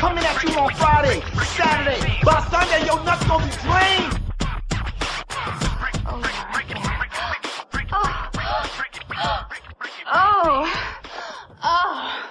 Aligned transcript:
Waves 0.00 0.10
of 0.10 0.18
it 0.18 0.22
coming 0.22 0.24
at 0.24 0.42
you 0.44 0.50
on 0.58 0.70
Friday, 0.74 1.20
Saturday. 1.44 2.20
By 2.24 2.46
Sunday, 2.50 2.86
your 2.86 3.02
nuts 3.04 3.26
gonna 3.26 3.44
be 3.44 3.52
drained. 3.52 4.20
Oh. 7.90 8.28
Oh. 10.10 10.72
Oh. 11.62 12.30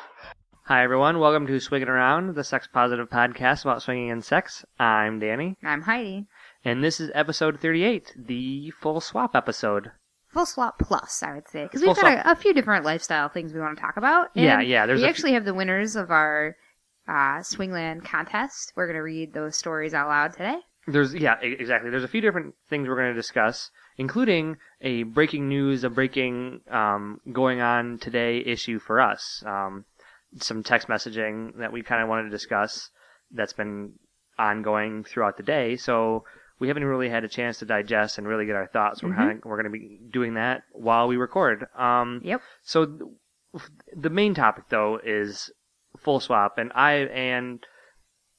Hi, 0.65 0.83
everyone. 0.83 1.19
Welcome 1.19 1.47
to 1.47 1.59
Swinging 1.59 1.87
Around, 1.87 2.35
the 2.35 2.43
sex 2.43 2.67
positive 2.71 3.09
podcast 3.09 3.63
about 3.63 3.81
swinging 3.81 4.11
and 4.11 4.23
sex. 4.23 4.65
I'm 4.79 5.19
Danny, 5.19 5.57
I'm 5.63 5.81
Heidi. 5.81 6.27
and 6.63 6.83
this 6.83 6.99
is 6.99 7.11
episode 7.13 7.59
38, 7.59 8.13
the 8.17 8.71
full 8.71 9.01
swap 9.01 9.35
episode. 9.35 9.91
Full 10.29 10.45
swap 10.45 10.79
plus, 10.79 11.23
I 11.23 11.33
would 11.35 11.47
say, 11.47 11.63
because 11.63 11.81
we've 11.81 11.95
got 11.95 12.25
a, 12.25 12.31
a 12.31 12.35
few 12.35 12.53
different 12.53 12.85
lifestyle 12.85 13.29
things 13.29 13.53
we 13.53 13.59
want 13.59 13.77
to 13.77 13.81
talk 13.81 13.97
about. 13.97 14.29
and 14.35 14.43
Yeah, 14.45 14.61
yeah, 14.61 14.85
there's 14.85 15.01
we 15.01 15.05
a 15.07 15.09
actually 15.09 15.33
have 15.33 15.45
the 15.45 15.53
winners 15.53 15.95
of 15.95 16.11
our 16.11 16.55
uh, 17.07 17.39
Swingland 17.39 18.03
contest. 18.03 18.73
We're 18.75 18.87
gonna 18.87 19.03
read 19.03 19.33
those 19.33 19.57
stories 19.57 19.93
out 19.93 20.07
loud 20.07 20.33
today. 20.33 20.59
There's, 20.89 21.13
yeah, 21.13 21.35
exactly. 21.41 21.89
There's 21.89 22.05
a 22.05 22.07
few 22.07 22.21
different 22.21 22.55
things 22.69 22.87
we're 22.87 22.95
going 22.95 23.13
to 23.13 23.13
discuss, 23.13 23.71
including 23.97 24.55
a 24.79 25.03
breaking 25.03 25.49
news, 25.49 25.83
a 25.83 25.89
breaking 25.89 26.61
um, 26.71 27.19
going 27.33 27.59
on 27.59 27.97
today 27.97 28.37
issue 28.39 28.79
for 28.79 29.01
us. 29.01 29.43
Um, 29.45 29.83
some 30.39 30.63
text 30.63 30.87
messaging 30.87 31.57
that 31.57 31.73
we 31.73 31.83
kind 31.83 32.01
of 32.01 32.07
wanted 32.07 32.23
to 32.23 32.29
discuss 32.29 32.89
that's 33.31 33.51
been 33.51 33.93
ongoing 34.39 35.03
throughout 35.03 35.35
the 35.35 35.43
day. 35.43 35.75
So 35.75 36.23
we 36.57 36.69
haven't 36.69 36.85
really 36.85 37.09
had 37.09 37.25
a 37.25 37.29
chance 37.29 37.59
to 37.59 37.65
digest 37.65 38.17
and 38.17 38.25
really 38.25 38.45
get 38.45 38.55
our 38.55 38.67
thoughts. 38.67 39.03
We're 39.03 39.13
kind 39.13 39.39
of, 39.39 39.43
we're 39.43 39.61
going 39.61 39.71
to 39.73 39.77
be 39.77 39.99
doing 40.09 40.35
that 40.35 40.63
while 40.71 41.09
we 41.09 41.17
record. 41.17 41.67
Um, 41.77 42.21
Yep. 42.23 42.41
So 42.63 42.85
th- 42.85 43.01
the 43.93 44.09
main 44.09 44.33
topic 44.33 44.65
though 44.69 44.99
is 45.03 45.51
full 46.01 46.19
swap, 46.19 46.57
and 46.57 46.71
I 46.73 46.93
and 46.93 47.65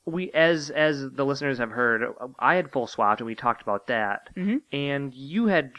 we 0.06 0.30
as 0.32 0.70
as 0.70 1.10
the 1.10 1.24
listeners 1.24 1.58
have 1.58 1.70
heard, 1.70 2.02
I 2.38 2.54
had 2.54 2.70
full 2.72 2.86
swapped, 2.86 3.20
and 3.20 3.26
we 3.26 3.34
talked 3.34 3.62
about 3.62 3.86
that. 3.88 4.28
Mhm. 4.36 4.62
And 4.72 5.14
you 5.14 5.46
had 5.46 5.72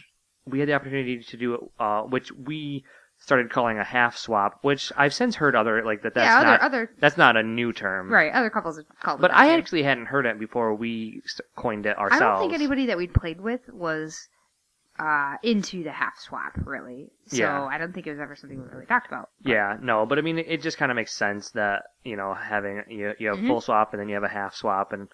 we 0.45 0.59
had 0.59 0.69
the 0.69 0.73
opportunity 0.73 1.19
to 1.21 1.37
do 1.37 1.53
it, 1.55 1.61
uh, 1.79 2.01
which 2.03 2.31
we 2.31 2.83
started 3.21 3.51
calling 3.51 3.77
a 3.77 3.83
half 3.83 4.15
swap, 4.17 4.59
which 4.61 4.91
I've 4.95 5.13
since 5.13 5.35
heard 5.35 5.55
other 5.55 5.83
like 5.83 6.03
that. 6.03 6.13
That's 6.13 6.25
yeah, 6.25 6.37
other 6.37 6.45
not 6.47 6.61
other 6.61 6.91
that's 6.99 7.17
not 7.17 7.35
a 7.37 7.43
new 7.43 7.73
term, 7.73 8.09
right. 8.11 8.31
Other 8.33 8.49
couples 8.49 8.77
have 8.77 8.85
called. 9.01 9.19
it 9.19 9.21
But 9.21 9.31
I 9.33 9.47
too. 9.47 9.53
actually 9.53 9.83
hadn't 9.83 10.05
heard 10.07 10.25
it 10.25 10.39
before 10.39 10.73
we 10.73 11.21
coined 11.55 11.85
it 11.85 11.97
ourselves. 11.97 12.21
I 12.21 12.25
don't 12.29 12.39
think 12.39 12.53
anybody 12.53 12.85
that 12.87 12.97
we'd 12.97 13.13
played 13.13 13.41
with 13.41 13.61
was 13.69 14.29
uh, 14.99 15.37
into 15.43 15.83
the 15.83 15.91
half 15.91 16.19
swap 16.19 16.53
really. 16.65 17.11
So 17.27 17.37
Yeah. 17.37 17.63
I 17.65 17.77
don't 17.77 17.93
think 17.93 18.05
it 18.07 18.11
was 18.11 18.19
ever 18.19 18.35
something 18.35 18.61
we 18.61 18.69
really 18.69 18.85
talked 18.85 19.07
about. 19.07 19.29
Yeah, 19.43 19.77
no, 19.81 20.05
but 20.05 20.17
I 20.17 20.21
mean, 20.21 20.37
it 20.37 20.61
just 20.61 20.77
kind 20.77 20.91
of 20.91 20.95
makes 20.95 21.13
sense 21.13 21.51
that 21.51 21.83
you 22.03 22.15
know 22.15 22.33
having 22.33 22.83
you 22.89 23.13
you 23.19 23.29
have 23.29 23.37
Mhm. 23.39 23.47
full 23.47 23.61
swap 23.61 23.93
and 23.93 23.99
then 24.01 24.09
you 24.09 24.15
have 24.15 24.23
a 24.23 24.27
half 24.29 24.53
swap, 24.55 24.91
and 24.93 25.07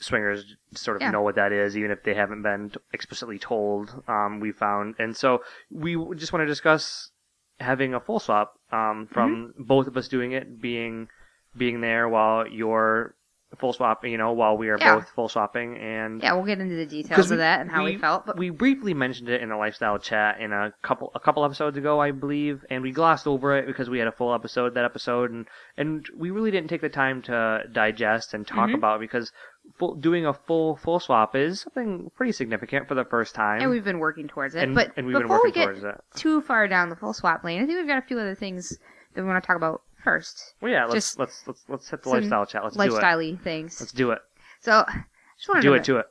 swingers 0.00 0.56
sort 0.74 0.96
of 0.96 1.02
Yeah. 1.02 1.10
know 1.10 1.22
what 1.22 1.34
that 1.34 1.50
is, 1.52 1.76
even 1.76 1.90
if 1.90 2.02
they 2.04 2.14
haven't 2.14 2.42
been 2.42 2.72
explicitly 2.92 3.38
told. 3.38 4.02
Um, 4.06 4.38
we 4.40 4.52
found, 4.52 4.94
and 4.98 5.16
so 5.16 5.42
we 5.70 5.96
just 6.14 6.32
want 6.32 6.42
to 6.42 6.46
discuss 6.46 7.10
having 7.58 7.94
a 7.94 8.00
full 8.00 8.20
swap 8.20 8.54
um, 8.70 9.08
from 9.10 9.52
Mm-hmm. 9.54 9.62
both 9.64 9.88
of 9.88 9.96
us 9.96 10.06
doing 10.08 10.32
it, 10.32 10.60
being 10.60 11.08
being 11.56 11.80
there 11.80 12.08
while 12.08 12.46
you're 12.46 13.14
full 13.56 13.72
swap, 13.72 14.04
you 14.04 14.18
know, 14.18 14.32
while 14.32 14.56
we 14.58 14.68
are 14.68 14.76
Yeah. 14.78 14.96
both 14.96 15.08
full 15.10 15.28
swapping, 15.28 15.78
and 15.78 16.22
Yeah, 16.22 16.34
we'll 16.34 16.44
get 16.44 16.60
into 16.60 16.76
the 16.76 16.84
details 16.84 17.16
'Cause 17.16 17.30
of 17.30 17.38
that 17.38 17.60
and 17.60 17.70
how 17.70 17.84
we, 17.84 17.96
felt. 17.96 18.26
But 18.26 18.36
we 18.36 18.50
briefly 18.50 18.92
mentioned 18.92 19.28
it 19.30 19.40
in 19.40 19.50
a 19.50 19.58
lifestyle 19.58 19.98
chat 19.98 20.38
in 20.38 20.52
a 20.52 20.74
couple 20.82 21.10
a 21.14 21.20
couple 21.20 21.44
episodes 21.44 21.76
ago, 21.78 21.98
I 22.00 22.10
believe, 22.10 22.64
and 22.68 22.82
we 22.82 22.92
glossed 22.92 23.26
over 23.26 23.56
it 23.56 23.66
because 23.66 23.88
we 23.88 23.98
had 23.98 24.06
a 24.06 24.12
full 24.12 24.34
episode 24.34 24.74
that 24.74 24.84
episode, 24.84 25.30
and 25.30 25.46
and 25.78 26.06
we 26.14 26.30
really 26.30 26.50
didn't 26.50 26.68
take 26.68 26.82
the 26.82 26.88
time 26.90 27.22
to 27.22 27.62
digest 27.72 28.34
and 28.34 28.46
talk 28.46 28.68
Mhm. 28.68 28.74
about 28.74 28.96
it 28.96 29.00
because 29.00 29.32
full, 29.78 29.94
doing 29.94 30.26
a 30.26 30.34
full 30.34 30.76
full 30.76 31.00
swap 31.00 31.34
is 31.34 31.60
something 31.62 32.10
pretty 32.16 32.32
significant 32.32 32.86
for 32.86 32.94
the 32.94 33.04
first 33.04 33.34
time. 33.34 33.60
and 33.62 33.70
we've 33.70 33.84
been 33.84 33.98
working 33.98 34.28
towards 34.28 34.54
it. 34.54 34.62
and, 34.62 34.74
but 34.74 34.92
and 34.96 35.06
we've 35.06 35.14
been 35.14 35.22
before 35.22 35.40
we 35.42 35.50
get 35.52 35.64
towards 35.64 35.84
it. 35.84 36.00
too 36.14 36.40
far 36.42 36.68
down 36.68 36.90
the 36.90 36.96
full 36.96 37.12
swap 37.14 37.42
lane, 37.44 37.62
I 37.62 37.66
think 37.66 37.78
we've 37.78 37.88
got 37.88 37.98
a 37.98 38.02
few 38.06 38.18
other 38.18 38.34
things 38.34 38.78
that 39.14 39.22
we 39.22 39.26
want 39.28 39.42
to 39.42 39.46
talk 39.46 39.56
about 39.56 39.80
first. 40.02 40.54
Well, 40.60 40.70
yeah, 40.70 40.84
let's 40.84 40.94
just 40.94 41.18
let's 41.18 41.46
let's 41.46 41.64
let's 41.68 41.88
hit 41.90 42.02
the 42.02 42.10
some 42.10 42.20
lifestyle 42.20 42.46
chat. 42.46 42.64
Let's 42.64 42.76
do 42.76 42.82
it. 42.82 42.90
Lifestyle 42.92 43.36
things. 43.42 43.80
Let's 43.80 43.92
do 43.92 44.10
it. 44.10 44.20
So, 44.60 44.84
I 44.88 45.04
just 45.36 45.48
wanted 45.48 45.62
Do 45.62 45.68
to 45.70 45.74
it 45.74 45.84
to 45.84 45.96
it. 45.98 46.06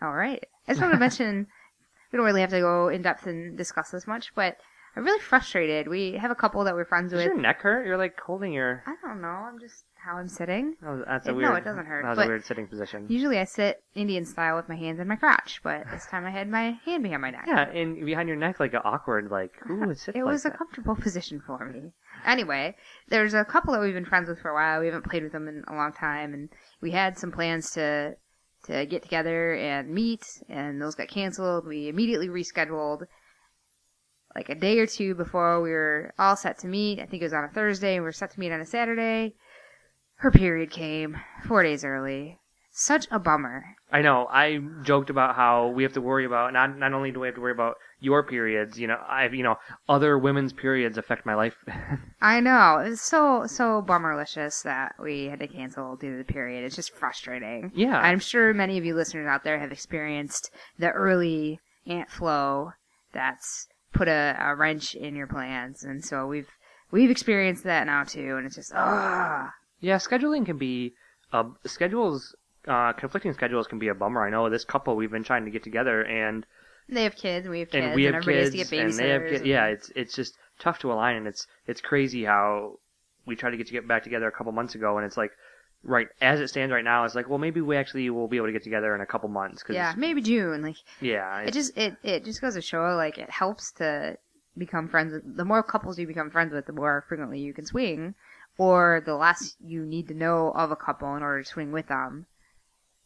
All 0.00 0.12
right. 0.12 0.44
I 0.68 0.72
just 0.72 0.80
wanted 0.80 0.94
to 0.94 1.00
mention 1.06 1.46
we 2.12 2.16
don't 2.16 2.26
really 2.26 2.40
have 2.40 2.50
to 2.50 2.60
go 2.60 2.88
in 2.88 3.02
depth 3.02 3.26
and 3.26 3.56
discuss 3.56 3.90
this 3.90 4.06
much, 4.06 4.32
but 4.34 4.56
I'm 4.94 5.04
really 5.04 5.20
frustrated. 5.20 5.88
We 5.88 6.12
have 6.12 6.30
a 6.30 6.34
couple 6.34 6.62
that 6.64 6.74
we're 6.74 6.84
friends 6.84 7.12
Does 7.12 7.18
with. 7.18 7.26
your 7.26 7.38
neck 7.38 7.62
hurt? 7.62 7.86
You're 7.86 7.96
like 7.96 8.20
holding 8.20 8.52
your. 8.52 8.82
I 8.86 8.94
don't 9.06 9.20
know. 9.22 9.28
I'm 9.28 9.58
just 9.58 9.84
how 10.04 10.16
I'm 10.16 10.28
sitting. 10.28 10.74
Oh, 10.84 11.02
that's 11.06 11.26
a 11.28 11.30
No, 11.30 11.36
weird. 11.38 11.58
it 11.58 11.64
doesn't 11.64 11.86
hurt, 11.86 12.02
That 12.02 12.10
was 12.10 12.16
but 12.18 12.24
a 12.26 12.28
weird 12.28 12.44
sitting 12.44 12.66
position. 12.66 13.06
Usually 13.08 13.38
I 13.38 13.44
sit 13.44 13.82
Indian 13.94 14.24
style 14.24 14.56
with 14.56 14.68
my 14.68 14.74
hands 14.74 14.98
in 15.00 15.06
my 15.08 15.14
crotch, 15.16 15.60
but 15.62 15.86
this 15.92 16.06
time 16.06 16.26
I 16.26 16.30
had 16.30 16.48
my 16.48 16.72
hand 16.84 17.04
behind 17.04 17.22
my 17.22 17.30
neck. 17.30 17.44
Yeah, 17.46 17.68
and 17.70 18.04
behind 18.04 18.28
your 18.28 18.36
neck, 18.36 18.58
like 18.60 18.74
an 18.74 18.80
awkward, 18.84 19.30
like 19.30 19.52
ooh, 19.70 19.90
it 19.90 19.98
sits 19.98 20.16
It 20.18 20.24
was 20.24 20.44
a 20.44 20.50
comfortable 20.50 20.94
position 21.00 21.40
for 21.46 21.64
me. 21.64 21.92
Anyway, 22.24 22.74
there's 23.08 23.34
a 23.34 23.44
couple 23.44 23.72
that 23.72 23.80
we've 23.80 23.94
been 23.94 24.04
friends 24.04 24.28
with 24.28 24.40
for 24.40 24.50
a 24.50 24.54
while. 24.54 24.80
We 24.80 24.86
haven't 24.86 25.08
played 25.08 25.22
with 25.22 25.32
them 25.32 25.48
in 25.48 25.64
a 25.68 25.74
long 25.74 25.92
time, 25.92 26.34
and 26.34 26.48
we 26.80 26.90
had 26.90 27.18
some 27.18 27.32
plans 27.32 27.70
to 27.72 28.16
to 28.64 28.86
get 28.86 29.02
together 29.02 29.54
and 29.54 29.92
meet, 29.92 30.24
and 30.48 30.80
those 30.80 30.94
got 30.94 31.08
canceled. 31.08 31.66
We 31.66 31.88
immediately 31.88 32.28
rescheduled 32.28 33.06
like 34.34 34.48
a 34.48 34.54
day 34.54 34.78
or 34.78 34.86
two 34.86 35.14
before 35.14 35.60
we 35.60 35.70
were 35.70 36.14
all 36.18 36.36
set 36.36 36.58
to 36.58 36.68
meet. 36.68 37.00
I 37.00 37.06
think 37.06 37.22
it 37.22 37.26
was 37.26 37.32
on 37.32 37.44
a 37.44 37.48
Thursday, 37.48 37.96
and 37.96 38.02
we 38.02 38.06
were 38.06 38.12
set 38.12 38.30
to 38.32 38.40
meet 38.40 38.52
on 38.52 38.60
a 38.60 38.66
Saturday. 38.66 39.34
Her 40.16 40.30
period 40.30 40.70
came 40.70 41.16
four 41.46 41.62
days 41.62 41.84
early. 41.84 42.38
Such 42.70 43.06
a 43.10 43.18
bummer. 43.18 43.64
I 43.90 44.00
know. 44.00 44.26
I 44.30 44.60
joked 44.82 45.10
about 45.10 45.36
how 45.36 45.68
we 45.68 45.82
have 45.82 45.92
to 45.94 46.00
worry 46.00 46.24
about 46.24 46.52
not 46.54 46.78
not 46.78 46.94
only 46.94 47.10
do 47.10 47.20
we 47.20 47.26
have 47.26 47.34
to 47.34 47.40
worry 47.40 47.52
about 47.52 47.76
your 48.02 48.24
periods, 48.24 48.78
you 48.78 48.88
know, 48.88 48.98
I've 49.08 49.32
you 49.32 49.44
know 49.44 49.56
other 49.88 50.18
women's 50.18 50.52
periods 50.52 50.98
affect 50.98 51.24
my 51.24 51.34
life. 51.34 51.56
I 52.20 52.40
know. 52.40 52.78
It's 52.84 53.00
so 53.00 53.46
so 53.46 53.80
bummerlicious 53.80 54.62
that 54.64 54.96
we 55.00 55.26
had 55.26 55.38
to 55.38 55.46
cancel 55.46 55.96
due 55.96 56.10
to 56.10 56.18
the 56.18 56.24
period. 56.24 56.64
It's 56.64 56.76
just 56.76 56.94
frustrating. 56.94 57.70
Yeah. 57.74 57.98
I'm 57.98 58.18
sure 58.18 58.52
many 58.52 58.76
of 58.76 58.84
you 58.84 58.94
listeners 58.94 59.28
out 59.28 59.44
there 59.44 59.58
have 59.58 59.72
experienced 59.72 60.50
the 60.78 60.90
early 60.90 61.60
Aunt 61.86 62.10
Flo 62.10 62.72
that's 63.12 63.68
put 63.92 64.08
a, 64.08 64.36
a 64.38 64.54
wrench 64.56 64.94
in 64.94 65.14
your 65.14 65.28
plans, 65.28 65.84
and 65.84 66.04
so 66.04 66.26
we've 66.26 66.50
we've 66.90 67.10
experienced 67.10 67.64
that 67.64 67.86
now 67.86 68.02
too, 68.02 68.36
and 68.36 68.46
it's 68.46 68.56
just 68.56 68.72
ah. 68.74 69.52
yeah, 69.80 69.96
scheduling 69.96 70.44
can 70.44 70.58
be 70.58 70.94
uh, 71.32 71.44
schedules. 71.64 72.34
Uh, 72.66 72.92
conflicting 72.92 73.32
schedules 73.32 73.66
can 73.66 73.80
be 73.80 73.88
a 73.88 73.94
bummer. 73.94 74.24
I 74.24 74.30
know 74.30 74.48
this 74.48 74.64
couple 74.64 74.94
we've 74.94 75.10
been 75.10 75.24
trying 75.24 75.44
to 75.44 75.50
get 75.50 75.64
together, 75.64 76.04
and 76.04 76.46
They 76.88 77.04
have 77.04 77.16
kids, 77.16 77.46
and 77.46 77.52
we 77.52 77.60
have 77.60 77.70
kids, 77.70 77.86
and 77.86 77.94
we 77.94 78.04
have 78.04 78.14
everybody 78.14 78.50
kids, 78.50 78.54
has 78.56 78.68
to 78.68 78.76
get 78.76 78.84
and 78.84 78.98
they 78.98 79.08
have 79.08 79.22
kids. 79.22 79.44
Yeah, 79.44 79.66
it's 79.66 79.90
it's 79.94 80.14
just 80.14 80.36
tough 80.58 80.78
to 80.80 80.92
align, 80.92 81.16
and 81.16 81.26
it's 81.26 81.46
it's 81.66 81.80
crazy 81.80 82.24
how 82.24 82.78
we 83.26 83.36
tried 83.36 83.50
to 83.50 83.56
get 83.56 83.66
to 83.68 83.72
get 83.72 83.86
back 83.86 84.02
together 84.02 84.26
a 84.26 84.32
couple 84.32 84.52
months 84.52 84.74
ago, 84.74 84.96
and 84.96 85.06
it's 85.06 85.16
like 85.16 85.32
right 85.84 86.08
as 86.20 86.40
it 86.40 86.48
stands 86.48 86.72
right 86.72 86.84
now, 86.84 87.04
it's 87.04 87.14
like 87.14 87.28
well 87.28 87.38
maybe 87.38 87.60
we 87.60 87.76
actually 87.76 88.08
will 88.10 88.28
be 88.28 88.36
able 88.36 88.46
to 88.46 88.52
get 88.52 88.62
together 88.62 88.94
in 88.94 89.00
a 89.00 89.06
couple 89.06 89.28
months. 89.28 89.62
Cause, 89.62 89.74
yeah, 89.74 89.94
maybe 89.96 90.22
June. 90.22 90.62
Like 90.62 90.76
yeah, 91.00 91.40
it 91.40 91.52
just 91.52 91.76
it 91.76 91.96
it 92.02 92.24
just 92.24 92.40
goes 92.40 92.54
to 92.54 92.62
show 92.62 92.94
like 92.96 93.18
it 93.18 93.30
helps 93.30 93.72
to 93.72 94.16
become 94.56 94.88
friends 94.88 95.12
with 95.12 95.36
the 95.36 95.44
more 95.44 95.62
couples 95.62 95.98
you 95.98 96.06
become 96.06 96.30
friends 96.30 96.52
with 96.52 96.66
the 96.66 96.72
more 96.72 97.04
frequently 97.08 97.40
you 97.40 97.54
can 97.54 97.64
swing 97.64 98.14
or 98.58 99.02
the 99.06 99.14
less 99.14 99.56
you 99.64 99.84
need 99.86 100.08
to 100.08 100.14
know 100.14 100.52
of 100.54 100.70
a 100.70 100.76
couple 100.76 101.16
in 101.16 101.22
order 101.22 101.42
to 101.42 101.48
swing 101.48 101.72
with 101.72 101.86
them 101.88 102.26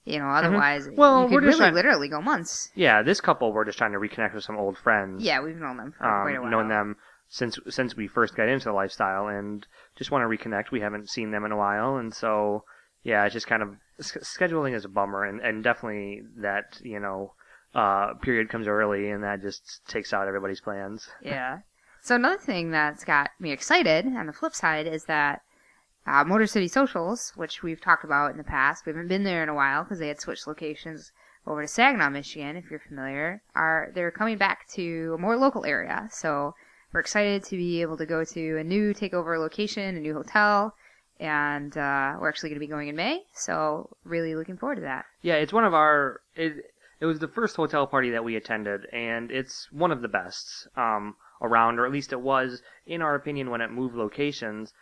you 0.07 0.19
know 0.19 0.29
otherwise 0.29 0.87
Mm-hmm. 0.87 0.97
Well, 0.97 1.29
you 1.29 1.35
we're 1.35 1.41
could 1.41 1.47
just 1.49 1.59
really 1.59 1.71
trying- 1.71 1.75
literally 1.75 2.09
go 2.09 2.23
months 2.23 2.71
yeah. 2.75 3.03
This 3.03 3.21
couple 3.21 3.53
we're 3.53 3.65
just 3.67 3.77
trying 3.79 3.93
to 3.93 3.99
reconnect 3.99 4.33
with 4.35 4.45
some 4.45 4.57
old 4.57 4.79
friends. 4.79 5.23
yeah 5.23 5.41
we've 5.43 5.57
known 5.57 5.77
them 5.77 5.93
for 5.99 6.05
um, 6.07 6.23
quite 6.23 6.37
a 6.37 6.41
while 6.41 6.51
known 6.51 6.69
them 6.69 6.97
since 7.29 7.59
since 7.69 7.95
we 7.97 8.07
first 8.07 8.35
got 8.37 8.49
into 8.49 8.67
the 8.67 8.73
lifestyle, 8.73 9.27
and 9.27 9.67
just 9.97 10.11
want 10.13 10.23
to 10.23 10.29
reconnect. 10.29 10.71
We 10.71 10.81
haven't 10.81 11.11
seen 11.11 11.33
them 11.33 11.45
in 11.45 11.51
a 11.53 11.57
while, 11.57 11.97
and 11.97 12.15
so 12.15 12.63
yeah, 13.03 13.25
it's 13.25 13.33
just 13.35 13.49
kind 13.49 13.63
of 13.65 13.71
s- 13.99 14.17
scheduling 14.39 14.75
is 14.77 14.85
a 14.85 14.89
bummer, 14.89 15.25
and 15.25 15.41
and 15.41 15.65
definitely 15.65 16.23
that 16.41 16.79
you 16.85 17.01
know 17.01 17.33
uh, 17.75 18.15
period 18.23 18.49
comes 18.49 18.69
early, 18.69 19.11
and 19.11 19.25
that 19.25 19.43
just 19.43 19.81
takes 19.89 20.13
out 20.13 20.29
everybody's 20.29 20.61
plans. 20.61 21.09
yeah 21.21 21.59
so 22.01 22.15
another 22.15 22.39
thing 22.39 22.71
that's 22.71 23.03
got 23.05 23.31
me 23.41 23.51
excited 23.51 24.07
on 24.07 24.27
the 24.29 24.33
flip 24.33 24.55
side 24.55 24.87
is 24.87 25.07
that 25.07 25.41
uh, 26.07 26.25
Motor 26.25 26.47
City 26.47 26.69
Socials, 26.69 27.33
which 27.37 27.63
we've 27.63 27.81
talked 27.81 28.05
about 28.05 28.31
in 28.31 28.37
the 28.37 28.45
past. 28.45 28.87
We 28.87 28.91
haven't 28.91 29.09
been 29.09 29.25
there 29.25 29.43
in 29.43 29.49
a 29.49 29.55
while 29.55 29.83
because 29.83 29.99
they 29.99 30.09
had 30.09 30.21
switched 30.21 30.47
locations 30.47 31.13
over 31.47 31.63
to 31.63 31.69
Saginaw, 31.69 32.11
Michigan. 32.11 32.57
If 32.57 32.71
you're 32.71 32.81
familiar, 32.81 33.43
are 33.55 33.91
they're 33.95 34.11
coming 34.11 34.39
back 34.39 34.69
to 34.75 35.15
a 35.15 35.21
more 35.21 35.37
local 35.37 35.65
area. 35.65 36.09
So 36.11 36.55
we're 36.93 37.01
excited 37.01 37.45
to 37.45 37.57
be 37.57 37.83
able 37.83 37.97
to 37.97 38.07
go 38.07 38.25
to 38.25 38.59
a 38.59 38.65
new 38.65 38.95
takeover 38.95 39.39
location, 39.39 39.97
a 39.97 40.01
new 40.01 40.15
hotel, 40.15 40.75
and 41.19 41.77
uh, 41.77 42.17
we're 42.21 42.29
actually 42.29 42.51
going 42.51 42.61
to 42.61 42.67
be 42.67 42.71
going 42.71 42.89
in 42.89 42.97
May. 42.97 43.23
So 43.35 43.97
really 44.05 44.35
looking 44.35 44.57
forward 44.57 44.77
to 44.77 44.83
that. 44.83 45.07
Yeah, 45.23 45.35
it's 45.35 45.53
one 45.53 45.65
of 45.65 45.75
our. 45.75 46.21
It, 46.35 46.73
it 46.99 47.05
was 47.05 47.19
the 47.19 47.29
first 47.29 47.57
hotel 47.57 47.87
party 47.87 48.11
that 48.11 48.25
we 48.25 48.37
attended, 48.37 48.87
and 48.93 49.31
it's 49.31 49.69
one 49.71 49.93
of 49.93 50.01
the 50.01 50.09
best 50.09 50.67
um, 50.77 51.17
around, 51.43 51.79
or 51.79 51.85
at 51.85 51.93
least 51.93 52.13
it 52.13 52.21
was, 52.21 52.63
in 52.87 53.03
our 53.03 53.15
opinion, 53.15 53.51
when 53.51 53.61
it 53.61 53.71
moved 53.71 53.95
locations. 53.95 54.73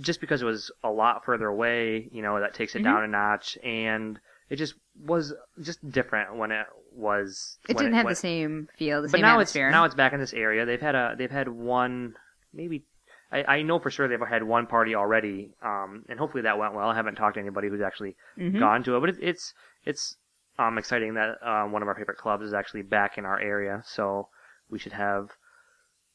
Just 0.00 0.20
because 0.20 0.42
it 0.42 0.44
was 0.44 0.70
a 0.84 0.90
lot 0.90 1.24
further 1.24 1.46
away, 1.46 2.08
you 2.12 2.22
know, 2.22 2.38
that 2.40 2.54
takes 2.54 2.74
it 2.76 2.80
Mhm. 2.80 2.84
down 2.84 3.04
a 3.04 3.08
notch, 3.08 3.58
and 3.64 4.20
it 4.48 4.56
just 4.56 4.74
was 5.00 5.34
just 5.60 5.88
different 5.90 6.36
when 6.36 6.50
it 6.52 6.66
was. 6.92 7.58
It 7.68 7.76
didn't 7.76 7.94
have 7.94 8.04
when- 8.04 8.12
the 8.12 8.16
same 8.16 8.68
feel, 8.76 9.02
the 9.02 9.08
but 9.08 9.12
same 9.12 9.20
now 9.22 9.32
atmosphere. 9.34 9.68
it's 9.68 9.72
now 9.72 9.84
it's 9.84 9.94
back 9.94 10.12
in 10.12 10.20
this 10.20 10.32
area. 10.34 10.64
They've 10.64 10.80
had 10.80 10.94
a 10.94 11.14
they've 11.18 11.30
had 11.30 11.48
one 11.48 12.14
maybe 12.52 12.84
I, 13.30 13.56
I 13.58 13.62
know 13.62 13.78
for 13.78 13.90
sure 13.90 14.08
they've 14.08 14.18
had 14.26 14.42
one 14.42 14.66
party 14.66 14.94
already, 14.94 15.52
um, 15.62 16.04
and 16.08 16.18
hopefully 16.18 16.44
that 16.44 16.56
went 16.58 16.72
well. 16.74 16.88
I 16.88 16.94
haven't 16.94 17.16
talked 17.16 17.34
to 17.34 17.40
anybody 17.40 17.68
who's 17.68 17.82
actually 17.82 18.16
Mhm. 18.38 18.58
gone 18.58 18.82
to 18.84 18.96
it, 18.96 19.00
but 19.00 19.10
it, 19.10 19.16
it's 19.20 19.52
it's 19.84 20.16
um, 20.58 20.78
exciting 20.78 21.14
that 21.14 21.36
uh, 21.42 21.64
one 21.66 21.82
of 21.82 21.88
our 21.88 21.94
favorite 21.94 22.16
clubs 22.18 22.44
is 22.44 22.54
actually 22.54 22.82
back 22.82 23.18
in 23.18 23.24
our 23.24 23.38
area. 23.38 23.82
So 23.84 24.28
we 24.70 24.78
should 24.78 24.92
have 24.92 25.30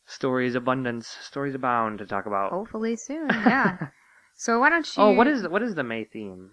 stories 0.05 0.55
abundance, 0.55 1.07
stories 1.21 1.55
abound 1.55 1.99
to 1.99 2.05
talk 2.05 2.25
about. 2.25 2.51
Hopefully 2.51 2.95
soon. 2.95 3.29
Yeah. 3.29 3.77
so 4.35 4.59
why 4.59 4.69
don't 4.69 4.85
you? 4.97 5.03
Oh, 5.03 5.11
what 5.11 5.27
is 5.27 5.47
what 5.47 5.61
is 5.63 5.75
the 5.75 5.83
May 5.83 6.03
theme? 6.05 6.51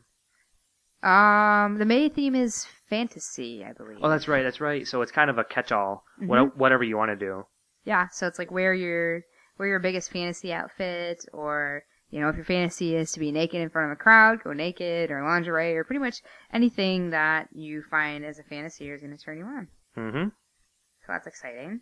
Um, 1.02 1.78
the 1.78 1.86
May 1.86 2.08
theme 2.10 2.34
is 2.34 2.66
fantasy, 2.88 3.64
I 3.64 3.72
believe. 3.72 3.98
Oh, 4.02 4.10
that's 4.10 4.28
right, 4.28 4.42
that's 4.42 4.60
right. 4.60 4.86
So 4.86 5.00
it's 5.00 5.12
kind 5.12 5.30
of 5.30 5.38
a 5.38 5.44
catch-all, 5.44 6.04
Mhm. 6.20 6.26
what, 6.26 6.56
whatever 6.58 6.84
you 6.84 6.96
want 6.98 7.10
to 7.10 7.16
do. 7.16 7.46
Yeah, 7.84 8.08
so 8.12 8.26
it's 8.26 8.38
like 8.38 8.50
wear 8.50 8.74
your 8.74 9.22
wear 9.58 9.68
your 9.68 9.78
biggest 9.78 10.10
fantasy 10.12 10.52
outfit, 10.52 11.24
or 11.32 11.84
you 12.10 12.20
know, 12.20 12.28
if 12.28 12.36
your 12.36 12.44
fantasy 12.44 12.96
is 12.96 13.12
to 13.12 13.20
be 13.20 13.32
naked 13.32 13.60
in 13.62 13.70
front 13.70 13.90
of 13.90 13.92
a 13.96 14.02
crowd, 14.02 14.42
go 14.44 14.52
naked, 14.52 15.10
or 15.10 15.22
lingerie, 15.22 15.74
or 15.76 15.84
pretty 15.84 16.00
much 16.00 16.20
anything 16.52 17.10
that 17.10 17.48
you 17.52 17.82
find 17.90 18.24
as 18.24 18.38
a 18.38 18.42
fantasy 18.42 18.90
is 18.90 19.00
going 19.00 19.16
to 19.16 19.22
turn 19.22 19.38
you 19.38 19.44
on. 19.44 19.68
Mm-hmm. 19.96 20.28
So 20.28 21.06
that's 21.08 21.26
exciting. 21.26 21.80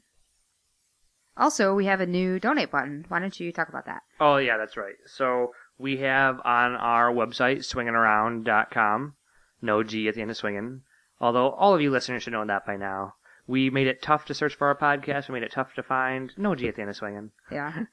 Also, 1.38 1.75
we 1.75 1.87
have 1.87 2.00
a 2.00 2.06
new 2.06 2.40
donate 2.40 2.70
button. 2.70 3.05
Why 3.08 3.20
don't 3.20 3.38
you 3.38 3.52
talk 3.52 3.69
about 3.69 3.87
that? 3.87 4.02
Oh 4.20 4.37
yeah, 4.38 4.56
that's 4.56 4.76
right. 4.76 4.96
So 5.06 5.52
we 5.79 5.99
have 5.99 6.40
on 6.44 6.75
our 6.75 7.12
website 7.12 7.58
swinginaround.com, 7.58 9.14
no 9.62 9.82
G 9.82 10.08
at 10.08 10.14
the 10.14 10.20
end 10.23 10.31
of 10.31 10.37
swinging. 10.37 10.82
Although 11.20 11.50
all 11.50 11.75
of 11.75 11.81
you 11.81 11.90
listeners 11.90 12.23
should 12.25 12.32
know 12.32 12.44
that 12.44 12.67
by 12.67 12.76
now. 12.76 13.14
We 13.46 13.70
made 13.70 13.87
it 13.87 14.02
tough 14.02 14.26
to 14.26 14.35
search 14.35 14.56
for 14.56 14.67
our 14.67 14.76
podcast. 14.76 15.29
We 15.29 15.32
made 15.32 15.43
it 15.43 15.52
tough 15.52 15.73
to 15.75 15.82
find. 15.82 16.32
No 16.37 16.55
G 16.55 16.69
at 16.69 16.75
the 16.75 16.82
end 16.82 16.90
of 16.90 16.96
swinging. 16.96 17.31
Yeah. 17.50 17.73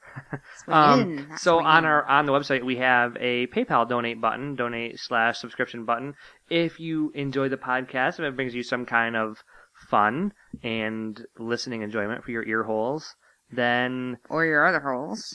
Um, 0.68 1.28
so 1.38 1.60
on 1.60 1.86
our 1.86 2.04
on 2.06 2.26
the 2.26 2.32
website 2.32 2.64
we 2.64 2.78
have 2.78 3.16
a 3.20 3.46
PayPal 3.48 3.88
donate 3.88 4.20
button, 4.20 4.56
donate 4.56 5.00
slash 5.00 5.38
subscription 5.38 5.86
button. 5.86 6.16
If 6.50 6.80
you 6.80 7.12
enjoy 7.14 7.50
the 7.50 7.58
podcast, 7.58 8.20
if 8.20 8.22
it 8.22 8.36
brings 8.36 8.56
you 8.56 8.64
some 8.64 8.86
kind 8.86 9.16
of 9.16 9.44
fun 9.90 10.34
and 10.64 11.24
listening 11.38 11.84
enjoyment 11.84 12.24
for 12.24 12.32
your 12.32 12.44
ear 12.46 12.64
holes, 12.64 13.16
then 13.52 14.18
or 14.30 14.46
your 14.46 14.66
other 14.66 14.80
holes. 14.80 15.34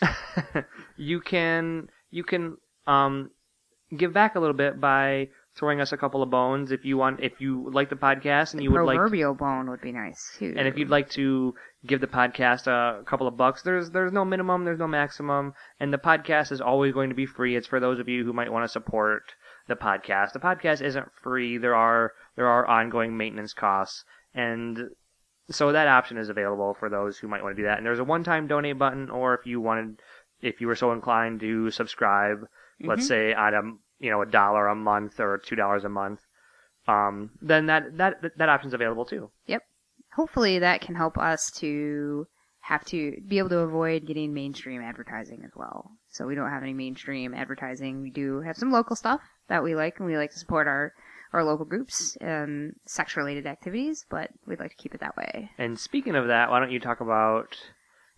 you 0.96 1.20
can 1.20 1.88
you 2.10 2.24
can 2.24 2.56
um 2.86 3.30
give 3.96 4.12
back 4.12 4.34
a 4.34 4.40
little 4.40 4.54
bit 4.54 4.80
by 4.80 5.28
throwing 5.56 5.80
us 5.80 5.92
a 5.92 5.96
couple 5.96 6.22
of 6.22 6.30
bones 6.30 6.70
if 6.70 6.84
you 6.84 6.96
want 6.96 7.20
if 7.20 7.40
you 7.40 7.68
like 7.72 7.90
the 7.90 7.96
podcast 7.96 8.54
and 8.54 8.62
you 8.62 8.70
would 8.70 8.82
like 8.82 8.96
Proverbial 8.96 9.34
bone 9.34 9.68
would 9.68 9.80
be 9.80 9.92
nice 9.92 10.36
too. 10.38 10.54
and 10.56 10.68
if 10.68 10.78
you'd 10.78 10.90
like 10.90 11.10
to 11.10 11.54
give 11.86 12.00
the 12.00 12.06
podcast 12.06 12.66
a 12.66 13.02
couple 13.04 13.26
of 13.26 13.36
bucks, 13.36 13.62
there's 13.62 13.90
there's 13.90 14.12
no 14.12 14.24
minimum, 14.24 14.64
there's 14.64 14.78
no 14.78 14.86
maximum, 14.86 15.54
and 15.78 15.92
the 15.92 15.98
podcast 15.98 16.52
is 16.52 16.60
always 16.60 16.92
going 16.92 17.08
to 17.08 17.14
be 17.14 17.26
free. 17.26 17.56
It's 17.56 17.66
for 17.66 17.80
those 17.80 17.98
of 17.98 18.08
you 18.08 18.24
who 18.24 18.32
might 18.32 18.52
want 18.52 18.64
to 18.64 18.68
support 18.68 19.22
the 19.66 19.76
podcast. 19.76 20.32
The 20.32 20.40
podcast 20.40 20.82
isn't 20.82 21.08
free. 21.22 21.58
There 21.58 21.74
are 21.74 22.12
there 22.36 22.46
are 22.46 22.66
ongoing 22.66 23.16
maintenance 23.16 23.54
costs, 23.54 24.04
and 24.34 24.78
so 25.50 25.72
that 25.72 25.88
option 25.88 26.16
is 26.16 26.28
available 26.28 26.74
for 26.78 26.88
those 26.88 27.18
who 27.18 27.28
might 27.28 27.42
want 27.42 27.56
to 27.56 27.62
do 27.62 27.66
that. 27.66 27.78
And 27.78 27.86
there's 27.86 27.98
a 27.98 28.04
one-time 28.04 28.46
donate 28.46 28.78
button, 28.78 29.10
or 29.10 29.34
if 29.34 29.46
you 29.46 29.60
wanted, 29.60 30.00
if 30.40 30.60
you 30.60 30.66
were 30.66 30.76
so 30.76 30.92
inclined 30.92 31.40
to 31.40 31.70
subscribe, 31.70 32.46
let's 32.82 33.04
Mhm. 33.04 33.08
say 33.08 33.32
at 33.32 33.54
a 33.54 33.62
you 33.98 34.10
know 34.10 34.22
a 34.22 34.26
dollar 34.26 34.66
a 34.68 34.74
month 34.74 35.20
or 35.20 35.38
two 35.38 35.56
dollars 35.56 35.84
a 35.84 35.88
month, 35.88 36.20
um, 36.88 37.30
then 37.42 37.66
that 37.66 37.96
that 37.98 38.36
that 38.36 38.48
option's 38.48 38.74
available 38.74 39.04
too. 39.04 39.30
Yep. 39.46 39.62
Hopefully 40.14 40.58
that 40.58 40.80
can 40.80 40.94
help 40.94 41.18
us 41.18 41.50
to 41.56 42.26
have 42.62 42.84
to 42.84 43.16
be 43.26 43.38
able 43.38 43.48
to 43.48 43.58
avoid 43.58 44.06
getting 44.06 44.32
mainstream 44.34 44.82
advertising 44.82 45.42
as 45.44 45.50
well. 45.56 45.92
So 46.08 46.26
we 46.26 46.34
don't 46.34 46.50
have 46.50 46.62
any 46.62 46.74
mainstream 46.74 47.34
advertising. 47.34 48.02
We 48.02 48.10
do 48.10 48.40
have 48.40 48.56
some 48.56 48.70
local 48.70 48.96
stuff 48.96 49.20
that 49.48 49.62
we 49.62 49.74
like 49.74 49.98
and 49.98 50.06
we 50.06 50.16
like 50.16 50.30
to 50.32 50.38
support 50.38 50.66
our 50.66 50.92
our 51.32 51.44
local 51.44 51.64
groups 51.64 52.16
and 52.20 52.74
sex 52.86 53.16
related 53.16 53.46
activities, 53.46 54.04
but 54.10 54.30
we'd 54.46 54.60
like 54.60 54.70
to 54.70 54.76
keep 54.76 54.94
it 54.94 55.00
that 55.00 55.16
way. 55.16 55.50
And 55.58 55.78
speaking 55.78 56.16
of 56.16 56.26
that, 56.26 56.50
why 56.50 56.60
don't 56.60 56.72
you 56.72 56.80
talk 56.80 57.00
about 57.00 57.56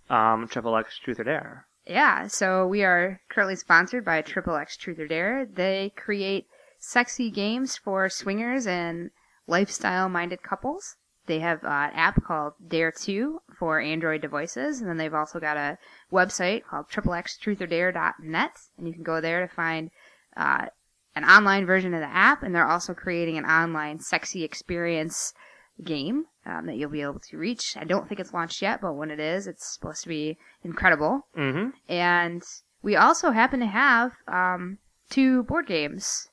um, 0.09 0.49
Triple 0.49 0.77
X 0.77 0.99
Truth 0.99 1.21
or 1.21 1.25
Dare? 1.25 1.67
Yeah, 1.87 2.29
so 2.29 2.67
we 2.67 2.85
are 2.85 3.21
currently 3.29 3.57
sponsored 3.57 4.05
by 4.05 4.23
Triple 4.23 4.57
X 4.57 4.77
Truth 4.77 4.99
or 4.99 5.09
Dare. 5.09 5.47
They 5.47 5.93
create 5.97 6.47
sexy 6.79 7.31
games 7.31 7.77
for 7.77 8.09
swingers 8.09 8.67
and 8.67 9.11
lifestyle 9.47 10.09
minded 10.09 10.43
couples. 10.43 10.97
They 11.27 11.39
have 11.41 11.63
uh, 11.63 11.69
an 11.69 11.93
app 11.95 12.25
called 12.25 12.55
Dare 12.67 12.93
2 12.93 13.43
for 13.57 13.81
Android 13.81 14.23
devices, 14.23 14.81
and 14.81 14.89
then 14.89 14.97
they've 14.97 15.15
also 15.15 15.39
got 15.39 15.57
a 15.57 15.79
website 16.13 16.65
called 16.65 16.89
triplextruthordare.net, 16.91 18.53
and 18.77 18.89
you 18.89 18.93
can 18.93 19.05
go 19.05 19.21
there 19.21 19.47
to 19.47 19.55
find 19.55 19.91
uh, 20.37 20.67
an 21.15 21.25
online 21.25 21.67
version 21.67 21.95
of 21.95 22.01
the 22.01 22.07
app, 22.07 22.43
and 22.43 22.55
they're 22.55 22.67
also 22.67 22.95
creating 22.95 23.37
an 23.39 23.45
online 23.45 24.01
sexy 24.01 24.45
experience 24.45 25.35
game 25.83 26.27
um, 26.47 26.67
that 26.67 26.77
you'll 26.77 26.91
be 26.91 27.03
able 27.03 27.21
to 27.21 27.39
reach. 27.39 27.77
I 27.77 27.85
don't 27.85 28.09
think 28.09 28.21
it's 28.21 28.33
launched 28.33 28.63
yet, 28.63 28.81
but 28.81 28.95
when 28.95 29.11
it 29.11 29.21
is, 29.21 29.47
it's 29.47 29.75
supposed 29.75 30.03
to 30.03 30.09
be 30.09 30.39
incredible. 30.65 31.27
Mm-hmm. 31.37 31.71
And 31.89 32.43
we 32.83 32.97
also 32.97 33.31
happen 33.31 33.61
to 33.61 33.67
have 33.67 34.13
um, 34.27 34.79
two 35.11 35.43
board 35.45 35.67
games 35.67 36.29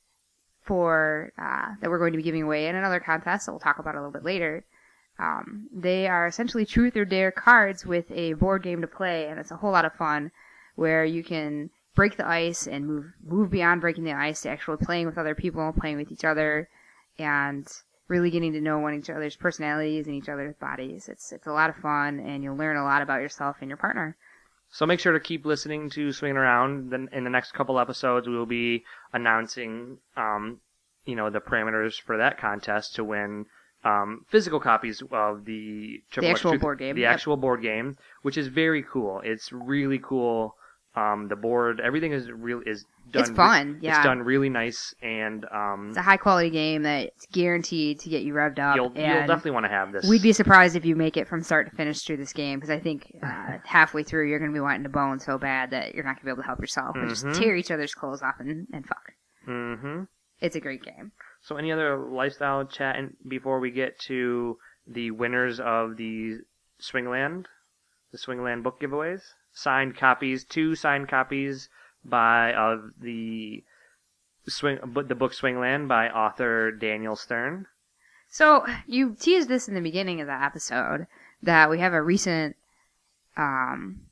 for 0.64 1.34
uh, 1.38 1.74
that 1.82 1.90
we're 1.90 2.00
going 2.00 2.14
to 2.14 2.18
be 2.18 2.24
giving 2.24 2.44
away 2.44 2.68
in 2.68 2.76
another 2.76 3.00
contest 3.00 3.46
that 3.46 3.52
we'll 3.52 3.60
talk 3.60 3.80
about 3.80 3.96
a 3.96 3.98
little 3.98 4.12
bit 4.12 4.24
later. 4.24 4.64
Um, 5.18 5.68
they 5.74 6.08
are 6.08 6.28
essentially 6.28 6.66
truth 6.66 6.96
or 6.96 7.06
dare 7.06 7.32
cards 7.32 7.86
with 7.86 8.10
a 8.12 8.34
board 8.34 8.64
game 8.64 8.82
to 8.82 8.88
play, 8.88 9.28
and 9.28 9.40
it's 9.40 9.52
a 9.52 9.58
whole 9.58 9.72
lot 9.72 9.86
of 9.86 9.94
fun 9.94 10.32
where 10.76 11.04
you 11.04 11.24
can 11.24 11.72
break 12.00 12.16
the 12.16 12.26
ice 12.26 12.66
and 12.66 12.88
move 12.88 13.12
move 13.28 13.52
beyond 13.52 13.82
breaking 13.82 14.06
the 14.06 14.14
ice 14.14 14.40
to 14.40 14.50
actually 14.50 14.78
playing 14.78 15.06
with 15.06 15.18
other 15.18 15.36
people, 15.36 15.74
playing 15.78 15.98
with 15.98 16.10
each 16.14 16.24
other, 16.24 16.70
and 17.18 17.68
really 18.08 18.32
getting 18.32 18.54
to 18.54 18.62
know 18.62 18.80
one 18.80 18.98
each 18.98 19.10
other's 19.10 19.36
personalities 19.36 20.08
and 20.08 20.16
each 20.16 20.30
other's 20.30 20.56
bodies. 20.56 21.10
It's 21.10 21.34
it's 21.34 21.46
a 21.46 21.52
lot 21.52 21.70
of 21.70 21.76
fun, 21.76 22.22
and 22.22 22.42
you'll 22.42 22.56
learn 22.56 22.78
a 22.78 22.86
lot 22.86 23.02
about 23.02 23.20
yourself 23.20 23.58
and 23.60 23.70
your 23.70 23.76
partner. 23.76 24.16
So 24.72 24.86
make 24.86 25.02
sure 25.02 25.12
to 25.12 25.20
keep 25.20 25.46
listening 25.46 25.90
to 25.90 26.14
Swinging 26.14 26.38
Around. 26.38 26.90
Then 26.90 27.10
in 27.12 27.26
the 27.26 27.30
next 27.30 27.52
couple 27.52 27.78
episodes, 27.78 28.30
we 28.30 28.38
will 28.38 28.46
be 28.46 28.86
announcing, 29.12 29.98
um, 30.16 30.62
you 31.04 31.18
know, 31.18 31.30
the 31.30 31.42
parameters 31.42 32.00
for 32.00 32.16
that 32.18 32.38
contest 32.40 32.96
to 32.96 33.04
win 33.04 33.46
um, 33.84 34.26
physical 34.30 34.62
copies 34.62 35.04
of 35.12 35.44
the 35.44 36.02
Triple 36.12 36.30
X 36.30 36.40
actual 36.40 36.60
board 36.60 36.80
game, 36.80 36.96
the 36.96 37.02
yep. 37.02 37.14
actual 37.14 37.36
board 37.36 37.62
game, 37.62 37.98
which 38.22 38.38
is 38.38 38.48
very 38.48 38.84
cool. 38.84 39.20
It's 39.26 39.52
really 39.52 40.00
cool. 40.00 40.56
Um, 40.96 41.28
the 41.28 41.36
board, 41.36 41.80
everything 41.80 42.12
is 42.14 42.30
real 42.32 42.62
is 42.66 42.84
done. 43.12 43.22
It's 43.22 43.32
fun, 43.32 43.78
yeah. 43.82 43.98
It's 43.98 44.06
done 44.06 44.20
really 44.24 44.50
nice, 44.50 44.94
and 45.04 45.46
um, 45.54 45.90
It's 45.90 45.98
a 45.98 46.02
high 46.02 46.18
quality 46.18 46.50
game 46.50 46.82
that's 46.82 47.28
guaranteed 47.28 48.00
to 48.02 48.10
get 48.10 48.24
you 48.24 48.34
revved 48.34 48.58
up. 48.60 48.76
you'll 48.76 48.88
and 48.88 48.98
you'll 48.98 49.28
definitely 49.28 49.52
want 49.52 49.66
to 49.66 49.70
have 49.70 49.92
this. 49.92 50.08
We'd 50.10 50.24
be 50.24 50.34
surprised 50.34 50.76
if 50.76 50.86
you 50.86 50.96
make 50.96 51.16
it 51.16 51.28
from 51.28 51.42
start 51.44 51.70
to 51.70 51.76
finish 51.76 52.02
through 52.04 52.18
this 52.18 52.34
game 52.34 52.58
because 52.60 52.72
I 52.72 52.80
think 52.80 53.16
uh, 53.24 53.58
halfway 53.66 54.02
through 54.04 54.28
you're 54.30 54.40
going 54.40 54.52
to 54.52 54.54
be 54.56 54.60
wanting 54.60 54.84
to 54.84 54.90
bone 54.90 55.20
so 55.20 55.38
bad 55.38 55.70
that 55.72 55.94
you're 55.94 56.04
not 56.04 56.16
going 56.16 56.22
to 56.22 56.26
be 56.26 56.32
able 56.32 56.42
to 56.42 56.48
help 56.48 56.60
yourself 56.60 56.96
and 56.96 57.06
Mhm. 57.06 57.10
just 57.10 57.40
tear 57.40 57.56
each 57.56 57.70
other's 57.72 57.94
clothes 57.94 58.22
off 58.24 58.36
and, 58.40 58.68
and 58.74 58.86
fuck. 58.88 59.14
Mm-hmm. 59.48 60.04
It's 60.42 60.56
a 60.56 60.60
great 60.60 60.84
game. 60.84 61.12
So, 61.42 61.56
any 61.58 61.72
other 61.72 61.98
lifestyle 61.98 62.66
chat 62.66 62.96
in, 62.98 63.14
before 63.28 63.60
we 63.60 63.72
get 63.72 64.00
to 64.08 64.58
the 64.88 65.12
winners 65.12 65.60
of 65.60 65.98
the 65.98 66.38
Swingland, 66.82 67.46
the 68.12 68.18
Swingland 68.18 68.64
book 68.64 68.80
giveaways? 68.82 69.22
Signed 69.60 69.98
copies, 69.98 70.46
two 70.46 70.74
signed 70.74 71.10
copies 71.10 71.68
by 72.06 72.54
of 72.54 72.92
the 72.98 73.62
swing, 74.48 74.80
the 75.06 75.16
book 75.16 75.34
Swingland 75.34 75.90
by 75.90 76.08
author 76.10 76.72
Daniel 76.72 77.18
Stern. 77.18 77.68
So 78.30 78.66
you 78.88 79.18
teased 79.20 79.50
this 79.50 79.68
in 79.68 79.74
the 79.74 79.82
beginning 79.82 80.22
of 80.22 80.28
the 80.28 80.42
episode 80.42 81.08
that 81.42 81.70
we 81.70 81.80
have 81.80 81.92
a 81.92 82.02
recent 82.02 82.56
um, 83.36 84.06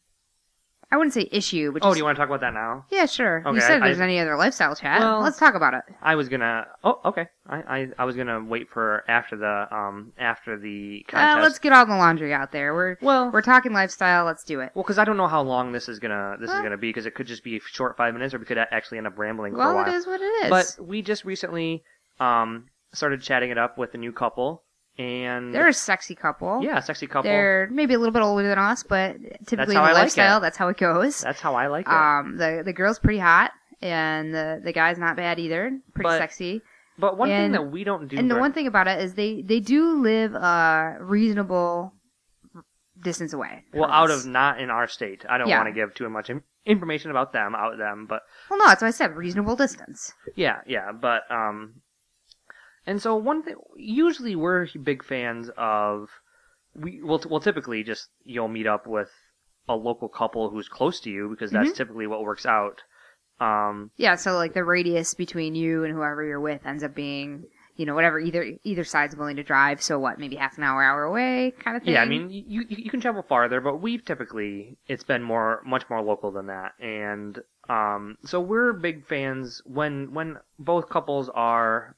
I 0.90 0.96
wouldn't 0.96 1.14
say 1.14 1.28
issue, 1.34 1.74
but 1.74 1.82
Oh, 1.84 1.88
just, 1.88 1.96
do 1.96 1.98
you 2.00 2.06
want 2.06 2.16
to 2.16 2.20
talk 2.22 2.30
about 2.30 2.40
that 2.40 2.54
now? 2.54 2.86
yeah, 2.90 3.06
sure. 3.06 3.44
Okay, 3.46 3.56
you 3.56 3.60
said 3.62 3.82
I- 3.82 3.88
there's 3.88 4.00
I- 4.00 4.06
any 4.06 4.20
other 4.20 4.38
lifestyle 4.38 4.74
chat. 4.74 5.02
Well- 5.02 5.20
Let's 5.22 5.38
talk 5.38 5.54
about 5.54 5.74
it. 5.74 5.82
I 6.02 6.16
was 6.16 6.30
gonna. 6.30 6.66
Oh, 6.84 7.02
okay. 7.04 7.28
I, 7.50 7.58
I, 7.58 7.88
I 8.00 8.06
was 8.06 8.16
gonna 8.16 8.42
wait 8.42 8.70
for 8.70 9.04
after 9.10 9.36
the 9.36 9.68
um 9.76 10.14
after 10.18 10.58
the 10.58 11.06
Uh, 11.12 11.40
let's 11.42 11.60
get 11.60 11.74
all 11.74 11.86
the 11.86 11.96
laundry 11.96 12.34
out 12.34 12.52
there. 12.54 12.74
We're 12.74 12.98
Well- 13.02 13.32
we're 13.32 13.42
talking 13.42 13.74
lifestyle. 13.74 14.24
Let's 14.26 14.44
do 14.46 14.62
it. 14.62 14.72
Well, 14.76 14.84
because 14.84 14.98
I 14.98 15.04
don't 15.04 15.18
know 15.18 15.28
how 15.28 15.42
long 15.42 15.74
this 15.74 15.90
is 15.90 16.00
gonna 16.00 16.38
this 16.40 16.50
is 16.50 16.54
Well- 16.54 16.64
gonna 16.64 16.78
be 16.78 16.90
because 16.90 17.06
it 17.06 17.16
could 17.16 17.28
just 17.28 17.44
be 17.44 17.58
a 17.58 17.60
short 17.62 17.98
five 17.98 18.14
minutes 18.14 18.34
or 18.34 18.38
we 18.40 18.46
could 18.46 18.58
a- 18.58 18.74
actually 18.74 18.98
end 18.98 19.08
up 19.08 19.18
rambling 19.18 19.54
for 19.56 19.62
a 19.62 19.66
Well, 19.66 19.76
while. 19.76 19.88
it 19.88 19.94
is 19.94 20.08
what 20.08 20.22
it 20.22 20.26
is. 20.46 20.50
But 20.50 20.86
we 20.86 21.02
just 21.02 21.26
recently 21.26 21.84
um 22.22 22.66
started 22.94 23.22
chatting 23.22 23.50
it 23.50 23.58
up 23.58 23.78
with 23.78 23.94
a 23.94 23.98
new 23.98 24.14
couple 24.14 24.64
and 24.98 25.54
they're 25.54 25.68
a 25.68 25.74
sexy 25.74 26.16
couple. 26.16 26.62
yeah, 26.64 26.80
sexy 26.80 27.08
couple. 27.08 27.24
They're 27.30 27.68
maybe 27.72 27.94
a 27.94 28.00
little 28.00 28.12
bit 28.14 28.22
older 28.24 28.48
than 28.48 28.58
us, 28.60 28.84
but 28.84 29.18
typically 29.46 29.76
how 29.76 29.82
in 29.84 29.88
I 29.90 29.90
the 29.90 29.94
like 29.96 30.04
lifestyle, 30.04 30.38
it. 30.38 30.42
that's 30.42 30.58
how 30.58 30.68
it 30.70 30.78
goes. 30.78 31.22
That's 31.22 31.40
how 31.42 31.56
I 31.56 31.68
like 31.68 31.86
it. 31.88 31.94
Um, 31.94 32.38
the 32.38 32.62
the 32.66 32.74
girl's 32.74 33.00
pretty 33.00 33.20
hot, 33.20 33.52
and 33.82 34.34
the 34.34 34.62
the 34.64 34.74
guy's 34.74 34.98
not 34.98 35.16
bad 35.16 35.40
either. 35.40 35.80
Pretty 35.94 36.08
But 36.08 36.18
sexy. 36.20 36.62
but 36.98 37.18
one 37.18 37.30
thing 37.30 37.52
that 37.52 37.72
we 37.72 37.84
don't 37.84 38.08
do 38.08 38.18
And 38.18 38.30
the 38.32 38.38
one 38.40 38.54
thing 38.54 38.68
about 38.68 38.88
it 38.88 39.00
is 39.02 39.14
they 39.14 39.42
they 39.42 39.60
do 39.60 40.02
live 40.02 40.34
a 40.34 40.98
reasonable 41.00 41.94
distance 43.04 43.34
away. 43.34 43.64
well 43.74 43.90
out 43.92 44.10
of 44.10 44.26
not 44.26 44.60
in 44.60 44.70
our 44.70 44.88
state. 44.88 45.24
I 45.30 45.38
don't 45.38 45.48
Yeah. 45.48 45.58
want 45.62 45.68
to 45.70 45.74
give 45.80 45.94
too 45.94 46.10
much 46.10 46.32
information 46.66 47.12
about 47.12 47.32
them 47.32 47.54
out 47.56 47.78
them, 47.78 48.08
but 48.10 48.24
Well, 48.50 48.58
no, 48.60 48.66
that's 48.66 48.82
what 48.82 48.88
I 48.88 48.92
said. 48.92 49.16
Reasonable 49.16 49.56
distance. 49.56 50.12
Yeah, 50.36 50.62
yeah, 50.66 50.92
but 50.92 51.30
um, 51.32 51.82
and 52.88 53.00
so 53.02 53.16
one 53.16 53.44
thing. 53.44 53.56
Usually, 53.76 54.36
we're 54.36 54.68
big 54.82 55.04
fans 55.04 55.52
of 55.58 56.10
we. 56.74 57.02
Well, 57.04 57.20
t- 57.20 57.30
well, 57.30 57.40
typically, 57.40 57.84
just 57.84 58.10
you'll 58.24 58.48
meet 58.48 58.66
up 58.66 58.88
with 58.88 59.12
a 59.70 59.76
local 59.76 60.08
couple 60.10 60.50
who's 60.50 60.70
close 60.70 61.00
to 61.02 61.10
you 61.12 61.30
because 61.30 61.52
that's 61.52 61.72
Mhm. 61.72 61.76
typically 61.76 62.08
what 62.08 62.24
works 62.24 62.46
out. 62.46 62.82
Um, 63.40 63.92
Yeah, 63.98 64.16
so 64.16 64.36
like 64.36 64.54
the 64.54 64.64
radius 64.64 65.14
between 65.14 65.54
you 65.56 65.84
and 65.84 65.94
whoever 65.94 66.24
you're 66.24 66.40
with 66.40 66.66
ends 66.66 66.84
up 66.84 66.96
being, 66.96 67.44
you 67.76 67.86
know, 67.86 67.94
whatever 67.94 68.18
either 68.18 68.54
either 68.64 68.84
side's 68.86 69.16
willing 69.16 69.36
to 69.36 69.44
drive. 69.44 69.82
So 69.82 70.00
what, 70.00 70.18
maybe 70.20 70.38
half 70.38 70.58
an 70.58 70.64
hour, 70.64 70.82
hour 70.82 71.04
away, 71.04 71.54
kind 71.60 71.76
of 71.78 71.84
thing. 71.84 71.94
yeah, 71.94 72.02
I 72.02 72.06
mean, 72.06 72.30
you 72.32 72.44
you 72.48 72.66
you 72.70 72.90
can 72.90 73.02
travel 73.02 73.22
farther, 73.22 73.60
but 73.62 73.78
we've 73.82 74.04
typically 74.06 74.78
it's 74.88 75.04
been 75.04 75.22
more 75.22 75.62
much 75.66 75.84
more 75.90 76.02
local 76.02 76.32
than 76.32 76.48
that, 76.48 76.72
and 76.80 77.44
um, 77.70 78.18
so 78.24 78.40
we're 78.40 78.72
big 78.72 79.06
fans 79.06 79.62
when 79.66 80.14
when 80.14 80.38
both 80.58 80.88
couples 80.90 81.28
are 81.36 81.97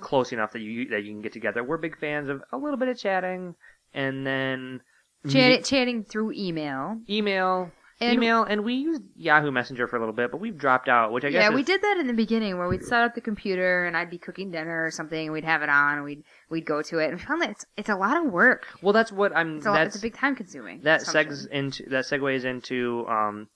close 0.00 0.32
enough 0.32 0.52
that 0.52 0.60
you 0.60 0.88
that 0.90 1.02
you 1.04 1.12
can 1.12 1.22
get 1.22 1.32
together. 1.32 1.62
We're 1.64 1.76
big 1.78 1.98
fans 1.98 2.28
of 2.28 2.42
a 2.52 2.56
little 2.56 2.76
bit 2.78 2.88
of 2.88 2.98
chatting, 2.98 3.54
and 3.94 4.26
then 4.26 4.80
Chat, 5.28 5.64
chatting 5.64 6.04
through 6.04 6.32
email. 6.32 6.98
email, 7.08 7.70
And- 8.00 8.14
email, 8.14 8.42
and 8.44 8.64
we 8.64 8.72
used 8.74 9.02
Yahoo 9.16 9.50
Messenger 9.50 9.86
for 9.86 9.96
a 9.96 9.98
little 9.98 10.14
bit, 10.14 10.30
but 10.30 10.40
we've 10.40 10.56
dropped 10.56 10.88
out, 10.88 11.12
which 11.12 11.24
I 11.24 11.30
guess 11.30 11.42
Yeah, 11.42 11.48
is, 11.50 11.54
we 11.54 11.62
did 11.62 11.82
that 11.82 11.98
in 11.98 12.06
the 12.06 12.14
beginning 12.14 12.56
where 12.56 12.66
we'd 12.68 12.82
set 12.82 13.02
up 13.02 13.14
the 13.14 13.20
computer 13.20 13.84
and 13.84 13.94
I'd 13.98 14.08
be 14.08 14.16
cooking 14.16 14.50
dinner 14.50 14.82
or 14.82 14.90
something 14.90 15.26
and 15.26 15.32
we'd 15.34 15.44
have 15.44 15.60
it 15.62 15.68
on 15.68 15.96
and 15.96 16.04
we'd 16.04 16.24
we'd 16.48 16.64
go 16.64 16.80
to 16.80 16.98
it 17.00 17.10
and 17.10 17.18
we 17.18 17.22
found 17.22 17.42
that 17.42 17.50
it's 17.50 17.66
it's 17.76 17.90
a 17.90 17.96
lot 17.96 18.16
of 18.16 18.32
work. 18.32 18.66
Well, 18.80 18.94
that's 18.94 19.12
what 19.12 19.36
I'm. 19.36 19.58
It's 19.58 19.66
a, 19.66 19.70
lot, 19.70 19.76
that's 19.76 19.94
it's 19.96 20.02
a 20.02 20.06
big 20.06 20.14
time 20.14 20.34
consuming. 20.34 20.80
that 20.84 21.02
assumption. 21.02 21.34
segs 21.34 21.46
into 21.48 21.84
that 21.90 22.04
segues 22.06 22.44
into 22.46 23.06
um 23.08 23.48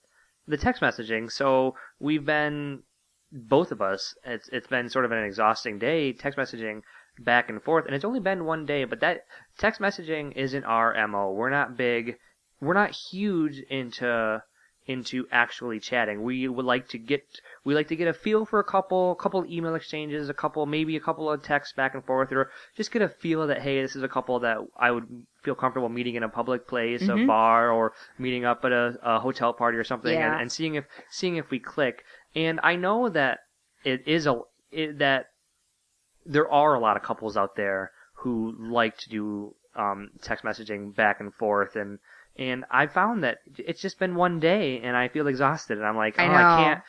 the 0.47 0.57
text 0.57 0.83
messaging. 0.83 1.31
So 1.31 1.73
we've 1.99 2.23
been 2.23 2.83
both 3.35 3.71
of 3.71 3.81
us. 3.81 4.15
It's 4.25 4.47
it's 4.49 4.67
been 4.67 4.89
sort 4.89 5.05
of 5.05 5.11
an 5.11 5.23
exhausting 5.23 5.77
day 5.77 6.13
text 6.13 6.39
messaging 6.39 6.81
back 7.19 7.49
and 7.49 7.61
forth, 7.61 7.85
and 7.85 7.93
it's 7.93 8.05
only 8.05 8.19
been 8.19 8.45
one 8.45 8.65
day. 8.65 8.85
But 8.85 9.01
that 9.01 9.25
text 9.57 9.79
messaging 9.81 10.33
isn't 10.35 10.63
our 10.63 11.07
mo. 11.07 11.31
We're 11.31 11.49
not 11.49 11.77
big. 11.77 12.17
We're 12.61 12.73
not 12.73 12.91
huge 12.91 13.59
into 13.69 14.41
into 14.87 15.25
actually 15.31 15.79
chatting. 15.79 16.21
We 16.21 16.47
would 16.47 16.65
like 16.65 16.87
to 16.89 16.99
get 16.99 17.23
we 17.63 17.73
like 17.73 17.87
to 17.87 17.95
get 17.95 18.07
a 18.07 18.13
feel 18.13 18.45
for 18.45 18.59
a 18.59 18.63
couple 18.63 19.15
couple 19.15 19.43
email 19.49 19.75
exchanges, 19.75 20.29
a 20.29 20.33
couple 20.33 20.65
maybe 20.67 20.95
a 20.95 20.99
couple 20.99 21.29
of 21.29 21.41
texts 21.41 21.73
back 21.75 21.95
and 21.95 22.05
forth, 22.05 22.31
or 22.31 22.51
just 22.77 22.91
get 22.91 23.01
a 23.01 23.09
feel 23.09 23.47
that 23.47 23.61
hey, 23.61 23.81
this 23.81 23.95
is 23.95 24.03
a 24.03 24.07
couple 24.07 24.39
that 24.41 24.59
I 24.77 24.91
would 24.91 25.07
feel 25.41 25.55
comfortable 25.55 25.89
meeting 25.89 26.15
in 26.15 26.23
a 26.23 26.29
public 26.29 26.67
place, 26.67 27.01
a 27.03 27.13
Mhm. 27.13 27.27
bar, 27.27 27.71
or 27.71 27.93
meeting 28.19 28.45
up 28.45 28.63
at 28.63 28.71
a, 28.71 28.97
a 29.01 29.19
hotel 29.19 29.53
party 29.53 29.77
or 29.77 29.83
something, 29.83 30.17
Yeah. 30.19 30.33
and, 30.33 30.41
and 30.41 30.51
seeing 30.51 30.75
if 30.75 30.85
seeing 31.09 31.37
if 31.37 31.49
we 31.49 31.59
click. 31.59 32.03
And 32.35 32.59
I 32.63 32.75
know 32.75 33.09
that 33.09 33.39
it 33.83 34.07
is 34.07 34.27
a 34.27 34.41
it, 34.71 34.99
that 34.99 35.27
there 36.25 36.51
are 36.51 36.73
a 36.73 36.79
lot 36.79 36.97
of 36.97 37.03
couples 37.03 37.37
out 37.37 37.55
there 37.55 37.91
who 38.15 38.55
like 38.59 38.97
to 38.97 39.09
do 39.09 39.55
um, 39.75 40.09
text 40.21 40.43
messaging 40.43 40.95
back 40.95 41.19
and 41.19 41.33
forth 41.33 41.75
and 41.75 41.99
and 42.37 42.65
I 42.69 42.87
found 42.87 43.23
that 43.23 43.37
it's 43.57 43.81
just 43.81 43.97
been 43.97 44.15
one 44.15 44.39
day 44.39 44.81
and 44.81 44.97
I 44.97 45.07
feel 45.07 45.27
exhausted 45.27 45.77
and 45.77 45.87
I'm 45.87 45.95
like, 45.95 46.15
oh, 46.19 46.23
I 46.23 46.27
I, 46.27 46.63
can't. 46.63 46.83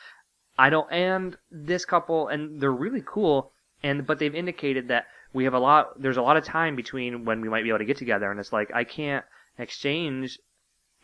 I 0.59 0.69
don't. 0.69 0.91
And 0.91 1.37
this 1.49 1.85
couple 1.85 2.27
and 2.27 2.59
they're 2.59 2.71
really 2.71 3.03
cool 3.05 3.51
and 3.81 4.05
but 4.05 4.19
they've 4.19 4.35
indicated 4.35 4.89
that 4.89 5.05
we 5.33 5.45
have 5.45 5.53
a 5.53 5.59
lot. 5.59 6.01
There's 6.01 6.17
a 6.17 6.21
lot 6.21 6.35
of 6.35 6.43
time 6.43 6.75
between 6.75 7.23
when 7.23 7.41
we 7.41 7.49
might 7.49 7.63
be 7.63 7.69
able 7.69 7.79
to 7.79 7.85
get 7.85 7.97
together 7.97 8.29
and 8.29 8.39
it's 8.39 8.51
like 8.51 8.71
I 8.73 8.83
can't 8.83 9.23
exchange. 9.57 10.37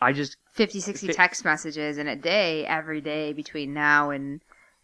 I 0.04 0.14
just 0.14 0.38
50, 0.54 0.80
60 0.80 1.08
Fi- 1.08 1.14
text 1.14 1.46
messages 1.46 1.98
in 1.98 2.08
a 2.08 2.16
day 2.16 2.66
every 2.66 3.02
day 3.02 3.34
between 3.34 3.74
now 3.74 4.10
and 4.12 4.42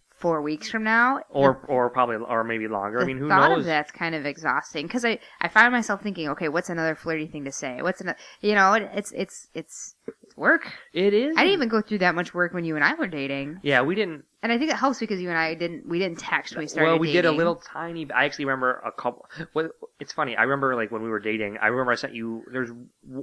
four 0.09 0.41
weeks 0.41 0.69
from 0.69 0.83
now. 0.83 1.21
or 1.29 1.63
or 1.69 1.89
probably 1.89 2.17
or 2.17 2.43
maybe 2.43 2.67
longer. 2.67 2.97
the 2.97 3.03
I 3.03 3.07
mean, 3.07 3.17
who 3.17 3.29
thought 3.29 3.49
knows? 3.51 3.59
of 3.59 3.65
that's 3.65 3.91
kind 3.91 4.15
of 4.15 4.25
exhausting 4.25 4.85
because 4.85 5.05
I, 5.05 5.19
I 5.41 5.47
find 5.47 5.71
myself 5.71 6.01
thinking, 6.01 6.27
okay, 6.29 6.49
what's 6.49 6.69
another 6.69 6.93
flirty 6.95 7.25
thing 7.27 7.45
to 7.45 7.51
say? 7.51 7.81
What's 7.81 8.01
another, 8.01 8.17
you 8.41 8.53
know, 8.55 8.73
it, 8.73 8.89
it's 8.93 9.11
it's 9.13 9.47
it's 9.53 9.95
it's 10.07 10.35
work. 10.35 10.73
It 10.93 11.13
is. 11.13 11.37
I 11.37 11.41
didn't 11.43 11.53
even 11.53 11.69
go 11.69 11.81
through 11.81 11.99
that 11.99 12.15
much 12.15 12.33
work 12.33 12.53
when 12.53 12.65
you 12.65 12.75
and 12.75 12.83
I 12.83 12.95
were 12.95 13.07
dating, 13.07 13.59
Yeah, 13.63 13.81
we 13.81 13.95
didn't. 13.95 14.25
and 14.43 14.51
I 14.51 14.57
think 14.57 14.71
it 14.71 14.75
helps 14.77 14.99
because 14.99 15.21
you 15.21 15.29
and 15.29 15.37
I 15.37 15.53
didn't 15.53 15.87
we 15.87 15.99
didn't 15.99 16.19
text 16.19 16.53
when 16.53 16.63
we 16.63 16.67
started. 16.67 16.89
Well, 16.89 16.99
we 16.99 17.13
did 17.13 17.25
a 17.25 17.31
little 17.31 17.55
tiny. 17.55 18.05
I 18.11 18.25
actually 18.25 18.45
remember 18.45 18.81
a 18.85 18.91
couple. 18.91 19.25
Well, 19.53 19.69
it's 20.01 20.11
funny. 20.11 20.35
I 20.35 20.43
remember 20.43 20.75
like 20.75 20.91
when 20.91 21.01
we 21.01 21.09
were 21.09 21.19
dating. 21.19 21.57
I 21.61 21.67
remember 21.67 21.93
I 21.93 21.95
sent 21.95 22.13
you. 22.13 22.43
There's 22.51 22.71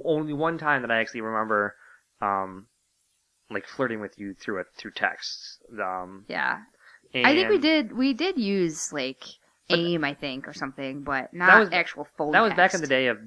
only 0.03 0.33
one 0.33 0.57
time 0.57 0.81
that 0.81 0.89
I 0.89 0.97
actually 0.99 1.21
remember, 1.21 1.75
um, 2.21 2.67
like 3.49 3.65
flirting 3.67 3.99
with 4.01 4.17
you 4.17 4.33
through 4.33 4.59
a 4.61 4.63
through 4.77 4.91
texts. 4.91 5.57
Um, 5.81 6.25
Yeah, 6.27 6.59
I 7.13 7.33
think 7.33 7.49
we 7.49 7.57
did 7.59 7.93
we 7.95 8.13
did 8.13 8.37
use 8.37 8.91
like 8.91 9.23
AIM, 9.69 10.03
I 10.03 10.13
think, 10.13 10.47
or 10.47 10.53
something, 10.53 11.03
but 11.03 11.33
not 11.33 11.47
That 11.51 11.59
was- 11.59 11.69
actual 11.71 12.07
phone. 12.17 12.31
That 12.31 12.41
was 12.41 12.53
back 12.53 12.73
in 12.73 12.81
the 12.81 12.87
day 12.87 13.07
of 13.07 13.17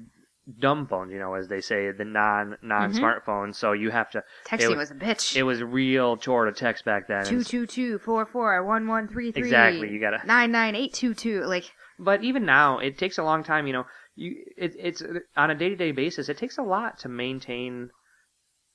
dumb 0.59 0.87
phones, 0.87 1.11
you 1.11 1.19
know, 1.19 1.35
as 1.35 1.47
they 1.47 1.61
say, 1.61 1.91
the 1.91 2.03
non 2.05 2.57
non 2.61 2.91
smartphones. 2.93 3.55
So 3.55 3.73
you 3.73 3.91
have 3.91 4.09
to. 4.11 4.23
Texting 4.47 4.71
it 4.71 4.77
was 4.77 4.91
a 4.91 4.95
bitch. 4.95 5.35
It 5.35 5.43
was 5.43 5.61
a 5.61 5.65
real 5.65 6.17
chore 6.17 6.45
to 6.45 6.51
text 6.51 6.83
back 6.83 7.07
then. 7.07 7.25
Two 7.25 7.43
two 7.43 7.65
two 7.65 7.99
four 7.99 8.25
four 8.25 8.63
one 8.63 8.87
one 8.87 9.07
three 9.07 9.31
three. 9.31 9.43
Exactly, 9.43 9.89
you 9.91 9.99
gotta- 9.99 10.25
nine 10.25 10.51
nine 10.51 10.75
eight 10.75 10.93
two 10.93 11.13
two. 11.13 11.41
Like 11.45 11.71
But 11.99 12.23
even 12.23 12.45
now, 12.45 12.79
it 12.79 12.97
takes 12.97 13.17
a 13.17 13.23
long 13.23 13.43
time. 13.43 13.67
You 13.67 13.73
know, 13.73 13.85
you 14.15 14.43
it, 14.57 14.75
it's 14.77 15.03
on 15.37 15.51
a 15.51 15.55
day 15.55 15.69
to 15.69 15.75
day 15.75 15.91
basis. 15.91 16.27
It 16.29 16.37
takes 16.37 16.57
a 16.57 16.63
lot 16.63 16.99
to 16.99 17.09
maintain 17.09 17.91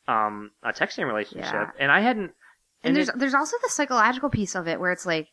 um 0.08 0.50
a 0.62 0.72
texting 0.72 1.06
relationship. 1.06 1.52
Yeah. 1.52 1.70
And 1.78 1.90
I 1.92 2.00
hadn't. 2.00 2.32
And, 2.82 2.94
there's 2.96 3.08
it- 3.08 3.18
there's 3.18 3.34
also 3.34 3.56
the 3.62 3.68
psychological 3.68 4.30
piece 4.30 4.54
of 4.54 4.68
it 4.68 4.78
where 4.80 4.92
it's 4.92 5.06
like 5.06 5.28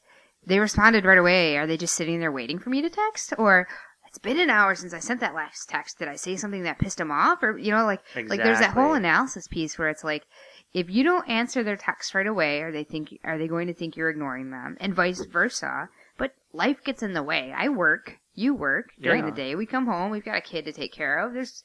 they 0.45 0.59
responded 0.59 1.05
right 1.05 1.17
away. 1.17 1.57
Are 1.57 1.67
they 1.67 1.77
just 1.77 1.95
sitting 1.95 2.19
there 2.19 2.31
waiting 2.31 2.59
for 2.59 2.69
me 2.69 2.81
to 2.81 2.89
text, 2.89 3.33
or 3.37 3.67
it's 4.07 4.17
been 4.17 4.39
an 4.39 4.49
hour 4.49 4.75
since 4.75 4.93
I 4.93 4.99
sent 4.99 5.19
that 5.21 5.35
last 5.35 5.69
text? 5.69 5.99
Did 5.99 6.07
I 6.07 6.15
say 6.15 6.35
something 6.35 6.63
that 6.63 6.79
pissed 6.79 6.97
them 6.97 7.11
off, 7.11 7.41
or 7.43 7.57
you 7.57 7.71
know, 7.71 7.85
like 7.85 8.01
like 8.15 8.41
there's 8.43 8.59
that 8.59 8.71
whole 8.73 8.93
analysis 8.93 9.47
piece 9.47 9.77
where 9.77 9.89
it's 9.89 10.03
like 10.03 10.23
if 10.73 10.89
you 10.89 11.03
don't 11.03 11.29
answer 11.29 11.63
their 11.63 11.77
text 11.77 12.15
right 12.15 12.25
away, 12.27 12.61
are 12.61 12.71
they 12.71 12.83
think 12.83 13.17
are 13.23 13.37
they 13.37 13.47
going 13.47 13.67
to 13.67 13.73
think 13.73 13.95
you're 13.95 14.09
ignoring 14.09 14.49
them, 14.51 14.75
and 14.79 14.93
vice 14.95 15.23
versa? 15.25 15.89
But 16.17 16.33
life 16.51 16.83
gets 16.83 17.01
in 17.03 17.13
the 17.13 17.23
way. 17.23 17.53
I 17.55 17.69
work, 17.69 18.17
you 18.35 18.53
work 18.53 18.89
during 19.01 19.23
Yeah. 19.23 19.29
the 19.29 19.35
day. 19.35 19.55
We 19.55 19.65
come 19.65 19.85
home, 19.87 20.11
we've 20.11 20.25
got 20.25 20.37
a 20.37 20.41
kid 20.41 20.65
to 20.65 20.71
take 20.73 20.93
care 20.93 21.17
of. 21.19 21.33
There's 21.33 21.63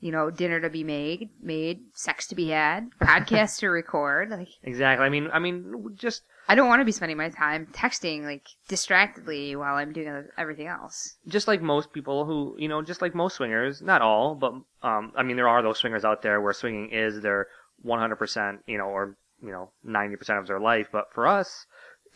you 0.00 0.12
know, 0.12 0.30
dinner 0.30 0.60
to 0.60 0.70
be 0.70 0.84
made, 0.84 1.30
made, 1.42 1.80
sex 1.94 2.26
to 2.28 2.34
be 2.34 2.48
had, 2.48 2.88
podcast 3.02 3.58
to 3.60 3.68
record. 3.68 4.30
Like, 4.30 4.48
exactly. 4.62 5.04
I 5.04 5.08
mean, 5.08 5.28
I 5.32 5.38
mean, 5.38 5.94
just 5.96 6.22
I 6.48 6.54
don't 6.54 6.68
want 6.68 6.80
to 6.80 6.84
be 6.84 6.92
spending 6.92 7.16
my 7.16 7.28
time 7.28 7.66
texting 7.72 8.22
like 8.22 8.46
distractedly 8.68 9.54
while 9.56 9.74
I'm 9.74 9.92
doing 9.92 10.24
everything 10.38 10.66
else. 10.66 11.16
just 11.26 11.48
like 11.48 11.60
most 11.60 11.92
people 11.92 12.24
who, 12.24 12.56
you 12.58 12.68
know, 12.68 12.80
just 12.82 13.02
like 13.02 13.14
most 13.14 13.36
swingers, 13.36 13.82
not 13.82 14.00
all, 14.00 14.34
but 14.34 14.52
um, 14.82 15.12
I 15.16 15.22
mean, 15.22 15.36
there 15.36 15.48
are 15.48 15.62
those 15.62 15.78
swingers 15.78 16.04
out 16.04 16.22
there 16.22 16.40
where 16.40 16.52
swinging 16.52 16.90
is 16.90 17.20
their 17.20 17.48
100%, 17.84 18.58
you 18.66 18.78
know, 18.78 18.86
or 18.86 19.16
you 19.42 19.52
know, 19.52 19.70
90% 19.86 20.38
of 20.38 20.46
their 20.46 20.60
life. 20.60 20.88
But 20.90 21.12
for 21.12 21.26
us, 21.26 21.66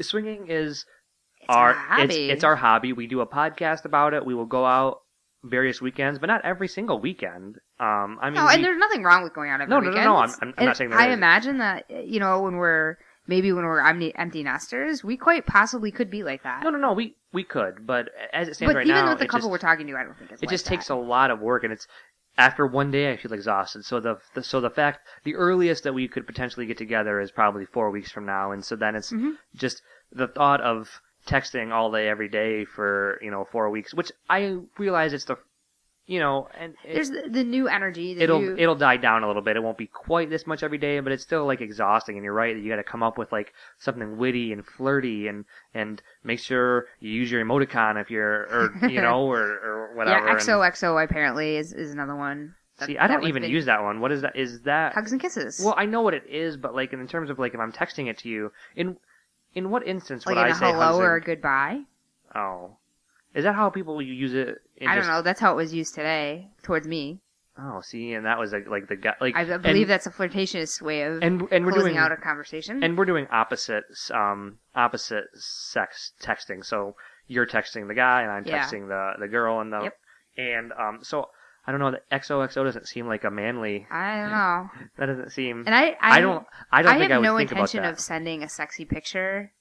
swinging 0.00 0.48
is 0.48 0.86
It's 1.40 1.48
our 1.48 1.72
hobby. 1.74 2.02
It's, 2.02 2.34
it's 2.34 2.44
our 2.44 2.56
hobby. 2.56 2.92
We 2.92 3.06
do 3.06 3.20
a 3.20 3.26
podcast 3.26 3.84
about 3.84 4.14
it. 4.14 4.24
We 4.24 4.34
will 4.34 4.46
go 4.46 4.64
out 4.64 5.00
various 5.44 5.80
weekends, 5.80 6.18
but 6.18 6.26
not 6.26 6.44
every 6.44 6.68
single 6.68 6.98
weekend. 6.98 7.56
Um, 7.82 8.18
I 8.22 8.26
mean, 8.30 8.34
no, 8.34 8.46
and 8.48 8.58
we- 8.58 8.62
there's 8.62 8.78
nothing 8.78 9.02
wrong 9.02 9.22
with 9.24 9.34
going 9.34 9.50
out 9.50 9.60
every 9.60 9.70
No, 9.70 9.80
no, 9.80 9.90
no, 9.90 10.04
no, 10.04 10.16
I'm- 10.16 10.30
I'm- 10.40 10.54
I'm 10.56 10.66
not 10.66 10.76
saying 10.76 10.90
that. 10.90 11.00
I 11.00 11.08
imagine 11.08 11.58
that 11.58 11.90
you 11.90 12.20
know 12.20 12.40
when 12.42 12.56
we're 12.56 12.96
maybe 13.26 13.52
when 13.52 13.64
we're 13.64 13.80
empty, 13.84 14.14
empty 14.14 14.42
nesters, 14.42 15.02
we 15.02 15.16
quite 15.16 15.46
possibly 15.46 15.90
could 15.90 16.10
be 16.10 16.22
like 16.22 16.42
that. 16.44 16.62
no, 16.62 16.70
no, 16.70 16.78
no. 16.78 16.92
We 16.92 17.16
we 17.32 17.42
could, 17.44 17.86
but 17.86 18.08
as 18.32 18.46
it 18.48 18.54
stands 18.54 18.72
but 18.74 18.78
right 18.78 18.86
even 18.86 19.04
now, 19.04 19.10
with 19.10 19.18
the 19.18 19.24
it 19.24 19.28
couple 19.28 19.48
just, 19.48 19.50
we're 19.50 19.58
talking 19.58 19.86
to, 19.88 19.96
I 19.96 20.04
don't 20.04 20.16
think 20.18 20.30
it's 20.30 20.42
it 20.42 20.46
like 20.46 20.50
just 20.52 20.64
that. 20.66 20.70
takes 20.70 20.90
a 20.90 20.94
lot 20.94 21.30
of 21.30 21.40
work, 21.40 21.64
and 21.64 21.72
it's 21.72 21.88
after 22.38 22.66
one 22.66 22.90
day 22.90 23.12
I 23.12 23.16
feel 23.16 23.32
exhausted. 23.32 23.84
So 23.84 23.98
the, 24.00 24.18
the 24.34 24.42
so 24.44 24.60
the 24.60 24.70
fact 24.70 25.00
the 25.24 25.34
earliest 25.34 25.82
that 25.84 25.92
we 25.92 26.06
could 26.08 26.26
potentially 26.26 26.66
get 26.66 26.78
together 26.78 27.20
is 27.20 27.30
probably 27.32 27.64
four 27.66 27.90
weeks 27.90 28.12
from 28.12 28.26
now, 28.26 28.52
and 28.52 28.64
so 28.64 28.76
then 28.76 28.94
it's 28.94 29.12
Mhm. 29.12 29.36
just 29.56 29.82
the 30.12 30.28
thought 30.28 30.60
of 30.60 31.00
texting 31.26 31.72
all 31.72 31.90
day 31.90 32.08
every 32.08 32.28
day 32.28 32.64
for 32.64 33.18
you 33.22 33.30
know 33.30 33.44
four 33.50 33.70
weeks, 33.70 33.92
which 33.94 34.12
I 34.30 34.58
realize 34.78 35.12
it's 35.12 35.24
the 35.24 35.36
you 36.06 36.18
know 36.18 36.48
and 36.58 36.74
it, 36.84 36.94
There's 36.94 37.10
the, 37.10 37.28
the 37.28 37.44
new 37.44 37.68
energy. 37.68 38.14
The 38.14 38.22
it'll 38.22 38.40
new, 38.40 38.56
it'll 38.56 38.74
die 38.74 38.96
down 38.96 39.22
a 39.22 39.26
little 39.26 39.42
bit. 39.42 39.56
It 39.56 39.62
won't 39.62 39.78
be 39.78 39.86
quite 39.86 40.30
this 40.30 40.46
much 40.46 40.62
every 40.62 40.78
day, 40.78 40.98
but 41.00 41.12
it's 41.12 41.22
still 41.22 41.46
like 41.46 41.60
exhausting. 41.60 42.16
And 42.16 42.24
you're 42.24 42.32
right 42.34 42.54
that 42.54 42.60
you 42.60 42.68
got 42.68 42.76
to 42.76 42.82
come 42.82 43.02
up 43.02 43.18
with 43.18 43.30
like 43.32 43.52
something 43.78 44.16
witty 44.16 44.52
and 44.52 44.64
flirty, 44.66 45.28
and 45.28 45.44
and 45.74 46.02
make 46.24 46.38
sure 46.40 46.86
you 47.00 47.10
use 47.10 47.30
your 47.30 47.44
emoticon 47.44 48.00
if 48.00 48.10
you're 48.10 48.42
or 48.42 48.72
you 48.88 49.00
know 49.00 49.22
or 49.22 49.40
or 49.40 49.94
whatever. 49.94 50.26
yeah, 50.26 50.32
and- 50.32 50.40
XOXO 50.40 51.02
apparently 51.04 51.56
is, 51.56 51.72
is 51.72 51.92
another 51.92 52.16
one. 52.16 52.54
that- 52.78 52.86
See, 52.86 52.98
I 52.98 53.06
don't 53.06 53.24
even 53.26 53.42
been- 53.42 53.50
use 53.50 53.66
that 53.66 53.82
one. 53.82 54.00
What 54.00 54.10
is 54.12 54.22
that? 54.22 54.34
Is 54.34 54.62
that 54.62 54.94
hugs 54.94 55.12
and 55.12 55.20
kisses. 55.20 55.60
Well, 55.64 55.74
I 55.76 55.86
know 55.86 56.02
what 56.02 56.14
it 56.14 56.24
is, 56.28 56.56
but 56.56 56.74
like 56.74 56.92
in 56.92 57.06
terms 57.06 57.30
of 57.30 57.38
like 57.38 57.54
if 57.54 57.60
I'm 57.60 57.72
texting 57.72 58.08
it 58.08 58.18
to 58.18 58.28
you, 58.28 58.50
in 58.74 58.96
in 59.54 59.70
what 59.70 59.86
instance 59.86 60.26
like 60.26 60.34
would 60.36 60.46
in 60.46 60.52
I 60.52 60.58
say 60.58 60.72
hello 60.72 60.86
hugs 60.86 60.98
or 60.98 61.14
a 61.14 61.20
goodbye. 61.20 61.82
Oh, 62.34 62.76
is 63.34 63.44
that 63.44 63.54
how 63.54 63.70
people 63.70 64.00
use 64.02 64.34
it? 64.34 64.58
in 64.76 64.88
I 64.88 64.94
don't 64.94 65.04
just- 65.04 65.10
know. 65.10 65.22
That's 65.22 65.40
how 65.40 65.52
it 65.52 65.56
was 65.56 65.72
used 65.74 65.94
today 65.94 66.48
towards 66.62 66.86
me. 66.86 67.20
Oh, 67.58 67.80
see, 67.82 68.14
and 68.14 68.24
that 68.24 68.38
was 68.38 68.50
like, 68.52 68.66
like 68.66 68.88
the 68.88 68.96
guy 68.96 69.12
like 69.20 69.36
I 69.36 69.44
believe 69.44 69.82
and, 69.82 69.90
that's 69.90 70.06
a 70.06 70.10
flirtatious 70.10 70.80
way 70.80 71.02
of 71.02 71.22
and 71.22 71.42
and 71.52 71.66
we're 71.66 71.72
closing 71.72 71.92
doing 71.92 71.98
out 71.98 72.10
a 72.10 72.16
conversation. 72.16 72.82
and 72.82 72.96
we're 72.96 73.04
doing 73.04 73.26
opposite 73.30 73.84
um 74.10 74.56
opposite 74.74 75.24
sex 75.34 76.12
texting. 76.22 76.64
So 76.64 76.96
you're 77.26 77.46
texting 77.46 77.88
the 77.88 77.94
guy 77.94 78.22
and 78.22 78.30
I'm 78.30 78.44
Yeah. 78.46 78.64
texting 78.64 78.88
the 78.88 79.12
the 79.20 79.28
girl 79.28 79.60
and 79.60 79.70
the 79.72 79.82
Yep. 79.82 79.96
and 80.38 80.72
um 80.72 80.98
so 81.02 81.26
I 81.66 81.70
don't 81.72 81.80
know 81.80 81.90
the 81.90 82.00
XOXO 82.10 82.64
doesn't 82.64 82.88
seem 82.88 83.06
like 83.06 83.22
a 83.24 83.30
manly. 83.30 83.86
I 83.90 84.16
don't 84.16 84.30
know. 84.30 84.70
That 84.98 85.06
doesn't 85.06 85.30
seem. 85.32 85.64
And 85.66 85.74
I, 85.74 85.90
I, 86.00 86.16
I 86.16 86.20
don't. 86.20 86.44
I 86.72 86.82
don't 86.82 86.92
I 86.94 86.98
think 86.98 87.10
have 87.12 87.18
I 87.18 87.20
would 87.20 87.24
no 87.24 87.36
think 87.36 87.52
intention 87.52 87.82
that. 87.82 87.92
of 87.92 88.00
sending 88.00 88.42
a 88.42 88.48
sexy 88.48 88.84
picture. 88.86 89.52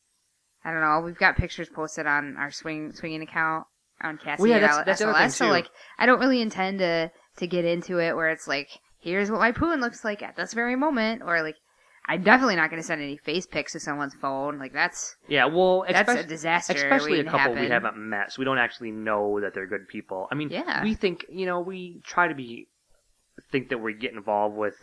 I 0.63 0.71
don't 0.71 0.81
know. 0.81 1.01
We've 1.03 1.17
got 1.17 1.37
pictures 1.37 1.69
posted 1.69 2.05
on 2.05 2.37
our 2.37 2.51
swing 2.51 2.93
swinging 2.93 3.21
account 3.21 3.65
on 4.01 4.17
Cassie 4.17 4.41
Well, 4.43 4.49
yeah, 4.51 4.59
that's- 4.59 4.85
that's 4.85 5.01
SLS. 5.01 5.31
So 5.35 5.47
like, 5.47 5.67
I 5.99 6.05
don't 6.05 6.19
really 6.19 6.41
intend 6.41 6.79
to 6.79 7.11
to 7.37 7.47
get 7.47 7.65
into 7.65 7.99
it 7.99 8.15
where 8.15 8.29
it's 8.29 8.47
like, 8.47 8.69
here's 8.99 9.31
what 9.31 9.39
my 9.39 9.51
poon 9.51 9.79
looks 9.81 10.03
like 10.03 10.21
at 10.21 10.35
this 10.35 10.53
very 10.53 10.75
moment, 10.75 11.21
or 11.23 11.41
like, 11.41 11.55
I'm 12.07 12.23
definitely 12.23 12.55
not 12.57 12.69
going 12.71 12.81
to 12.81 12.85
send 12.85 13.01
any 13.01 13.15
face 13.17 13.45
pics 13.45 13.71
to 13.73 13.79
someone's 13.79 14.15
phone. 14.15 14.57
Like 14.59 14.73
that's 14.73 15.15
Yeah, 15.27 15.45
well, 15.45 15.85
that's 15.89 16.09
a 16.11 16.23
disaster. 16.23 16.73
especially 16.73 17.19
a 17.19 17.23
couple 17.23 17.55
we 17.55 17.67
haven't 17.69 17.95
met, 17.97 18.33
so 18.33 18.39
we 18.39 18.45
don't 18.45 18.57
actually 18.57 18.91
know 18.91 19.39
that 19.39 19.53
they're 19.53 19.67
good 19.67 19.87
people. 19.87 20.27
I 20.31 20.35
mean, 20.35 20.49
Yeah. 20.49 20.83
we 20.83 20.93
think 20.95 21.25
you 21.29 21.45
know 21.45 21.59
we 21.61 22.01
try 22.05 22.27
to 22.27 22.35
be 22.35 22.67
think 23.51 23.69
that 23.69 23.77
we 23.79 23.93
get 23.93 24.13
involved 24.13 24.55
with 24.55 24.75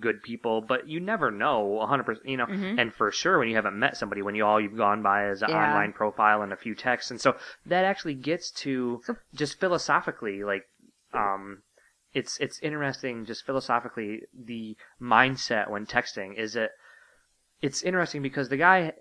good 0.00 0.22
people, 0.22 0.60
but 0.62 0.88
you 0.88 1.00
never 1.00 1.30
know 1.30 1.80
a 1.80 1.86
hundred 1.86 2.04
percent. 2.04 2.26
You 2.28 2.36
know, 2.38 2.46
Mhm. 2.46 2.80
and 2.80 2.94
for 2.94 3.10
sure 3.12 3.38
when 3.38 3.48
you 3.48 3.56
haven't 3.56 3.78
met 3.78 3.96
somebody, 3.96 4.22
when 4.22 4.34
you 4.34 4.44
all 4.44 4.60
you've 4.60 4.76
gone 4.76 5.02
by 5.02 5.28
is 5.28 5.42
an 5.42 5.50
Yeah. 5.50 5.64
online 5.68 5.92
profile 5.92 6.42
and 6.42 6.52
a 6.52 6.56
few 6.56 6.74
texts, 6.74 7.10
and 7.10 7.20
so 7.20 7.36
that 7.66 7.84
actually 7.84 8.14
gets 8.14 8.50
to 8.62 9.02
just 9.34 9.60
philosophically, 9.60 10.42
like, 10.44 10.64
um, 11.12 11.62
it's 12.14 12.38
it's 12.38 12.58
interesting 12.60 13.26
just 13.26 13.44
philosophically 13.44 14.22
the 14.32 14.76
mindset 15.00 15.68
when 15.68 15.84
texting 15.84 16.34
is 16.38 16.56
it 16.56 16.70
it's 17.60 17.82
interesting 17.82 18.22
because 18.22 18.48
the 18.48 18.56
guy 18.56 18.92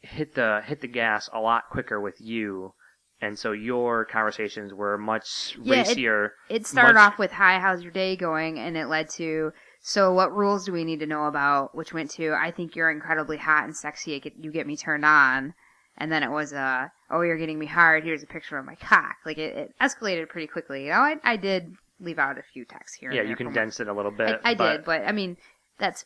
hit 0.00 0.34
the 0.34 0.62
hit 0.66 0.80
the 0.82 0.86
gas 0.86 1.28
a 1.32 1.40
lot 1.40 1.64
quicker 1.70 1.98
with 2.00 2.20
you 2.20 2.74
and 3.22 3.38
so 3.38 3.52
your 3.52 4.04
conversations 4.04 4.74
were 4.74 4.98
much 4.98 5.56
Yeah, 5.62 5.76
it- 5.76 5.88
racier 5.88 6.34
It 6.50 6.66
started 6.66 6.94
much- 6.94 7.12
off 7.12 7.18
with 7.18 7.32
"Hi, 7.32 7.58
how's 7.58 7.82
your 7.82 7.92
day 7.92 8.14
going?" 8.16 8.58
and 8.58 8.76
it 8.76 8.86
led 8.86 9.08
to 9.10 9.52
"So, 9.88 10.12
what 10.12 10.34
rules 10.34 10.64
do 10.66 10.72
we 10.72 10.82
need 10.84 10.98
to 10.98 11.06
know 11.06 11.26
about?" 11.26 11.74
Which 11.74 11.92
went 11.94 12.10
to 12.12 12.32
"I 12.34 12.50
think 12.50 12.74
you're 12.74 12.90
incredibly 12.90 13.36
hot 13.36 13.62
and 13.64 13.76
sexy. 13.76 14.18
Get, 14.18 14.34
you 14.36 14.50
get 14.50 14.66
me 14.66 14.76
turned 14.76 15.04
on." 15.04 15.54
And 15.96 16.10
then 16.10 16.24
it 16.24 16.30
was 16.32 16.52
uh, 16.52 16.88
"Oh, 17.08 17.20
you're 17.20 17.38
getting 17.38 17.58
me 17.60 17.66
hard. 17.66 18.02
Here's 18.02 18.24
a 18.24 18.26
picture 18.26 18.58
of 18.58 18.66
my 18.66 18.74
cock." 18.74 19.16
Like 19.24 19.38
it, 19.38 19.56
it 19.56 19.74
escalated 19.80 20.28
pretty 20.28 20.48
quickly. 20.48 20.84
You 20.86 20.90
know, 20.90 20.96
I, 20.96 21.16
I 21.22 21.36
did 21.36 21.76
leave 22.00 22.18
out 22.18 22.36
a 22.36 22.42
few 22.42 22.64
texts 22.64 22.98
here. 22.98 23.10
yeah 23.12 23.22
you 23.22 23.36
condensed 23.36 23.80
it 23.80 23.88
a 23.88 23.92
little 23.92 24.10
bit 24.10 24.38
I, 24.44 24.50
I 24.50 24.54
but, 24.54 24.72
did, 24.72 24.84
but 24.84 25.00
I 25.06 25.12
mean, 25.12 25.36
that's 25.78 26.04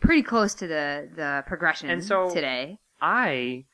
pretty 0.00 0.22
close 0.22 0.54
to 0.56 0.66
the 0.66 1.08
the 1.16 1.44
progression 1.46 1.88
And 1.88 2.04
so- 2.04 2.30
today. 2.30 2.78
I 3.00 3.64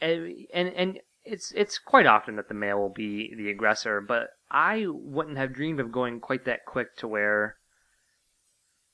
and 0.00 0.34
and 0.54 0.68
and 0.70 1.00
it's 1.24 1.52
it's 1.54 1.78
quite 1.78 2.06
often 2.06 2.36
that 2.36 2.48
the 2.48 2.54
male 2.54 2.78
will 2.78 2.88
be 2.88 3.34
the 3.36 3.50
aggressor, 3.50 4.00
but 4.00 4.30
I 4.50 4.86
wouldn't 4.88 5.36
have 5.36 5.52
dreamed 5.52 5.80
of 5.80 5.92
going 5.92 6.18
quite 6.18 6.44
that 6.46 6.64
quick 6.66 6.96
to 6.96 7.06
where 7.06 7.56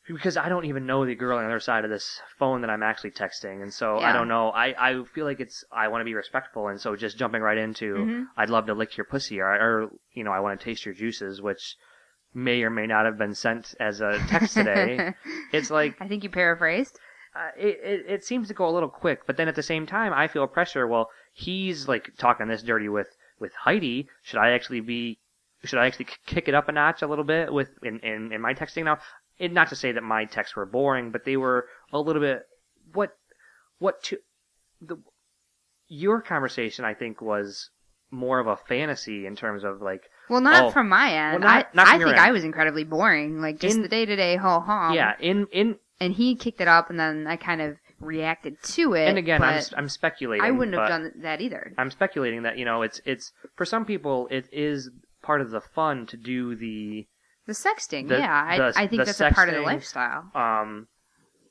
because 0.09 0.37
I 0.37 0.49
don't 0.49 0.65
even 0.67 0.87
know 0.87 1.05
the 1.05 1.15
girl 1.15 1.39
on 1.39 1.45
the 1.45 1.51
other 1.51 1.61
side 1.61 1.85
of 1.85 1.91
this 1.91 2.21
phone 2.39 2.61
that 2.63 2.71
I'm 2.71 2.83
actually 2.83 3.11
texting, 3.13 3.63
and 3.63 3.73
so 3.73 3.99
I 3.99 4.13
don't 4.13 4.29
know. 4.29 4.51
I 4.51 4.75
I 4.91 5.05
feel 5.05 5.25
like 5.25 5.41
it's 5.41 5.65
I 5.73 5.89
want 5.89 6.01
to 6.01 6.05
be 6.05 6.15
respectful, 6.15 6.69
and 6.69 6.81
so 6.81 6.95
just 6.97 7.19
jumping 7.19 7.43
right 7.43 7.59
into 7.59 7.95
Mhm. 7.97 8.27
I'd 8.37 8.51
love 8.51 8.67
to 8.67 8.75
lick 8.75 8.97
your 8.97 9.05
pussy, 9.05 9.41
or, 9.41 9.49
or 9.51 9.91
you 10.13 10.25
know 10.25 10.33
I 10.33 10.41
want 10.41 10.59
to 10.61 10.65
taste 10.65 10.85
your 10.87 10.95
juices, 10.95 11.43
which 11.43 11.77
may 12.35 12.63
or 12.63 12.71
may 12.71 12.87
not 12.87 13.05
have 13.07 13.17
been 13.19 13.35
sent 13.35 13.75
as 13.81 14.01
a 14.01 14.19
text 14.29 14.55
today. 14.55 15.15
it's 15.53 15.71
like 15.71 15.97
I 16.01 16.07
think 16.09 16.23
you 16.23 16.31
paraphrased. 16.31 16.99
uh, 17.35 17.51
it, 17.57 17.79
it 17.83 18.05
it 18.09 18.25
seems 18.25 18.49
to 18.49 18.55
go 18.55 18.69
a 18.69 18.71
little 18.73 18.89
quick, 18.89 19.27
but 19.27 19.37
then 19.37 19.49
at 19.49 19.55
the 19.55 19.63
same 19.63 19.87
time, 19.87 20.13
I 20.13 20.29
feel 20.29 20.47
pressure. 20.47 20.87
Well, 20.87 21.11
he's 21.33 21.89
like 21.89 22.13
talking 22.17 22.49
this 22.49 22.63
dirty 22.63 22.89
with 22.89 23.09
with 23.39 23.53
Heidi. 23.55 24.09
Should 24.23 24.39
I 24.39 24.51
actually 24.51 24.81
be? 24.81 25.19
Should 25.65 25.79
I 25.79 25.87
actually 25.87 26.07
kick 26.27 26.47
it 26.49 26.55
up 26.55 26.69
a 26.69 26.73
notch 26.73 27.03
a 27.03 27.07
little 27.07 27.25
bit 27.25 27.53
with 27.53 27.71
in 27.83 27.99
in, 28.01 28.33
in 28.33 28.41
my 28.41 28.55
texting 28.55 28.85
now? 28.85 28.99
And 29.39 29.53
not 29.53 29.69
to 29.69 29.77
say 29.77 29.93
that 29.93 30.03
my 30.03 30.25
texts 30.25 30.57
were 30.57 30.67
boring, 30.67 31.11
but 31.11 31.25
they 31.25 31.37
were 31.37 31.67
a 31.93 31.99
little 32.01 32.23
bit 32.23 32.43
what 32.93 33.11
what 33.79 34.03
to 34.05 34.19
the 34.81 34.97
your 35.89 36.21
conversation. 36.21 36.85
I 36.85 36.95
think 36.95 37.21
was 37.21 37.71
more 38.11 38.39
of 38.39 38.47
a 38.47 38.57
fantasy 38.57 39.27
in 39.27 39.37
terms 39.37 39.65
of 39.65 39.83
like 39.83 40.03
Well, 40.31 40.41
not 40.41 40.65
Oh. 40.67 40.71
from 40.71 40.89
my 40.89 41.13
end. 41.13 41.43
Well, 41.45 41.53
not- 41.55 41.67
I, 41.67 41.77
not 41.77 41.87
from 41.89 41.95
I 41.95 41.99
think 41.99 42.11
end. 42.11 42.21
I 42.21 42.33
was 42.33 42.45
incredibly 42.45 42.85
boring. 42.85 43.41
Like 43.41 43.59
just 43.61 43.77
In- 43.77 43.83
the 43.83 43.89
day 43.89 44.07
to 44.07 44.17
day 44.17 44.37
ho 44.37 44.61
hum. 44.61 44.95
yeah 44.95 45.15
in 45.21 45.47
in 45.53 45.77
and 46.01 46.13
he 46.13 46.35
kicked 46.35 46.61
it 46.61 46.69
up, 46.69 46.91
and 46.91 47.01
then 47.01 47.27
I 47.27 47.37
kind 47.37 47.61
of 47.63 47.77
reacted 48.01 48.63
to 48.63 48.93
it. 48.95 49.09
and 49.09 49.19
again 49.19 49.43
I'm 49.43 49.63
I'm 49.77 49.89
speculating. 49.89 50.45
I 50.45 50.51
wouldn't 50.51 50.77
have 50.77 50.89
done 50.89 51.13
that 51.23 51.41
either. 51.41 51.73
I'm 51.79 51.91
speculating 51.91 52.43
that 52.43 52.59
you 52.59 52.65
know 52.65 52.83
it's 52.83 53.01
it's 53.05 53.33
for 53.55 53.65
some 53.65 53.85
people 53.85 54.29
it 54.31 54.49
is 54.53 54.91
part 55.23 55.41
of 55.41 55.51
the 55.51 55.61
fun 55.61 56.07
to 56.07 56.17
do 56.17 56.55
the 56.55 57.07
The 57.47 57.53
sexting, 57.53 58.09
the- 58.09 58.19
yeah, 58.19 58.45
I, 58.49 58.59
the- 58.59 58.73
I 58.77 58.87
think 58.87 59.01
the 59.03 59.07
that's 59.07 59.21
a 59.21 59.31
part 59.31 59.49
of 59.49 59.55
the 59.55 59.61
sexting, 59.61 59.65
lifestyle. 59.67 60.21
um 60.35 60.89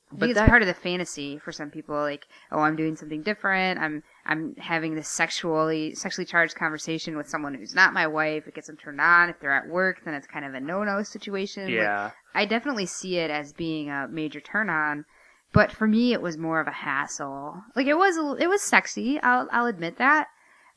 I 0.08 0.14
but 0.18 0.26
think 0.26 0.36
it's 0.38 0.48
part 0.48 0.62
of 0.62 0.68
the 0.68 0.74
fantasy 0.74 1.36
for 1.36 1.50
some 1.50 1.68
people. 1.68 1.96
Like, 1.96 2.26
oh, 2.52 2.60
I'm 2.60 2.76
doing 2.76 2.94
something 2.94 3.22
different. 3.22 3.80
I'm 3.80 4.04
I'm 4.24 4.54
having 4.56 4.94
this 4.94 5.08
sexually 5.08 5.94
sexually 5.96 6.24
charged 6.24 6.54
conversation 6.54 7.16
with 7.16 7.28
someone 7.28 7.54
who's 7.54 7.74
not 7.74 7.92
my 7.92 8.06
wife. 8.06 8.46
It 8.46 8.54
gets 8.54 8.68
them 8.68 8.76
turned 8.76 9.00
on. 9.00 9.30
If 9.30 9.40
they're 9.40 9.52
at 9.52 9.66
work, 9.68 10.02
then 10.04 10.14
it's 10.14 10.28
kind 10.28 10.44
of 10.44 10.54
a 10.54 10.60
no 10.60 10.84
no 10.84 11.02
situation. 11.02 11.64
Like, 11.64 11.72
yeah 11.72 12.10
I 12.34 12.44
definitely 12.44 12.86
see 12.86 13.16
it 13.18 13.30
as 13.32 13.52
being 13.52 13.90
a 13.90 14.06
major 14.08 14.38
turn 14.40 14.70
on, 14.70 15.06
but 15.52 15.72
for 15.72 15.88
me 15.88 16.12
it 16.12 16.22
was 16.22 16.38
more 16.38 16.60
of 16.60 16.68
a 16.68 16.70
hassle. 16.86 17.64
Like 17.74 17.86
it 17.88 17.94
was 17.98 18.16
a- 18.16 18.36
it 18.40 18.48
was 18.48 18.62
sexy, 18.62 19.18
I'll 19.22 19.48
I'll 19.50 19.66
admit 19.66 19.98
that, 19.98 20.28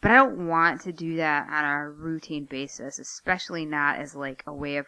but 0.01 0.09
I 0.09 0.15
don't 0.15 0.47
want 0.47 0.81
to 0.81 0.91
do 0.91 1.17
that 1.17 1.47
on 1.51 1.65
a 1.65 1.87
routine 1.87 2.45
basis, 2.45 2.97
especially 2.97 3.65
not 3.67 3.99
as 3.99 4.15
like 4.15 4.41
a 4.47 4.53
way 4.53 4.77
of 4.77 4.87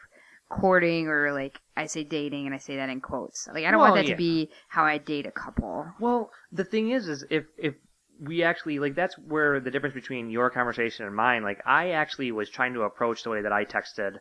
courting 0.60 1.08
or 1.08 1.32
like 1.32 1.60
I 1.78 1.86
say 1.86 2.04
dating 2.04 2.46
and 2.46 2.54
I 2.54 2.58
say 2.60 2.76
that 2.76 2.90
in 2.90 3.00
quotes. 3.02 3.48
Like 3.48 3.64
I 3.66 3.72
don't 3.72 3.80
Well, 3.80 3.92
want 3.92 3.96
that 4.02 4.10
yeah. 4.10 4.16
to 4.16 4.18
be 4.18 4.50
how 4.68 4.84
I 4.84 4.98
date 4.98 5.26
a 5.26 5.32
couple. 5.32 5.88
well 6.00 6.30
the 6.52 6.66
thing 6.66 6.92
is 6.92 7.08
is 7.08 7.26
if 7.30 7.46
if 7.58 7.76
we 8.20 8.44
actually 8.44 8.78
like 8.80 8.94
that's 8.96 9.18
where 9.18 9.60
the 9.60 9.72
difference 9.72 9.96
between 9.96 10.30
your 10.30 10.50
conversation 10.52 11.06
and 11.08 11.16
mine 11.16 11.42
like 11.44 11.62
I 11.66 11.92
actually 11.92 12.32
was 12.32 12.50
trying 12.50 12.74
to 12.76 12.82
approach 12.84 13.24
the 13.24 13.30
way 13.32 13.42
that 13.42 13.52
I 13.54 13.66
texted 13.66 14.18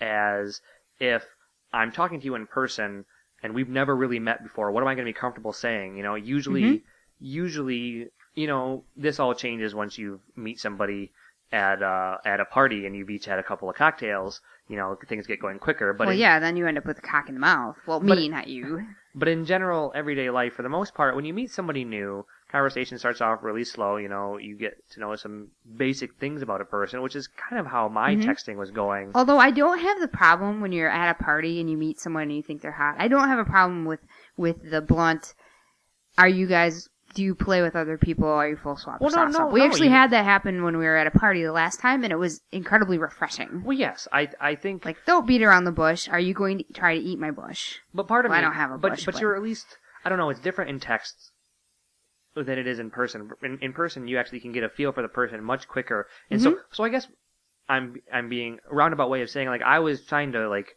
as 0.00 0.60
if 0.98 1.22
I'm 1.72 1.92
talking 1.92 2.20
to 2.20 2.24
you 2.24 2.34
in 2.34 2.46
person 2.46 3.04
and 3.42 3.54
we've 3.54 3.68
never 3.68 3.94
really 3.96 4.18
met 4.20 4.42
before 4.42 4.70
what 4.70 4.82
am 4.82 4.88
I 4.88 4.94
going 4.94 5.04
to 5.06 5.12
be 5.12 5.18
comfortable 5.24 5.52
saying 5.52 5.96
you 5.96 6.02
know 6.02 6.14
usually 6.14 6.62
Mhm. 6.62 6.82
usually 7.20 8.08
you 8.34 8.46
know 8.46 8.84
this 8.96 9.18
all 9.20 9.34
changes 9.34 9.74
once 9.74 9.98
you 9.98 10.20
meet 10.36 10.58
somebody 10.60 11.12
at 11.52 11.82
uh 11.82 12.16
at 12.24 12.40
a 12.40 12.44
party 12.46 12.86
and 12.86 12.96
you've 12.96 13.10
each 13.10 13.26
had 13.26 13.38
a 13.38 13.42
couple 13.42 13.68
of 13.68 13.76
cocktails 13.76 14.40
you 14.68 14.76
know 14.76 14.96
things 15.08 15.26
get 15.26 15.38
going 15.40 15.58
quicker 15.58 15.92
but 15.92 16.06
well, 16.06 16.14
in- 16.14 16.20
yeah, 16.20 16.38
then 16.38 16.56
you 16.56 16.66
end 16.66 16.78
up 16.78 16.86
with 16.86 16.96
the 16.96 17.02
cock 17.02 17.28
in 17.28 17.34
the 17.34 17.40
mouth. 17.40 17.76
Well, 17.86 18.00
But- 18.00 18.16
me, 18.16 18.28
not 18.28 18.46
you. 18.48 18.86
but 19.14 19.28
in 19.28 19.44
general, 19.44 19.92
everyday 19.94 20.30
life, 20.30 20.54
for 20.54 20.62
the 20.62 20.70
most 20.70 20.94
part, 20.94 21.14
when 21.14 21.26
you 21.26 21.34
meet 21.34 21.50
somebody 21.50 21.84
new, 21.84 22.24
conversation 22.50 22.96
starts 22.98 23.20
off 23.20 23.42
really 23.42 23.64
slow. 23.64 23.96
You 23.96 24.08
know, 24.08 24.38
you 24.38 24.56
get 24.56 24.74
to 24.92 25.00
know 25.00 25.14
some 25.16 25.48
basic 25.76 26.14
things 26.18 26.40
about 26.40 26.62
a 26.62 26.64
person, 26.64 27.02
which 27.02 27.16
is 27.16 27.26
kind 27.26 27.60
of 27.60 27.66
how 27.66 27.88
my 27.88 28.14
Mhm. 28.14 28.24
texting 28.24 28.56
was 28.56 28.70
going. 28.70 29.10
Although 29.14 29.38
I 29.38 29.50
don't 29.50 29.80
have 29.80 30.00
the 30.00 30.08
problem 30.08 30.62
when 30.62 30.72
you're 30.72 30.88
at 30.88 31.10
a 31.20 31.22
party 31.22 31.60
and 31.60 31.68
you 31.68 31.76
meet 31.76 31.98
someone 32.00 32.22
and 32.24 32.36
you 32.36 32.42
think 32.42 32.62
they're 32.62 32.72
hot. 32.72 32.94
I 32.98 33.08
don't 33.08 33.28
have 33.28 33.40
a 33.40 33.44
problem 33.44 33.84
with 33.84 34.00
with 34.38 34.70
the 34.70 34.80
blunt. 34.80 35.34
Are 36.16 36.28
you 36.28 36.46
guys 36.46 36.88
do 37.14 37.22
you 37.22 37.34
play 37.34 37.62
with 37.62 37.74
other 37.76 37.98
people? 37.98 38.26
Are 38.28 38.48
you 38.48 38.56
full 38.56 38.76
swap? 38.76 39.00
Well, 39.00 39.10
no, 39.10 39.26
no, 39.26 39.30
swap? 39.32 39.52
We 39.52 39.60
no, 39.60 39.66
actually 39.66 39.86
you- 39.88 39.92
had 39.92 40.10
that 40.10 40.24
happen 40.24 40.62
when 40.64 40.76
we 40.76 40.84
were 40.84 40.96
at 40.96 41.06
a 41.06 41.10
party 41.10 41.42
the 41.42 41.52
last 41.52 41.80
time, 41.80 42.04
and 42.04 42.12
it 42.12 42.16
was 42.16 42.40
incredibly 42.52 42.98
refreshing. 42.98 43.62
Well, 43.64 43.76
yes, 43.76 44.08
I 44.12 44.28
I 44.40 44.54
think 44.54 44.84
Like, 44.84 44.98
don't 45.06 45.26
beat 45.26 45.42
around 45.42 45.64
the 45.64 45.72
bush. 45.72 46.08
Are 46.08 46.20
you 46.20 46.34
going 46.34 46.58
to 46.58 46.64
try 46.72 46.96
to 46.96 47.00
eat 47.02 47.18
my 47.18 47.30
bush? 47.30 47.76
But 47.94 48.08
part 48.08 48.24
of 48.24 48.30
Well, 48.30 48.38
I 48.38 48.42
don't 48.42 48.54
have 48.54 48.70
a 48.70 48.78
but 48.78 48.90
bush, 48.92 49.04
but 49.04 49.14
but- 49.14 49.20
you're 49.20 49.36
at 49.36 49.42
least 49.42 49.66
I 50.04 50.08
don't 50.08 50.18
know. 50.18 50.30
It's 50.30 50.40
different 50.40 50.70
in 50.70 50.80
text 50.80 51.30
than 52.34 52.58
it 52.58 52.66
is 52.66 52.78
in 52.78 52.90
person. 52.90 53.30
In, 53.42 53.58
in 53.60 53.72
person, 53.72 54.08
you 54.08 54.18
actually 54.18 54.40
can 54.40 54.52
get 54.52 54.64
a 54.64 54.68
feel 54.68 54.90
for 54.92 55.02
the 55.02 55.08
person 55.08 55.44
much 55.44 55.68
quicker, 55.68 56.08
and 56.30 56.40
so 56.40 56.50
Mm-hmm. 56.52 56.60
so 56.72 56.84
I 56.84 56.88
guess 56.88 57.06
I'm 57.68 57.96
I'm 58.12 58.28
being 58.28 58.58
a 58.70 58.74
roundabout 58.74 59.10
way 59.10 59.22
of 59.22 59.30
saying 59.30 59.48
like 59.48 59.62
I 59.62 59.78
was 59.80 60.04
trying 60.04 60.32
to 60.32 60.48
like 60.48 60.74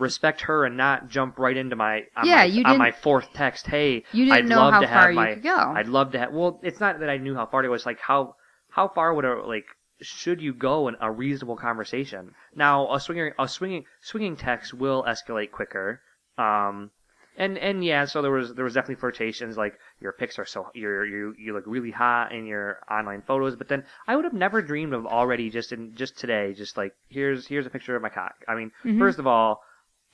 respect 0.00 0.42
her 0.42 0.64
and 0.64 0.76
not 0.76 1.08
jump 1.08 1.38
right 1.38 1.56
into 1.56 1.76
my 1.76 2.04
Yeah, 2.22 2.36
my, 2.36 2.44
you 2.44 2.64
on 2.64 2.78
my 2.78 2.90
fourth 2.92 3.32
text. 3.34 3.66
Hey, 3.66 4.04
You 4.12 4.24
didn't 4.24 4.32
I'd 4.32 4.46
know 4.46 4.56
love 4.56 4.72
how 4.74 4.80
to 4.80 4.86
far 4.86 4.96
have 5.02 5.10
you 5.10 5.16
my, 5.16 5.34
could 5.34 5.42
go. 5.42 5.56
I'd 5.56 5.88
love 5.88 6.12
to 6.12 6.18
have. 6.18 6.32
Well, 6.32 6.60
it's 6.62 6.80
not 6.80 7.00
that 7.00 7.10
I 7.10 7.16
knew 7.18 7.34
how 7.34 7.46
far 7.46 7.64
it 7.64 7.68
was. 7.68 7.86
Like 7.86 8.00
how 8.00 8.36
how 8.70 8.88
far 8.88 9.14
would 9.14 9.24
a 9.24 9.34
like 9.46 9.66
should 10.00 10.40
you 10.40 10.54
go 10.54 10.88
in 10.88 10.96
a 11.00 11.10
reasonable 11.10 11.56
conversation? 11.56 12.34
Now 12.54 12.92
a 12.92 13.00
swinger 13.00 13.34
a 13.38 13.48
swinging 13.48 13.84
swinging 14.00 14.36
text 14.36 14.74
will 14.74 15.04
escalate 15.04 15.50
quicker. 15.50 16.00
Um, 16.36 16.90
and 17.36 17.56
and 17.58 17.84
yeah, 17.84 18.04
so 18.04 18.20
there 18.20 18.30
was 18.32 18.54
there 18.54 18.64
was 18.64 18.74
definitely 18.74 18.96
flirtations. 19.00 19.56
Like 19.56 19.78
your 20.00 20.12
pics 20.12 20.38
are 20.38 20.44
so 20.44 20.68
you're 20.74 21.04
you 21.06 21.34
you 21.38 21.52
look 21.52 21.64
really 21.66 21.92
hot 21.92 22.32
in 22.32 22.46
your 22.46 22.80
online 22.90 23.22
photos. 23.22 23.56
But 23.56 23.68
then 23.68 23.84
I 24.06 24.16
would 24.16 24.24
have 24.24 24.34
never 24.34 24.60
dreamed 24.60 24.92
of 24.92 25.06
already 25.06 25.48
just 25.50 25.72
in 25.72 25.94
just 25.94 26.18
today, 26.18 26.52
just 26.54 26.76
like 26.76 26.94
here's 27.08 27.46
here's 27.46 27.66
a 27.66 27.70
picture 27.70 27.94
of 27.94 28.02
my 28.02 28.08
cock. 28.08 28.34
I 28.48 28.54
mean, 28.56 28.72
first 28.98 29.18
of 29.20 29.26
all, 29.26 29.62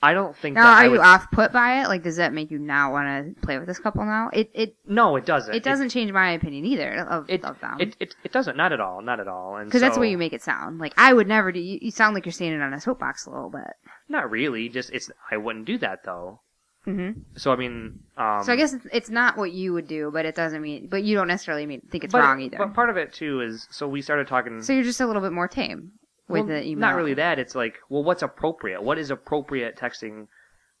I 0.01 0.13
don't 0.13 0.35
think 0.35 0.55
Mm-hmm. 0.57 0.63
Now, 0.63 0.69
that 0.71 0.77
are 0.77 0.81
I 0.81 0.85
you 0.85 0.91
would, 0.91 0.99
off 0.99 1.31
put 1.31 1.51
by 1.51 1.81
it? 1.81 1.87
Like, 1.87 2.03
does 2.03 2.17
that 2.17 2.33
make 2.33 2.51
you 2.51 2.59
not 2.59 2.91
want 2.91 3.35
to 3.35 3.41
play 3.41 3.57
with 3.57 3.67
this 3.67 3.79
couple 3.79 4.05
now? 4.05 4.29
It 4.33 4.51
it 4.53 4.75
No, 4.85 5.15
it 5.15 5.25
doesn't. 5.25 5.53
it 5.55 5.63
doesn't 5.63 5.89
change 5.89 6.11
my 6.11 6.31
opinion 6.31 6.65
either 6.65 7.05
of, 7.09 7.29
It, 7.29 7.43
of 7.43 7.59
them. 7.61 7.77
it, 7.79 7.95
it, 7.99 8.15
it 8.23 8.31
doesn't. 8.31 8.55
Not 8.57 8.71
at 8.71 8.79
all. 8.79 9.01
Not 9.01 9.19
at 9.19 9.27
all. 9.27 9.55
And 9.55 9.65
Because 9.67 9.81
that's 9.81 9.95
the 9.95 10.01
way 10.01 10.11
you 10.11 10.17
make 10.17 10.33
it 10.33 10.41
sound. 10.43 10.79
Like 10.79 10.93
I 10.97 11.13
would 11.13 11.27
never 11.27 11.51
do. 11.51 11.59
You, 11.59 11.79
you 11.81 11.91
sound 11.91 12.13
like 12.13 12.25
you're 12.25 12.33
standing 12.33 12.61
on 12.61 12.73
a 12.73 12.79
soapbox 12.81 13.25
a 13.25 13.31
little 13.31 13.49
bit. 13.49 13.71
Not 14.07 14.29
really. 14.29 14.69
Just 14.69 14.91
it's. 14.91 15.09
I 15.31 15.37
wouldn't 15.37 15.65
do 15.65 15.77
that 15.79 16.03
though. 16.03 16.41
hmm 16.83 17.11
So 17.35 17.51
I 17.51 17.55
mean. 17.55 17.99
Um, 18.17 18.43
so 18.43 18.53
I 18.53 18.57
guess 18.57 18.73
it's, 18.73 18.85
it's 18.93 19.09
not 19.09 19.37
what 19.37 19.51
you 19.53 19.73
would 19.73 19.87
do, 19.87 20.11
but 20.13 20.25
it 20.25 20.35
doesn't 20.35 20.61
mean. 20.61 20.87
But 20.87 21.03
you 21.03 21.15
don't 21.15 21.27
necessarily 21.27 21.65
mean 21.65 21.81
think 21.89 22.03
it's 22.03 22.11
but, 22.11 22.21
wrong 22.21 22.41
either. 22.41 22.57
But 22.57 22.73
part 22.75 22.89
of 22.91 22.97
it 22.97 23.11
too 23.13 23.41
is 23.41 23.67
so 23.71 23.87
we 23.87 24.01
started 24.03 24.27
talking. 24.27 24.61
so 24.61 24.73
you're 24.73 24.83
just 24.83 25.01
a 25.01 25.07
little 25.07 25.21
bit 25.23 25.31
more 25.31 25.47
tame 25.47 25.93
with 26.27 26.47
well, 26.47 26.59
the 26.59 26.63
email. 26.63 26.89
Not 26.89 26.95
really 26.95 27.13
that. 27.15 27.39
It's 27.39 27.55
like, 27.55 27.77
well, 27.89 28.03
what's 28.03 28.21
appropriate? 28.21 28.83
What 28.83 28.97
is 28.97 29.11
appropriate 29.11 29.77
texting? 29.77 30.27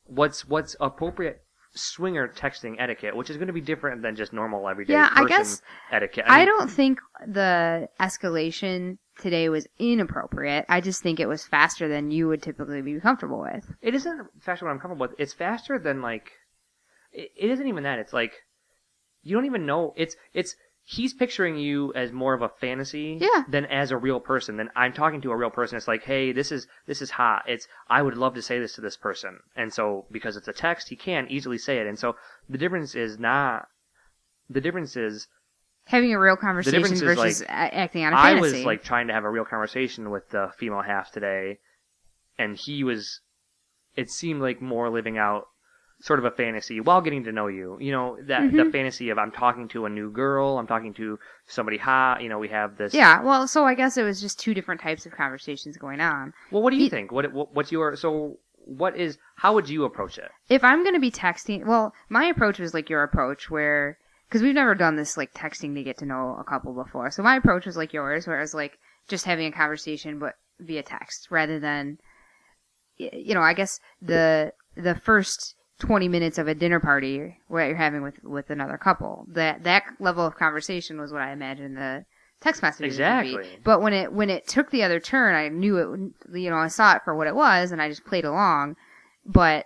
What's 0.05 0.47
what's 0.47 0.75
appropriate 0.79 1.41
swinger 1.75 2.27
texting 2.27 2.75
etiquette, 2.79 3.15
which 3.15 3.29
is 3.29 3.37
going 3.37 3.47
to 3.47 3.53
be 3.53 3.61
different 3.61 4.01
than 4.01 4.15
just 4.15 4.33
normal 4.33 4.67
everyday 4.67 4.93
Yeah, 4.93 5.09
I 5.11 5.25
guess 5.25 5.61
etiquette. 5.91 6.25
I 6.27 6.39
mean, 6.39 6.47
don't 6.47 6.71
think 6.71 6.99
the 7.27 7.89
escalation 7.99 8.97
today 9.19 9.49
was 9.49 9.67
inappropriate. 9.77 10.65
I 10.69 10.81
just 10.81 11.03
think 11.03 11.19
it 11.19 11.27
was 11.27 11.45
faster 11.45 11.87
than 11.87 12.11
you 12.11 12.27
would 12.27 12.41
typically 12.41 12.81
be 12.81 12.99
comfortable 12.99 13.41
with. 13.41 13.73
It 13.81 13.93
isn't 13.93 14.27
faster 14.41 14.65
what 14.65 14.71
I'm 14.71 14.79
comfortable 14.79 15.07
with. 15.07 15.19
It's 15.19 15.33
faster 15.33 15.77
than 15.77 16.01
like. 16.01 16.31
It, 17.11 17.31
it 17.35 17.51
isn't 17.51 17.67
even 17.67 17.83
that. 17.83 17.99
It's 17.99 18.13
like 18.13 18.33
you 19.23 19.35
don't 19.35 19.45
even 19.45 19.65
know. 19.65 19.93
It's 19.97 20.15
it's 20.33 20.55
he's 20.87 21.13
picturing 21.15 21.57
you 21.57 21.91
as 21.95 22.11
more 22.11 22.35
of 22.35 22.43
a 22.43 22.49
fantasy 22.49 23.17
Yeah. 23.19 23.43
than 23.49 23.65
as 23.65 23.89
a 23.89 23.97
real 23.97 24.19
person. 24.19 24.57
Then 24.57 24.69
I'm 24.75 24.93
talking 24.93 25.19
to 25.21 25.31
a 25.31 25.35
real 25.35 25.49
person. 25.49 25.77
It's 25.77 25.87
like, 25.87 26.03
hey, 26.03 26.31
this 26.31 26.51
is 26.51 26.67
this 26.85 27.01
is 27.01 27.09
hot. 27.11 27.43
It's 27.47 27.67
I 27.89 28.03
would 28.03 28.15
love 28.15 28.35
to 28.35 28.41
say 28.41 28.59
this 28.59 28.75
to 28.75 28.81
this 28.81 28.95
person, 28.95 29.39
and 29.55 29.73
so 29.73 30.05
because 30.11 30.37
it's 30.37 30.47
a 30.47 30.53
text, 30.53 30.89
he 30.89 30.95
can 30.95 31.27
easily 31.29 31.57
say 31.57 31.79
it. 31.79 31.87
And 31.87 31.97
so 31.97 32.15
the 32.47 32.57
difference 32.59 32.93
is 32.95 33.17
not. 33.19 33.67
The 34.49 34.61
difference 34.61 34.95
is 34.95 35.27
Having 35.87 36.13
a 36.13 36.19
real 36.19 36.35
conversation 36.35 36.95
versus 36.97 37.41
like, 37.41 37.49
acting 37.49 38.05
on 38.05 38.13
a 38.13 38.15
I 38.15 38.33
fantasy. 38.33 38.55
I 38.55 38.57
was 38.59 38.65
like 38.65 38.83
trying 38.83 39.07
to 39.07 39.13
have 39.13 39.23
a 39.23 39.29
real 39.29 39.45
conversation 39.45 40.09
with 40.09 40.29
the 40.29 40.51
female 40.57 40.81
half 40.81 41.11
today, 41.11 41.59
and 42.37 42.57
he 42.57 42.83
was. 42.83 43.21
It 43.95 44.09
seemed 44.11 44.41
like 44.41 44.61
more 44.61 44.89
living 44.89 45.17
out 45.17 45.47
sort 46.01 46.19
of 46.19 46.25
a 46.25 46.31
fantasy 46.31 46.79
while 46.81 47.01
getting 47.01 47.23
to 47.23 47.31
know 47.31 47.47
you. 47.47 47.77
You 47.79 47.91
know 47.91 48.17
that 48.27 48.41
Mm-hmm. 48.41 48.57
the 48.57 48.65
fantasy 48.71 49.09
of 49.09 49.17
I'm 49.17 49.31
talking 49.31 49.67
to 49.69 49.85
a 49.85 49.89
new 49.89 50.11
girl, 50.11 50.57
I'm 50.57 50.67
talking 50.67 50.93
to 50.95 51.17
somebody 51.47 51.77
hot. 51.77 52.21
You 52.21 52.29
know 52.29 52.37
we 52.39 52.49
have 52.49 52.77
this. 52.77 52.93
yeah, 52.93 53.21
well, 53.23 53.47
so 53.47 53.65
I 53.65 53.75
guess 53.75 53.97
it 53.97 54.03
was 54.03 54.19
just 54.21 54.39
two 54.39 54.53
different 54.53 54.81
types 54.81 55.05
of 55.05 55.11
conversations 55.13 55.77
going 55.77 56.01
on. 56.01 56.33
Well, 56.51 56.61
what 56.61 56.71
do 56.71 56.77
you 56.77 56.83
He- 56.83 56.89
think? 56.89 57.11
What, 57.11 57.31
what 57.33 57.53
what's 57.55 57.71
your 57.71 57.95
so 57.95 58.37
what 58.67 58.97
is 58.97 59.17
how 59.37 59.53
would 59.53 59.69
you 59.69 59.83
approach 59.85 60.17
it? 60.17 60.31
If 60.49 60.63
I'm 60.63 60.81
going 60.83 60.95
to 60.95 60.99
be 60.99 61.11
texting, 61.11 61.65
well, 61.65 61.93
my 62.09 62.25
approach 62.25 62.57
was 62.59 62.73
like 62.73 62.89
your 62.89 63.03
approach 63.03 63.49
where, 63.49 63.97
because 64.27 64.41
we've 64.41 64.55
never 64.55 64.73
done 64.73 64.95
this 64.95 65.17
like 65.17 65.33
texting 65.33 65.75
to 65.75 65.83
get 65.83 65.97
to 65.99 66.05
know 66.05 66.35
a 66.39 66.43
couple 66.43 66.73
before. 66.73 67.11
So 67.11 67.21
my 67.23 67.35
approach 67.35 67.65
was 67.67 67.77
like 67.77 67.93
yours, 67.93 68.25
where 68.27 68.37
it 68.37 68.41
was 68.41 68.53
like 68.55 68.79
just 69.07 69.25
having 69.25 69.45
a 69.45 69.51
conversation, 69.51 70.17
but 70.19 70.33
via 70.59 70.81
text 70.81 71.27
rather 71.29 71.59
than, 71.59 71.99
you 72.97 73.33
know, 73.33 73.41
I 73.41 73.53
guess 73.53 73.79
the, 74.01 74.53
the 74.75 74.95
first 74.95 75.54
20 75.79 76.07
minutes 76.07 76.37
of 76.37 76.47
a 76.47 76.55
dinner 76.55 76.79
party 76.79 77.37
where 77.47 77.67
you're 77.67 77.75
having 77.75 78.01
with, 78.01 78.23
with 78.23 78.49
another 78.49 78.77
couple, 78.77 79.25
that, 79.29 79.63
that 79.63 79.83
level 79.99 80.25
of 80.25 80.35
conversation 80.35 80.99
was 80.99 81.11
what 81.11 81.21
I 81.21 81.31
imagined 81.31 81.77
the 81.77 82.05
text 82.41 82.61
messages 82.61 82.81
would 82.81 83.05
Exactly. 83.05 83.43
be. 83.43 83.59
But 83.63 83.81
when 83.81 83.93
it, 83.93 84.13
when 84.13 84.29
it 84.29 84.47
took 84.47 84.71
the 84.71 84.83
other 84.83 84.99
turn, 84.99 85.35
I 85.35 85.49
knew 85.49 85.77
it, 85.77 86.37
you 86.37 86.49
know, 86.49 86.57
I 86.57 86.67
saw 86.67 86.95
it 86.95 87.01
for 87.03 87.15
what 87.15 87.27
it 87.27 87.35
was 87.35 87.71
and 87.71 87.81
I 87.81 87.89
just 87.89 88.05
played 88.05 88.25
along. 88.25 88.75
But 89.25 89.65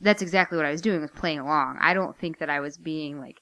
that's 0.00 0.22
exactly 0.22 0.56
what 0.56 0.66
I 0.66 0.70
was 0.70 0.80
doing 0.80 1.00
was 1.00 1.10
playing 1.10 1.40
along. 1.40 1.78
I 1.80 1.94
don't 1.94 2.16
think 2.16 2.38
that 2.38 2.50
I 2.50 2.60
was 2.60 2.76
being 2.78 3.20
like 3.20 3.36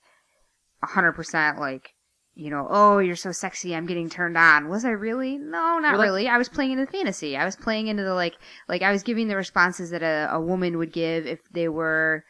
a 0.83 0.87
hundred 0.87 1.13
percent 1.13 1.59
like, 1.59 1.93
you 2.41 2.49
know, 2.51 2.67
oh, 2.71 2.99
you're 2.99 3.17
so 3.17 3.33
sexy, 3.33 3.75
I'm 3.77 3.85
getting 3.87 4.09
turned 4.09 4.37
on. 4.39 4.69
Was 4.69 4.85
I 4.87 4.91
really? 4.91 5.37
No, 5.37 5.79
not 5.79 5.99
like- 5.99 6.07
really. 6.07 6.27
I 6.29 6.39
was 6.39 6.49
playing 6.49 6.73
into 6.73 6.87
the 6.87 6.91
fantasy. 6.91 7.37
I 7.37 7.45
was 7.45 7.55
playing 7.55 7.89
into 7.89 8.03
the 8.03 8.15
like, 8.15 8.37
like 8.69 8.81
I 8.83 8.91
was 8.93 9.03
giving 9.03 9.29
the 9.29 9.37
responses 9.37 9.91
that 9.91 10.03
a, 10.03 10.29
a 10.33 10.41
woman 10.41 10.79
would 10.79 10.93
give 10.93 11.27
if 11.27 11.41
they 11.53 11.69
were 11.69 12.25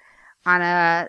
on 0.44 0.62
a 0.62 1.08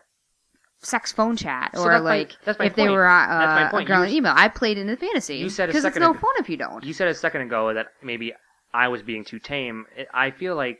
sex 0.83 1.11
phone 1.11 1.35
chat 1.35 1.71
So 1.75 1.83
or 1.83 1.91
that's 1.91 2.03
my- 2.03 2.09
like 2.09 2.31
that's 2.45 2.59
my 2.59 2.65
if 2.65 2.75
they 2.75 2.89
were 2.89 3.07
on 3.07 3.29
uh, 3.29 3.69
a 3.73 3.83
girl 3.85 4.05
You 4.05 4.17
email. 4.17 4.33
I 4.35 4.47
played 4.49 4.77
into 4.77 4.95
the 4.95 4.99
fantasy. 4.99 5.37
You 5.37 5.49
said 5.49 5.69
a 5.69 5.71
because 5.71 5.85
it's 5.85 5.97
no 5.97 6.13
fun 6.13 6.31
if 6.39 6.49
you 6.49 6.57
don't. 6.57 6.83
You 6.83 6.93
said 6.93 7.07
a 7.07 7.15
second 7.15 7.41
ago 7.41 7.73
that 7.73 7.87
maybe 8.03 8.33
I 8.73 8.87
was 8.87 9.01
being 9.01 9.25
too 9.25 9.39
tame. 9.39 9.85
I 10.13 10.31
feel 10.31 10.55
like 10.55 10.79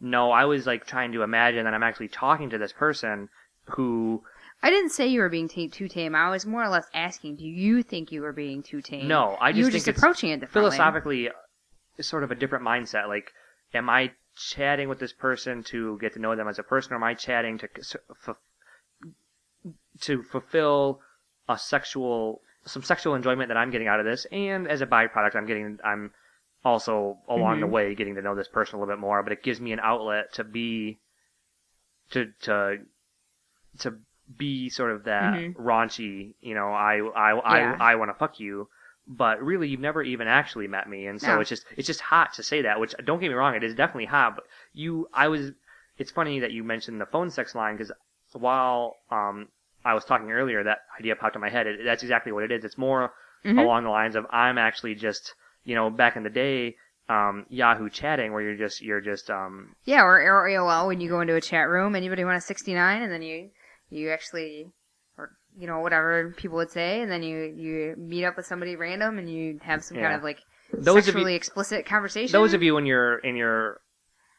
no, 0.00 0.30
I 0.30 0.44
was 0.44 0.66
like 0.66 0.86
trying 0.86 1.12
to 1.12 1.22
imagine 1.22 1.64
that 1.64 1.74
I'm 1.74 1.82
actually 1.82 2.08
talking 2.08 2.50
to 2.50 2.58
this 2.58 2.72
person 2.72 3.28
who 3.66 4.22
I 4.62 4.70
didn't 4.70 4.90
say 4.90 5.08
you 5.08 5.20
were 5.20 5.28
being 5.28 5.48
ta- 5.48 5.66
too 5.70 5.88
tame. 5.88 6.14
I 6.14 6.30
was 6.30 6.46
more 6.46 6.62
or 6.62 6.68
less 6.68 6.86
asking, 6.94 7.36
do 7.36 7.44
you 7.44 7.82
think 7.82 8.12
you 8.12 8.22
were 8.22 8.32
being 8.32 8.62
too 8.62 8.80
tame? 8.80 9.08
No, 9.08 9.36
I 9.40 9.48
you 9.48 9.56
just 9.56 9.64
were 9.66 9.70
think 9.72 9.84
just 9.84 9.88
it's 9.88 9.98
approaching 9.98 10.30
it 10.30 10.40
differently. 10.40 10.70
philosophically 10.76 11.30
is 11.98 12.06
sort 12.06 12.22
of 12.22 12.30
a 12.30 12.34
different 12.36 12.64
mindset. 12.64 13.08
Like, 13.08 13.32
am 13.74 13.90
I 13.90 14.12
chatting 14.36 14.88
with 14.88 14.98
this 15.00 15.12
person 15.12 15.62
to 15.64 15.98
get 15.98 16.12
to 16.14 16.20
know 16.20 16.36
them 16.36 16.48
as 16.48 16.58
a 16.58 16.62
person, 16.62 16.92
or 16.92 16.96
am 16.96 17.04
I 17.04 17.14
chatting 17.14 17.58
to 17.58 17.68
to 20.00 20.22
fulfill 20.22 21.00
a 21.48 21.58
sexual 21.58 22.40
some 22.64 22.82
sexual 22.84 23.14
enjoyment 23.16 23.48
that 23.48 23.56
I'm 23.56 23.70
getting 23.72 23.88
out 23.88 23.98
of 23.98 24.06
this, 24.06 24.24
and 24.30 24.68
as 24.68 24.80
a 24.80 24.86
byproduct, 24.86 25.34
I'm 25.34 25.46
getting 25.46 25.78
I'm 25.84 26.12
also 26.64 27.18
along 27.28 27.60
the 27.60 27.66
Mhm. 27.66 27.70
way 27.70 27.94
getting 27.96 28.14
to 28.14 28.22
know 28.22 28.36
this 28.36 28.46
person 28.46 28.76
a 28.76 28.80
little 28.80 28.94
bit 28.94 29.00
more. 29.00 29.22
But 29.24 29.32
it 29.32 29.42
gives 29.42 29.60
me 29.60 29.72
an 29.72 29.80
outlet 29.80 30.32
to 30.34 30.44
be 30.44 31.00
to 32.10 32.32
to 32.42 32.78
to 33.80 33.98
be 34.38 34.68
sort 34.68 34.90
of 34.92 35.04
that 35.04 35.32
Mhm. 35.34 35.56
raunchy, 35.56 36.34
you 36.40 36.54
know, 36.54 36.72
I 36.72 36.98
I 36.98 37.30
I 37.32 37.58
Yeah. 37.60 37.76
I 37.80 37.94
want 37.96 38.10
to 38.10 38.14
fuck 38.14 38.38
you, 38.40 38.68
but 39.06 39.42
really 39.42 39.68
you've 39.68 39.80
never 39.80 40.02
even 40.02 40.28
actually 40.28 40.68
met 40.68 40.88
me, 40.88 41.06
and 41.06 41.20
so 41.20 41.34
No. 41.34 41.40
it's 41.40 41.48
just 41.50 41.64
it's 41.76 41.86
just 41.86 42.00
hot 42.00 42.32
to 42.34 42.42
say 42.42 42.62
that. 42.62 42.80
Which 42.80 42.94
don't 43.04 43.20
get 43.20 43.28
me 43.28 43.34
wrong, 43.34 43.54
it 43.54 43.64
is 43.64 43.74
definitely 43.74 44.06
hot. 44.06 44.36
But 44.36 44.44
you, 44.72 45.08
I 45.12 45.28
was. 45.28 45.52
It's 45.98 46.10
funny 46.10 46.40
that 46.40 46.52
you 46.52 46.64
mentioned 46.64 47.00
the 47.00 47.06
phone 47.06 47.30
sex 47.30 47.54
line 47.54 47.76
because 47.76 47.92
while 48.32 48.96
um 49.10 49.48
I 49.84 49.94
was 49.94 50.04
talking 50.04 50.30
earlier, 50.30 50.62
that 50.64 50.78
idea 50.98 51.16
popped 51.16 51.34
in 51.34 51.40
my 51.42 51.50
head. 51.50 51.66
It, 51.66 51.80
that's 51.84 52.02
exactly 52.02 52.32
what 52.32 52.44
it 52.44 52.52
is. 52.52 52.64
It's 52.64 52.78
more 52.78 53.12
Mhm. 53.44 53.58
along 53.58 53.84
the 53.84 53.90
lines 53.90 54.14
of 54.16 54.26
I'm 54.30 54.58
actually 54.58 54.94
just 54.94 55.34
you 55.64 55.74
know 55.74 55.90
back 55.90 56.16
in 56.16 56.22
the 56.22 56.30
day. 56.30 56.76
Um, 57.08 57.46
Yahoo 57.50 57.90
chatting, 57.90 58.32
where 58.32 58.40
you're 58.40 58.56
just 58.56 58.80
you're 58.80 59.00
just 59.00 59.28
um, 59.28 59.74
Yeah, 59.84 60.02
or, 60.02 60.16
or 60.22 60.48
AOL 60.48 60.86
when 60.86 61.00
you 61.00 61.08
go 61.10 61.20
into 61.20 61.34
a 61.34 61.40
chat 61.40 61.68
room, 61.68 61.94
anybody 61.96 62.24
want 62.24 62.38
a 62.38 62.40
69, 62.40 63.02
and 63.02 63.12
then 63.12 63.22
you 63.22 63.50
you 63.92 64.10
actually, 64.10 64.70
or 65.18 65.30
you 65.58 65.66
know 65.66 65.80
whatever 65.80 66.34
people 66.36 66.56
would 66.56 66.70
say, 66.70 67.00
and 67.02 67.10
then 67.10 67.22
you 67.22 67.38
you 67.56 67.94
meet 67.96 68.24
up 68.24 68.36
with 68.36 68.46
somebody 68.46 68.76
random 68.76 69.18
and 69.18 69.30
you 69.30 69.58
have 69.62 69.84
some 69.84 69.98
kind 69.98 70.14
of 70.14 70.22
like 70.22 70.40
Those 70.72 70.88
of 71.08 71.14
you- 71.14 71.20
sexually 71.20 71.34
explicit 71.34 71.86
conversation. 71.86 72.32
those 72.32 72.54
of 72.54 72.62
you 72.62 72.76
in 72.78 72.86
your 72.86 73.18
in 73.18 73.36
your 73.36 73.80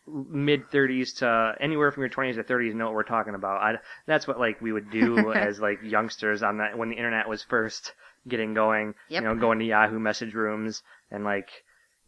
mid 0.06 0.70
30s 0.70 1.20
to 1.20 1.56
anywhere 1.62 1.90
from 1.92 2.02
your 2.04 2.10
20s 2.10 2.36
to 2.36 2.44
30s 2.44 2.74
know 2.74 2.86
what 2.88 2.94
we're 2.94 3.04
talking 3.04 3.36
about. 3.36 3.62
I, 3.62 3.76
that's 4.06 4.28
what 4.28 4.38
like 4.40 4.60
we 4.62 4.72
would 4.74 4.92
do 4.92 5.32
as 5.36 5.60
like 5.62 5.80
youngsters 5.82 6.44
on 6.44 6.58
that 6.58 6.78
when 6.78 6.90
the 6.90 6.96
internet 6.98 7.30
was 7.30 7.42
first 7.44 7.94
getting 8.28 8.54
going. 8.54 8.96
Yep. 9.10 9.22
You 9.22 9.28
know, 9.30 9.36
going 9.36 9.60
to 9.60 9.66
Yahoo 9.66 10.00
message 10.00 10.34
rooms 10.34 10.82
and 11.10 11.24
like 11.24 11.50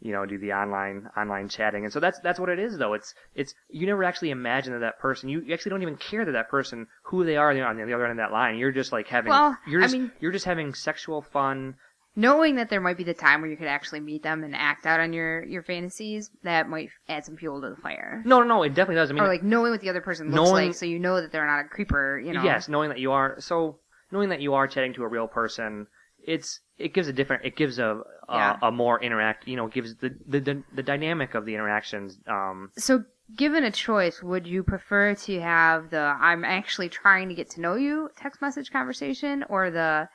you 0.06 0.12
know, 0.12 0.24
do 0.24 0.38
the 0.38 0.54
online 0.54 1.10
online 1.18 1.50
chatting. 1.50 1.84
And 1.84 1.92
so 1.92 2.00
that's 2.00 2.20
that's 2.20 2.40
what 2.40 2.50
it 2.50 2.60
is, 2.60 2.78
though. 2.78 2.94
It's 2.94 3.16
it's 3.34 3.56
you 3.70 3.88
never 3.88 4.04
actually 4.04 4.30
imagine 4.30 4.74
that 4.74 4.80
that 4.80 5.00
person. 5.00 5.30
You, 5.30 5.42
you 5.42 5.52
actually 5.52 5.72
don't 5.72 5.82
even 5.82 5.96
care 5.96 6.24
that 6.24 6.32
that 6.34 6.48
person 6.50 6.86
who 7.06 7.26
they 7.26 7.38
are 7.38 7.50
on 7.50 7.78
the 7.78 7.84
other 7.84 8.06
end 8.06 8.12
of 8.12 8.18
that 8.18 8.32
line. 8.32 8.58
You're 8.58 8.72
just 8.72 8.92
like 8.92 9.08
having. 9.08 9.32
Well, 9.32 9.58
you're 9.68 9.82
I 9.82 9.86
just, 9.86 9.94
mean- 9.96 10.12
you're 10.20 10.32
just 10.32 10.46
having 10.46 10.76
sexual 10.76 11.24
fun. 11.24 11.76
Knowing 12.18 12.56
that 12.56 12.70
there 12.70 12.80
might 12.80 12.96
be 12.98 13.04
the 13.04 13.14
time 13.16 13.42
where 13.42 13.50
you 13.50 13.58
could 13.58 13.68
actually 13.68 14.00
meet 14.00 14.24
them 14.24 14.44
and 14.44 14.56
act 14.56 14.86
out 14.86 15.00
on 15.00 15.12
your 15.12 15.44
your 15.44 15.64
fantasies, 15.64 16.30
that 16.44 16.70
might 16.70 16.90
add 17.10 17.26
some 17.26 17.36
fuel 17.36 17.60
to 17.60 17.72
the 17.72 17.76
fire. 17.76 18.22
No, 18.26 18.40
no, 18.40 18.46
no. 18.46 18.64
It 18.64 18.70
definitely 18.70 18.96
does. 18.96 19.10
I 19.10 19.14
mean, 19.16 19.24
or 19.24 19.28
like 19.28 19.44
knowing 19.44 19.72
what 19.72 19.82
the 19.82 19.90
other 19.90 20.02
person 20.02 20.28
looks 20.32 20.52
knowing- 20.52 20.68
like, 20.68 20.76
so 20.76 20.86
you 20.86 21.00
know 21.00 21.20
that 21.20 21.32
they're 21.32 21.48
not 21.48 21.66
a 21.66 21.68
creeper. 21.68 22.20
You 22.20 22.34
know. 22.34 22.44
Yes, 22.44 22.70
knowing 22.70 22.90
that 22.90 23.00
you 23.00 23.12
are 23.12 23.38
so 23.40 23.80
knowing 24.12 24.30
that 24.30 24.40
you 24.40 24.54
are 24.54 24.68
chatting 24.68 24.94
to 24.94 25.04
a 25.04 25.08
real 25.08 25.28
person, 25.28 25.88
it's 26.28 26.60
it 26.78 26.94
gives 26.94 27.08
a 27.08 27.14
different 27.14 27.46
it 27.46 27.56
gives 27.56 27.80
a 27.80 28.02
a, 28.28 28.36
Yeah. 28.36 28.58
a 28.62 28.72
more 28.72 29.02
interact 29.02 29.48
you 29.48 29.56
know 29.56 29.68
gives 29.68 29.96
the, 29.98 30.10
the 30.28 30.40
the 30.40 30.64
the 30.74 30.84
dynamic 30.84 31.36
of 31.36 31.46
the 31.46 31.54
interactions. 31.54 32.20
Um, 32.28 32.72
So, 32.78 33.04
given 33.38 33.64
a 33.64 33.72
choice, 33.72 34.22
would 34.24 34.46
you 34.48 34.64
prefer 34.64 35.16
to 35.16 35.40
have 35.42 35.90
the 35.92 36.16
"I'm 36.20 36.44
actually 36.44 36.90
trying 36.90 37.30
to 37.30 37.36
get 37.36 37.50
to 37.52 37.62
know 37.62 37.76
you" 37.76 38.10
text 38.18 38.42
message 38.42 38.72
conversation, 38.72 39.44
or 39.50 39.70
the 39.70 40.10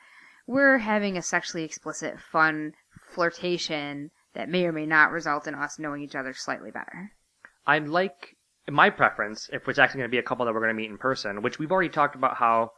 "We're 0.47 0.77
having 0.79 1.17
a 1.17 1.21
sexually 1.21 1.63
explicit, 1.63 2.19
fun 2.19 2.73
flirtation 3.25 4.11
that 4.33 4.49
may 4.49 4.65
or 4.65 4.71
may 4.71 4.85
not 4.85 5.11
result 5.11 5.47
in 5.47 5.55
us 5.55 5.79
knowing 5.79 6.01
each 6.01 6.15
other 6.15 6.33
slightly 6.33 6.71
better"? 6.71 7.11
I'd 7.65 7.87
like 7.87 8.35
my 8.69 8.89
preference 8.89 9.49
if 9.51 9.67
it's 9.67 9.79
actually 9.79 9.99
going 9.99 10.09
to 10.09 10.11
be 10.11 10.17
a 10.19 10.23
couple 10.23 10.45
that 10.45 10.53
we're 10.53 10.59
going 10.61 10.75
to 10.75 10.81
meet 10.81 10.89
in 10.89 10.97
person, 10.97 11.41
which 11.41 11.59
we've 11.59 11.71
already 11.71 11.89
talked 11.89 12.15
about 12.15 12.37
how 12.37 12.71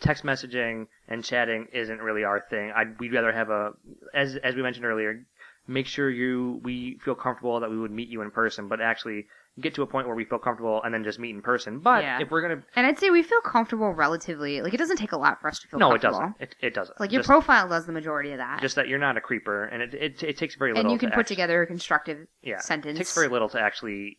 text 0.00 0.24
messaging 0.24 0.86
and 1.08 1.24
chatting 1.24 1.68
isn't 1.72 2.00
really 2.00 2.24
our 2.24 2.40
thing. 2.40 2.72
I'd 2.74 2.98
we'd 3.00 3.12
rather 3.12 3.32
have 3.32 3.50
a 3.50 3.72
as 4.14 4.36
as 4.36 4.54
we 4.54 4.62
mentioned 4.62 4.84
earlier, 4.84 5.24
make 5.66 5.86
sure 5.86 6.10
you 6.10 6.60
we 6.62 6.98
feel 7.04 7.14
comfortable 7.14 7.60
that 7.60 7.70
we 7.70 7.78
would 7.78 7.90
meet 7.90 8.08
you 8.08 8.22
in 8.22 8.30
person, 8.30 8.68
but 8.68 8.80
actually 8.80 9.26
get 9.58 9.74
to 9.74 9.80
a 9.80 9.86
point 9.86 10.06
where 10.06 10.14
we 10.14 10.26
feel 10.26 10.38
comfortable 10.38 10.82
and 10.82 10.92
then 10.92 11.02
just 11.02 11.18
meet 11.18 11.34
in 11.34 11.40
person. 11.40 11.78
But 11.78 12.04
Yeah. 12.04 12.20
if 12.20 12.30
we're 12.30 12.42
gonna 12.42 12.62
And 12.74 12.86
I'd 12.86 12.98
say 12.98 13.08
we 13.08 13.22
feel 13.22 13.40
comfortable 13.40 13.90
relatively. 13.90 14.60
Like 14.60 14.74
it 14.74 14.76
doesn't 14.76 14.98
take 14.98 15.12
a 15.12 15.16
lot 15.16 15.40
for 15.40 15.48
us 15.48 15.58
to 15.60 15.68
feel 15.68 15.80
no, 15.80 15.92
it 15.94 16.02
doesn't. 16.02 16.34
It, 16.38 16.54
it 16.60 16.74
doesn't. 16.74 17.00
Like 17.00 17.10
your 17.10 17.20
Just- 17.20 17.28
profile 17.28 17.66
does 17.66 17.86
the 17.86 17.92
majority 17.92 18.32
of 18.32 18.38
that, 18.38 18.60
just 18.60 18.76
that 18.76 18.86
you're 18.88 18.98
not 18.98 19.16
a 19.16 19.20
creeper, 19.22 19.64
and 19.64 19.82
it 19.82 19.94
it, 19.94 20.22
it 20.22 20.36
takes 20.36 20.56
very 20.56 20.72
little. 20.72 20.82
and 20.84 20.92
you 20.92 20.98
can 20.98 21.08
to 21.10 21.14
put 21.14 21.20
act- 21.20 21.28
together 21.28 21.62
a 21.62 21.66
constructive 21.66 22.26
yeah, 22.42 22.58
sentence. 22.60 22.96
It 22.96 22.98
takes 22.98 23.14
very 23.14 23.28
little 23.28 23.48
to 23.48 23.58
actually 23.60 24.18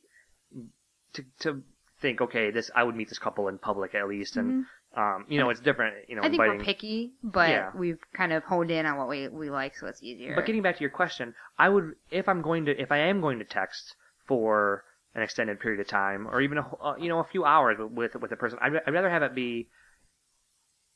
to 1.14 1.24
to 1.42 1.62
think. 2.02 2.20
Okay, 2.22 2.50
this 2.50 2.72
I 2.76 2.84
would 2.84 2.96
meet 2.96 3.10
this 3.10 3.20
couple 3.20 3.48
in 3.48 3.60
public 3.60 3.94
at 3.94 4.08
least, 4.08 4.38
and 4.38 4.50
mm-hmm. 4.50 4.62
Um, 4.98 5.26
you 5.30 5.40
know, 5.40 5.50
it's 5.52 5.60
different. 5.62 5.96
You 6.10 6.16
know. 6.16 6.22
I 6.22 6.26
think 6.26 6.34
inviting. 6.42 6.58
we're 6.58 6.64
picky, 6.66 7.14
but 7.24 7.50
Yeah. 7.50 7.72
we've 7.76 8.00
kind 8.14 8.34
of 8.34 8.44
honed 8.44 8.72
in 8.72 8.86
on 8.86 8.98
what 8.98 9.08
we 9.08 9.28
we 9.30 9.50
like, 9.50 9.76
so 9.78 9.86
it's 9.88 10.02
easier. 10.04 10.34
But 10.36 10.46
getting 10.46 10.64
back 10.64 10.76
to 10.78 10.82
your 10.82 10.90
question, 10.90 11.36
I 11.58 11.70
would 11.70 11.94
if 12.12 12.28
I'm 12.28 12.42
going 12.42 12.66
to 12.66 12.82
if 12.82 12.92
I 12.92 12.98
am 12.98 13.22
going 13.22 13.38
to 13.40 13.46
text 13.46 13.96
for 14.26 14.84
an 15.16 15.22
extended 15.22 15.60
period 15.60 15.80
of 15.80 15.88
time, 15.88 16.28
or 16.28 16.42
even 16.42 16.58
a 16.58 16.68
uh, 16.84 16.96
you 16.98 17.10
know 17.10 17.20
a 17.20 17.24
few 17.24 17.46
hours 17.46 17.78
with 17.80 18.16
with, 18.16 18.32
a 18.32 18.36
person, 18.36 18.58
I'd, 18.62 18.74
I'd 18.88 18.94
rather 18.94 19.10
have 19.10 19.22
it 19.24 19.36
be 19.36 19.70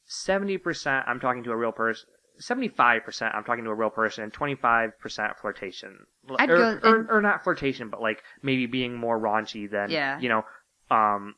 seventy 0.05 0.57
percent 0.57 1.05
I'm 1.07 1.19
talking 1.19 1.43
to 1.43 1.51
a 1.51 1.55
real 1.57 1.71
person. 1.71 2.09
Seventy-five 2.39 3.03
percent 3.03 3.35
I'm 3.35 3.43
talking 3.43 3.65
to 3.65 3.69
a 3.69 3.75
real 3.75 3.89
person, 3.91 4.23
and 4.23 4.33
twenty-five 4.33 4.97
percent 4.99 5.33
flirtation, 5.39 6.07
I'd 6.39 6.49
or, 6.49 6.57
go- 6.57 6.89
or, 6.89 6.95
and- 7.01 7.09
or 7.11 7.21
not 7.21 7.43
flirtation, 7.43 7.89
but 7.89 8.01
like 8.01 8.23
maybe 8.41 8.65
being 8.65 8.95
more 8.95 9.19
raunchy 9.19 9.69
than 9.69 9.91
Yeah. 9.91 10.19
you 10.19 10.29
know, 10.29 10.43
um, 10.89 11.35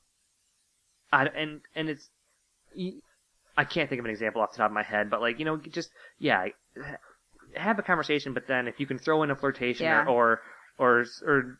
I, 1.11 1.25
and 1.25 1.61
and 1.75 1.89
it's 1.89 2.09
I 3.55 3.63
can't 3.65 3.87
think 3.89 3.99
of 3.99 4.05
an 4.05 4.11
example 4.11 4.41
off 4.41 4.51
the 4.51 4.57
top 4.57 4.71
of 4.71 4.73
my 4.73 4.83
head, 4.83 5.09
but 5.09 5.21
like 5.21 5.39
you 5.39 5.45
know, 5.45 5.57
just 5.57 5.89
yeah, 6.19 6.45
have 7.55 7.77
a 7.79 7.83
conversation, 7.83 8.33
but 8.33 8.47
then 8.47 8.67
if 8.67 8.79
you 8.79 8.85
can 8.87 8.97
throw 8.97 9.23
in 9.23 9.31
a 9.31 9.35
flirtation 9.35 9.85
Yeah. 9.85 10.05
or, 10.05 10.41
or 10.77 10.99
or 11.01 11.05
or 11.27 11.59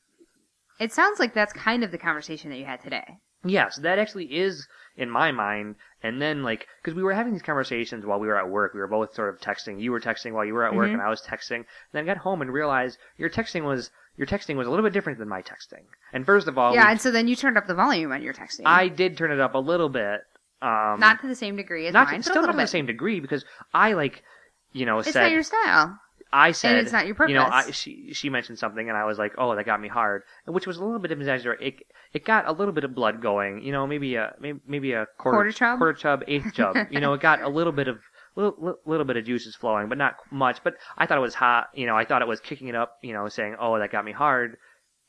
it 0.79 0.91
sounds 0.91 1.19
like 1.19 1.33
that's 1.33 1.53
kind 1.53 1.83
of 1.83 1.91
the 1.91 1.97
conversation 1.99 2.49
that 2.49 2.57
you 2.57 2.65
had 2.65 2.81
today. 2.81 3.17
yes, 3.45 3.75
that 3.77 3.99
actually 3.99 4.25
is 4.35 4.67
in 4.97 5.09
my 5.09 5.31
mind. 5.31 5.75
And 6.01 6.19
then 6.21 6.41
like 6.43 6.65
because 6.81 6.95
we 6.95 7.03
were 7.03 7.13
having 7.13 7.31
these 7.33 7.41
conversations 7.43 8.05
while 8.05 8.19
we 8.19 8.27
were 8.27 8.37
at 8.37 8.49
work, 8.49 8.73
we 8.73 8.79
were 8.79 8.87
both 8.87 9.13
sort 9.13 9.29
of 9.29 9.39
texting. 9.39 9.79
You 9.79 9.91
were 9.91 9.99
texting 9.99 10.33
while 10.33 10.45
you 10.45 10.53
were 10.55 10.65
at 10.65 10.73
work, 10.75 10.89
Mhm. 10.89 10.93
and 10.93 11.01
I 11.01 11.09
was 11.09 11.21
texting. 11.21 11.57
And 11.57 11.65
then 11.91 12.03
I 12.03 12.07
got 12.07 12.17
home 12.17 12.41
and 12.41 12.51
realized 12.51 12.97
your 13.17 13.29
texting 13.29 13.63
was 13.63 13.91
your 14.17 14.25
texting 14.27 14.55
was 14.55 14.65
a 14.67 14.69
little 14.71 14.83
bit 14.83 14.93
different 14.93 15.19
than 15.19 15.29
my 15.29 15.41
texting. 15.43 15.83
And 16.11 16.25
first 16.25 16.47
of 16.47 16.57
all, 16.57 16.73
yeah, 16.73 16.85
we- 16.85 16.91
and 16.91 17.01
so 17.01 17.11
then 17.11 17.27
you 17.27 17.35
turned 17.35 17.57
up 17.57 17.67
the 17.67 17.73
volume 17.75 18.11
on 18.11 18.21
your 18.23 18.33
texting. 18.33 18.61
I 18.65 18.87
did 18.87 19.15
turn 19.17 19.31
it 19.31 19.39
up 19.39 19.53
a 19.53 19.59
little 19.59 19.89
bit. 19.89 20.21
Um, 20.63 20.99
not 20.99 21.19
to 21.21 21.27
the 21.27 21.35
same 21.35 21.57
degree 21.57 21.87
as 21.87 21.93
not 21.93 22.07
mine, 22.07 22.19
but 22.19 22.25
still 22.25 22.41
not 22.41 22.51
to 22.51 22.57
the 22.57 22.67
same 22.67 22.85
degree 22.85 23.19
because 23.19 23.43
I 23.73 23.93
like, 23.93 24.23
you 24.71 24.85
know, 24.85 24.99
It's 24.99 25.11
said 25.11 25.23
not 25.23 25.31
your 25.31 25.43
style. 25.43 25.99
I 26.31 26.51
said 26.51 26.77
it's 26.77 26.91
not 26.91 27.05
your 27.05 27.15
purpose. 27.15 27.29
You 27.31 27.35
know, 27.35 27.45
I, 27.45 27.69
she 27.71 28.11
she 28.13 28.29
mentioned 28.29 28.57
something 28.57 28.87
and 28.89 28.97
I 28.97 29.03
was 29.05 29.19
like, 29.19 29.33
oh, 29.37 29.55
that 29.55 29.65
got 29.65 29.79
me 29.81 29.87
hard, 29.89 30.23
which 30.47 30.65
was 30.65 30.77
a 30.77 30.83
little 30.83 30.99
bit 30.99 31.11
of 31.11 31.19
exaggeration. 31.19 31.63
It 31.67 31.75
it 32.13 32.25
got 32.25 32.47
a 32.47 32.51
little 32.53 32.73
bit 32.73 32.85
of 32.85 32.95
blood 32.95 33.21
going. 33.21 33.61
You 33.61 33.71
know, 33.71 33.85
maybe 33.85 34.15
a 34.15 34.33
maybe, 34.39 34.59
maybe 34.65 34.93
a 34.93 35.05
quarter, 35.17 35.35
Quarter 35.37 35.51
chub? 35.51 35.77
quarter 35.79 35.93
chub, 35.93 36.23
eighth 36.27 36.53
chub. 36.53 36.75
you 36.89 36.99
know, 36.99 37.13
it 37.13 37.21
got 37.21 37.41
a 37.41 37.49
little 37.49 37.73
bit 37.73 37.87
of 37.87 37.99
little 38.35 38.77
little 38.85 39.05
bit 39.05 39.17
of 39.17 39.25
juices 39.25 39.55
flowing, 39.55 39.89
but 39.89 39.97
not 39.97 40.15
much. 40.31 40.63
But 40.63 40.75
I 40.97 41.05
thought 41.05 41.17
it 41.17 41.21
was 41.21 41.35
hot. 41.35 41.67
You 41.75 41.85
know, 41.85 41.95
I 41.95 42.05
thought 42.05 42.21
it 42.23 42.27
was 42.27 42.39
kicking 42.39 42.67
it 42.67 42.75
up. 42.75 42.97
You 43.03 43.13
know, 43.13 43.27
saying, 43.27 43.57
oh, 43.59 43.77
that 43.77 43.91
got 43.91 44.05
me 44.05 44.11
hard. 44.11 44.57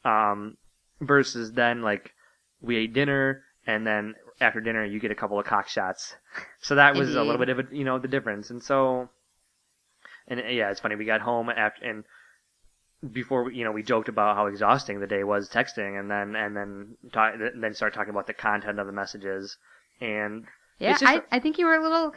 Um, 0.05 0.57
versus 1.01 1.53
then 1.53 1.81
like 1.81 2.11
we 2.61 2.77
ate 2.77 2.93
dinner 2.93 3.43
and 3.67 3.87
then 3.87 4.15
after 4.41 4.61
dinner 4.61 4.85
you 4.85 5.01
get 5.01 5.11
a 5.11 5.15
couple 5.15 5.39
of 5.39 5.47
cock 5.47 5.69
shots. 5.69 6.17
So 6.61 6.77
that 6.77 6.97
was 6.97 7.15
a 7.15 7.23
little 7.23 7.39
bit 7.39 7.51
of 7.51 7.59
a, 7.61 7.65
you 7.77 7.85
know 7.85 7.99
the 7.99 8.09
difference. 8.09 8.51
And 8.51 8.63
so 8.63 9.11
and 10.29 10.41
uh, 10.41 10.45
yeah, 10.49 10.71
it's 10.71 10.81
funny 10.81 10.97
we 10.97 11.05
got 11.07 11.21
home 11.23 11.49
after 11.49 11.85
and 11.85 12.05
before 13.13 13.51
you 13.51 13.65
know 13.65 13.73
we 13.73 13.83
joked 13.83 14.09
about 14.09 14.37
how 14.37 14.47
exhausting 14.47 14.99
the 15.01 15.07
day 15.07 15.25
was 15.25 15.49
texting 15.49 15.99
and 15.99 16.11
then 16.11 16.35
and 16.35 16.57
then 16.57 16.97
ta- 17.13 17.33
then 17.55 17.75
start 17.75 17.93
talking 17.95 18.11
about 18.11 18.27
the 18.27 18.33
content 18.35 18.79
of 18.79 18.87
the 18.87 18.93
messages 18.93 19.59
and 20.01 20.47
Yeah, 20.79 20.99
just 20.99 21.05
I, 21.05 21.23
I 21.31 21.39
think 21.41 21.59
you 21.59 21.67
were 21.67 21.75
a 21.75 21.83
little 21.83 22.15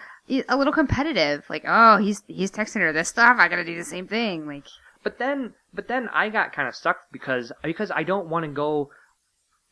a 0.49 0.57
little 0.57 0.73
competitive. 0.73 1.45
Like, 1.49 1.63
oh, 1.67 1.97
he's 1.97 2.23
he's 2.27 2.51
texting 2.51 2.81
her 2.81 2.93
this 2.93 3.09
stuff. 3.09 3.37
I 3.39 3.47
got 3.47 3.57
to 3.57 3.63
do 3.65 3.75
the 3.75 3.83
same 3.83 4.07
thing. 4.07 4.45
Like, 4.47 4.67
But 5.03 5.17
then, 5.17 5.55
but 5.73 5.87
then 5.87 6.07
I 6.09 6.29
got 6.29 6.53
kind 6.53 6.67
of 6.67 6.75
stuck 6.75 7.11
because 7.11 7.51
because 7.63 7.89
I 7.91 8.03
don't 8.03 8.29
want 8.29 8.45
to 8.45 8.51
go. 8.51 8.91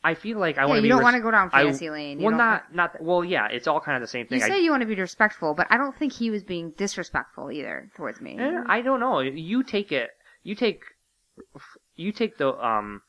I 0.06 0.14
feel 0.14 0.38
like 0.38 0.60
I 0.60 0.62
yeah, 0.62 0.68
want 0.68 0.78
to 0.78 0.84
you 0.84 0.90
don't 0.90 1.00
res- 1.00 1.04
want 1.04 1.16
to 1.16 1.22
go 1.22 1.32
down 1.32 1.50
I- 1.52 1.64
fantasy 1.64 1.90
lane. 1.90 2.20
You 2.20 2.28
well, 2.28 2.38
not 2.38 2.76
not. 2.76 3.02
Well, 3.02 3.26
yeah, 3.26 3.48
it's 3.48 3.66
all 3.66 3.82
kind 3.82 3.96
of 3.96 4.02
the 4.02 4.08
same 4.08 4.28
thing. 4.28 4.40
You 4.40 4.46
say 4.46 4.60
you 4.64 4.70
want 4.70 4.82
to 4.82 4.88
be 4.88 4.94
respectful, 4.94 5.56
but 5.56 5.66
I 5.72 5.78
don't 5.78 5.98
think 5.98 6.14
he 6.14 6.30
was 6.30 6.44
being 6.44 6.74
disrespectful 6.78 7.52
either 7.52 7.90
towards 7.98 8.22
me. 8.22 8.38
I, 8.40 8.80
eh, 8.80 8.82
don't 8.84 9.00
know. 9.00 9.20
You 9.22 9.64
take 9.64 9.92
it. 9.92 10.12
You 10.44 10.54
take. 10.54 10.84
You 11.96 12.12
take 12.12 12.38
the 12.38 12.54
um 12.54 13.02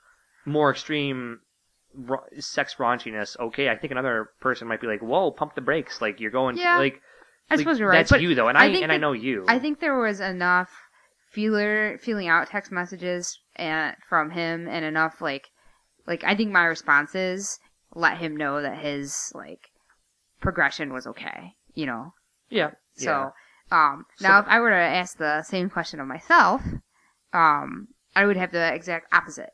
more 0.46 0.70
extreme 0.70 1.40
sex 2.38 2.76
raunchiness. 2.78 3.38
Okay, 3.38 3.68
I 3.68 3.76
think 3.76 3.90
another 3.90 4.30
person 4.40 4.66
might 4.66 4.80
be 4.80 4.87
like, 4.87 5.02
"Whoa, 5.02 5.30
pump 5.32 5.54
the 5.54 5.61
brakes!" 5.61 6.00
Like 6.00 6.18
you're 6.18 6.30
going 6.30 6.56
Yeah, 6.56 6.78
like. 6.78 7.02
I 7.50 7.54
like, 7.54 7.61
suppose 7.61 7.78
you're 7.78 7.90
right. 7.90 7.98
That's 7.98 8.11
but 8.11 8.22
you 8.22 8.35
though, 8.35 8.48
and 8.48 8.56
I, 8.59 8.72
think 8.72 8.82
and 8.82 8.90
I 8.90 8.96
know 8.96 9.12
you. 9.12 9.44
I 9.46 9.59
think 9.59 9.80
there 9.80 9.98
was 9.98 10.18
enough 10.18 10.70
feeler 11.30 11.98
feeling 11.98 12.26
out 12.26 12.48
text 12.48 12.72
messages 12.72 13.38
and 13.54 13.94
from 14.09 14.30
him, 14.30 14.66
and 14.66 14.85
enough 14.85 15.20
like 15.20 15.50
like 16.06 16.24
I 16.24 16.34
think 16.34 16.52
my 16.52 16.64
responses 16.64 17.58
let 17.94 18.18
him 18.18 18.36
know 18.36 18.62
that 18.62 18.78
his 18.78 19.32
like 19.34 19.70
progression 20.40 20.92
was 20.92 21.06
okay. 21.06 21.54
You 21.74 21.86
know, 21.86 22.14
yeah. 22.48 22.70
So, 22.94 23.32
yeah. 23.70 23.92
um, 23.92 24.06
now 24.20 24.38
if 24.38 24.46
I 24.48 24.60
were 24.60 24.70
to 24.70 24.76
ask 24.76 25.18
the 25.18 25.42
same 25.42 25.68
question 25.68 26.00
of 26.00 26.06
myself, 26.06 26.62
um, 27.32 27.88
I 28.14 28.24
would 28.24 28.36
have 28.36 28.52
the 28.52 28.72
exact 28.72 29.12
opposite. 29.12 29.50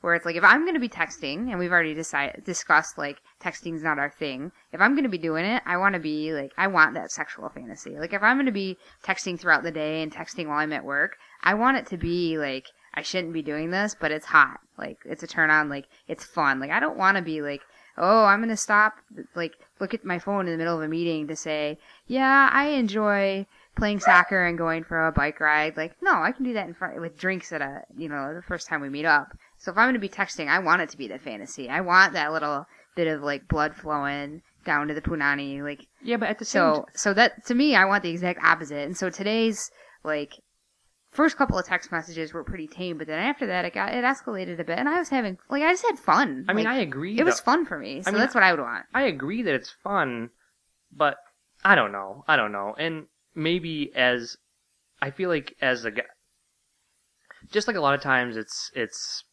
Where 0.00 0.14
it's 0.14 0.26
like, 0.26 0.36
if 0.36 0.44
I'm 0.44 0.64
going 0.64 0.74
to 0.74 0.80
be 0.80 0.88
texting, 0.90 1.48
and 1.48 1.58
we've 1.58 1.72
already 1.72 1.94
decided, 1.94 2.44
discussed, 2.44 2.98
like, 2.98 3.16
texting's 3.40 3.82
not 3.82 3.98
our 3.98 4.10
thing. 4.10 4.52
If 4.70 4.82
I'm 4.82 4.92
going 4.92 5.04
to 5.04 5.08
be 5.08 5.16
doing 5.16 5.46
it, 5.46 5.62
I 5.64 5.78
want 5.78 5.94
to 5.94 5.98
be, 5.98 6.34
like, 6.34 6.52
I 6.58 6.66
want 6.66 6.92
that 6.92 7.10
sexual 7.10 7.48
fantasy. 7.48 7.98
Like, 7.98 8.12
if 8.12 8.22
I'm 8.22 8.36
going 8.36 8.44
to 8.44 8.52
be 8.52 8.76
texting 9.02 9.40
throughout 9.40 9.62
the 9.62 9.70
day 9.70 10.02
and 10.02 10.12
texting 10.12 10.46
while 10.46 10.58
I'm 10.58 10.74
at 10.74 10.84
work, 10.84 11.16
I 11.42 11.54
want 11.54 11.78
it 11.78 11.86
to 11.86 11.96
be, 11.96 12.36
like, 12.36 12.66
I 12.94 13.02
shouldn't 13.02 13.32
be 13.32 13.42
doing 13.42 13.70
this, 13.70 13.96
but 13.98 14.10
it's 14.10 14.26
hot. 14.26 14.60
Like, 14.78 14.98
it's 15.04 15.22
a 15.22 15.26
turn 15.26 15.50
on. 15.50 15.68
Like, 15.68 15.86
it's 16.08 16.24
fun. 16.24 16.60
Like, 16.60 16.70
I 16.70 16.80
don't 16.80 16.96
want 16.96 17.16
to 17.16 17.22
be, 17.22 17.42
like, 17.42 17.60
oh, 17.98 18.24
I'm 18.24 18.40
going 18.40 18.48
to 18.48 18.56
stop, 18.56 18.94
like, 19.34 19.52
look 19.80 19.94
at 19.94 20.04
my 20.04 20.18
phone 20.18 20.46
in 20.46 20.52
the 20.52 20.58
middle 20.58 20.76
of 20.76 20.82
a 20.82 20.88
meeting 20.88 21.28
to 21.28 21.36
say, 21.36 21.78
yeah, 22.06 22.50
I 22.52 22.68
enjoy 22.68 23.46
playing 23.76 24.00
soccer 24.00 24.44
and 24.44 24.58
going 24.58 24.84
for 24.84 25.06
a 25.06 25.12
bike 25.12 25.40
ride. 25.40 25.76
Like, 25.76 25.96
no, 26.00 26.12
I 26.12 26.32
can 26.32 26.44
do 26.44 26.54
that 26.54 26.66
in 26.66 26.74
front 26.74 27.00
with 27.00 27.18
drinks 27.18 27.52
at 27.52 27.60
a, 27.60 27.82
you 27.96 28.08
know, 28.08 28.34
the 28.34 28.42
first 28.42 28.68
time 28.68 28.80
we 28.80 28.88
meet 28.88 29.04
up. 29.04 29.36
So 29.58 29.72
if 29.72 29.78
I'm 29.78 29.86
going 29.86 29.94
to 29.94 30.00
be 30.00 30.08
texting, 30.08 30.48
I 30.48 30.58
want 30.60 30.82
it 30.82 30.90
to 30.90 30.96
be 30.96 31.08
the 31.08 31.18
fantasy. 31.18 31.68
I 31.68 31.80
want 31.80 32.12
that 32.12 32.32
little 32.32 32.66
bit 32.94 33.08
of 33.08 33.22
like 33.22 33.48
blood 33.48 33.74
flowing 33.74 34.42
down 34.64 34.88
to 34.88 34.94
the 34.94 35.00
punani. 35.00 35.62
Like, 35.62 35.86
yeah, 36.02 36.16
but 36.16 36.28
at 36.28 36.38
the 36.38 36.44
same 36.44 36.60
so, 36.60 36.86
so 36.94 37.14
that 37.14 37.46
to 37.46 37.54
me, 37.54 37.74
I 37.74 37.84
want 37.84 38.02
the 38.02 38.10
exact 38.10 38.44
opposite. 38.44 38.86
And 38.86 38.96
so 38.96 39.10
today's 39.10 39.70
like 40.04 40.34
first 41.14 41.36
couple 41.36 41.58
of 41.58 41.64
text 41.64 41.90
messages 41.90 42.32
were 42.32 42.44
pretty 42.44 42.66
tame, 42.66 42.98
but 42.98 43.06
then 43.06 43.18
after 43.18 43.46
that, 43.46 43.64
it 43.64 43.72
got 43.72 43.94
it 43.94 44.04
escalated 44.04 44.58
a 44.58 44.64
bit, 44.64 44.78
and 44.78 44.88
I 44.88 44.98
was 44.98 45.08
having 45.08 45.38
like 45.48 45.62
I 45.62 45.72
just 45.72 45.86
had 45.86 45.98
fun. 45.98 46.44
I 46.48 46.52
mean, 46.52 46.66
Like, 46.66 46.74
I 46.74 46.78
agree. 46.80 47.18
It 47.18 47.24
was 47.24 47.38
though. 47.40 47.44
fun 47.44 47.64
for 47.64 47.78
me, 47.78 48.02
so 48.02 48.10
mean, 48.10 48.20
that's 48.20 48.34
what 48.34 48.44
I 48.44 48.50
would 48.52 48.60
want. 48.60 48.84
I 48.92 49.02
agree 49.02 49.42
that 49.42 49.54
it's 49.54 49.70
fun, 49.82 50.30
but 50.92 51.16
I 51.64 51.74
don't 51.74 51.92
know. 51.92 52.24
I 52.28 52.36
don't 52.36 52.52
know. 52.52 52.74
And 52.78 53.06
maybe 53.34 53.92
as 53.94 54.36
I 55.00 55.10
feel 55.10 55.30
like 55.30 55.56
as 55.62 55.84
a 55.84 55.90
guy, 55.92 56.02
just 57.50 57.68
like 57.68 57.76
a 57.76 57.80
lot 57.80 57.94
of 57.94 58.02
times 58.02 58.36
it's 58.36 58.70
it's 58.74 59.24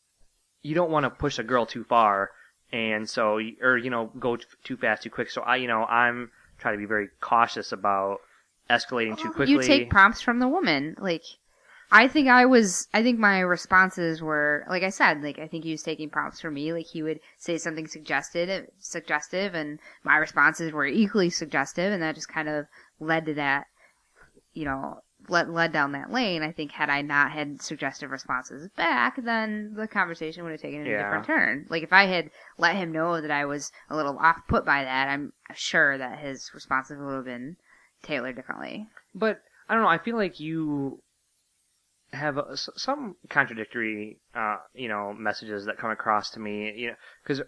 you 0.62 0.76
don't 0.76 0.91
want 0.91 1.06
to 1.06 1.10
push 1.10 1.39
a 1.39 1.44
girl 1.44 1.65
too 1.65 1.84
far, 1.84 2.30
and 2.72 3.10
so 3.10 3.39
or 3.62 3.78
you 3.78 3.89
know 3.89 4.12
go 4.20 4.38
too 4.63 4.78
fast 4.78 5.04
too 5.04 5.10
quick. 5.10 5.32
So 5.32 5.41
I 5.41 5.58
you 5.58 5.67
know 5.67 5.86
I'm 5.86 6.32
trying 6.60 6.76
to 6.76 6.80
be 6.80 6.86
very 6.86 7.10
cautious 7.20 7.72
about 7.72 8.20
escalating 8.70 9.17
too 9.17 9.32
quickly. 9.32 9.54
You 9.54 9.62
take 9.62 9.89
prompts 9.89 10.22
from 10.22 10.39
the 10.39 10.48
woman. 10.48 10.96
Like, 11.00 11.24
I 11.92 12.08
think 12.08 12.30
I 12.30 12.46
was, 12.46 12.88
I 12.94 13.04
think 13.04 13.20
my 13.20 13.40
responses 13.40 14.22
were, 14.22 14.66
like 14.70 14.84
I 14.84 14.90
said, 14.90 15.22
like, 15.22 15.40
I 15.40 15.48
think 15.48 15.66
he 15.66 15.72
was 15.72 15.84
taking 15.84 16.10
prompts 16.10 16.40
from 16.40 16.54
me. 16.54 16.72
Like, 16.72 16.86
he 16.86 17.04
would 17.04 17.20
say 17.38 17.58
something 17.58 17.88
suggestive, 17.88 18.68
suggestive, 18.80 19.54
and 19.54 19.80
my 20.04 20.16
responses 20.16 20.72
were 20.72 20.86
equally 20.86 21.30
suggestive, 21.30 21.92
and 21.92 22.02
that 22.02 22.16
just 22.16 22.30
kind 22.30 22.48
of 22.48 22.68
led 23.00 23.26
to 23.26 23.34
that, 23.34 23.66
you 24.54 24.64
know, 24.64 25.02
led, 25.28 25.50
led 25.50 25.74
down 25.74 25.92
that 25.92 26.12
lane. 26.12 26.44
I 26.44 26.54
think 26.54 26.72
had 26.72 26.90
I 26.90 27.02
not 27.02 27.32
had 27.32 27.62
suggestive 27.62 28.10
responses 28.10 28.70
back, 28.78 29.22
then 29.22 29.74
the 29.76 29.88
conversation 29.88 30.44
would 30.44 30.52
have 30.54 30.62
taken 30.62 30.84
a 30.86 30.90
Yeah. 30.90 31.04
different 31.04 31.26
turn. 31.26 31.66
Like, 31.70 31.84
if 31.84 31.92
I 31.92 32.06
had 32.06 32.32
let 32.58 32.78
him 32.78 32.94
know 32.94 33.20
that 33.20 33.32
I 33.32 33.44
was 33.44 33.70
a 33.90 33.98
little 33.98 34.18
off 34.18 34.48
put 34.48 34.66
by 34.66 34.86
that, 34.86 35.10
I'm 35.10 35.34
sure 35.54 35.98
that 35.98 36.20
his 36.20 36.52
responses 36.54 37.00
would 37.00 37.16
have 37.16 37.26
been 37.26 37.58
tailored 38.02 38.38
differently. 38.38 38.88
But 39.14 39.42
I 39.68 39.74
don't 39.74 39.84
know. 39.84 39.90
I 39.90 39.98
feel 39.98 40.16
like 40.16 40.40
you 40.40 41.02
have 42.13 42.38
some 42.56 43.15
contradictory, 43.30 44.19
uh, 44.36 44.58
you 44.74 44.88
know, 44.88 45.13
messages 45.13 45.65
that 45.65 45.78
come 45.78 45.91
across 45.91 46.32
to 46.32 46.39
me. 46.39 46.74
You 46.76 46.88
know, 46.89 46.95
because 47.24 47.41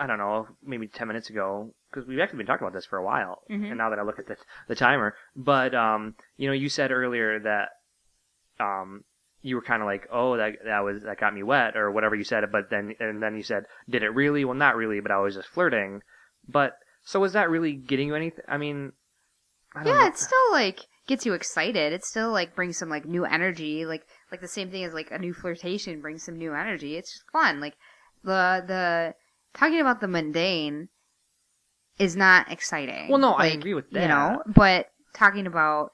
I 0.00 0.06
don't 0.06 0.18
know, 0.18 0.46
maybe 0.64 0.86
ten 0.88 1.08
minutes 1.08 1.30
ago, 1.30 1.72
because 1.90 2.06
we've 2.06 2.20
actually 2.20 2.38
been 2.38 2.46
talking 2.46 2.66
about 2.66 2.74
this 2.74 2.86
for 2.86 2.98
a 2.98 3.04
while, 3.04 3.42
Mhm. 3.50 3.68
and 3.70 3.78
now 3.78 3.90
that 3.90 3.98
I 3.98 4.02
look 4.02 4.18
at 4.18 4.26
the 4.26 4.36
the 4.68 4.74
timer, 4.76 5.14
but 5.34 5.74
um, 5.74 6.14
you 6.36 6.46
know, 6.46 6.52
you 6.54 6.68
said 6.68 6.90
earlier 6.92 7.38
that 7.40 7.70
um. 8.60 9.04
You 9.40 9.54
were 9.54 9.62
kind 9.62 9.80
of 9.80 9.86
like, 9.86 10.08
oh, 10.10 10.36
that 10.36 10.54
that 10.64 10.80
was 10.80 11.04
that 11.04 11.20
got 11.20 11.32
me 11.32 11.44
wet, 11.44 11.76
or 11.76 11.92
whatever 11.92 12.16
you 12.16 12.24
said. 12.24 12.42
But 12.50 12.70
then, 12.70 12.96
and 12.98 13.22
then 13.22 13.36
you 13.36 13.44
said, 13.44 13.66
did 13.88 14.02
it 14.02 14.08
really? 14.08 14.44
Well, 14.44 14.56
not 14.56 14.74
really, 14.74 14.98
but 14.98 15.12
I 15.12 15.18
was 15.18 15.36
just 15.36 15.48
flirting. 15.48 16.02
But 16.48 16.76
so 17.04 17.20
was 17.20 17.34
that 17.34 17.48
really 17.48 17.72
getting 17.74 18.08
you 18.08 18.16
anything? 18.16 18.44
I 18.48 18.56
mean, 18.58 18.94
I 19.76 19.84
don't 19.84 19.94
yeah, 19.94 20.00
know. 20.00 20.06
it 20.08 20.18
still 20.18 20.50
like 20.50 20.80
gets 21.08 21.26
you 21.26 21.32
excited. 21.32 21.92
It 21.92 22.04
still 22.04 22.30
like 22.30 22.54
brings 22.54 22.78
some 22.78 22.88
like 22.88 23.04
new 23.04 23.24
energy. 23.24 23.84
Like 23.84 24.06
like 24.30 24.40
the 24.40 24.46
same 24.46 24.70
thing 24.70 24.84
as 24.84 24.94
like 24.94 25.10
a 25.10 25.18
new 25.18 25.34
flirtation 25.34 26.00
brings 26.00 26.22
some 26.22 26.36
new 26.36 26.54
energy. 26.54 26.96
It's 26.96 27.12
just 27.12 27.30
fun. 27.32 27.60
Like 27.60 27.74
the 28.22 28.62
the 28.66 29.14
talking 29.54 29.80
about 29.80 30.00
the 30.00 30.06
mundane 30.08 30.88
is 31.98 32.14
not 32.14 32.52
exciting. 32.52 33.08
Well, 33.08 33.18
no, 33.18 33.32
I 33.32 33.46
agree 33.46 33.74
with 33.74 33.90
that. 33.90 34.02
You 34.02 34.08
know, 34.08 34.42
but 34.46 34.90
talking 35.14 35.46
about 35.46 35.90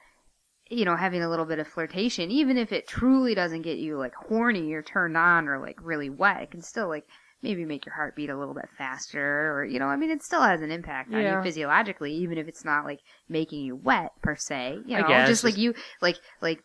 you 0.69 0.85
know 0.85 0.97
having 0.97 1.23
a 1.23 1.31
little 1.31 1.47
bit 1.47 1.61
of 1.61 1.69
flirtation, 1.69 2.31
even 2.31 2.59
if 2.59 2.73
it 2.73 2.87
truly 2.87 3.35
doesn't 3.35 3.63
get 3.63 3.79
you 3.79 3.97
like 3.97 4.15
horny 4.15 4.73
or 4.73 4.83
turned 4.83 5.17
on 5.17 5.49
or 5.49 5.59
like 5.59 5.79
really 5.81 6.11
wet, 6.11 6.43
it 6.43 6.51
can 6.51 6.61
still 6.61 6.89
like 6.89 7.07
maybe 7.45 7.65
make 7.65 7.87
your 7.87 7.95
heart 7.95 8.17
beat 8.17 8.31
a 8.31 8.37
little 8.37 8.55
bit 8.55 8.69
faster 8.77 9.53
or 9.53 9.65
you 9.65 9.79
know 9.79 9.87
i 9.87 9.97
mean 9.97 10.11
it 10.11 10.23
still 10.23 10.43
has 10.43 10.61
an 10.61 10.73
impact 10.73 11.13
on 11.15 11.23
you 11.23 11.43
physiologically 11.43 12.13
even 12.13 12.39
if 12.39 12.49
it's 12.49 12.65
not 12.65 12.85
like 12.85 12.99
making 13.29 13.61
you 13.61 13.77
wet 13.77 14.11
per 14.23 14.35
se 14.35 14.79
you 14.87 14.97
I 14.97 15.01
know 15.03 15.09
guess, 15.09 15.29
just 15.29 15.45
like 15.45 15.57
you 15.57 15.75
like 16.03 16.17
like 16.41 16.61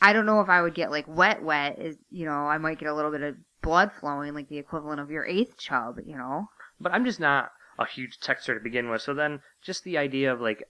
i 0.00 0.12
don't 0.12 0.26
know 0.26 0.40
if 0.40 0.48
i 0.48 0.60
would 0.60 0.74
get 0.74 0.90
like 0.90 1.06
wet 1.08 1.42
wet 1.42 1.78
is 1.78 1.96
you 2.10 2.26
know 2.26 2.32
i 2.46 2.58
might 2.58 2.78
get 2.78 2.88
a 2.88 2.94
little 2.94 3.10
bit 3.10 3.22
of 3.22 3.36
blood 3.62 3.90
flowing 4.00 4.34
like 4.34 4.48
the 4.48 4.58
equivalent 4.58 5.00
of 5.00 5.10
your 5.10 5.24
eighth 5.24 5.56
chub 5.56 5.96
you 6.04 6.16
know 6.16 6.48
but 6.82 6.92
I'm 6.92 7.04
just 7.04 7.20
not 7.20 7.52
a 7.78 7.86
huge 7.86 8.18
texter 8.18 8.54
to 8.54 8.60
begin 8.60 8.90
with. 8.90 9.02
So 9.02 9.14
then, 9.14 9.40
just 9.62 9.84
the 9.84 9.98
idea 9.98 10.32
of 10.32 10.40
like, 10.40 10.64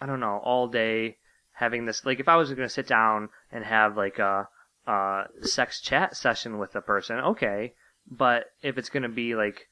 I 0.00 0.06
don't 0.06 0.20
know, 0.20 0.40
all 0.42 0.68
day 0.68 1.18
having 1.52 1.86
this. 1.86 2.04
Like, 2.04 2.20
if 2.20 2.28
I 2.28 2.36
was 2.36 2.50
going 2.50 2.68
to 2.68 2.68
sit 2.68 2.88
down 2.88 3.28
and 3.50 3.64
have 3.64 3.96
like 3.96 4.18
a, 4.18 4.48
a 4.86 5.24
sex 5.42 5.80
chat 5.80 6.16
session 6.16 6.58
with 6.58 6.74
a 6.74 6.82
person, 6.82 7.18
okay. 7.18 7.74
But 8.10 8.46
if 8.62 8.78
it's 8.78 8.88
going 8.90 9.04
to 9.04 9.08
be 9.08 9.34
like 9.34 9.68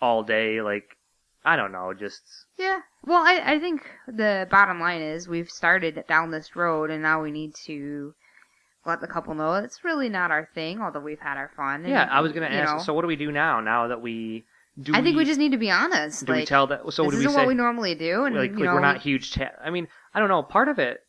all 0.00 0.22
day, 0.22 0.60
like, 0.62 0.96
I 1.44 1.56
don't 1.56 1.72
know, 1.72 1.92
just 1.92 2.22
yeah 2.56 2.80
well 3.04 3.22
I, 3.22 3.54
I 3.54 3.58
think 3.58 3.82
the 4.06 4.46
bottom 4.50 4.78
line 4.80 5.02
is 5.02 5.26
we've 5.26 5.50
started 5.50 6.04
down 6.08 6.30
this 6.30 6.54
road 6.54 6.90
and 6.90 7.02
now 7.02 7.22
we 7.22 7.32
need 7.32 7.54
to 7.66 8.14
let 8.86 9.00
the 9.00 9.06
couple 9.06 9.34
know 9.34 9.54
it's 9.54 9.84
really 9.84 10.08
not 10.08 10.30
our 10.30 10.48
thing 10.54 10.80
although 10.80 11.00
we've 11.00 11.18
had 11.20 11.36
our 11.36 11.50
fun 11.56 11.80
and, 11.82 11.88
yeah. 11.88 12.08
I 12.10 12.20
was 12.20 12.32
going 12.32 12.48
to 12.48 12.54
ask. 12.54 12.72
know, 12.72 12.82
So 12.82 12.94
what 12.94 13.02
do 13.02 13.08
we 13.08 13.16
do 13.16 13.32
now? 13.32 13.60
Now 13.60 13.88
that 13.88 14.00
we 14.00 14.44
do, 14.80 14.92
i 14.94 15.02
think 15.02 15.16
we 15.16 15.24
just 15.24 15.38
need 15.38 15.52
to 15.52 15.58
be 15.58 15.70
honest 15.70 16.24
do 16.24 16.32
like 16.32 16.40
we 16.42 16.46
tell 16.46 16.66
that? 16.68 16.80
So 16.92 17.04
this 17.04 17.12
do 17.12 17.18
we 17.18 17.24
isn't 17.24 17.32
say? 17.32 17.36
what 17.36 17.46
we 17.46 17.54
normally 17.54 17.94
do 17.94 18.24
and 18.24 18.36
like, 18.36 18.52
like 18.52 18.60
know 18.60 18.74
we're 18.74 18.80
not 18.80 19.00
huge 19.02 19.32
chat. 19.32 19.58
I 19.62 19.70
mean, 19.70 19.88
I 20.14 20.20
don't 20.20 20.28
know. 20.28 20.42
Part 20.42 20.68
of 20.68 20.78
it 20.78 21.00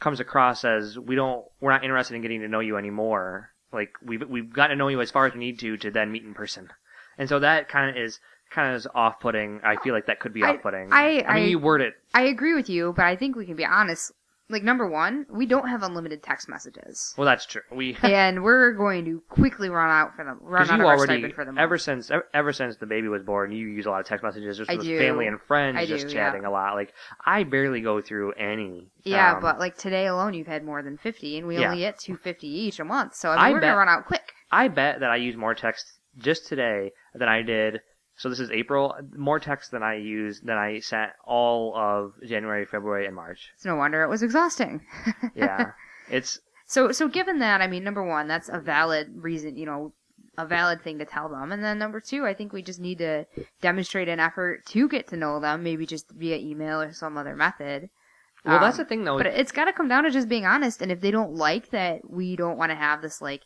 comes 0.00 0.20
across 0.20 0.64
as 0.64 0.98
we 0.98 1.16
don't, 1.16 1.44
we're 1.60 1.72
not 1.72 1.82
interested 1.82 2.14
in 2.14 2.22
getting 2.22 2.40
to 2.40 2.48
know 2.48 2.60
you 2.60 2.76
anymore. 2.76 3.50
Like 3.72 3.94
we've 4.02 4.22
we've 4.28 4.52
gotten 4.52 4.70
to 4.70 4.76
know 4.78 4.88
you 4.88 5.00
as 5.00 5.10
far 5.10 5.26
as 5.26 5.32
we 5.34 5.40
need 5.40 5.58
to 5.60 5.76
to 5.78 5.90
then 5.90 6.10
meet 6.12 6.24
in 6.24 6.34
person, 6.34 6.70
and 7.18 7.28
so 7.28 7.38
that 7.40 7.68
kind 7.68 7.90
of 7.90 7.96
is 8.02 8.20
kind 8.50 8.70
of 8.70 8.76
is 8.76 8.86
off-putting. 8.94 9.60
I 9.62 9.76
feel 9.76 9.92
like 9.94 10.06
that 10.06 10.20
could 10.20 10.32
be 10.32 10.42
off-putting. 10.42 10.90
I- 10.90 11.22
I 11.28 11.34
mean, 11.34 11.44
I- 11.44 11.46
you 11.48 11.58
word 11.58 11.82
it. 11.82 11.94
I 12.14 12.22
agree 12.22 12.54
with 12.54 12.70
you, 12.70 12.94
but 12.96 13.04
I 13.04 13.14
think 13.14 13.36
we 13.36 13.44
can 13.44 13.56
be 13.56 13.64
honest. 13.66 14.12
Like 14.50 14.62
number 14.62 14.88
one, 14.88 15.26
we 15.30 15.44
don't 15.44 15.68
have 15.68 15.82
unlimited 15.82 16.22
text 16.22 16.48
messages, 16.48 17.12
Well, 17.18 17.26
that's 17.26 17.44
true. 17.44 17.60
We 17.70 17.96
and 18.02 18.42
we're 18.42 18.72
going 18.72 19.04
to 19.04 19.22
quickly 19.28 19.68
run 19.68 19.90
out 19.90 20.16
for 20.16 20.24
them. 20.24 20.38
Run 20.40 20.70
out 20.70 20.78
you 20.78 20.84
of 20.84 20.88
our 20.88 20.98
stipend 20.98 21.34
for 21.34 21.44
the 21.44 21.52
month. 21.52 21.62
ever 21.62 21.76
since 21.76 22.10
ever, 22.10 22.26
ever 22.32 22.52
since 22.54 22.76
the 22.76 22.86
baby 22.86 23.08
was 23.08 23.22
born, 23.22 23.52
you 23.52 23.66
use 23.66 23.84
a 23.84 23.90
lot 23.90 24.00
of 24.00 24.06
text 24.06 24.24
messages 24.24 24.56
just 24.56 24.70
I 24.70 24.76
with 24.76 24.84
do. 24.86 24.98
family 24.98 25.26
and 25.26 25.38
friends, 25.42 25.76
I 25.78 25.84
just 25.86 26.08
do, 26.08 26.14
yeah. 26.14 26.30
chatting 26.30 26.46
a 26.46 26.50
lot. 26.50 26.74
Like 26.76 26.94
I 27.26 27.44
barely 27.44 27.80
go 27.82 28.00
through 28.00 28.32
any. 28.32 28.88
yeah, 29.04 29.34
um, 29.34 29.42
but 29.42 29.58
like 29.58 29.76
today 29.76 30.06
alone, 30.06 30.32
you've 30.34 30.46
had 30.46 30.64
more 30.64 30.82
than 30.82 30.96
fifty, 30.96 31.36
and 31.36 31.46
we 31.46 31.58
Yeah. 31.58 31.66
only 31.70 31.80
get 31.80 31.98
two 31.98 32.16
fifty 32.16 32.48
each 32.48 32.80
a 32.80 32.84
month. 32.84 33.14
So 33.16 33.28
I 33.28 33.32
mean, 33.36 33.40
I 33.44 33.50
we're 33.52 33.60
bet- 33.60 33.68
gonna 33.68 33.78
run 33.78 33.88
out 33.88 34.06
quick. 34.06 34.32
I 34.50 34.68
bet 34.68 35.00
that 35.00 35.10
I 35.10 35.16
use 35.16 35.36
more 35.36 35.54
text 35.54 35.84
just 36.16 36.46
today 36.46 36.92
than 37.14 37.28
I 37.28 37.42
did. 37.42 37.80
So 38.18 38.28
this 38.28 38.40
is 38.40 38.50
April. 38.50 38.94
More 39.16 39.38
text 39.40 39.70
than 39.70 39.82
I 39.82 39.94
used 39.94 40.44
than 40.44 40.58
I 40.58 40.80
sent 40.80 41.12
all 41.24 41.74
of 41.76 42.12
January, 42.26 42.66
February, 42.66 43.06
and 43.06 43.14
March. 43.14 43.50
It's 43.54 43.64
no 43.64 43.76
wonder 43.76 44.02
it 44.02 44.08
was 44.08 44.22
exhausting. 44.22 44.84
Yeah, 45.34 45.70
it's 46.10 46.40
So, 46.66 46.92
so 46.92 47.08
given 47.08 47.38
that, 47.38 47.60
I 47.62 47.66
mean, 47.68 47.84
number 47.84 48.04
one, 48.04 48.26
that's 48.28 48.48
a 48.48 48.58
valid 48.58 49.08
reason, 49.14 49.56
you 49.56 49.64
know, 49.66 49.92
a 50.36 50.44
valid 50.44 50.82
thing 50.82 50.98
to 50.98 51.04
tell 51.04 51.28
them. 51.28 51.52
And 51.52 51.62
then 51.64 51.78
number 51.78 52.00
two, 52.00 52.26
I 52.26 52.34
think 52.34 52.52
we 52.52 52.60
just 52.62 52.80
need 52.80 52.98
to 52.98 53.24
demonstrate 53.60 54.08
an 54.08 54.20
effort 54.20 54.66
to 54.66 54.88
get 54.88 55.06
to 55.08 55.16
know 55.16 55.40
them, 55.40 55.62
maybe 55.62 55.86
just 55.86 56.10
via 56.10 56.36
email 56.38 56.80
or 56.82 56.92
some 56.92 57.16
other 57.16 57.34
method. 57.36 57.88
well. 58.44 58.60
that's 58.60 58.78
Um, 58.78 58.84
the 58.84 58.88
thing 58.88 59.04
though. 59.04 59.16
But 59.18 59.26
it's 59.28 59.52
got 59.52 59.64
to 59.66 59.72
come 59.72 59.88
down 59.88 60.04
to 60.04 60.10
just 60.10 60.28
being 60.28 60.44
honest. 60.46 60.82
And 60.82 60.90
if 60.92 61.00
they 61.00 61.10
don't 61.12 61.34
like 61.34 61.70
that 61.70 62.08
we 62.10 62.36
don't 62.36 62.58
want 62.58 62.70
to 62.70 62.76
have 62.76 63.00
this 63.02 63.20
like 63.22 63.42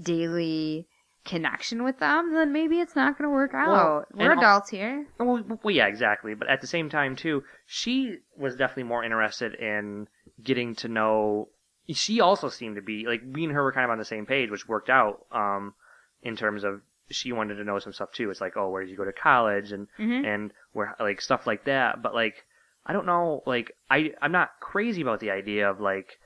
daily 0.00 0.86
connection 1.24 1.84
with 1.84 1.98
them, 1.98 2.32
then 2.32 2.52
maybe 2.52 2.80
it's 2.80 2.96
not 2.96 3.18
going 3.18 3.28
to 3.28 3.34
work 3.34 3.52
out. 3.54 3.68
Well, 3.70 4.04
We're 4.14 4.32
adults 4.32 4.70
here. 4.70 5.06
Well, 5.18 5.42
well, 5.62 5.74
yeah, 5.74 5.86
exactly. 5.86 6.34
But 6.34 6.48
at 6.48 6.60
the 6.60 6.66
same 6.66 6.88
time, 6.88 7.16
too, 7.16 7.44
she 7.66 8.18
was 8.36 8.56
definitely 8.56 8.84
more 8.84 9.04
interested 9.04 9.54
in 9.54 10.08
getting 10.42 10.74
to 10.76 10.88
know. 10.88 11.48
She 11.90 12.20
also 12.20 12.48
seemed 12.48 12.76
to 12.76 12.82
be 12.82 13.06
like 13.06 13.22
me 13.22 13.44
and 13.44 13.52
her 13.52 13.62
were 13.62 13.72
kind 13.72 13.84
of 13.84 13.90
on 13.90 13.98
the 13.98 14.04
same 14.04 14.26
page, 14.26 14.50
which 14.50 14.68
worked 14.68 14.90
out. 14.90 15.26
Um, 15.32 15.74
in 16.22 16.36
terms 16.36 16.64
of 16.64 16.80
she 17.10 17.32
wanted 17.32 17.54
to 17.54 17.64
know 17.64 17.78
some 17.78 17.92
stuff 17.92 18.12
too. 18.12 18.30
It's 18.30 18.40
like, 18.40 18.56
oh, 18.56 18.68
where 18.70 18.82
did 18.82 18.90
you 18.90 18.96
go 18.96 19.04
to 19.04 19.12
college, 19.12 19.72
and 19.72 19.86
Mhm. 19.98 20.26
and 20.26 20.52
where 20.72 20.94
like 21.00 21.20
stuff 21.20 21.46
like 21.46 21.64
that. 21.64 22.02
But 22.02 22.14
like, 22.14 22.44
I 22.86 22.92
don't 22.92 23.06
know. 23.06 23.42
Like, 23.46 23.72
I 23.90 24.12
I'm 24.20 24.32
not 24.32 24.50
crazy 24.60 25.02
about 25.02 25.20
the 25.20 25.30
idea 25.30 25.70
of 25.70 25.80
like. 25.80 26.18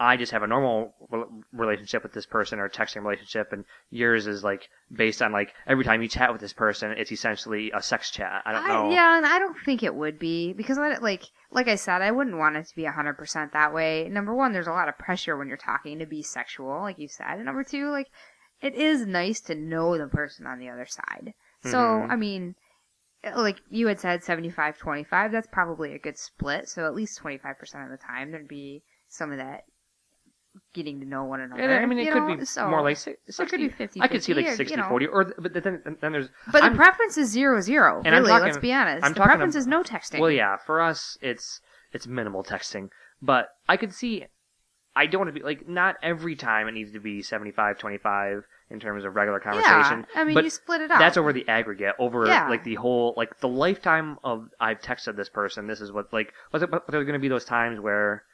I 0.00 0.16
just 0.16 0.30
have 0.32 0.42
a 0.44 0.46
normal 0.46 0.94
relationship 1.52 2.04
with 2.04 2.12
this 2.12 2.26
person 2.26 2.60
or 2.60 2.68
texting 2.68 3.02
relationship, 3.02 3.52
and 3.52 3.64
yours 3.90 4.26
is 4.28 4.44
like 4.44 4.68
based 4.92 5.20
on 5.22 5.32
like 5.32 5.54
every 5.66 5.84
time 5.84 6.02
you 6.02 6.08
chat 6.08 6.30
with 6.32 6.40
this 6.40 6.52
person, 6.52 6.92
it's 6.92 7.10
essentially 7.10 7.72
a 7.74 7.82
sex 7.82 8.10
chat. 8.10 8.42
I 8.44 8.52
don't 8.52 8.68
know. 8.68 8.90
yeah, 8.92 9.16
and 9.16 9.26
I 9.26 9.38
don't 9.40 9.56
think 9.64 9.82
it 9.82 9.94
would 9.94 10.18
be 10.18 10.52
because, 10.52 10.78
I, 10.78 10.98
like, 10.98 11.24
like 11.50 11.66
I 11.66 11.74
said, 11.74 12.00
I 12.00 12.12
wouldn't 12.12 12.38
want 12.38 12.56
it 12.56 12.66
to 12.68 12.76
be 12.76 12.84
hundred 12.84 13.14
percent 13.14 13.52
that 13.54 13.74
way. 13.74 14.08
Number 14.08 14.34
one, 14.34 14.52
there's 14.52 14.68
a 14.68 14.72
lot 14.72 14.88
of 14.88 14.96
pressure 14.98 15.36
when 15.36 15.48
you're 15.48 15.56
talking 15.56 15.98
to 15.98 16.06
be 16.06 16.22
sexual, 16.22 16.80
like 16.80 16.98
you 16.98 17.08
said. 17.08 17.34
And 17.36 17.44
number 17.46 17.64
two, 17.64 17.90
like, 17.90 18.06
it 18.60 18.74
is 18.74 19.04
nice 19.06 19.40
to 19.42 19.54
know 19.56 19.98
the 19.98 20.06
person 20.06 20.46
on 20.46 20.58
the 20.60 20.68
other 20.68 20.86
side. 20.86 21.34
So, 21.64 21.78
Mhm. 21.78 22.10
I 22.10 22.16
mean, 22.16 22.54
like 23.34 23.60
you 23.68 23.88
had 23.88 23.98
said, 23.98 24.22
75-25, 24.22 25.32
That's 25.32 25.48
probably 25.48 25.92
a 25.92 25.98
good 25.98 26.18
split. 26.18 26.68
So 26.68 26.86
at 26.86 26.94
least 26.94 27.18
twenty 27.18 27.38
five 27.38 27.58
percent 27.58 27.82
of 27.84 27.90
the 27.90 27.96
time, 27.96 28.30
there'd 28.30 28.46
be 28.46 28.84
some 29.08 29.32
of 29.32 29.38
that 29.38 29.64
getting 30.74 31.00
to 31.00 31.06
know 31.06 31.24
one 31.24 31.40
another. 31.40 31.62
Yeah, 31.62 31.78
I 31.78 31.86
mean, 31.86 31.98
it 31.98 32.06
you 32.06 32.12
could 32.12 32.22
know? 32.26 32.36
be 32.36 32.44
So- 32.44 32.68
more 32.68 32.82
like 32.82 32.96
si- 32.96 33.16
so 33.28 33.42
60. 33.42 33.42
it 33.44 33.48
could 33.48 33.58
be 33.60 33.68
50 33.68 34.00
I 34.00 34.08
could 34.08 34.22
see 34.22 34.34
like 34.34 34.46
50 34.46 34.54
or, 34.54 34.56
60 34.56 34.74
you 34.74 34.80
know. 34.82 34.88
40 34.88 35.06
or 35.06 35.24
but 35.38 35.52
then 35.54 35.82
then 36.00 36.12
there's 36.12 36.28
But 36.52 36.62
I'm- 36.62 36.72
the 36.72 36.76
preference 36.76 37.16
is 37.18 37.28
zero 37.30 37.60
zero. 37.60 38.02
And 38.04 38.14
really, 38.14 38.28
talking- 38.28 38.44
let's 38.46 38.58
be 38.58 38.72
honest. 38.72 39.04
I'm 39.04 39.12
the 39.12 39.18
talking 39.18 39.28
preference 39.30 39.54
ab- 39.56 39.60
is 39.60 39.66
no 39.66 39.82
texting. 39.82 40.20
Well, 40.20 40.30
yeah, 40.30 40.56
for 40.56 40.80
us 40.80 41.16
it's 41.20 41.60
it's 41.92 42.06
minimal 42.06 42.42
texting, 42.44 42.90
but 43.22 43.48
I 43.68 43.76
could 43.76 43.92
see 43.94 44.26
I 44.96 45.06
don't 45.06 45.20
want 45.20 45.28
to 45.28 45.40
be 45.40 45.44
like 45.44 45.68
not 45.68 45.94
every 46.02 46.34
time 46.34 46.66
it 46.66 46.72
needs 46.72 46.90
to 46.92 46.98
be 47.00 47.22
75 47.22 47.78
25 47.78 48.44
in 48.70 48.80
terms 48.80 49.04
of 49.04 49.14
regular 49.14 49.38
conversation. 49.38 50.04
Yeah, 50.14 50.20
I 50.20 50.24
mean, 50.24 50.34
but 50.34 50.42
you 50.44 50.50
split 50.50 50.80
it 50.80 50.90
up. 50.90 50.98
That's 50.98 51.16
over 51.16 51.32
the 51.32 51.48
aggregate, 51.48 51.94
over 52.00 52.26
Yeah. 52.26 52.48
like 52.48 52.64
the 52.64 52.74
whole 52.74 53.14
like 53.16 53.38
the 53.38 53.48
lifetime 53.48 54.18
of 54.24 54.48
I've 54.58 54.80
texted 54.80 55.14
this 55.16 55.28
person. 55.28 55.68
This 55.68 55.80
is 55.80 55.92
what 55.92 56.12
like 56.12 56.32
but 56.50 56.60
there's 56.88 57.04
going 57.04 57.12
to 57.12 57.18
be 57.20 57.28
those 57.28 57.44
times 57.44 57.78
where 57.78 58.24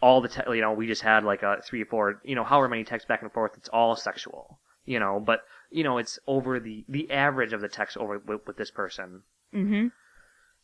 all 0.00 0.20
the 0.20 0.28
te- 0.28 0.42
you 0.54 0.60
know 0.60 0.72
we 0.72 0.86
just 0.86 1.02
had 1.02 1.24
like 1.24 1.42
a 1.42 1.60
three 1.64 1.82
or 1.82 1.86
four 1.86 2.20
you 2.24 2.34
know 2.34 2.44
however 2.44 2.68
many 2.68 2.84
texts 2.84 3.08
back 3.08 3.22
and 3.22 3.32
forth. 3.32 3.52
It's 3.56 3.68
all 3.70 3.96
sexual, 3.96 4.58
you 4.84 4.98
know. 5.00 5.20
But 5.24 5.40
you 5.70 5.84
know 5.84 5.98
it's 5.98 6.18
over 6.26 6.60
the 6.60 6.84
the 6.88 7.10
average 7.10 7.52
of 7.52 7.60
the 7.60 7.68
text 7.68 7.96
over 7.96 8.18
with, 8.18 8.40
with 8.46 8.56
this 8.56 8.70
person. 8.70 9.22
Mm-hmm. 9.54 9.88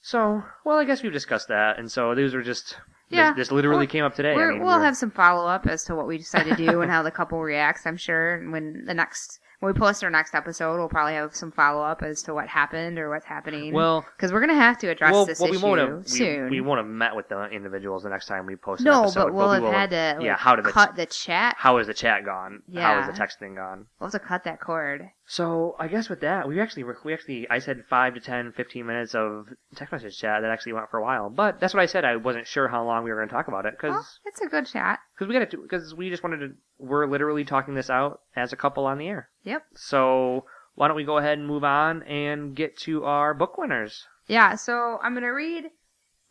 So 0.01 0.43
well, 0.64 0.78
I 0.78 0.85
guess 0.85 1.03
we've 1.03 1.12
discussed 1.12 1.49
that, 1.49 1.78
and 1.78 1.91
so 1.91 2.14
these 2.14 2.35
were 2.35 2.43
just 2.43 2.76
Yeah. 3.11 3.30
This, 3.32 3.49
this 3.49 3.53
literally 3.53 3.78
We're- 3.87 3.87
came 3.93 4.05
up 4.05 4.14
today. 4.14 4.32
I 4.32 4.37
mean, 4.37 4.59
we'll 4.62 4.74
we're- 4.76 4.85
have 4.85 4.97
some 4.97 5.11
follow 5.11 5.47
up 5.47 5.66
as 5.66 5.85
to 5.85 5.95
what 5.95 6.07
we 6.07 6.18
decide 6.18 6.45
to 6.45 6.57
do 6.57 6.80
and 6.82 6.91
how 6.91 7.03
the 7.03 7.11
couple 7.11 7.41
reacts. 7.41 7.87
I'm 7.87 7.97
sure 7.97 8.41
when 8.51 8.85
the 8.87 8.95
next 8.95 9.41
when 9.61 9.72
we 9.72 9.78
post 9.78 10.02
our 10.05 10.11
next 10.11 10.34
episode, 10.34 10.76
we'll 10.78 10.88
probably 10.88 11.14
have 11.14 11.34
some 11.34 11.50
follow 11.52 11.82
up 11.82 12.02
as 12.02 12.22
to 12.22 12.34
what 12.34 12.48
happened 12.48 12.98
or 12.98 13.09
what's 13.11 13.24
happening. 13.24 13.72
well. 13.72 14.05
because 14.16 14.32
we're 14.32 14.40
gonna 14.40 14.55
have 14.55 14.78
to 14.78 14.88
address 14.88 15.12
Well, 15.12 15.26
this 15.26 15.40
well, 15.40 15.50
we 15.50 15.57
issue 15.57 15.66
won't 15.66 15.80
have 15.80 16.09
soon. 16.09 16.50
we 16.50 16.61
won't 16.61 16.78
have 16.78 16.86
met 16.86 17.14
with 17.16 17.28
the 17.28 17.44
individuals 17.50 18.02
the 18.02 18.09
next 18.11 18.26
time 18.26 18.46
we 18.46 18.57
post 18.57 18.80
an 18.80 18.86
no, 18.86 19.02
episode, 19.05 19.24
but 19.26 19.34
we'll 19.34 19.48
we 19.50 19.55
have 19.66 19.72
had 19.74 19.90
to 19.90 20.14
like, 20.18 20.26
yeah, 20.26 20.36
how 20.36 20.57
did 20.57 20.64
the 20.64 20.72
cut 20.72 20.96
the 20.96 21.07
chat. 21.07 21.55
How 21.59 21.78
is 21.78 21.86
the 21.86 21.94
chat 21.94 22.24
gone? 22.24 22.62
How 22.74 22.80
Yeah. 22.80 23.02
has 23.07 23.16
the 23.16 23.22
texting 23.22 23.57
gone? 23.57 23.86
We'll 23.98 24.11
have 24.11 24.20
to 24.20 24.26
cut 24.26 24.44
that 24.44 24.61
cord. 24.61 25.09
So 25.26 25.74
I 25.78 25.88
guess 25.88 26.08
with 26.08 26.20
that, 26.20 26.46
we 26.46 26.60
actually 26.60 26.84
we 26.84 27.14
actually 27.14 27.48
I 27.48 27.58
said 27.58 27.84
five 27.88 28.14
to 28.14 28.20
10, 28.20 28.52
15 28.52 28.86
minutes 28.86 29.14
of 29.14 29.48
text 29.74 29.92
message 29.92 30.18
chat 30.18 30.42
that 30.42 30.50
actually 30.50 30.74
went 30.74 30.90
for 30.90 30.98
a 30.98 31.02
while. 31.02 31.30
But 31.30 31.60
that's 31.60 31.72
what 31.72 31.82
I 31.82 31.86
said. 31.86 32.04
I 32.04 32.16
wasn't 32.16 32.46
sure 32.46 32.68
how 32.68 32.84
long 32.84 33.04
we 33.04 33.10
were 33.10 33.16
going 33.16 33.28
to 33.28 33.34
talk 33.34 33.48
about 33.48 33.64
it 33.64 33.76
Well, 33.82 33.92
because 33.92 34.20
it's 34.26 34.40
a 34.42 34.46
good 34.46 34.66
chat. 34.66 35.00
Because 35.14 35.28
we 35.28 35.38
got 35.38 35.50
to 35.50 35.56
because 35.56 35.94
we 35.94 36.10
just 36.10 36.22
wanted 36.22 36.38
to. 36.38 36.50
We're 36.78 37.06
literally 37.06 37.44
talking 37.44 37.74
this 37.74 37.88
out 37.88 38.20
as 38.36 38.52
a 38.52 38.56
couple 38.56 38.84
on 38.84 38.98
the 38.98 39.08
air. 39.08 39.30
Yep. 39.44 39.64
So 39.74 40.44
why 40.74 40.88
don't 40.88 40.96
we 40.96 41.04
go 41.04 41.18
ahead 41.18 41.38
and 41.38 41.46
move 41.46 41.64
on 41.64 42.02
and 42.02 42.54
get 42.54 42.76
to 42.78 43.04
our 43.04 43.32
book 43.32 43.56
winners? 43.56 44.06
Yeah. 44.26 44.56
So 44.56 44.98
I'm 45.02 45.14
gonna 45.14 45.32
read. 45.32 45.70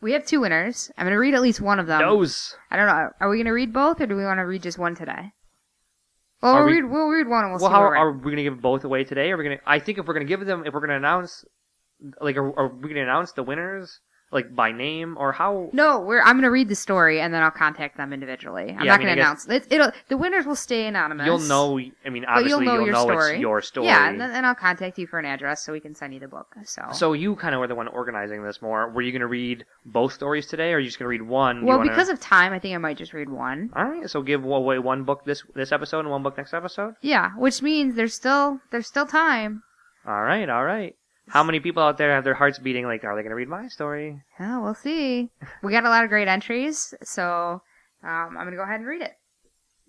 We 0.02 0.12
have 0.12 0.26
two 0.26 0.42
winners. 0.42 0.92
I'm 0.98 1.06
gonna 1.08 1.18
read 1.18 1.34
at 1.34 1.42
least 1.42 1.62
one 1.62 1.80
of 1.80 1.88
them. 1.88 2.02
Those. 2.02 2.56
I 2.70 2.76
don't 2.76 2.88
know. 2.88 3.10
Are 3.20 3.30
we 3.30 3.38
gonna 3.38 3.54
read 3.54 3.74
both, 3.74 4.00
or 4.02 4.06
do 4.06 4.16
we 4.16 4.26
want 4.26 4.38
to 4.38 4.44
read 4.44 4.62
just 4.62 4.78
one 4.78 4.96
today? 4.96 5.32
Well, 6.44 6.52
Are 6.56 6.66
we'll 6.66 6.66
we- 6.76 6.82
read. 6.82 6.92
We'll 6.92 7.08
read 7.08 7.28
one, 7.30 7.44
and 7.46 7.54
we'll, 7.54 7.62
Well, 7.62 7.70
see 7.70 7.74
how 7.74 7.80
we're 7.82 7.96
are 7.96 8.12
we 8.12 8.22
going 8.24 8.36
to 8.36 8.44
give 8.44 8.62
both 8.62 8.84
away 8.84 9.06
today? 9.06 9.32
Are 9.32 9.38
we 9.38 9.46
going 9.46 9.58
to? 9.58 9.64
I 9.66 9.80
think 9.80 9.98
if 9.98 10.06
we're 10.06 10.14
going 10.14 10.28
to 10.28 10.30
give 10.30 10.46
them, 10.46 10.66
if 10.66 10.74
we're 10.74 10.82
going 10.82 10.90
to 10.90 10.98
announce, 10.98 11.46
like, 12.20 12.36
are, 12.36 12.60
are 12.60 12.68
we 12.68 12.82
going 12.84 12.96
to 12.96 13.02
announce 13.04 13.32
the 13.32 13.44
winners 13.44 14.02
like 14.34 14.56
by 14.56 14.72
name 14.72 15.16
or 15.18 15.32
how? 15.32 15.70
No, 15.74 16.00
we're. 16.00 16.22
I'm 16.22 16.36
gonna 16.38 16.52
read 16.52 16.68
the 16.70 16.76
story 16.76 17.22
and 17.22 17.34
then 17.34 17.44
I'll 17.44 17.52
contact 17.52 17.98
them 17.98 18.12
individually. 18.12 18.76
I'm 18.78 18.86
Yeah, 18.86 18.94
I 18.94 18.98
not 18.98 19.00
mean, 19.00 19.08
I 19.08 19.12
gonna 19.12 19.16
guess- 19.16 19.46
announce 19.46 19.66
it. 19.66 19.72
It'll. 19.74 19.92
The 20.10 20.18
winners 20.18 20.46
will 20.46 20.56
stay 20.56 20.88
anonymous. 20.88 21.26
You'll 21.26 21.40
know. 21.40 21.80
I 22.06 22.10
mean, 22.10 22.26
obviously 22.26 22.66
you'll 22.66 22.76
know 22.78 22.86
your 22.86 22.96
story. 22.96 23.34
it's 23.34 23.40
your 23.42 23.62
story. 23.62 23.88
Yeah, 23.88 24.10
and 24.10 24.20
then 24.20 24.32
and 24.32 24.46
I'll 24.46 24.56
contact 24.56 24.98
you 24.98 25.08
for 25.08 25.20
an 25.20 25.26
address 25.26 25.64
so 25.64 25.72
we 25.72 25.80
can 25.80 25.96
send 25.96 26.14
you 26.14 26.20
the 26.20 26.28
book. 26.28 26.56
So. 26.66 26.82
So 26.92 27.14
you 27.14 27.36
kind 27.36 27.54
of 27.56 27.60
were 27.62 27.68
the 27.68 27.76
one 27.76 27.88
organizing 27.88 28.44
this 28.44 28.62
more. 28.62 28.90
Were 28.90 29.02
you 29.02 29.12
going 29.12 29.22
to 29.22 29.28
read 29.28 29.66
both 29.86 30.14
stories 30.14 30.48
today, 30.48 30.72
or 30.74 30.78
are 30.78 30.80
you 30.80 30.88
just 30.88 30.98
going 31.00 31.06
to 31.06 31.10
read 31.10 31.22
one? 31.22 31.58
Do 31.58 31.62
you 31.62 31.68
well, 31.68 31.78
wanna- 31.78 31.90
because 31.92 32.10
of 32.10 32.20
time, 32.20 32.54
I 32.54 32.60
think 32.60 32.74
I 32.76 32.78
might 32.80 32.98
just 32.98 33.14
read 33.14 33.30
one. 33.30 33.70
all 33.76 33.86
right, 33.86 34.10
so 34.10 34.22
give 34.22 34.44
away 34.44 34.80
one 34.80 35.04
book 35.04 35.26
this 35.26 35.44
this 35.56 35.72
episode 35.72 36.00
and 36.00 36.10
one 36.10 36.24
book 36.24 36.38
next 36.38 36.54
episode. 36.54 36.96
Yeah, 37.02 37.32
which 37.38 37.62
means 37.62 37.96
there's 37.96 38.14
still 38.14 38.60
there's 38.72 38.88
still 38.88 39.06
time. 39.06 39.64
All 40.08 40.22
right, 40.24 40.50
all 40.50 40.64
right. 40.66 40.96
How 41.28 41.44
many 41.44 41.60
people 41.60 41.82
out 41.82 41.98
there 41.98 42.14
have 42.14 42.24
their 42.24 42.34
hearts 42.34 42.60
beating? 42.60 42.86
Like, 42.86 43.04
are 43.04 43.16
they 43.16 43.22
going 43.22 43.32
to 43.32 43.36
read 43.36 43.48
my 43.48 43.68
story? 43.68 44.22
Yeah, 44.40 44.60
we'll 44.60 44.76
see. 44.76 45.30
We 45.62 45.72
got 45.72 45.86
a 45.86 45.90
lot 45.90 46.04
of 46.04 46.10
great 46.10 46.28
entries, 46.28 46.94
so 47.02 47.62
um, 48.04 48.36
I'm 48.38 48.46
gonna 48.46 48.58
go 48.58 48.64
ahead 48.64 48.80
and 48.82 48.88
read 48.88 49.02
it. 49.02 49.14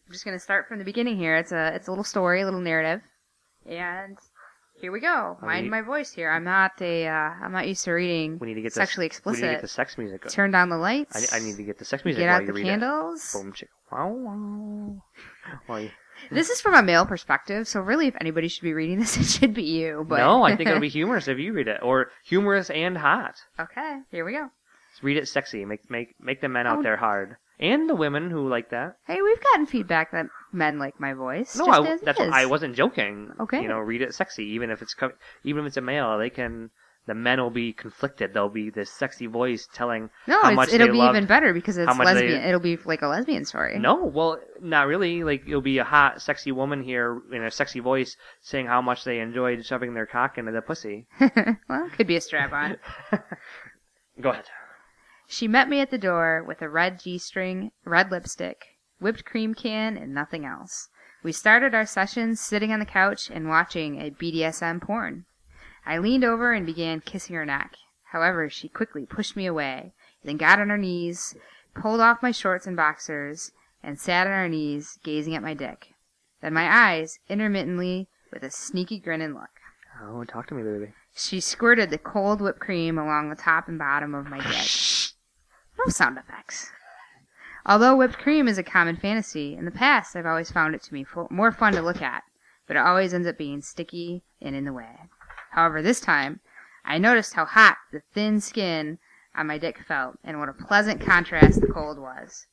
I'm 0.07 0.13
just 0.13 0.25
gonna 0.25 0.39
start 0.39 0.69
from 0.69 0.79
the 0.79 0.85
beginning 0.85 1.17
here. 1.19 1.37
It's 1.37 1.51
a 1.53 1.75
it's 1.75 1.89
a 1.89 1.91
little 1.91 2.05
story, 2.05 2.43
a 2.43 2.45
little 2.45 2.61
narrative, 2.61 3.01
and 3.67 4.17
here 4.81 4.93
we 4.93 5.01
go. 5.01 5.37
Oh, 5.43 5.47
Mind 5.47 5.65
we- 5.65 5.71
my 5.71 5.81
voice 5.81 6.13
here. 6.13 6.31
I'm 6.31 6.45
not 6.45 6.73
a 6.81 7.09
uh, 7.09 7.13
I'm 7.43 7.53
not 7.53 7.67
used 7.67 7.85
to 7.85 7.93
reading 7.93 8.39
We 8.39 8.49
need 8.49 8.55
to 8.55 8.63
get 8.63 8.73
sexually 8.73 9.09
this, 9.09 9.21
We 9.25 9.33
need 9.33 9.41
to 9.41 9.47
get 9.49 9.63
the 9.63 9.69
sex 9.69 9.99
music. 9.99 10.29
Turn 10.29 10.51
down 10.53 10.69
the 10.69 10.77
lights. 10.77 11.33
I, 11.33 11.39
I 11.39 11.41
need 11.41 11.57
to 11.57 11.65
get 11.65 11.79
the 11.79 11.85
sex 11.85 12.05
music 12.05 12.21
get 12.23 12.29
out 12.29 12.43
you 12.43 12.47
the 12.49 12.53
read 12.53 12.65
candles. 12.65 13.33
Boom, 13.33 13.53
chick. 13.53 13.71
Wow, 13.91 14.09
wow. 14.13 15.03
While 15.67 15.81
you- 15.81 15.91
This 16.31 16.51
is 16.51 16.61
from 16.61 16.75
a 16.75 16.83
male 16.83 17.07
perspective, 17.07 17.67
so 17.69 17.81
really, 17.81 18.07
if 18.09 18.15
anybody 18.21 18.49
should 18.49 18.63
be 18.63 18.73
reading 18.75 18.99
this, 19.01 19.17
it 19.17 19.25
should 19.25 19.55
be 19.55 19.63
you. 19.65 20.05
But 20.09 20.19
No, 20.19 20.43
I 20.43 20.57
think 20.57 20.69
it'll 20.69 20.81
be 20.81 20.89
humorous 21.01 21.29
if 21.29 21.39
you 21.39 21.53
read 21.53 21.69
it, 21.69 21.81
or 21.83 22.11
humorous 22.25 22.71
and 22.71 22.97
hot. 22.99 23.35
okay. 23.59 24.01
Here 24.11 24.25
we 24.25 24.33
go. 24.33 24.49
Just 24.93 25.03
read 25.03 25.17
it 25.17 25.29
sexy. 25.29 25.65
Make 25.65 25.91
make 25.91 26.15
make 26.21 26.41
the 26.41 26.49
men 26.49 26.67
out 26.67 26.79
Oh. 26.79 26.83
there 26.83 26.97
hard, 26.97 27.37
and 27.59 27.89
the 27.91 27.95
women 27.97 28.31
who 28.31 28.49
like 28.49 28.71
that. 28.71 28.97
Hey, 29.07 29.21
we've 29.23 29.43
gotten 29.43 29.67
feedback 29.67 30.13
that 30.13 30.27
men 30.53 30.79
like 30.79 31.01
my 31.01 31.15
voice. 31.15 31.57
No, 31.57 31.67
I, 31.67 31.97
that's. 32.03 32.21
I 32.21 32.47
wasn't 32.47 32.77
joking. 32.77 33.33
Okay. 33.41 33.61
You 33.63 33.69
know, 33.69 33.79
read 33.81 34.03
it 34.03 34.15
sexy, 34.15 34.45
even 34.45 34.71
if 34.71 34.83
it's 34.83 34.95
even 35.43 35.65
if 35.65 35.69
it's 35.69 35.77
a 35.77 35.81
male. 35.81 36.17
They 36.19 36.31
can. 36.31 36.71
The 37.07 37.15
men 37.15 37.39
will 37.39 37.51
be 37.51 37.75
conflicted. 37.75 38.33
There'll 38.33 38.49
be 38.49 38.71
this 38.71 38.91
sexy 38.91 39.27
voice 39.27 39.69
telling 39.75 40.09
No, 40.27 40.41
how 40.41 40.53
much 40.53 40.71
it'll 40.73 40.87
they 40.87 40.93
be 40.93 40.99
loved- 40.99 41.17
even 41.17 41.27
better 41.27 41.53
because 41.53 41.77
it's 41.77 41.87
much 41.95 41.99
they- 42.07 42.15
lesbian. 42.15 42.43
It'll 42.45 42.61
be 42.61 42.79
like 42.85 43.03
a 43.03 43.09
lesbian 43.09 43.45
story. 43.45 43.79
No, 43.79 44.05
well, 44.07 44.41
not 44.63 44.87
really. 44.87 45.23
Like 45.23 45.43
it'll 45.47 45.61
be 45.61 45.77
a 45.79 45.85
hot, 45.85 46.23
sexy 46.23 46.51
woman 46.51 46.83
here 46.83 47.21
in 47.31 47.43
a 47.45 47.51
sexy 47.51 47.81
voice 47.81 48.17
saying 48.41 48.67
how 48.67 48.81
much 48.81 49.05
they 49.05 49.19
enjoyed 49.21 49.67
shoving 49.67 49.93
their 49.93 50.07
cock 50.07 50.39
into 50.39 50.51
the 50.53 50.63
pussy. 50.63 51.07
well, 51.69 51.91
could 51.97 52.07
be 52.07 52.17
a 52.17 52.21
strap 52.23 52.53
on. 52.53 52.79
Go 54.21 54.31
ahead. 54.31 54.45
she 55.27 55.49
met 55.49 55.69
me 55.69 55.81
at 55.81 55.91
the 55.91 55.99
door 55.99 56.43
with 56.47 56.63
a 56.63 56.69
red 56.69 57.01
G 57.01 57.19
string, 57.19 57.71
red 57.85 58.11
lipstick, 58.11 58.65
whipped 59.01 59.25
cream 59.25 59.55
can, 59.55 59.97
and 59.99 60.15
nothing 60.15 60.45
else. 60.47 60.89
We 61.23 61.33
started 61.33 61.75
our 61.75 61.87
session 61.87 62.37
sitting 62.37 62.73
on 62.73 62.79
the 62.81 62.87
couch 62.87 63.31
and 63.31 63.49
watching 63.49 64.01
a 64.01 64.11
BDSM 64.11 64.81
porn. 64.81 65.25
I 65.87 65.99
leaned 65.99 66.25
over 66.25 66.53
and 66.53 66.65
began 66.65 67.01
kissing 67.01 67.37
her 67.37 67.45
neck. 67.45 67.77
However, 68.13 68.49
she 68.49 68.69
quickly 68.69 69.05
pushed 69.07 69.37
me 69.37 69.47
away, 69.47 69.93
then 70.25 70.37
got 70.37 70.61
on 70.61 70.71
her 70.71 70.79
knees, 70.79 71.35
pulled 71.75 72.01
off 72.01 72.23
my 72.23 72.31
shorts 72.31 72.67
and 72.67 72.77
boxers, 72.77 73.53
and 73.83 73.99
sat 73.99 74.27
on 74.27 74.33
her 74.33 74.49
knees, 74.49 74.99
gazing 75.03 75.35
at 75.35 75.43
my 75.43 75.53
dick. 75.53 75.89
Then 76.41 76.55
my 76.55 76.73
eyes, 76.73 77.19
intermittently, 77.29 78.09
with 78.33 78.43
a 78.43 78.51
sneaky 78.51 78.99
grin 78.99 79.21
and 79.21 79.35
look. 79.35 79.51
Oh, 80.03 80.25
talk 80.25 80.47
to 80.49 80.55
me, 80.55 80.63
baby. 80.63 80.93
She 81.15 81.41
squirted 81.41 81.91
the 81.91 81.99
cold 81.99 82.41
whipped 82.41 82.61
cream 82.61 82.99
along 82.99 83.31
the 83.31 83.37
top 83.37 83.69
and 83.69 83.79
bottom 83.79 84.15
of 84.15 84.27
my 84.27 84.39
dick. 84.39 84.69
No 85.79 85.89
sound 85.89 86.19
effects. 86.19 86.71
Although 87.67 87.97
whipped 87.97 88.19
cream 88.19 88.49
is 88.49 88.59
a 88.59 88.63
common 88.63 88.97
fantasy, 88.97 89.55
in 89.57 89.65
the 89.65 89.71
past 89.71 90.17
I've 90.17 90.27
always 90.27 90.51
found 90.51 90.75
it 90.75 90.83
to 90.83 90.93
be 90.93 91.07
more 91.31 91.53
fun 91.53 91.73
to 91.75 91.83
look 91.83 92.03
at, 92.03 92.23
but 92.67 92.77
it 92.77 92.81
always 92.81 93.15
ends 93.15 93.29
up 93.29 93.39
being 93.39 93.63
sticky 93.63 94.23
and 94.41 94.55
in 94.55 94.65
the 94.65 94.73
way. 94.73 95.09
However, 95.55 95.83
this 95.83 96.01
time, 96.01 96.41
I 96.85 96.99
noticed 96.99 97.35
how 97.35 97.45
hot 97.45 97.77
the 97.93 98.03
thin 98.13 98.41
skin 98.41 98.99
on 99.37 99.47
my 99.47 99.57
dick 99.57 99.79
felt, 99.79 100.19
and 100.25 100.41
what 100.41 100.49
a 100.49 100.53
pleasant 100.53 101.01
contrast 101.01 101.61
the 101.61 101.69
cold 101.69 101.97
was. 101.97 102.49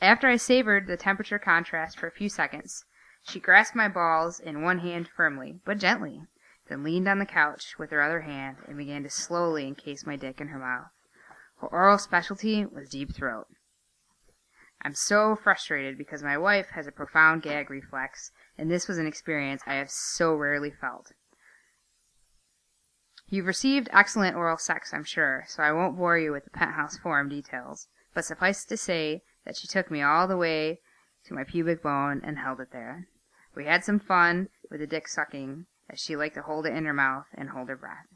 After 0.00 0.26
I 0.26 0.36
savored 0.36 0.86
the 0.86 0.96
temperature 0.96 1.38
contrast 1.38 1.98
for 1.98 2.06
a 2.06 2.10
few 2.10 2.30
seconds, 2.30 2.86
she 3.20 3.38
grasped 3.38 3.76
my 3.76 3.88
balls 3.88 4.40
in 4.40 4.62
one 4.62 4.78
hand 4.78 5.10
firmly, 5.14 5.60
but 5.66 5.76
gently, 5.76 6.22
then 6.70 6.82
leaned 6.82 7.06
on 7.06 7.18
the 7.18 7.26
couch 7.26 7.78
with 7.78 7.90
her 7.90 8.00
other 8.00 8.22
hand 8.22 8.56
and 8.66 8.78
began 8.78 9.02
to 9.02 9.10
slowly 9.10 9.66
encase 9.66 10.06
my 10.06 10.16
dick 10.16 10.40
in 10.40 10.48
her 10.48 10.58
mouth. 10.58 10.88
Her 11.60 11.66
oral 11.66 11.98
specialty 11.98 12.64
was 12.64 12.88
deep 12.88 13.14
throat. 13.14 13.48
I'm 14.80 14.94
so 14.94 15.36
frustrated 15.36 15.98
because 15.98 16.22
my 16.22 16.38
wife 16.38 16.70
has 16.70 16.86
a 16.86 16.92
profound 16.92 17.42
gag 17.42 17.68
reflex, 17.68 18.32
and 18.56 18.70
this 18.70 18.88
was 18.88 18.96
an 18.96 19.06
experience 19.06 19.62
I 19.66 19.74
have 19.74 19.90
so 19.90 20.34
rarely 20.34 20.70
felt. 20.70 21.12
You've 23.28 23.46
received 23.46 23.88
excellent 23.92 24.36
oral 24.36 24.56
sex, 24.56 24.94
I'm 24.94 25.02
sure, 25.02 25.44
so 25.48 25.62
I 25.62 25.72
won't 25.72 25.96
bore 25.96 26.16
you 26.16 26.30
with 26.30 26.44
the 26.44 26.50
penthouse 26.50 26.96
forum 26.96 27.28
details, 27.28 27.88
but 28.14 28.24
suffice 28.24 28.64
it 28.64 28.68
to 28.68 28.76
say 28.76 29.24
that 29.44 29.56
she 29.56 29.66
took 29.66 29.90
me 29.90 30.00
all 30.00 30.28
the 30.28 30.36
way 30.36 30.80
to 31.24 31.34
my 31.34 31.42
pubic 31.42 31.82
bone 31.82 32.20
and 32.22 32.38
held 32.38 32.60
it 32.60 32.70
there. 32.70 33.08
We 33.54 33.64
had 33.64 33.84
some 33.84 33.98
fun 33.98 34.48
with 34.70 34.78
the 34.78 34.86
dick 34.86 35.08
sucking, 35.08 35.66
as 35.90 35.98
she 35.98 36.14
liked 36.14 36.36
to 36.36 36.42
hold 36.42 36.66
it 36.66 36.74
in 36.74 36.84
her 36.84 36.94
mouth 36.94 37.26
and 37.34 37.50
hold 37.50 37.68
her 37.68 37.76
breath. 37.76 38.06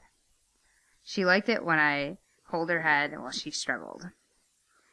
She 1.03 1.25
liked 1.25 1.49
it 1.49 1.65
when 1.65 1.81
I 1.81 2.19
hold 2.51 2.71
her 2.71 2.83
head 2.83 3.13
while 3.19 3.33
she 3.33 3.51
struggled. 3.51 4.11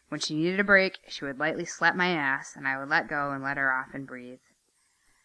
When 0.10 0.20
she 0.20 0.36
needed 0.36 0.60
a 0.60 0.64
break, 0.64 0.98
she 1.08 1.26
would 1.26 1.38
lightly 1.38 1.66
slap 1.66 1.96
my 1.96 2.10
ass, 2.10 2.56
and 2.56 2.68
I 2.68 2.80
would 2.80 2.90
let 2.90 3.08
go 3.08 3.32
and 3.32 3.44
let 3.44 3.58
her 3.58 3.72
off 3.72 3.94
and 3.94 4.08
breathe. 4.08 4.40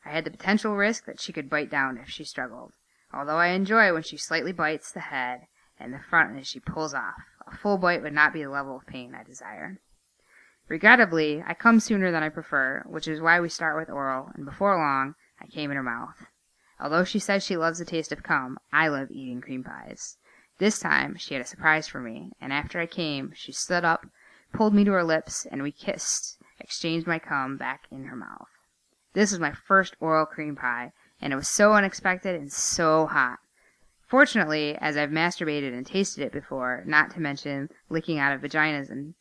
I 0.04 0.10
had 0.10 0.24
the 0.24 0.30
potential 0.30 0.76
risk 0.76 1.06
that 1.06 1.20
she 1.20 1.32
could 1.32 1.48
bite 1.48 1.70
down 1.70 1.96
if 1.96 2.10
she 2.10 2.24
struggled, 2.24 2.74
although 3.12 3.38
I 3.38 3.48
enjoy 3.48 3.92
when 3.92 4.02
she 4.02 4.16
slightly 4.16 4.52
bites 4.52 4.90
the 4.90 5.00
head 5.00 5.46
and 5.78 5.92
the 5.92 5.98
front 5.98 6.38
as 6.38 6.46
she 6.46 6.60
pulls 6.60 6.94
off. 6.94 7.22
A 7.46 7.56
full 7.56 7.76
bite 7.76 8.02
would 8.02 8.12
not 8.12 8.32
be 8.32 8.42
the 8.42 8.50
level 8.50 8.76
of 8.76 8.86
pain 8.86 9.14
I 9.14 9.24
desire. 9.24 9.78
Regrettably, 10.68 11.42
I 11.46 11.54
come 11.54 11.80
sooner 11.80 12.10
than 12.10 12.22
I 12.22 12.28
prefer, 12.28 12.82
which 12.86 13.08
is 13.08 13.20
why 13.20 13.40
we 13.40 13.48
start 13.48 13.76
with 13.76 13.90
oral, 13.90 14.30
and 14.34 14.44
before 14.44 14.76
long, 14.76 15.14
I 15.40 15.46
came 15.46 15.70
in 15.70 15.76
her 15.76 15.82
mouth. 15.82 16.26
Although 16.80 17.04
she 17.04 17.18
says 17.18 17.44
she 17.44 17.56
loves 17.56 17.78
the 17.78 17.84
taste 17.84 18.12
of 18.12 18.22
cum, 18.22 18.58
I 18.72 18.88
love 18.88 19.10
eating 19.10 19.40
cream 19.40 19.64
pies. 19.64 20.16
This 20.58 20.78
time, 20.78 21.16
she 21.16 21.34
had 21.34 21.42
a 21.42 21.46
surprise 21.46 21.88
for 21.88 22.00
me, 22.00 22.30
and 22.40 22.52
after 22.52 22.78
I 22.78 22.86
came, 22.86 23.32
she 23.34 23.52
stood 23.52 23.84
up, 23.84 24.06
pulled 24.52 24.74
me 24.74 24.84
to 24.84 24.92
her 24.92 25.04
lips, 25.04 25.46
and 25.46 25.62
we 25.62 25.72
kissed, 25.72 26.38
exchanged 26.60 27.06
my 27.06 27.18
cum 27.18 27.56
back 27.56 27.86
in 27.90 28.04
her 28.04 28.16
mouth. 28.16 28.48
This 29.12 29.32
was 29.32 29.40
my 29.40 29.52
first 29.52 29.96
oral 30.00 30.26
cream 30.26 30.56
pie, 30.56 30.92
and 31.22 31.32
it 31.32 31.36
was 31.36 31.48
so 31.48 31.72
unexpected 31.72 32.34
and 32.34 32.52
so 32.52 33.06
hot. 33.06 33.38
Fortunately, 34.06 34.76
as 34.78 34.96
I've 34.96 35.10
masturbated 35.10 35.72
and 35.72 35.86
tasted 35.86 36.24
it 36.24 36.32
before, 36.32 36.82
not 36.84 37.12
to 37.12 37.20
mention 37.20 37.70
licking 37.88 38.18
out 38.18 38.34
of 38.34 38.42
vaginas 38.42 38.90
and 38.90 39.14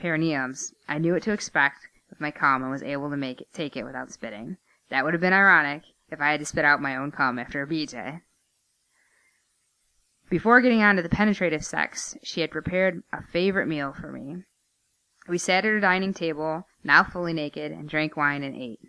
perineums, 0.00 0.72
I 0.88 0.98
knew 0.98 1.12
what 1.12 1.22
to 1.24 1.32
expect 1.32 1.86
with 2.08 2.20
my 2.20 2.30
cum 2.30 2.62
and 2.62 2.72
was 2.72 2.82
able 2.82 3.10
to 3.10 3.16
make 3.16 3.42
it 3.42 3.52
take 3.52 3.76
it 3.76 3.84
without 3.84 4.10
spitting. 4.10 4.56
That 4.88 5.04
would 5.04 5.14
have 5.14 5.20
been 5.20 5.32
ironic 5.32 5.82
if 6.10 6.20
I 6.20 6.32
had 6.32 6.40
to 6.40 6.46
spit 6.46 6.64
out 6.64 6.82
my 6.82 6.96
own 6.96 7.12
cum 7.12 7.38
after 7.38 7.62
a 7.62 7.66
BJ. 7.68 8.22
Before 10.28 10.60
getting 10.60 10.82
on 10.82 10.96
to 10.96 11.02
the 11.02 11.08
penetrative 11.08 11.64
sex, 11.64 12.16
she 12.22 12.40
had 12.40 12.50
prepared 12.50 13.02
a 13.12 13.22
favorite 13.22 13.66
meal 13.66 13.92
for 13.92 14.10
me. 14.10 14.44
We 15.28 15.38
sat 15.38 15.64
at 15.64 15.70
her 15.70 15.80
dining 15.80 16.14
table, 16.14 16.66
now 16.82 17.04
fully 17.04 17.32
naked, 17.32 17.72
and 17.72 17.88
drank 17.88 18.16
wine 18.16 18.42
and 18.42 18.56
ate. 18.56 18.80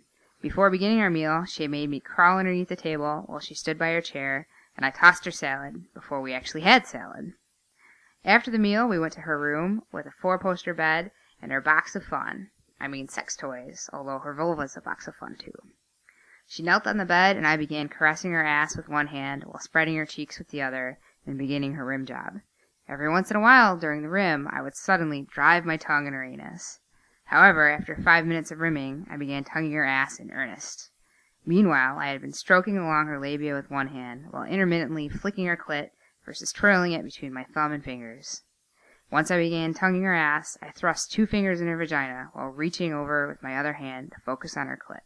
Before 0.42 0.70
beginning 0.70 1.00
our 1.00 1.08
meal, 1.08 1.44
she 1.44 1.68
made 1.68 1.88
me 1.88 2.00
crawl 2.00 2.40
underneath 2.40 2.68
the 2.68 2.74
table 2.74 3.22
while 3.28 3.38
she 3.38 3.54
stood 3.54 3.78
by 3.78 3.92
her 3.92 4.00
chair, 4.00 4.48
and 4.76 4.84
I 4.84 4.90
tossed 4.90 5.24
her 5.24 5.30
salad 5.30 5.84
before 5.94 6.20
we 6.20 6.34
actually 6.34 6.62
had 6.62 6.84
salad. 6.84 7.34
After 8.24 8.50
the 8.50 8.58
meal, 8.58 8.88
we 8.88 8.98
went 8.98 9.12
to 9.12 9.20
her 9.20 9.38
room 9.38 9.84
with 9.92 10.04
a 10.04 10.10
four 10.10 10.40
poster 10.40 10.74
bed 10.74 11.12
and 11.40 11.52
her 11.52 11.60
box 11.60 11.94
of 11.94 12.04
fun. 12.04 12.50
I 12.80 12.88
mean 12.88 13.06
sex 13.06 13.36
toys, 13.36 13.88
although 13.92 14.18
her 14.18 14.34
vulva's 14.34 14.76
a 14.76 14.80
box 14.80 15.06
of 15.06 15.14
fun 15.14 15.36
too. 15.36 15.54
She 16.44 16.64
knelt 16.64 16.88
on 16.88 16.96
the 16.96 17.04
bed 17.04 17.36
and 17.36 17.46
I 17.46 17.56
began 17.56 17.88
caressing 17.88 18.32
her 18.32 18.44
ass 18.44 18.76
with 18.76 18.88
one 18.88 19.06
hand 19.06 19.44
while 19.44 19.60
spreading 19.60 19.94
her 19.94 20.06
cheeks 20.06 20.40
with 20.40 20.48
the 20.48 20.62
other 20.62 20.98
and 21.24 21.38
beginning 21.38 21.74
her 21.74 21.84
rim 21.84 22.04
job. 22.04 22.40
Every 22.88 23.08
once 23.08 23.30
in 23.30 23.36
a 23.36 23.40
while, 23.40 23.76
during 23.76 24.02
the 24.02 24.08
rim, 24.08 24.48
I 24.50 24.60
would 24.60 24.74
suddenly 24.74 25.22
drive 25.22 25.64
my 25.64 25.76
tongue 25.76 26.08
in 26.08 26.14
her 26.14 26.24
anus. 26.24 26.80
However, 27.32 27.70
after 27.70 27.96
five 27.96 28.26
minutes 28.26 28.50
of 28.50 28.60
rimming, 28.60 29.06
I 29.08 29.16
began 29.16 29.42
tonguing 29.42 29.72
her 29.72 29.86
ass 29.86 30.20
in 30.20 30.30
earnest. 30.32 30.90
Meanwhile, 31.46 31.98
I 31.98 32.08
had 32.08 32.20
been 32.20 32.34
stroking 32.34 32.76
along 32.76 33.06
her 33.06 33.18
labia 33.18 33.54
with 33.54 33.70
one 33.70 33.88
hand, 33.88 34.26
while 34.30 34.44
intermittently 34.44 35.08
flicking 35.08 35.46
her 35.46 35.56
clit 35.56 35.92
versus 36.26 36.52
twirling 36.52 36.92
it 36.92 37.04
between 37.04 37.32
my 37.32 37.44
thumb 37.44 37.72
and 37.72 37.82
fingers. 37.82 38.42
Once 39.10 39.30
I 39.30 39.38
began 39.38 39.72
tonguing 39.72 40.02
her 40.02 40.12
ass, 40.12 40.58
I 40.60 40.72
thrust 40.72 41.10
two 41.10 41.26
fingers 41.26 41.62
in 41.62 41.68
her 41.68 41.76
vagina 41.78 42.28
while 42.34 42.48
reaching 42.48 42.92
over 42.92 43.26
with 43.26 43.42
my 43.42 43.56
other 43.56 43.72
hand 43.72 44.12
to 44.12 44.20
focus 44.20 44.54
on 44.58 44.66
her 44.66 44.76
clit. 44.76 45.00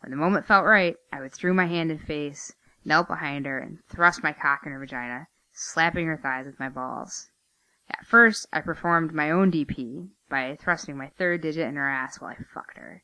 When 0.00 0.10
the 0.10 0.16
moment 0.16 0.44
felt 0.44 0.66
right, 0.66 0.96
I 1.12 1.20
withdrew 1.20 1.54
my 1.54 1.66
hand 1.66 1.92
and 1.92 2.02
face, 2.02 2.52
knelt 2.84 3.06
behind 3.06 3.46
her, 3.46 3.60
and 3.60 3.78
thrust 3.88 4.24
my 4.24 4.32
cock 4.32 4.66
in 4.66 4.72
her 4.72 4.80
vagina, 4.80 5.28
slapping 5.52 6.08
her 6.08 6.16
thighs 6.16 6.46
with 6.46 6.58
my 6.58 6.68
balls. 6.68 7.30
At 7.88 8.06
first, 8.06 8.48
I 8.52 8.60
performed 8.60 9.14
my 9.14 9.30
own 9.30 9.52
DP 9.52 10.10
by 10.28 10.56
thrusting 10.56 10.96
my 10.96 11.08
third 11.18 11.40
digit 11.40 11.68
in 11.68 11.76
her 11.76 11.88
ass 11.88 12.20
while 12.20 12.30
I 12.30 12.36
fucked 12.52 12.78
her. 12.78 13.02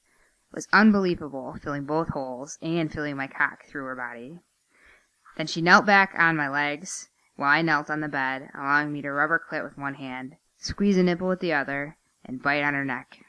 It 0.51 0.55
was 0.55 0.68
unbelievable, 0.73 1.57
filling 1.62 1.85
both 1.85 2.09
holes 2.09 2.59
and 2.61 2.93
filling 2.93 3.16
my 3.16 3.27
cock 3.27 3.64
through 3.66 3.85
her 3.85 3.97
body. 3.97 4.41
Then 5.37 5.47
she 5.47 5.62
knelt 5.62 5.87
back 5.87 6.14
on 6.18 6.37
my 6.37 6.49
legs, 6.49 7.09
while 7.37 7.51
I 7.51 7.62
knelt 7.62 7.89
on 7.89 8.01
the 8.01 8.09
bed, 8.09 8.51
allowing 8.55 8.93
me 8.93 9.03
to 9.03 9.11
rub 9.11 9.31
her 9.31 9.41
clit 9.41 9.64
with 9.64 9.79
one 9.79 9.95
hand, 9.95 10.37
squeeze 10.59 10.99
a 10.99 11.03
nipple 11.03 11.29
with 11.29 11.41
the 11.41 11.53
other, 11.53 11.97
and 12.25 12.43
bite 12.43 12.62
on 12.62 12.75
her 12.75 12.85
neck. 12.85 13.25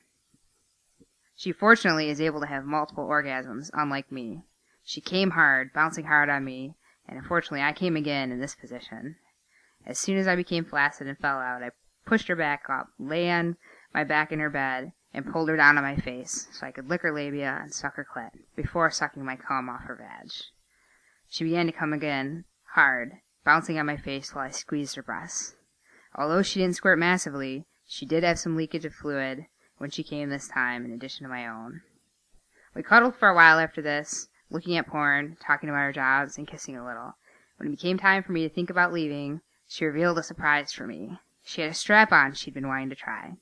She 1.35 1.51
fortunately 1.51 2.09
is 2.09 2.21
able 2.21 2.41
to 2.41 2.47
have 2.47 2.65
multiple 2.65 3.07
orgasms, 3.07 3.69
unlike 3.73 4.11
me. 4.11 4.43
She 4.83 5.01
came 5.01 5.31
hard, 5.31 5.71
bouncing 5.73 6.05
hard 6.05 6.29
on 6.29 6.43
me, 6.43 6.75
and 7.07 7.17
unfortunately 7.17 7.61
I 7.61 7.73
came 7.73 7.95
again 7.95 8.31
in 8.31 8.39
this 8.39 8.55
position. 8.55 9.15
As 9.85 9.97
soon 9.97 10.17
as 10.17 10.27
I 10.27 10.35
became 10.35 10.65
flaccid 10.65 11.07
and 11.07 11.17
fell 11.17 11.39
out, 11.39 11.63
I 11.63 11.71
pushed 12.05 12.27
her 12.27 12.35
back 12.35 12.69
up, 12.69 12.89
lay 12.99 13.31
on 13.31 13.57
my 13.93 14.03
back 14.03 14.31
in 14.31 14.39
her 14.39 14.49
bed, 14.49 14.91
and 15.13 15.31
pulled 15.31 15.49
her 15.49 15.57
down 15.57 15.77
on 15.77 15.83
my 15.83 15.95
face 15.95 16.47
so 16.51 16.65
I 16.65 16.71
could 16.71 16.89
lick 16.89 17.01
her 17.01 17.11
labia 17.11 17.59
and 17.61 17.73
suck 17.73 17.95
her 17.95 18.05
clit 18.05 18.31
before 18.55 18.89
sucking 18.89 19.23
my 19.23 19.35
cum 19.35 19.69
off 19.69 19.83
her 19.83 19.95
vag. 19.95 20.31
She 21.29 21.43
began 21.43 21.67
to 21.67 21.71
come 21.71 21.93
again, 21.93 22.45
hard, 22.73 23.13
bouncing 23.43 23.77
on 23.77 23.85
my 23.85 23.97
face 23.97 24.33
while 24.33 24.45
I 24.45 24.49
squeezed 24.49 24.95
her 24.95 25.03
breasts. 25.03 25.55
Although 26.15 26.41
she 26.41 26.59
didn't 26.59 26.75
squirt 26.75 26.97
massively, 26.97 27.65
she 27.87 28.05
did 28.05 28.23
have 28.23 28.39
some 28.39 28.55
leakage 28.55 28.85
of 28.85 28.93
fluid 28.93 29.45
when 29.77 29.91
she 29.91 30.03
came 30.03 30.29
this 30.29 30.47
time 30.47 30.85
in 30.85 30.91
addition 30.91 31.23
to 31.23 31.29
my 31.29 31.47
own. 31.47 31.81
We 32.73 32.81
cuddled 32.81 33.15
for 33.15 33.29
a 33.29 33.35
while 33.35 33.59
after 33.59 33.81
this, 33.81 34.29
looking 34.49 34.77
at 34.77 34.87
porn, 34.87 35.37
talking 35.39 35.69
about 35.69 35.79
our 35.79 35.91
jobs, 35.91 36.37
and 36.37 36.47
kissing 36.47 36.77
a 36.77 36.85
little. 36.85 37.15
When 37.57 37.67
it 37.67 37.71
became 37.71 37.97
time 37.97 38.23
for 38.23 38.31
me 38.31 38.47
to 38.47 38.53
think 38.53 38.69
about 38.69 38.93
leaving, 38.93 39.41
she 39.67 39.85
revealed 39.85 40.17
a 40.17 40.23
surprise 40.23 40.71
for 40.71 40.87
me. 40.87 41.19
She 41.43 41.61
had 41.61 41.71
a 41.71 41.73
strap 41.73 42.11
on 42.11 42.33
she'd 42.33 42.53
been 42.53 42.67
wanting 42.67 42.89
to 42.89 42.95
try. 42.95 43.33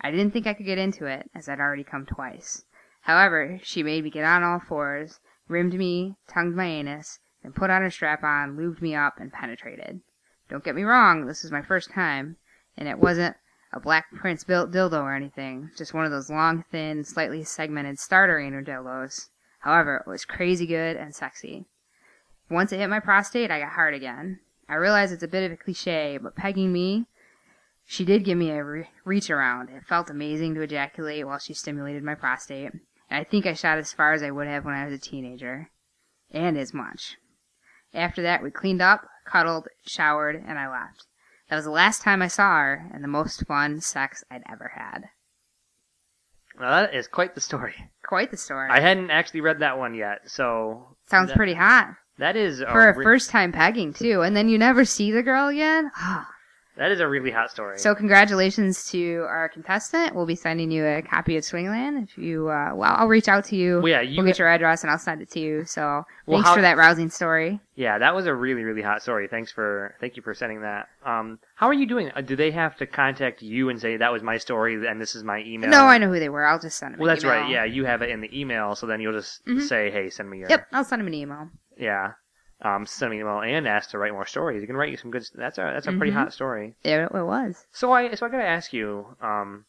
I 0.00 0.10
didn't 0.10 0.32
think 0.32 0.46
I 0.46 0.54
could 0.54 0.66
get 0.66 0.78
into 0.78 1.06
it, 1.06 1.30
as 1.34 1.48
I'd 1.48 1.60
already 1.60 1.84
come 1.84 2.06
twice. 2.06 2.64
However, 3.02 3.58
she 3.62 3.82
made 3.82 4.04
me 4.04 4.10
get 4.10 4.24
on 4.24 4.42
all 4.42 4.60
fours, 4.60 5.20
rimmed 5.48 5.74
me, 5.74 6.16
tongued 6.28 6.54
my 6.54 6.66
anus, 6.66 7.18
then 7.42 7.52
put 7.52 7.70
on 7.70 7.82
her 7.82 7.90
strap 7.90 8.22
on, 8.22 8.56
lubed 8.56 8.80
me 8.80 8.94
up, 8.94 9.18
and 9.18 9.32
penetrated. 9.32 10.00
Don't 10.48 10.64
get 10.64 10.74
me 10.74 10.82
wrong, 10.82 11.26
this 11.26 11.42
was 11.42 11.52
my 11.52 11.62
first 11.62 11.90
time, 11.90 12.36
and 12.76 12.88
it 12.88 12.98
wasn't 12.98 13.36
a 13.72 13.80
Black 13.80 14.06
Prince 14.14 14.42
built 14.44 14.72
dildo 14.72 15.02
or 15.02 15.14
anything, 15.14 15.70
just 15.76 15.94
one 15.94 16.04
of 16.04 16.10
those 16.10 16.30
long, 16.30 16.64
thin, 16.70 17.04
slightly 17.04 17.44
segmented 17.44 17.98
starter 17.98 18.38
anal 18.38 18.62
dildos. 18.62 19.28
However, 19.60 19.96
it 19.96 20.10
was 20.10 20.24
crazy 20.24 20.66
good 20.66 20.96
and 20.96 21.14
sexy. 21.14 21.66
Once 22.48 22.72
it 22.72 22.78
hit 22.78 22.88
my 22.88 23.00
prostate, 23.00 23.50
I 23.50 23.60
got 23.60 23.72
hard 23.72 23.94
again. 23.94 24.40
I 24.68 24.74
realize 24.74 25.12
it's 25.12 25.22
a 25.22 25.28
bit 25.28 25.44
of 25.44 25.52
a 25.52 25.56
cliche, 25.56 26.18
but 26.20 26.34
pegging 26.34 26.72
me, 26.72 27.06
she 27.90 28.04
did 28.04 28.24
give 28.24 28.38
me 28.38 28.50
a 28.50 28.62
re- 28.64 28.88
reach 29.04 29.30
around. 29.30 29.68
It 29.68 29.82
felt 29.84 30.10
amazing 30.10 30.54
to 30.54 30.60
ejaculate 30.60 31.26
while 31.26 31.40
she 31.40 31.54
stimulated 31.54 32.04
my 32.04 32.14
prostate, 32.14 32.70
and 32.72 32.80
I 33.10 33.24
think 33.24 33.46
I 33.46 33.52
shot 33.52 33.78
as 33.78 33.92
far 33.92 34.12
as 34.12 34.22
I 34.22 34.30
would 34.30 34.46
have 34.46 34.64
when 34.64 34.74
I 34.74 34.84
was 34.84 34.94
a 34.94 34.98
teenager. 34.98 35.70
And 36.30 36.56
as 36.56 36.72
much. 36.72 37.16
After 37.92 38.22
that, 38.22 38.44
we 38.44 38.52
cleaned 38.52 38.80
up, 38.80 39.08
cuddled, 39.26 39.66
showered, 39.84 40.36
and 40.36 40.56
I 40.56 40.68
left. 40.70 41.04
That 41.48 41.56
was 41.56 41.64
the 41.64 41.72
last 41.72 42.02
time 42.02 42.22
I 42.22 42.28
saw 42.28 42.58
her, 42.58 42.88
and 42.94 43.02
the 43.02 43.08
most 43.08 43.44
fun 43.48 43.80
sex 43.80 44.22
I'd 44.30 44.44
ever 44.48 44.70
had. 44.76 45.06
Well, 46.60 46.70
that 46.70 46.94
is 46.94 47.08
quite 47.08 47.34
the 47.34 47.40
story. 47.40 47.74
Quite 48.06 48.30
the 48.30 48.36
story. 48.36 48.68
I 48.70 48.78
hadn't 48.78 49.10
actually 49.10 49.40
read 49.40 49.58
that 49.58 49.78
one 49.78 49.94
yet, 49.94 50.18
so 50.30 50.96
Sounds 51.06 51.30
that- 51.30 51.36
pretty 51.36 51.54
hot. 51.54 51.88
that 52.18 52.36
is 52.36 52.60
For 52.60 52.90
a 52.90 52.96
re- 52.96 53.02
first 53.04 53.30
time 53.30 53.50
pegging, 53.50 53.92
too. 53.94 54.22
And 54.22 54.36
then 54.36 54.48
you 54.48 54.58
never 54.58 54.84
see 54.84 55.10
the 55.10 55.24
girl 55.24 55.48
again? 55.48 55.90
Ah. 55.96 56.28
That 56.80 56.90
is 56.92 57.00
a 57.00 57.06
really 57.06 57.30
hot 57.30 57.50
story. 57.50 57.76
So 57.78 57.94
congratulations 57.94 58.90
to 58.90 59.26
our 59.28 59.50
contestant. 59.50 60.14
We'll 60.16 60.24
be 60.24 60.34
sending 60.34 60.70
you 60.70 60.86
a 60.86 61.02
copy 61.02 61.36
of 61.36 61.44
Swingland. 61.44 62.02
If 62.02 62.16
you, 62.16 62.48
uh, 62.48 62.70
well, 62.74 62.94
I'll 62.96 63.06
reach 63.06 63.28
out 63.28 63.44
to 63.46 63.56
you. 63.56 63.80
Well, 63.82 63.88
yeah, 63.88 64.00
you- 64.00 64.16
We'll 64.16 64.24
get 64.26 64.38
your 64.38 64.48
address 64.48 64.82
and 64.82 64.90
I'll 64.90 64.96
send 64.98 65.20
it 65.20 65.30
to 65.32 65.40
you. 65.40 65.66
So 65.66 66.04
Well, 66.24 66.38
thanks 66.38 66.48
how- 66.48 66.54
for 66.54 66.62
that 66.62 66.78
rousing 66.78 67.10
story. 67.10 67.60
yeah, 67.74 67.98
that 67.98 68.14
was 68.14 68.24
a 68.26 68.34
really 68.34 68.64
really 68.64 68.80
hot 68.80 69.02
story. 69.02 69.28
Thanks 69.28 69.52
for 69.52 69.94
thank 70.00 70.16
you 70.16 70.22
for 70.22 70.32
sending 70.32 70.62
that. 70.62 70.88
Um, 71.04 71.38
how 71.54 71.68
are 71.68 71.74
you 71.74 71.84
doing? 71.86 72.12
Uh, 72.16 72.22
do 72.22 72.34
they 72.34 72.50
have 72.50 72.76
to 72.78 72.86
contact 72.86 73.42
you 73.42 73.68
and 73.68 73.78
say 73.78 73.98
that 73.98 74.10
was 74.10 74.22
my 74.22 74.38
story 74.38 74.74
and 74.88 74.98
this 74.98 75.14
is 75.14 75.22
my 75.22 75.40
email? 75.46 75.68
No, 75.68 75.84
I 75.84 75.98
know 75.98 76.08
who 76.08 76.18
they 76.18 76.30
were. 76.30 76.46
I'll 76.46 76.58
just 76.58 76.78
send 76.78 76.94
them. 76.94 77.00
Well, 77.00 77.08
that's 77.08 77.26
right. 77.26 77.46
Yeah, 77.50 77.64
you 77.64 77.84
have 77.84 78.00
it 78.00 78.08
in 78.08 78.22
the 78.22 78.30
email, 78.40 78.74
so 78.74 78.86
then 78.86 79.02
you'll 79.02 79.12
just 79.12 79.44
Mhm. 79.44 79.60
say, 79.60 79.90
"Hey, 79.90 80.08
send 80.08 80.30
me 80.30 80.38
your." 80.38 80.48
Yep, 80.48 80.66
I'll 80.72 80.84
send 80.84 81.00
them 81.00 81.08
an 81.08 81.14
email. 81.14 81.50
Yeah. 81.76 82.12
Um, 82.62 82.84
send 82.84 83.10
me 83.10 83.16
an 83.16 83.22
email 83.22 83.40
and 83.40 83.66
ask 83.66 83.90
to 83.90 83.98
write 83.98 84.12
more 84.12 84.26
stories. 84.26 84.60
You 84.60 84.66
can 84.66 84.76
write 84.76 84.90
you 84.90 84.96
some 84.98 85.10
good. 85.10 85.24
That's 85.34 85.56
a 85.58 85.62
that's 85.62 85.86
a 85.86 85.92
pretty 85.92 86.12
Mhm. 86.12 86.16
hot 86.16 86.32
story. 86.34 86.74
It, 86.84 86.98
it 87.00 87.12
was. 87.12 87.66
So 87.72 87.90
I 87.92 88.14
so 88.14 88.26
I 88.26 88.28
gotta 88.28 88.44
ask 88.44 88.72
you, 88.74 89.16
um, 89.22 89.64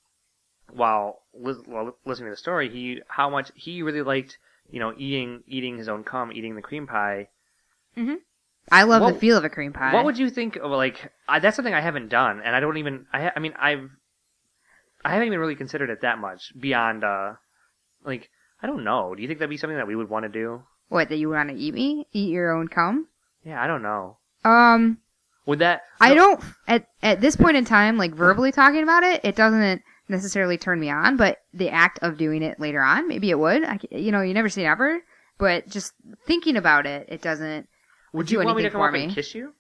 while, 0.74 1.22
lis- 1.34 1.66
while 1.66 1.96
listening 2.06 2.28
to 2.28 2.32
the 2.32 2.38
story, 2.38 2.70
he 2.70 3.02
how 3.08 3.30
much 3.30 3.52
he 3.56 3.82
really 3.82 4.02
liked, 4.02 4.38
you 4.70 4.80
know, 4.80 4.94
eating 4.98 5.44
eating 5.48 5.78
his 5.78 5.88
own 5.88 6.04
cum, 6.04 6.32
eating 6.34 6.56
the 6.56 6.62
cream 6.62 6.86
pie. 6.88 7.30
Mm-hmm. 7.98 8.16
I 8.72 8.84
love 8.84 9.02
What- 9.02 9.14
the 9.14 9.20
feel 9.20 9.38
of 9.38 9.46
a 9.46 9.50
cream 9.50 9.74
pie. 9.74 9.94
What 9.94 10.06
would 10.06 10.18
you 10.18 10.30
think 10.30 10.58
of 10.58 10.72
like? 10.72 11.12
I, 11.30 11.40
that's 11.40 11.56
something 11.56 11.74
I 11.74 11.82
haven't 11.82 12.10
done, 12.10 12.42
and 12.44 12.56
I 12.56 12.60
don't 12.60 12.78
even. 12.78 13.06
I 13.14 13.22
ha- 13.24 13.32
I 13.36 13.40
mean 13.40 13.54
I've. 13.58 13.90
I 15.04 15.12
haven't 15.14 15.28
even 15.28 15.40
really 15.40 15.56
considered 15.56 15.90
it 15.90 16.02
that 16.02 16.20
much 16.20 16.52
beyond. 16.60 17.04
uh 17.04 17.34
Like 18.04 18.30
I 18.62 18.68
don't 18.68 18.84
know. 18.84 19.16
Do 19.16 19.22
you 19.22 19.28
think 19.28 19.40
that'd 19.40 19.50
be 19.50 19.58
something 19.58 19.78
that 19.78 19.88
we 19.88 19.96
would 19.96 20.10
want 20.10 20.24
to 20.24 20.30
do? 20.30 20.64
What, 20.92 21.08
that 21.08 21.16
you 21.16 21.30
want 21.30 21.48
to 21.48 21.56
eat 21.56 21.74
me? 21.74 22.06
Eat 22.12 22.32
your 22.32 22.52
own 22.52 22.68
cum? 22.68 23.08
Yeah, 23.46 23.64
I 23.64 23.66
don't 23.66 23.82
know. 23.82 24.18
Um, 24.44 24.98
Would 25.46 25.60
that? 25.60 25.84
I 26.02 26.14
don't 26.14 26.44
at 26.68 26.86
at 27.02 27.22
this 27.22 27.38
point 27.38 27.56
in 27.56 27.64
time, 27.64 27.98
like 27.98 28.14
verbally 28.14 28.52
talking 28.52 28.84
about 28.84 29.04
it, 29.04 29.22
it 29.24 29.38
doesn't 29.38 29.82
necessarily 30.10 30.58
turn 30.58 30.82
me 30.82 30.90
on. 30.90 31.16
But 31.16 31.38
the 31.54 31.70
act 31.70 32.00
of 32.02 32.18
doing 32.18 32.44
it 32.44 32.60
later 32.60 32.82
on, 32.82 33.08
maybe 33.08 33.30
it 33.30 33.40
would. 33.40 33.64
I, 33.64 33.80
you 33.90 34.12
know, 34.12 34.22
you 34.22 34.34
never 34.34 34.50
say 34.50 34.64
never. 34.64 35.00
But 35.38 35.70
just 35.70 35.94
thinking 36.28 36.58
about 36.58 36.86
it, 36.86 37.06
it 37.08 37.22
doesn't. 37.22 37.70
Would 38.12 38.28
do 38.28 38.34
you 38.34 38.40
want 38.44 38.58
me 38.58 38.64
to 38.64 38.70
come 38.70 38.82
up 38.82 38.94
and 38.94 39.16
kiss 39.16 39.34
you? 39.34 39.54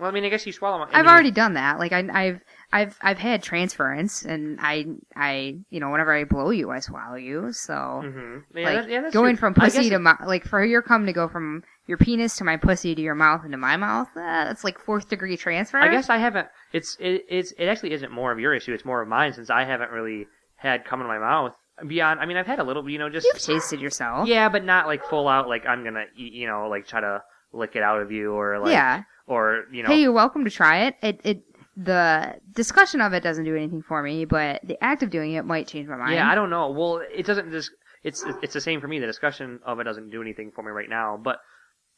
Well, 0.00 0.08
I 0.08 0.12
mean, 0.12 0.24
I 0.24 0.28
guess 0.30 0.46
you 0.46 0.52
swallow. 0.52 0.78
I 0.82 0.84
I've 0.98 1.04
mean, 1.04 1.12
already 1.12 1.30
done 1.30 1.54
that. 1.54 1.78
Like 1.78 1.92
I, 1.92 2.08
I've 2.12 2.40
I've 2.72 2.98
I've 3.02 3.18
had 3.18 3.42
transference, 3.42 4.24
and 4.24 4.58
I 4.60 4.86
I 5.14 5.56
you 5.70 5.78
know 5.80 5.90
whenever 5.90 6.12
I 6.14 6.24
blow 6.24 6.50
you, 6.50 6.70
I 6.70 6.80
swallow 6.80 7.16
you. 7.16 7.52
So 7.52 7.72
Mhm. 7.74 8.42
Yeah, 8.54 8.64
like 8.64 8.74
that- 8.76 8.88
yeah, 8.88 9.10
going 9.10 9.36
true. 9.36 9.40
from 9.40 9.54
pussy 9.54 9.88
to 9.90 9.96
it- 9.96 9.98
mouth, 9.98 10.20
like 10.26 10.44
for 10.44 10.64
your 10.64 10.82
cum 10.82 11.06
to 11.06 11.12
go 11.12 11.28
from 11.28 11.62
your 11.86 11.98
penis 11.98 12.36
to 12.36 12.44
my 12.44 12.56
pussy 12.56 12.94
to 12.94 13.02
your 13.02 13.14
mouth 13.14 13.42
and 13.42 13.52
to 13.52 13.58
my 13.58 13.76
mouth, 13.76 14.08
uh, 14.16 14.44
that's 14.44 14.64
like 14.64 14.78
fourth 14.78 15.08
degree 15.08 15.36
transfer. 15.36 15.78
I 15.78 15.88
guess 15.88 16.08
I 16.08 16.18
haven't. 16.18 16.48
It's 16.72 16.96
it, 17.00 17.24
it's 17.28 17.52
it 17.58 17.66
actually 17.66 17.92
isn't 17.92 18.10
more 18.12 18.32
of 18.32 18.38
your 18.40 18.54
issue. 18.54 18.72
It's 18.72 18.84
more 18.84 19.02
of 19.02 19.08
mine 19.08 19.32
since 19.32 19.50
I 19.50 19.64
haven't 19.64 19.90
really 19.90 20.26
had 20.56 20.84
cum 20.84 21.00
in 21.00 21.06
my 21.06 21.18
mouth 21.18 21.52
beyond. 21.86 22.20
I 22.20 22.26
mean, 22.26 22.36
I've 22.36 22.46
had 22.46 22.58
a 22.58 22.64
little, 22.64 22.88
you 22.88 22.98
know, 22.98 23.08
just 23.10 23.26
you've 23.26 23.42
tasted 23.42 23.80
yourself. 23.80 24.28
yeah, 24.28 24.48
but 24.48 24.64
not 24.64 24.86
like 24.86 25.04
full 25.04 25.26
out. 25.28 25.48
Like 25.48 25.66
I'm 25.66 25.82
gonna, 25.84 26.04
eat, 26.16 26.32
you 26.32 26.46
know, 26.46 26.68
like 26.68 26.86
try 26.86 27.00
to 27.00 27.22
lick 27.52 27.74
it 27.74 27.82
out 27.82 28.00
of 28.00 28.12
you 28.12 28.32
or 28.32 28.58
like 28.60 28.70
Yeah. 28.72 29.02
Or 29.30 29.64
you 29.72 29.82
know. 29.82 29.88
Hey, 29.88 30.02
you're 30.02 30.12
welcome 30.12 30.44
to 30.44 30.50
try 30.50 30.84
it. 30.84 30.96
It 31.02 31.20
it 31.24 31.42
the 31.76 32.34
discussion 32.52 33.00
of 33.00 33.12
it 33.12 33.22
doesn't 33.22 33.44
do 33.44 33.56
anything 33.56 33.82
for 33.82 34.02
me, 34.02 34.24
but 34.24 34.60
the 34.64 34.82
act 34.82 35.02
of 35.02 35.10
doing 35.10 35.32
it 35.32 35.44
might 35.44 35.66
change 35.66 35.88
my 35.88 35.96
mind. 35.96 36.14
Yeah, 36.14 36.30
I 36.30 36.34
don't 36.34 36.50
know. 36.50 36.70
Well, 36.70 37.00
it 37.14 37.24
doesn't 37.24 37.50
just. 37.50 37.70
It's 38.02 38.24
it's 38.42 38.54
the 38.54 38.60
same 38.60 38.80
for 38.80 38.88
me. 38.88 38.98
The 38.98 39.06
discussion 39.06 39.60
of 39.64 39.78
it 39.78 39.84
doesn't 39.84 40.10
do 40.10 40.20
anything 40.20 40.50
for 40.54 40.62
me 40.62 40.70
right 40.70 40.88
now. 40.88 41.18
But 41.22 41.38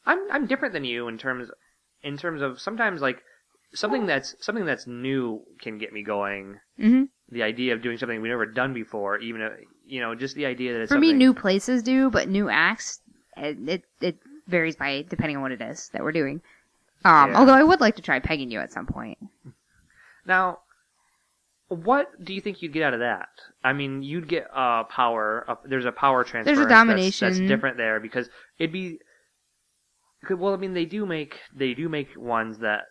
I'm 0.05 0.19
I'm 0.31 0.47
different 0.47 0.73
than 0.73 0.85
you 0.85 1.07
in 1.07 1.17
terms 1.17 1.49
in 2.03 2.17
terms 2.17 2.41
of 2.41 2.59
sometimes 2.59 3.01
like 3.01 3.21
something 3.73 4.05
that's 4.05 4.35
something 4.39 4.65
that's 4.65 4.85
new 4.85 5.41
can 5.61 5.77
get 5.77 5.91
me 5.93 6.03
going. 6.03 6.59
Mhm. 6.79 7.07
The 7.29 7.43
idea 7.43 7.73
of 7.73 7.81
doing 7.81 7.97
something 7.97 8.21
we've 8.21 8.29
never 8.29 8.45
done 8.45 8.73
before, 8.73 9.17
even 9.17 9.41
if, 9.41 9.53
you 9.85 10.01
know, 10.01 10.13
just 10.13 10.35
the 10.35 10.45
idea 10.45 10.73
that 10.73 10.81
it's 10.81 10.91
For 10.91 10.99
me, 10.99 11.13
new 11.13 11.33
places 11.33 11.81
do, 11.81 12.11
but 12.11 12.27
new 12.27 12.49
acts, 12.49 13.01
it 13.37 13.57
it, 13.67 13.83
it 14.01 14.17
varies 14.47 14.75
by 14.75 15.05
depending 15.09 15.37
on 15.37 15.41
what 15.41 15.51
it 15.53 15.61
is 15.61 15.89
that 15.93 16.03
we're 16.03 16.11
doing. 16.11 16.41
Um, 17.05 17.31
Yeah. 17.31 17.37
although 17.37 17.53
I 17.53 17.63
would 17.63 17.81
like 17.81 17.95
to 17.97 18.01
try 18.01 18.19
pegging 18.19 18.51
you 18.51 18.59
at 18.59 18.71
some 18.71 18.85
point. 18.85 19.17
Now, 20.25 20.59
what 21.67 22.23
do 22.23 22.33
you 22.33 22.41
think 22.41 22.61
you'd 22.61 22.73
get 22.73 22.83
out 22.83 22.93
of 22.93 22.99
that? 22.99 23.29
I 23.63 23.73
mean, 23.73 24.03
you'd 24.03 24.27
get 24.27 24.47
uh, 24.53 24.83
power. 24.85 25.45
Uh, 25.47 25.55
there's 25.65 25.85
a 25.85 25.91
power 25.91 26.23
transfer. 26.23 26.53
There's 26.53 26.65
a 26.65 26.69
domination. 26.69 27.27
That's, 27.27 27.39
different 27.39 27.77
there 27.77 27.99
because 27.99 28.29
it'd 28.59 28.71
be. 28.71 28.99
Well, 30.29 30.53
I 30.53 30.57
mean, 30.57 30.73
they 30.73 30.85
do 30.85 31.05
make 31.05 31.39
they 31.53 31.73
do 31.73 31.89
make 31.89 32.09
ones 32.15 32.59
that 32.59 32.83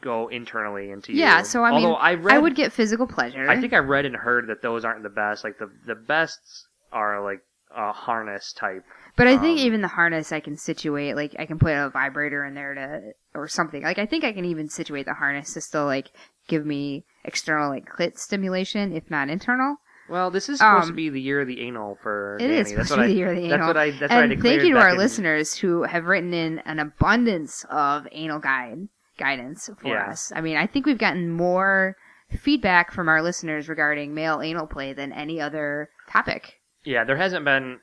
go 0.00 0.28
internally 0.28 0.90
into 0.90 1.12
you. 1.12 1.20
Yeah, 1.20 1.42
so 1.42 1.62
I 1.62 1.70
mean, 1.70 1.94
I, 1.98 2.14
read, 2.14 2.34
I 2.34 2.38
would 2.38 2.56
get 2.56 2.72
physical 2.72 3.06
pleasure. 3.06 3.48
I 3.48 3.60
think 3.60 3.72
I 3.72 3.78
read 3.78 4.04
and 4.06 4.16
heard 4.16 4.48
that 4.48 4.60
those 4.62 4.84
aren't 4.84 5.02
the 5.02 5.08
best. 5.08 5.44
Like 5.44 5.58
the 5.58 5.70
the 5.86 5.94
bests 5.94 6.66
are 6.92 7.22
like 7.22 7.40
a 7.76 7.92
harness 7.92 8.52
type. 8.52 8.84
But 9.16 9.26
I 9.28 9.36
think 9.38 9.60
Um, 9.60 9.66
even 9.66 9.80
the 9.82 9.88
harness 9.88 10.32
I 10.32 10.40
can 10.40 10.56
situate, 10.56 11.14
like 11.16 11.34
I 11.38 11.46
can 11.46 11.58
put 11.58 11.72
a 11.72 11.88
vibrator 11.90 12.44
in 12.44 12.54
there 12.54 12.74
to, 12.74 13.00
or 13.34 13.46
something. 13.48 13.82
Like 13.82 13.98
I 13.98 14.06
think 14.06 14.24
I 14.24 14.32
can 14.32 14.44
even 14.44 14.68
situate 14.68 15.06
the 15.06 15.14
harness 15.14 15.54
to 15.54 15.60
still 15.60 15.84
like 15.86 16.10
give 16.48 16.66
me 16.66 17.04
external 17.24 17.68
like 17.70 17.86
clit 17.88 18.18
stimulation, 18.18 18.92
if 18.92 19.10
not 19.10 19.28
internal. 19.28 19.76
Well, 20.08 20.30
this 20.30 20.48
is 20.50 20.58
supposed 20.58 20.84
to 20.88 20.90
Um, 20.90 20.96
be 20.96 21.08
the 21.08 21.20
year 21.20 21.40
of 21.40 21.46
the 21.46 21.60
anal 21.62 21.96
for 22.02 22.36
It 22.38 22.48
Danny. 22.48 22.54
is 22.58 22.74
that's 22.74 22.88
supposed 22.88 22.90
to 22.90 22.96
be 22.98 23.02
I, 23.04 23.06
the 23.06 23.14
year 23.14 23.28
of 23.30 23.36
the 23.36 23.42
That's 23.48 23.54
anal. 23.54 23.66
what 23.68 23.76
I. 23.78 23.90
That's 23.92 24.00
what 24.02 24.10
I 24.12 24.22
and 24.24 24.42
thank 24.42 24.62
you 24.62 24.74
to 24.74 24.80
our 24.80 24.90
in- 24.90 24.98
listeners 24.98 25.54
who 25.56 25.84
have 25.84 26.04
written 26.04 26.34
in 26.34 26.58
an 26.66 26.78
abundance 26.78 27.64
of 27.70 28.06
anal 28.12 28.38
guide 28.40 28.88
guidance 29.18 29.70
for 29.80 29.88
Yeah. 29.88 30.10
us. 30.10 30.32
I 30.34 30.40
mean, 30.40 30.56
I 30.56 30.66
think 30.66 30.84
we've 30.86 30.98
gotten 30.98 31.30
more 31.30 31.96
feedback 32.30 32.90
from 32.92 33.08
our 33.08 33.22
listeners 33.22 33.68
regarding 33.68 34.12
male 34.12 34.40
anal 34.42 34.66
play 34.66 34.92
than 34.92 35.12
any 35.12 35.40
other 35.40 35.88
topic. 36.10 36.60
Yeah, 36.84 37.04
there 37.04 37.16
hasn't 37.16 37.44
been 37.44 37.80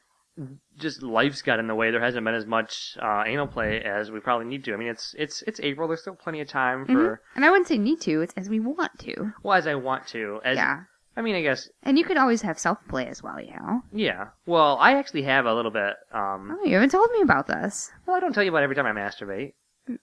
just 0.77 1.03
life's 1.03 1.41
got 1.41 1.59
in 1.59 1.67
the 1.67 1.75
way. 1.75 1.91
There 1.91 2.01
hasn't 2.01 2.23
been 2.25 2.33
as 2.35 2.45
much 2.45 2.97
uh, 3.01 3.23
anal 3.25 3.47
play 3.47 3.81
as 3.83 4.09
we 4.11 4.19
probably 4.19 4.45
need 4.47 4.63
to. 4.65 4.73
I 4.73 4.77
mean, 4.77 4.87
it's 4.87 5.13
it's 5.17 5.41
it's 5.43 5.59
April. 5.59 5.87
There's 5.87 6.01
still 6.01 6.15
plenty 6.15 6.39
of 6.41 6.47
time 6.47 6.85
for 6.85 6.91
Mhm. 6.93 7.17
And 7.35 7.45
I 7.45 7.49
wouldn't 7.49 7.67
say 7.67 7.77
need 7.77 8.01
to; 8.01 8.21
it's 8.21 8.33
as 8.37 8.49
we 8.49 8.59
want 8.59 8.97
to. 8.99 9.33
well 9.43 9.57
as 9.57 9.67
I 9.67 9.75
want 9.75 10.07
to. 10.07 10.39
As 10.45 10.55
yeah, 10.57 10.81
I 11.17 11.21
mean, 11.21 11.35
I 11.35 11.41
guess 11.41 11.69
and 11.83 11.97
you 11.99 12.05
could 12.05 12.17
always 12.17 12.41
have 12.43 12.57
self 12.57 12.77
play 12.87 13.07
as 13.07 13.21
well. 13.21 13.39
You 13.41 13.51
know. 13.55 13.81
yeah. 13.91 14.27
Well, 14.45 14.77
I 14.79 14.93
actually 14.97 15.23
have 15.23 15.45
a 15.45 15.53
little 15.53 15.71
bit. 15.71 15.95
Um, 16.13 16.57
Oh, 16.59 16.65
you 16.65 16.73
haven't 16.75 16.91
told 16.91 17.11
me 17.11 17.21
about 17.21 17.47
this. 17.47 17.91
well, 18.05 18.15
I 18.15 18.19
don't 18.19 18.33
tell 18.33 18.43
you 18.43 18.49
about 18.51 18.63
every 18.63 18.75
time 18.75 18.85
I 18.85 18.93
masturbate. 18.93 19.53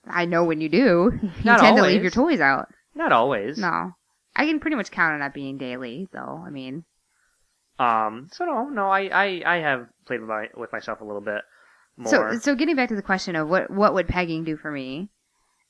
I 0.06 0.24
know 0.26 0.44
when 0.44 0.60
you 0.60 0.68
do. 0.68 1.12
You 1.22 1.30
Not 1.44 1.60
tend 1.60 1.76
to 1.78 1.82
leave 1.82 2.02
your 2.02 2.10
toys 2.10 2.40
out. 2.40 2.68
Not 2.94 3.12
always. 3.12 3.58
No. 3.58 3.92
I 4.36 4.44
can 4.44 4.60
pretty 4.60 4.76
much 4.76 4.90
count 4.90 5.14
on 5.14 5.20
that 5.20 5.34
being 5.34 5.56
daily, 5.56 6.06
though. 6.12 6.44
I 6.46 6.50
mean, 6.50 6.84
Um. 7.78 8.28
So 8.32 8.44
no, 8.44 8.68
no. 8.68 8.88
I 8.90 9.02
I, 9.06 9.42
I 9.46 9.56
have 9.58 9.86
played 10.06 10.20
with 10.20 10.28
my 10.28 10.48
with 10.56 10.72
myself 10.72 11.00
a 11.00 11.04
little 11.04 11.20
bit 11.20 11.42
more. 11.96 12.10
so 12.10 12.38
so 12.38 12.54
getting 12.54 12.76
back 12.76 12.88
to 12.88 12.96
the 12.96 13.02
question 13.02 13.36
of 13.36 13.48
what 13.48 13.70
what 13.70 13.94
would 13.94 14.08
pegging 14.08 14.44
do 14.44 14.56
for 14.56 14.70
me? 14.70 15.10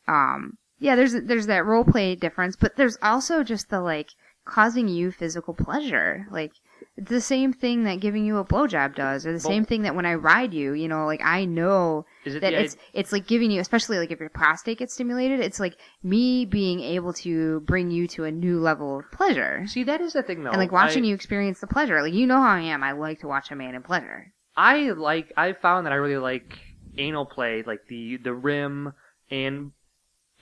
Um, 0.07 0.57
yeah, 0.79 0.97
there's 0.97 1.13
there's 1.13 1.47
that 1.47 1.67
role 1.67 1.85
play 1.85 2.15
difference, 2.15 2.57
but 2.57 2.77
there's 2.77 2.97
also 3.03 3.43
just 3.43 3.69
the 3.69 3.81
like 3.81 4.11
causing 4.49 4.89
you 4.89 5.13
physical 5.13 5.55
pleasure, 5.55 6.27
like 6.31 6.53
it's 6.97 7.11
the 7.11 7.21
same 7.21 7.53
thing 7.53 7.85
that 7.85 8.01
giving 8.01 8.25
you 8.25 8.39
a 8.39 8.45
blowjob 8.45 8.95
does, 8.95 9.27
or 9.27 9.33
the 9.33 9.41
same 9.41 9.65
thing 9.65 9.83
that 9.83 9.95
when 9.95 10.07
I 10.07 10.15
ride 10.15 10.53
you, 10.55 10.73
you 10.73 10.89
know, 10.89 11.07
like 11.07 11.21
I 11.23 11.45
know 11.45 12.07
Is 12.25 12.35
it 12.37 12.41
that 12.41 12.51
the 12.51 12.61
it's 12.63 12.77
it's 12.93 13.13
like 13.13 13.27
giving 13.27 13.51
you, 13.51 13.61
especially 13.61 13.99
like 13.99 14.11
if 14.11 14.21
your 14.21 14.29
prostate 14.31 14.79
gets 14.79 14.95
stimulated, 14.95 15.41
it's 15.41 15.61
like 15.61 15.77
me 16.03 16.45
being 16.45 16.81
able 16.81 17.13
to 17.15 17.61
bring 17.61 17.91
you 17.91 18.09
to 18.09 18.25
a 18.25 18.31
new 18.33 18.59
level 18.61 18.99
of 18.99 19.11
pleasure. 19.13 19.65
See, 19.67 19.85
that 19.85 20.01
is 20.01 20.13
the 20.13 20.23
thing 20.23 20.43
though. 20.43 20.51
and 20.51 20.59
like 20.59 20.73
watching 20.73 21.05
I, 21.05 21.09
you 21.09 21.15
experience 21.15 21.61
the 21.61 21.67
pleasure. 21.67 22.03
Like 22.03 22.15
you 22.15 22.27
know 22.27 22.41
how 22.41 22.55
I 22.55 22.61
am. 22.61 22.83
I 22.83 22.93
like 22.93 23.21
to 23.21 23.29
watch 23.29 23.51
a 23.51 23.57
man 23.57 23.75
in 23.75 23.83
pleasure. 23.83 24.33
I 24.57 24.91
like. 24.91 25.33
I 25.37 25.53
found 25.53 25.87
that 25.87 25.93
I 25.93 25.97
really 25.97 26.19
like 26.19 26.59
anal 26.97 27.27
play, 27.27 27.63
like 27.67 27.87
the 27.89 28.17
the 28.17 28.35
rim, 28.35 28.93
and 29.31 29.73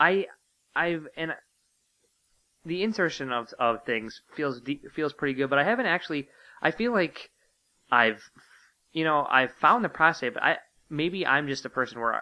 I 0.01 0.27
I've 0.75 1.07
and 1.17 1.33
the 2.67 2.83
insertion 2.83 3.33
of 3.33 3.53
of 3.59 3.85
things 3.85 4.21
feels 4.35 4.61
de- 4.61 4.83
feels 4.93 5.13
pretty 5.13 5.35
good, 5.35 5.49
but 5.49 5.59
I 5.59 5.65
haven't 5.65 5.87
actually. 5.87 6.29
I 6.61 6.71
feel 6.73 6.93
like 6.93 7.31
I've 7.91 8.23
you 8.93 9.05
know 9.05 9.27
I've 9.31 9.53
found 9.53 9.85
the 9.85 9.89
prostate, 9.89 10.35
but 10.35 10.43
I 10.43 10.57
maybe 10.91 11.27
I'm 11.27 11.47
just 11.47 11.65
a 11.65 11.71
person 11.71 12.01
where 12.01 12.15
I, 12.15 12.21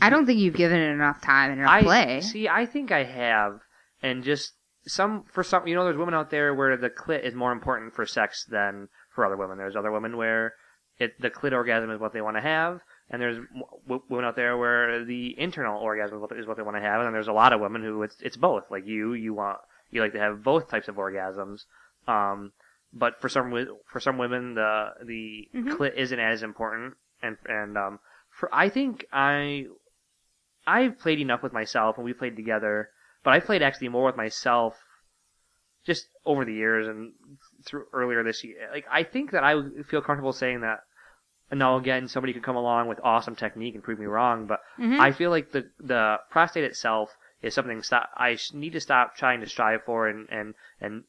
I 0.00 0.10
don't 0.10 0.26
think 0.26 0.40
you've 0.40 0.54
given 0.54 0.80
it 0.80 0.90
enough 0.90 1.20
time 1.20 1.50
and 1.52 1.60
enough 1.60 1.70
I 1.70 1.82
play. 1.82 2.20
see. 2.22 2.48
I 2.48 2.66
think 2.66 2.90
I 2.90 3.04
have, 3.04 3.60
and 4.02 4.24
just 4.24 4.52
some 4.86 5.24
for 5.32 5.42
some. 5.42 5.66
You 5.66 5.74
know, 5.74 5.84
there's 5.84 5.96
women 5.96 6.14
out 6.14 6.30
there 6.30 6.54
where 6.54 6.76
the 6.76 6.90
clit 6.90 7.24
is 7.24 7.34
more 7.34 7.52
important 7.52 7.94
for 7.94 8.06
sex 8.06 8.44
than 8.48 8.88
for 9.14 9.26
other 9.26 9.36
women. 9.36 9.58
There's 9.58 9.76
other 9.76 9.92
women 9.92 10.16
where 10.16 10.54
it 10.98 11.20
the 11.20 11.30
clit 11.30 11.52
orgasm 11.52 11.90
is 11.90 12.00
what 12.00 12.12
they 12.12 12.22
want 12.22 12.36
to 12.36 12.42
have, 12.42 12.80
and 13.10 13.22
there's 13.22 13.38
women 13.86 14.24
out 14.24 14.36
there 14.36 14.56
where 14.56 15.04
the 15.04 15.34
internal 15.38 15.80
orgasm 15.80 16.16
is 16.16 16.20
what, 16.20 16.38
is 16.38 16.46
what 16.46 16.56
they 16.56 16.62
want 16.62 16.76
to 16.76 16.82
have, 16.82 17.00
and 17.00 17.06
then 17.06 17.12
there's 17.12 17.28
a 17.28 17.32
lot 17.32 17.52
of 17.52 17.60
women 17.60 17.82
who 17.82 18.02
it's 18.02 18.16
it's 18.20 18.36
both. 18.36 18.64
Like 18.70 18.86
you, 18.86 19.14
you 19.14 19.34
want 19.34 19.58
you 19.90 20.00
like 20.02 20.12
to 20.12 20.18
have 20.20 20.42
both 20.42 20.68
types 20.70 20.88
of 20.88 20.96
orgasms. 20.96 21.64
Um, 22.06 22.52
but 22.92 23.20
for 23.20 23.28
some 23.28 23.52
for 23.86 24.00
some 24.00 24.18
women, 24.18 24.54
the 24.54 24.90
the 25.04 25.48
Mhm. 25.54 25.76
clit 25.76 25.94
isn't 25.94 26.18
as 26.20 26.42
important, 26.42 26.94
and 27.22 27.36
and 27.46 27.76
um, 27.78 27.98
for 28.30 28.48
I 28.54 28.68
think 28.68 29.06
I 29.12 29.66
I've 30.66 30.98
played 30.98 31.20
enough 31.20 31.42
with 31.42 31.52
myself, 31.52 31.96
and 31.96 32.04
we 32.04 32.12
played 32.12 32.36
together. 32.36 32.90
But 33.24 33.34
I 33.34 33.40
played 33.40 33.62
actually 33.62 33.88
more 33.88 34.04
with 34.06 34.16
myself, 34.16 34.78
just 35.84 36.08
over 36.24 36.44
the 36.44 36.54
years 36.54 36.86
and 36.86 37.12
through 37.64 37.86
earlier 37.92 38.22
this 38.22 38.44
year. 38.44 38.68
Like 38.72 38.86
I 38.90 39.02
think 39.02 39.30
that 39.32 39.44
I 39.44 39.54
feel 39.88 40.02
comfortable 40.02 40.32
saying 40.32 40.60
that. 40.60 40.80
And 41.50 41.58
now 41.58 41.76
again, 41.76 42.08
somebody 42.08 42.32
could 42.32 42.42
come 42.42 42.56
along 42.56 42.88
with 42.88 43.00
awesome 43.02 43.34
technique 43.36 43.74
and 43.74 43.82
prove 43.82 43.98
me 43.98 44.06
wrong, 44.06 44.46
but 44.46 44.60
Mhm. 44.78 45.00
I 45.00 45.12
feel 45.12 45.30
like 45.30 45.52
the 45.52 45.70
the 45.80 46.20
prostate 46.30 46.64
itself 46.64 47.16
is 47.40 47.54
something 47.54 47.82
stop, 47.82 48.10
I 48.16 48.36
need 48.52 48.72
to 48.72 48.80
stop 48.80 49.16
trying 49.16 49.40
to 49.40 49.46
strive 49.46 49.84
for 49.84 50.08
and 50.08 50.28
and 50.30 50.54
and 50.80 51.04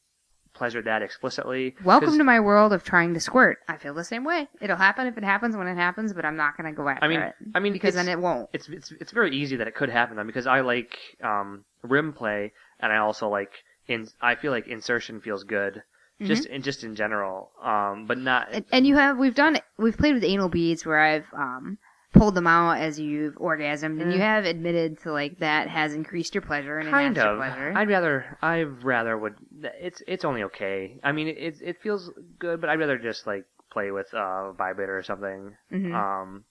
pleasure 0.54 0.82
that 0.82 1.02
explicitly. 1.02 1.76
Welcome 1.84 2.18
to 2.18 2.24
my 2.24 2.40
world 2.40 2.74
of 2.74 2.84
trying 2.84 3.14
to 3.14 3.20
squirt. 3.20 3.60
I 3.68 3.78
feel 3.78 3.94
the 3.94 4.04
same 4.04 4.24
way. 4.24 4.48
It'll 4.62 4.78
happen 4.78 5.08
if 5.08 5.18
it 5.18 5.24
happens 5.24 5.56
when 5.56 5.68
it 5.68 5.76
happens, 5.76 6.14
but 6.14 6.26
I'm 6.26 6.36
not 6.38 6.58
gonna 6.58 6.74
go 6.74 6.88
after 6.88 7.06
I 7.06 7.08
mean, 7.08 7.20
it 7.20 7.36
I 7.56 7.60
mean, 7.60 7.74
because 7.74 7.96
then 7.96 8.08
it 8.08 8.20
won't. 8.20 8.50
it's 8.54 8.68
it's 8.70 8.92
it's 8.92 9.12
very 9.12 9.36
easy 9.36 9.58
that 9.58 9.68
it 9.68 9.76
could 9.76 9.90
happen 9.90 10.16
though 10.18 10.24
because 10.24 10.48
I 10.48 10.62
like 10.62 10.98
um 11.24 11.66
rim 11.82 12.14
play 12.14 12.54
and 12.80 12.92
I 12.92 12.98
also 12.98 13.28
like 13.30 13.52
in 13.88 14.08
I 14.22 14.36
feel 14.36 14.52
like 14.52 14.68
insertion 14.68 15.22
feels 15.22 15.44
good 15.44 15.84
just 16.28 16.46
in 16.46 16.62
just 16.62 16.84
in 16.84 16.96
general 16.96 17.52
um 17.64 18.06
but 18.08 18.18
not 18.18 18.48
Mm-hmm. 18.48 18.56
And, 18.56 18.66
and 18.72 18.88
you 18.88 18.96
have 18.96 19.18
we've 19.18 19.36
done 19.36 19.58
we've 19.78 19.98
played 19.98 20.14
with 20.16 20.24
anal 20.24 20.50
beads 20.50 20.86
where 20.86 21.00
I've 21.00 21.28
um 21.34 21.78
pulled 22.12 22.34
them 22.34 22.48
out 22.48 22.80
as 22.80 23.00
you've 23.00 23.36
orgasmed, 23.36 24.02
and 24.02 24.12
you 24.12 24.18
Mm. 24.20 24.22
have 24.22 24.44
admitted 24.44 25.00
to 25.04 25.12
like 25.12 25.38
that 25.40 25.68
has 25.68 25.94
increased 25.94 26.34
your 26.34 26.42
pleasure 26.42 26.80
and 26.80 26.90
kind 26.90 27.16
enhanced 27.16 27.24
your 27.24 27.36
pleasure. 27.36 27.74
I'd 27.78 27.88
rather 27.88 28.38
I 28.42 28.64
rather 28.64 29.16
would 29.18 29.36
it's 29.62 30.02
it's 30.08 30.26
only 30.26 30.44
okay 30.44 31.00
I 31.04 31.12
mean 31.12 31.28
it 31.28 31.62
it 31.62 31.82
feels 31.82 32.10
good 32.40 32.60
but 32.62 32.70
I'd 32.70 32.80
rather 32.80 32.98
just 32.98 33.28
like 33.28 33.46
play 33.72 33.92
with 33.92 34.12
uh 34.14 34.52
vibrator 34.54 34.98
or 34.98 35.04
something 35.04 35.56
Mhm. 35.72 35.94
um 35.94 36.44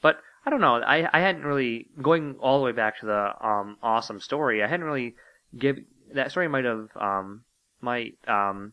but 0.00 0.16
I 0.46 0.50
don't 0.50 0.62
know 0.62 0.76
I 0.76 1.08
I 1.12 1.20
hadn't 1.20 1.44
really 1.44 1.88
going 2.00 2.36
all 2.40 2.58
the 2.58 2.64
way 2.64 2.72
back 2.72 2.98
to 3.00 3.06
the 3.06 3.46
um 3.46 3.76
awesome 3.82 4.20
story 4.20 4.62
I 4.62 4.66
hadn't 4.66 4.86
really 4.86 5.14
give 5.56 5.76
that 6.14 6.30
story 6.30 6.48
might 6.48 6.64
have 6.64 6.88
um 6.96 7.44
might 7.82 8.16
um 8.26 8.72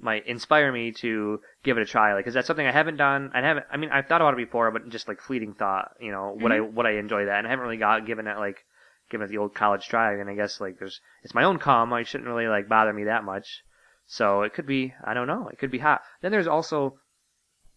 might 0.00 0.26
inspire 0.26 0.72
me 0.72 0.92
to 0.92 1.40
give 1.62 1.78
it 1.78 1.82
a 1.82 1.86
try. 1.86 2.14
Like 2.14 2.24
because 2.24 2.34
that's 2.34 2.46
something 2.46 2.66
I 2.66 2.72
haven't 2.72 2.96
done. 2.96 3.30
I 3.34 3.40
haven't 3.40 3.66
I 3.70 3.76
mean 3.76 3.90
I've 3.90 4.06
thought 4.06 4.20
about 4.20 4.34
it 4.34 4.44
before 4.44 4.70
but 4.70 4.88
just 4.88 5.08
like 5.08 5.20
fleeting 5.20 5.54
thought 5.54 5.92
you 6.00 6.10
know 6.10 6.36
would 6.40 6.52
I 6.52 6.60
would 6.60 6.86
I 6.86 6.92
enjoy 6.92 7.26
that? 7.26 7.38
And 7.38 7.46
I 7.46 7.50
haven't 7.50 7.64
really 7.64 7.76
got 7.76 8.06
given 8.06 8.26
it 8.26 8.36
like 8.38 8.64
given 9.10 9.26
it 9.26 9.30
the 9.30 9.38
old 9.38 9.54
college 9.54 9.86
try 9.86 10.14
and 10.14 10.28
I 10.28 10.34
guess 10.34 10.60
like 10.60 10.78
there's 10.78 11.00
it's 11.22 11.34
my 11.34 11.44
own 11.44 11.58
cum 11.58 11.92
I 11.92 12.02
shouldn't 12.02 12.28
really 12.28 12.48
like 12.48 12.68
bother 12.68 12.92
me 12.92 13.04
that 13.04 13.24
much. 13.24 13.62
So 14.06 14.42
it 14.42 14.52
could 14.52 14.66
be 14.66 14.94
I 15.04 15.14
don't 15.14 15.26
know. 15.28 15.48
It 15.48 15.58
could 15.58 15.70
be 15.70 15.78
hot. 15.78 16.02
Then 16.20 16.32
there's 16.32 16.48
also 16.48 16.98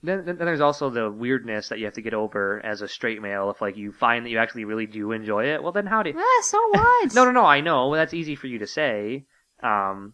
then, 0.03 0.25
then 0.25 0.37
then 0.37 0.45
there's 0.45 0.61
also 0.61 0.89
the 0.89 1.11
weirdness 1.11 1.69
that 1.69 1.79
you 1.79 1.85
have 1.85 1.95
to 1.95 2.01
get 2.01 2.13
over 2.13 2.63
as 2.63 2.81
a 2.81 2.87
straight 2.87 3.21
male. 3.21 3.49
If 3.51 3.61
like 3.61 3.77
you 3.77 3.91
find 3.91 4.25
that 4.25 4.29
you 4.29 4.39
actually 4.39 4.65
really 4.65 4.87
do 4.87 5.11
enjoy 5.11 5.53
it 5.53 5.61
well 5.61 5.71
then 5.71 5.85
how 5.85 6.03
do 6.03 6.09
You... 6.09 6.15
Ah, 6.17 6.41
so 6.43 6.57
what? 6.69 7.13
no, 7.15 7.25
no, 7.25 7.31
no. 7.31 7.45
I 7.45 7.61
know. 7.61 7.93
That's 7.95 8.13
easy 8.13 8.35
for 8.35 8.47
you 8.47 8.59
to 8.59 8.67
say, 8.67 9.25
um, 9.61 10.13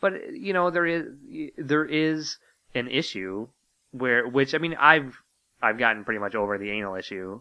but 0.00 0.12
you 0.32 0.52
know 0.52 0.70
there 0.70 0.86
is 0.86 1.06
there 1.56 1.84
is 1.84 2.36
an 2.74 2.88
issue 2.88 3.48
where 3.92 4.26
which 4.26 4.54
I 4.54 4.58
mean 4.58 4.74
I've 4.78 5.16
I've 5.62 5.78
gotten 5.78 6.04
pretty 6.04 6.20
much 6.20 6.34
over 6.34 6.56
the 6.58 6.70
anal 6.70 6.94
issue, 6.94 7.40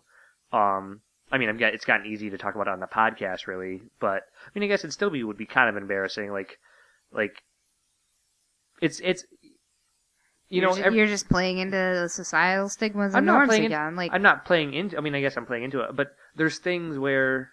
um, 0.52 1.02
I 1.32 1.38
mean, 1.38 1.50
I've 1.50 1.60
got, 1.60 1.74
it's 1.76 1.86
gotten 1.86 2.08
easy 2.08 2.30
to 2.32 2.38
talk 2.38 2.56
about 2.56 2.68
it 2.68 2.72
on 2.72 2.80
the 2.80 2.88
podcast, 2.88 3.46
really. 3.46 3.82
But 4.00 4.24
I 4.46 4.50
mean, 4.56 4.64
I 4.64 4.68
guess 4.68 4.84
it 4.84 4.92
still 4.94 5.10
be 5.12 5.24
would 5.24 5.38
be 5.38 5.46
kind 5.46 5.70
of 5.70 5.76
embarrassing. 5.80 6.32
Like, 6.32 6.58
like 7.12 7.44
it's 8.82 9.00
it's 9.04 9.24
you 9.42 9.52
you're 10.62 10.70
know 10.70 10.76
ju- 10.76 10.82
every- 10.84 10.98
you're 11.00 11.08
just 11.08 11.30
playing 11.30 11.58
into 11.60 11.78
the 11.78 12.08
societal 12.10 12.70
stigmas 12.70 13.14
I'm 13.14 13.20
and 13.20 13.26
not 13.28 13.34
norms 13.34 13.50
playing 13.50 13.64
in- 13.66 13.72
again. 13.74 13.96
like 13.96 14.12
I'm 14.14 14.22
not 14.24 14.46
playing 14.46 14.74
into. 14.74 14.98
I 14.98 15.02
mean, 15.02 15.14
I 15.14 15.22
guess 15.22 15.38
I'm 15.38 15.46
playing 15.46 15.64
into 15.66 15.82
it, 15.82 15.96
but 15.96 16.08
there's 16.36 16.58
things 16.60 16.98
where 16.98 17.52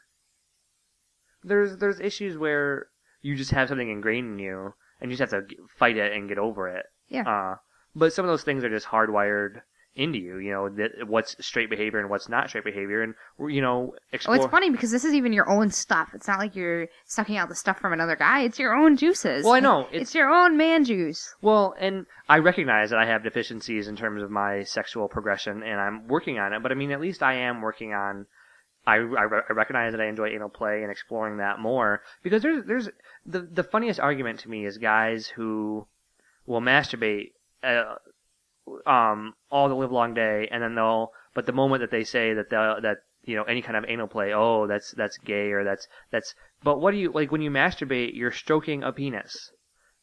there's 1.43 1.77
there's 1.79 2.01
issues 2.01 2.39
where 2.39 2.87
you 3.23 3.37
just 3.37 3.51
have 3.51 3.69
something 3.69 3.91
ingrained 3.91 4.35
in 4.35 4.39
you, 4.39 4.75
and 5.05 5.11
you 5.13 5.19
just 5.19 5.33
have 5.33 5.47
to 5.47 5.55
fight 5.79 5.99
it 5.99 6.15
and 6.15 6.31
get 6.31 6.39
over 6.39 6.67
it. 6.67 6.87
Yeah. 7.09 7.29
Uh, 7.29 7.57
but 7.95 8.15
some 8.15 8.25
of 8.25 8.31
those 8.31 8.43
things 8.43 8.65
are 8.65 8.71
just 8.71 8.87
hardwired 8.87 9.61
into 9.95 10.19
you. 10.19 10.39
You 10.39 10.51
know, 10.51 10.69
that 10.71 11.07
what's 11.07 11.37
straight 11.45 11.69
behavior 11.69 12.01
and 12.01 12.09
what's 12.09 12.27
not 12.29 12.49
straight 12.49 12.65
behavior, 12.65 13.03
and 13.03 13.15
you 13.51 13.61
know, 13.61 13.95
Oh, 14.27 14.33
it's 14.33 14.47
funny 14.47 14.71
because 14.71 14.91
this 14.91 15.05
is 15.05 15.13
even 15.13 15.33
your 15.35 15.49
own 15.51 15.71
stuff. 15.71 16.13
It's 16.15 16.27
not 16.27 16.39
like 16.39 16.57
you're 16.57 16.89
sucking 17.05 17.37
out 17.37 17.51
the 17.51 17.55
stuff 17.55 17.79
from 17.79 17.93
another 17.93 18.17
guy. 18.17 18.41
It's 18.41 18.59
your 18.59 18.75
own 18.75 18.97
juices. 18.97 19.45
Well, 19.45 19.53
I 19.53 19.61
know, 19.61 19.83
It's, 19.93 19.95
it's- 20.11 20.15
your 20.15 20.31
own 20.31 20.57
man 20.57 20.85
juice. 20.85 21.35
Well, 21.43 21.75
and 21.79 22.07
I 22.29 22.39
recognize 22.39 22.89
that 22.91 22.99
I 22.99 23.05
have 23.07 23.23
deficiencies 23.23 23.87
in 23.87 23.95
terms 23.97 24.23
of 24.23 24.31
my 24.31 24.65
sexual 24.65 25.07
progression, 25.09 25.63
and 25.63 25.79
I'm 25.79 26.09
working 26.09 26.39
on 26.39 26.55
it. 26.55 26.63
But 26.63 26.73
I 26.73 26.75
mean, 26.75 26.91
at 26.91 27.01
least 27.01 27.23
I 27.23 27.35
am 27.35 27.61
working 27.61 27.93
on. 27.93 28.27
I, 28.87 28.97
I, 28.97 29.25
I 29.49 29.53
recognize 29.53 29.93
that 29.93 30.01
I 30.01 30.07
enjoy 30.07 30.29
anal 30.29 30.51
play 30.51 30.83
and 30.83 30.91
exploring 30.91 31.39
that 31.39 31.59
more 31.59 32.03
because 32.23 32.43
there's 32.43 32.65
there's 32.67 32.89
the 33.25 33.41
the 33.41 33.63
funniest 33.63 34.01
argument 34.01 34.41
to 34.41 34.51
me 34.51 34.67
is 34.67 34.79
guys 34.79 35.27
who 35.27 35.87
will 36.47 36.61
masturbate 36.61 37.33
uh, 37.63 37.95
um 38.87 39.35
all 39.51 39.69
the 39.69 39.75
live 39.75 39.93
long 39.93 40.15
day 40.15 40.49
and 40.51 40.63
then 40.63 40.75
they'll 40.75 41.13
but 41.35 41.47
the 41.47 41.53
moment 41.53 41.81
that 41.81 41.91
they 41.91 42.05
say 42.05 42.35
that 42.35 42.51
the 42.51 42.77
that 42.83 42.99
you 43.25 43.37
know 43.37 43.45
any 43.45 43.63
kind 43.63 43.77
of 43.77 43.85
anal 43.89 44.07
play 44.07 44.33
oh 44.35 44.67
that's 44.67 44.91
that's 44.93 45.19
gay 45.19 45.51
or 45.53 45.65
that's 45.65 45.89
that's 46.11 46.35
but 46.63 46.81
what 46.81 46.91
do 46.91 46.99
you 46.99 47.11
like 47.11 47.33
when 47.33 47.43
you 47.43 47.51
masturbate 47.51 48.15
you're 48.15 48.33
stroking 48.33 48.83
a 48.83 48.93
penis 48.93 49.51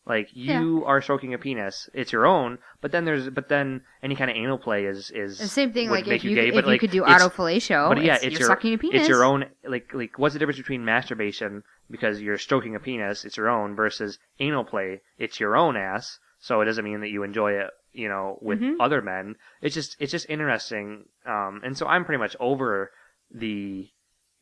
like 0.06 0.30
you 0.34 0.84
are 0.86 1.02
stroking 1.02 1.34
a 1.34 1.38
penis 1.38 1.90
it's 1.94 2.12
your 2.12 2.26
own 2.26 2.58
but 2.82 2.92
then 2.92 3.06
there's 3.06 3.30
but 3.30 3.50
then 3.50 3.82
any 4.02 4.16
kind 4.16 4.32
of 4.32 4.36
anal 4.38 4.58
play 4.58 4.86
is 4.86 5.12
is 5.12 5.38
The 5.38 5.48
same 5.48 5.72
thing, 5.74 5.90
like 5.90 6.08
make 6.08 6.18
if 6.18 6.24
you, 6.24 6.36
gay, 6.36 6.48
if 6.48 6.56
you 6.56 6.62
like 6.64 6.80
could 6.80 6.92
do 6.92 7.04
autofellatio, 7.04 7.90
but 7.90 8.04
yeah, 8.04 8.16
it's, 8.16 8.24
it's 8.26 8.32
you're 8.34 8.40
your 8.42 8.48
sucking 8.50 8.74
a 8.74 8.78
penis. 8.80 9.00
it's 9.02 9.10
your 9.10 9.24
own 9.24 9.46
like 9.64 9.94
like 9.94 10.18
what's 10.18 10.34
the 10.34 10.40
difference 10.40 10.58
between 10.58 10.84
masturbation 10.84 11.64
because 11.90 12.22
you're 12.22 12.38
stroking 12.38 12.76
a 12.76 12.80
penis, 12.80 13.26
it's 13.26 13.38
your 13.38 13.50
own 13.50 13.76
versus 13.76 14.18
anal 14.40 14.64
play, 14.64 15.02
it's 15.18 15.40
your 15.40 15.56
own 15.56 15.78
ass. 15.78 16.18
So 16.40 16.62
it 16.62 16.66
doesn't 16.66 16.84
mean 16.84 17.02
that 17.02 17.10
you 17.10 17.22
enjoy 17.22 17.52
it, 17.54 17.70
you 17.94 18.08
know, 18.10 18.40
with 18.42 18.60
Mhm. 18.60 18.78
other 18.80 19.02
men. 19.04 19.36
It's 19.62 19.76
just 19.76 19.96
it's 20.00 20.12
just 20.12 20.28
interesting. 20.30 21.06
Um, 21.28 21.62
and 21.64 21.78
so 21.78 21.86
I'm 21.86 22.06
pretty 22.06 22.18
much 22.20 22.36
over 22.40 22.90
the 23.30 23.88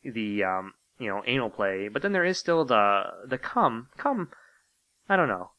the 0.02 0.44
um 0.44 0.72
you 0.98 1.08
know 1.08 1.22
anal 1.26 1.50
play, 1.50 1.88
but 1.88 2.00
then 2.02 2.12
there 2.12 2.24
is 2.24 2.38
still 2.38 2.64
the 2.64 3.04
the 3.26 3.36
cum 3.38 3.88
cum. 3.98 4.30
I 5.10 5.16
don't 5.16 5.28
know. 5.28 5.50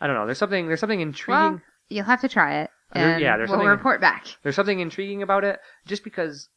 I 0.00 0.06
don't 0.06 0.16
know. 0.16 0.24
There's 0.24 0.38
something 0.38 0.66
there's 0.68 0.80
something 0.80 1.00
intriguing. 1.00 1.34
Well, 1.34 1.60
you'll 1.90 2.04
have 2.06 2.20
to 2.22 2.28
try 2.28 2.60
it, 2.62 2.70
There- 2.94 3.12
and 3.14 3.20
yeah, 3.20 3.36
there's 3.36 3.50
we'll 3.50 3.58
something- 3.58 3.68
report 3.68 4.00
back. 4.00 4.26
there's 4.42 4.54
something 4.56 4.80
intriguing 4.80 5.22
about 5.22 5.44
it 5.44 5.58
just 5.86 6.04
because 6.04 6.48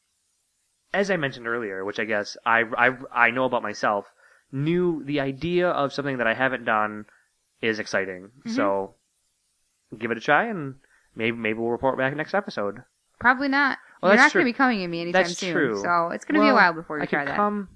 as 0.93 1.10
i 1.10 1.18
mentioned 1.18 1.47
earlier 1.47 1.84
which 1.84 1.99
i 1.99 2.06
guess 2.06 2.38
i 2.45 2.62
i, 2.78 2.91
I 3.28 3.32
know 3.32 3.45
about 3.45 3.64
myself 3.64 4.06
knew 4.51 5.04
the 5.04 5.20
idea 5.22 5.68
of 5.70 5.91
something 5.91 6.20
that 6.20 6.28
i 6.28 6.36
haven't 6.36 6.66
done 6.66 7.06
is 7.62 7.80
exciting 7.80 8.30
Mm-hmm. 8.45 8.51
so 8.56 8.93
give 9.97 10.12
it 10.12 10.18
a 10.20 10.22
try 10.22 10.45
and 10.45 10.76
maybe 11.16 11.36
maybe 11.36 11.58
we'll 11.58 11.72
report 11.72 11.97
back 11.97 12.16
next 12.16 12.36
episode 12.36 12.84
Probably 13.20 13.47
not. 13.47 13.78
Well, 14.01 14.12
You're 14.12 14.18
that's 14.18 14.26
not 14.26 14.32
true. 14.34 14.41
going 14.41 14.54
to 14.54 14.56
be 14.56 14.58
coming 14.58 14.84
at 14.84 14.89
me 14.89 15.01
anytime 15.01 15.24
That's 15.24 15.38
soon, 15.38 15.54
true. 15.54 15.82
so 15.82 16.10
it's 16.10 16.26
going 16.26 16.36
to 16.36 16.41
be 16.41 16.49
a 16.49 16.54
Well, 16.54 16.56
while 16.56 16.74
before 16.74 16.97
you 16.97 17.04
I 17.04 17.06
try 17.08 17.20
could 17.22 17.30
that. 17.30 17.36
come 17.38 17.70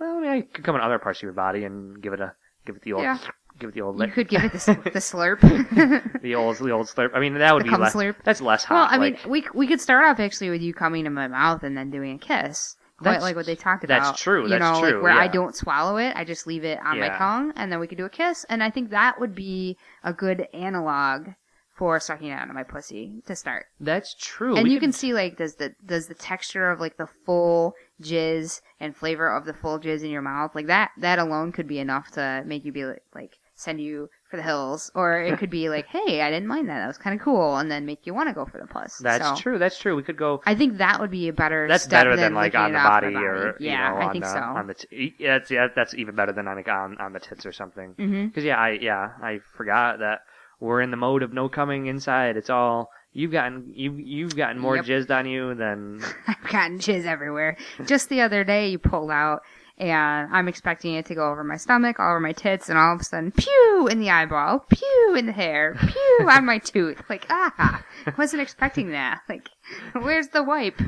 well 0.00 0.16
I, 0.18 0.20
mean, 0.20 0.30
I 0.30 0.40
could 0.42 0.64
come 0.64 0.74
in 0.74 0.80
other 0.80 0.98
parts 0.98 1.18
of 1.20 1.22
your 1.22 1.32
body 1.32 1.64
and 1.64 2.02
give 2.02 2.12
it 2.12 2.20
a 2.20 2.34
give 2.66 2.76
it 2.76 2.82
the 2.82 2.92
old 2.94 3.02
Yeah. 3.02 3.18
give 3.58 3.68
it 3.70 3.74
the 3.74 3.82
old 3.82 3.94
You 3.96 4.00
lick. 4.00 4.14
could 4.14 4.28
give 4.28 4.42
it 4.44 4.52
the, 4.52 4.58
the 4.92 4.98
slurp. 5.10 5.40
the 6.22 6.34
old 6.34 6.56
the 6.58 6.70
old 6.70 6.86
slurp 6.86 7.10
i 7.14 7.20
mean 7.20 7.34
that 7.34 7.54
would 7.54 7.64
The 7.64 7.70
be 7.70 7.76
less 7.76 7.94
slurp. 7.94 8.16
that's 8.24 8.40
less 8.40 8.64
hot. 8.64 8.74
well, 8.74 8.88
I 8.90 8.98
mean, 9.10 9.18
we 9.28 9.46
we 9.54 9.66
could 9.66 9.80
start 9.80 10.04
off 10.04 10.20
actually 10.20 10.50
with 10.50 10.62
you 10.62 10.74
coming 10.74 11.04
to 11.04 11.10
my 11.10 11.28
mouth 11.28 11.62
and 11.62 11.76
then 11.76 11.90
doing 11.90 12.16
a 12.16 12.18
kiss. 12.18 12.76
Quite 12.98 13.04
That's- 13.06 13.22
like 13.24 13.34
what 13.36 13.46
they 13.46 13.56
talked 13.56 13.82
about. 13.82 14.02
that's 14.04 14.20
true, 14.22 14.44
You 14.44 14.48
that's 14.50 14.60
know, 14.62 14.80
true, 14.80 14.92
like 14.94 15.02
where 15.02 15.12
I 15.12 15.26
don't 15.26 15.54
swallow 15.54 15.96
it, 15.96 16.12
I 16.16 16.24
just 16.24 16.46
leave 16.46 16.62
it 16.64 16.78
on 16.84 17.00
my 17.00 17.08
tongue, 17.08 17.52
and 17.56 17.70
then 17.72 17.80
we 17.80 17.88
could 17.88 17.98
do 17.98 18.04
a 18.04 18.08
kiss. 18.10 18.44
And 18.48 18.62
I 18.62 18.70
think 18.70 18.90
that 18.90 19.18
would 19.18 19.34
be 19.34 19.76
a 20.04 20.12
good 20.12 20.46
analog 20.54 21.30
for 21.76 21.98
sucking 21.98 22.28
it 22.28 22.32
out 22.34 22.48
of 22.48 22.54
my 22.54 22.62
pussy 22.62 23.20
to 23.26 23.34
start. 23.34 23.66
that's 23.80 24.14
true 24.14 24.54
and 24.54 24.62
We 24.62 24.70
you 24.70 24.76
could- 24.78 24.86
can 24.86 24.92
see 24.92 25.12
like 25.12 25.36
does 25.36 25.56
the 25.56 25.74
does 25.84 26.06
the 26.06 26.14
texture 26.14 26.70
of 26.70 26.78
like 26.78 26.96
the 26.96 27.08
full 27.26 27.74
jizz 28.02 28.60
and 28.80 28.96
flavor 28.96 29.28
of 29.34 29.44
the 29.44 29.54
full 29.54 29.78
jizz 29.78 30.02
in 30.02 30.10
your 30.10 30.22
mouth 30.22 30.54
like 30.54 30.66
that 30.66 30.90
that 30.98 31.18
alone 31.18 31.52
could 31.52 31.68
be 31.68 31.78
enough 31.78 32.10
to 32.10 32.42
make 32.46 32.64
you 32.64 32.72
be 32.72 32.84
like, 32.84 33.02
like 33.14 33.38
send 33.56 33.80
you 33.80 34.08
for 34.28 34.36
the 34.36 34.42
hills 34.42 34.90
or 34.96 35.20
it 35.22 35.38
could 35.38 35.48
be 35.50 35.68
like 35.68 35.86
hey 35.86 36.20
I 36.20 36.28
didn't 36.30 36.48
mind 36.48 36.68
that 36.68 36.80
that 36.80 36.88
was 36.88 36.98
kind 36.98 37.14
of 37.18 37.24
cool 37.24 37.56
and 37.56 37.70
then 37.70 37.86
make 37.86 38.04
you 38.04 38.12
want 38.12 38.28
to 38.28 38.34
go 38.34 38.44
for 38.44 38.58
the 38.60 38.66
plus. 38.66 38.98
that's 38.98 39.28
So, 39.28 39.36
true 39.36 39.58
that's 39.58 39.78
true 39.78 39.94
we 39.94 40.02
could 40.02 40.16
go 40.16 40.42
I 40.44 40.56
think 40.56 40.78
that 40.78 40.98
would 40.98 41.12
be 41.12 41.28
a 41.28 41.32
better. 41.32 41.68
That's 41.68 41.84
step 41.84 42.00
better 42.00 42.16
than, 42.16 42.34
like 42.34 42.54
licking 42.54 42.60
on 42.60 42.72
the 42.72 42.78
off 42.80 42.88
body, 43.00 43.14
or 43.14 43.56
yeah, 43.60 43.70
you 43.70 43.94
know, 43.94 44.00
I 44.00 44.06
on 44.06 44.12
think 44.12 44.24
the, 44.24 44.32
so. 44.32 44.38
on 44.40 44.66
the 44.66 44.74
t- 44.74 45.14
yeah, 45.20 45.38
that's 45.38 45.50
yeah, 45.52 45.68
that's 45.74 45.94
even 45.94 46.16
better 46.16 46.32
than 46.32 46.48
on 46.48 46.56
the 46.56 46.68
on, 46.68 46.98
on 46.98 47.12
the 47.12 47.20
tits 47.20 47.46
or 47.46 47.52
something. 47.52 47.94
Mm-hmm. 47.94 48.26
Because 48.26 48.42
yeah, 48.42 48.56
I 48.58 48.70
yeah 48.70 49.10
I 49.22 49.38
forgot 49.56 50.00
that 50.00 50.22
we're 50.58 50.80
in 50.80 50.90
the 50.90 50.96
mode 50.96 51.22
of 51.22 51.32
no 51.32 51.48
coming 51.48 51.86
inside. 51.86 52.36
It's 52.36 52.50
all 52.50 52.90
you've 53.14 53.32
gotten 53.32 53.72
you 53.74 53.92
you've 53.94 54.36
gotten 54.36 54.58
more 54.60 54.76
Yep. 54.76 54.84
jizzed 54.84 55.10
on 55.10 55.24
you 55.26 55.54
than 55.54 56.02
I've 56.26 56.50
gotten 56.50 56.78
jizz 56.78 57.06
everywhere. 57.06 57.56
Just 57.86 58.10
the 58.10 58.20
other 58.20 58.44
day, 58.44 58.68
you 58.68 58.78
pulled 58.78 59.10
out, 59.10 59.40
and 59.78 60.28
I'm 60.34 60.46
expecting 60.48 60.94
it 60.94 61.06
to 61.06 61.14
go 61.14 61.30
over 61.30 61.42
my 61.42 61.56
stomach, 61.56 61.98
all 61.98 62.10
over 62.10 62.20
my 62.20 62.32
tits, 62.32 62.68
and 62.68 62.76
all 62.78 62.94
of 62.94 63.00
a 63.00 63.04
sudden, 63.04 63.32
pew 63.32 63.88
in 63.90 64.00
the 64.00 64.10
eyeball, 64.10 64.66
pew 64.68 65.14
in 65.16 65.24
the 65.26 65.32
hair, 65.32 65.74
pew 65.80 66.26
on 66.30 66.44
my 66.44 66.58
tooth. 66.58 67.00
Like, 67.08 67.26
ah, 67.30 67.82
wasn't 68.18 68.42
expecting 68.42 68.90
that. 68.90 69.20
Like, 69.28 69.48
where's 69.94 70.28
the 70.28 70.42
wipe? 70.42 70.80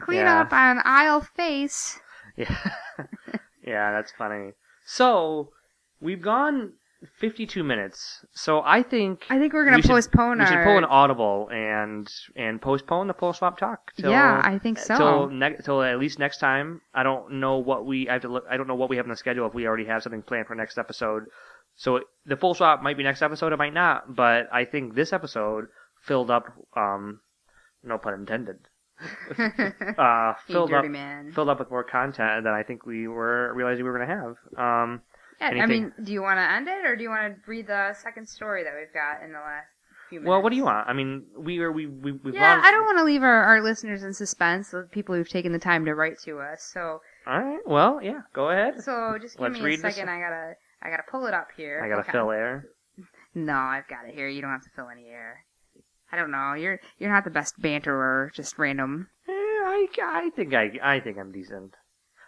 Clean 0.00 0.20
Yeah. 0.20 0.40
up 0.42 0.52
on 0.52 0.80
aisle 0.84 1.22
face. 1.22 1.98
yeah 2.36 2.54
yeah 3.66 3.92
that's 3.92 4.12
funny. 4.12 4.52
So 4.84 5.50
we've 6.00 6.20
gone 6.22 6.74
52 7.18 7.62
minutes. 7.62 8.24
So 8.32 8.62
I 8.64 8.82
think 8.82 9.26
I 9.28 9.38
think 9.38 9.52
we're 9.52 9.64
gonna 9.64 9.76
we 9.76 9.82
should- 9.82 9.90
postpone 9.90 10.38
We 10.38 10.46
should 10.46 10.56
our- 10.56 10.64
pull 10.64 10.78
an 10.78 10.84
audible 10.84 11.48
and 11.52 12.08
and 12.34 12.60
postpone 12.60 13.06
the 13.06 13.14
full 13.14 13.32
swap 13.32 13.58
talk. 13.58 13.92
Till, 13.96 14.10
Yeah, 14.10 14.40
I 14.42 14.58
think 14.58 14.78
so. 14.78 14.96
Till 14.96 15.28
ne- 15.28 15.56
till 15.62 15.82
at 15.82 15.98
least 15.98 16.18
next 16.18 16.38
time. 16.38 16.80
I 16.94 17.02
don't 17.02 17.32
know 17.40 17.58
what 17.58 17.84
we 17.84 18.08
I 18.08 18.14
have 18.14 18.22
to 18.22 18.28
look. 18.28 18.44
I 18.50 18.56
don't 18.56 18.66
know 18.66 18.74
what 18.74 18.88
we 18.90 18.96
have 18.96 19.06
in 19.06 19.10
the 19.10 19.16
schedule 19.16 19.46
if 19.46 19.54
we 19.54 19.66
already 19.66 19.84
have 19.86 20.02
something 20.02 20.22
planned 20.22 20.46
for 20.46 20.54
next 20.54 20.78
episode. 20.78 21.24
So 21.74 22.00
the 22.24 22.36
full 22.36 22.54
swap 22.54 22.82
might 22.82 22.96
be 22.96 23.02
next 23.02 23.20
episode. 23.22 23.52
It 23.52 23.58
might 23.58 23.74
not. 23.74 24.14
But 24.14 24.48
I 24.52 24.64
think 24.64 24.94
this 24.94 25.12
episode 25.12 25.66
filled 26.02 26.30
up. 26.30 26.46
Um, 26.76 27.20
no 27.84 27.98
pun 27.98 28.14
intended. 28.14 28.56
uh, 29.38 30.32
You 30.48 30.54
filled 30.54 30.70
dirty 30.70 30.88
up 30.88 30.92
man. 30.92 31.32
filled 31.32 31.50
up 31.50 31.58
with 31.58 31.70
more 31.70 31.84
content 31.84 32.44
than 32.44 32.54
I 32.54 32.62
think 32.62 32.86
we 32.86 33.06
were 33.06 33.52
realizing 33.54 33.84
we 33.84 33.90
were 33.90 33.98
going 33.98 34.08
to 34.08 34.14
have. 34.14 34.36
Um, 34.58 35.02
Yeah, 35.40 35.48
I 35.62 35.66
mean, 35.66 35.92
do 36.02 36.12
you 36.12 36.22
want 36.22 36.38
to 36.38 36.50
end 36.50 36.66
it, 36.68 36.84
or 36.86 36.96
do 36.96 37.02
you 37.02 37.10
want 37.10 37.34
to 37.34 37.40
read 37.50 37.66
the 37.66 37.94
second 37.94 38.26
story 38.28 38.64
that 38.64 38.72
we've 38.78 38.92
got 38.94 39.22
in 39.22 39.32
the 39.32 39.38
last 39.38 39.66
few 40.08 40.20
minutes? 40.20 40.30
well, 40.30 40.42
what 40.42 40.50
do 40.50 40.56
you 40.56 40.64
want? 40.64 40.88
I 40.88 40.92
mean, 40.92 41.24
we 41.38 41.58
are 41.60 41.70
we 41.70 41.86
we 41.86 42.12
we've 42.12 42.34
Yeah, 42.34 42.60
I 42.64 42.70
don't 42.70 42.84
want 42.86 42.98
to 42.98 43.04
leave 43.04 43.22
our, 43.22 43.42
our 43.44 43.62
listeners 43.62 44.02
in 44.02 44.14
suspense, 44.14 44.70
the 44.70 44.88
people 44.90 45.14
who've 45.14 45.28
taken 45.28 45.52
the 45.52 45.58
time 45.58 45.84
to 45.84 45.94
write 45.94 46.18
to 46.24 46.38
us. 46.40 46.62
So, 46.72 47.00
All 47.26 47.42
right. 47.42 47.60
Well, 47.66 48.00
yeah. 48.02 48.20
Go 48.32 48.50
ahead. 48.50 48.82
so 48.82 49.18
just 49.20 49.36
give 49.36 49.42
Let's 49.52 49.60
me 49.60 49.74
a 49.74 49.78
second. 49.78 50.08
I 50.08 50.20
gotta, 50.20 50.52
I 50.82 50.90
gotta 50.90 51.04
pull 51.10 51.26
it 51.26 51.34
up 51.34 51.48
here. 51.56 51.82
I 51.84 51.88
gotta 51.88 52.00
Okay. 52.02 52.12
fill 52.12 52.30
air. 52.30 52.64
No, 53.34 53.54
I've 53.56 53.86
got 53.88 54.08
it 54.08 54.14
here. 54.14 54.28
You 54.28 54.40
don't 54.40 54.50
have 54.50 54.62
to 54.62 54.70
fill 54.74 54.88
any 54.88 55.08
air. 55.08 55.44
I 56.10 56.16
don't 56.16 56.30
know. 56.30 56.54
You're 56.54 56.80
you're 56.98 57.12
not 57.12 57.24
the 57.24 57.30
best 57.30 57.60
banterer, 57.60 58.32
just 58.32 58.58
random. 58.58 59.08
Eh, 59.28 59.32
I, 59.32 59.86
I 60.00 60.30
think 60.34 60.54
I 60.54 60.70
I 60.82 61.00
think 61.00 61.18
I'm 61.18 61.32
decent. 61.32 61.74